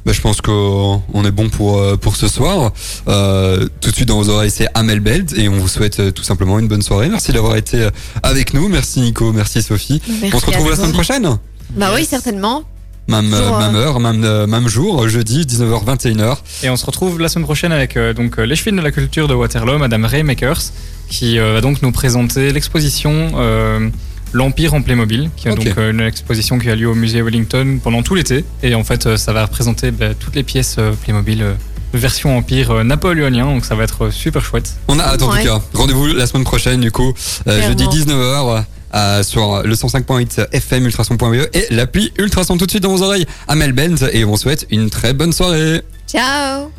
bah, 0.06 0.12
je 0.14 0.22
pense 0.22 0.42
qu'on 0.42 1.02
est 1.26 1.32
bon 1.32 1.50
pour 1.50 1.78
euh, 1.80 1.98
pour 1.98 2.16
ce 2.16 2.28
soir. 2.28 2.72
Euh, 3.08 3.68
tout 3.82 3.90
de 3.92 3.96
suite 3.96 4.08
dans 4.08 4.18
vos 4.22 4.30
oreilles, 4.30 4.52
c'est 4.52 4.68
Amel 4.74 5.00
Belt 5.00 5.34
et 5.38 5.50
on 5.50 5.58
vous 5.58 5.68
souhaite 5.68 6.00
euh, 6.00 6.12
tout 6.12 6.24
simplement 6.24 6.60
une 6.60 6.68
bonne 6.68 6.82
soirée. 6.82 7.10
Merci 7.10 7.32
d'avoir 7.32 7.56
été 7.56 7.82
euh, 7.82 7.90
avec 8.24 8.54
nous. 8.54 8.68
Merci 8.70 9.02
Nico, 9.02 9.32
merci 9.34 9.62
Sophie. 9.62 10.02
Merci 10.08 10.36
on 10.36 10.40
se 10.40 10.46
retrouve 10.46 10.70
la 10.70 10.76
semaine 10.76 10.94
prochaine. 10.94 11.38
Bah 11.76 11.92
oui, 11.96 12.06
certainement. 12.06 12.64
Même, 13.08 13.34
euh, 13.34 13.60
même 13.60 13.76
heure, 13.76 14.00
même, 14.00 14.24
euh, 14.24 14.48
même 14.48 14.68
jour, 14.70 15.10
jeudi, 15.10 15.42
19h, 15.46 15.84
21h. 15.86 16.38
Et 16.64 16.70
on 16.70 16.78
se 16.78 16.86
retrouve 16.86 17.20
la 17.20 17.28
semaine 17.28 17.44
prochaine 17.46 17.72
avec 17.74 17.98
euh, 17.98 18.14
donc 18.14 18.40
euh, 18.40 18.44
l'échevine 18.46 18.78
de 18.78 18.82
la 18.82 18.92
culture 18.92 19.28
de 19.28 19.34
Waterloo, 19.34 19.78
Madame 19.78 20.06
Ray 20.06 20.24
Makers, 20.24 20.62
qui 21.10 21.38
euh, 21.38 21.54
va 21.54 21.62
donc 21.62 21.82
nous 21.82 21.92
présenter 21.92 22.52
l'exposition 22.54 23.34
euh, 23.36 23.90
L'Empire 24.32 24.74
en 24.74 24.82
Playmobil, 24.82 25.30
qui 25.36 25.48
est 25.48 25.54
donc 25.54 25.78
euh, 25.78 25.92
une 25.92 26.00
exposition 26.02 26.58
qui 26.58 26.68
a 26.70 26.76
lieu 26.76 26.88
au 26.88 26.96
musée 26.96 27.22
Wellington 27.22 27.78
pendant 27.84 28.02
tout 28.02 28.16
l'été. 28.16 28.44
Et 28.64 28.74
en 28.74 28.84
fait, 28.84 29.06
euh, 29.06 29.16
ça 29.18 29.32
va 29.34 29.46
représenter 29.46 29.92
bah, 29.92 30.16
toutes 30.20 30.36
les 30.36 30.42
pièces 30.44 30.78
euh, 30.80 30.94
Playmobil 31.04 31.44
euh, 31.44 31.54
version 31.94 32.36
Empire 32.38 32.72
euh, 32.72 32.84
napoléonien, 32.84 33.46
donc 33.46 33.64
ça 33.66 33.76
va 33.76 33.84
être 33.84 34.06
euh, 34.06 34.12
super 34.12 34.44
chouette. 34.44 34.74
On 34.88 34.98
a 34.98 35.04
hâte 35.04 35.22
en 35.22 35.30
Ouais. 35.32 35.44
tout 35.44 35.50
cas. 35.50 35.62
Rendez-vous 35.76 36.08
la 36.08 36.26
semaine 36.26 36.46
prochaine 36.46 36.80
du 36.82 36.90
coup, 36.90 37.14
euh, 37.48 37.62
jeudi 37.68 37.86
Clairement. 37.88 38.60
19h. 38.60 38.64
Euh, 38.94 39.24
sur 39.24 39.64
le 39.64 39.74
105.8 39.74 40.48
FM 40.52 40.86
ultrason.be 40.86 41.48
et 41.54 41.66
l'appli 41.72 42.12
Ultrason 42.18 42.58
tout 42.58 42.66
de 42.66 42.72
suite 42.72 42.84
dans 42.84 42.96
vos 42.96 43.04
oreilles. 43.04 43.26
Amel 43.48 43.74
Bent 43.74 44.08
et 44.12 44.26
on 44.26 44.32
vous 44.32 44.38
souhaite 44.38 44.68
une 44.70 44.90
très 44.90 45.14
bonne 45.14 45.34
soirée. 45.34 45.82
Ciao 46.08 46.72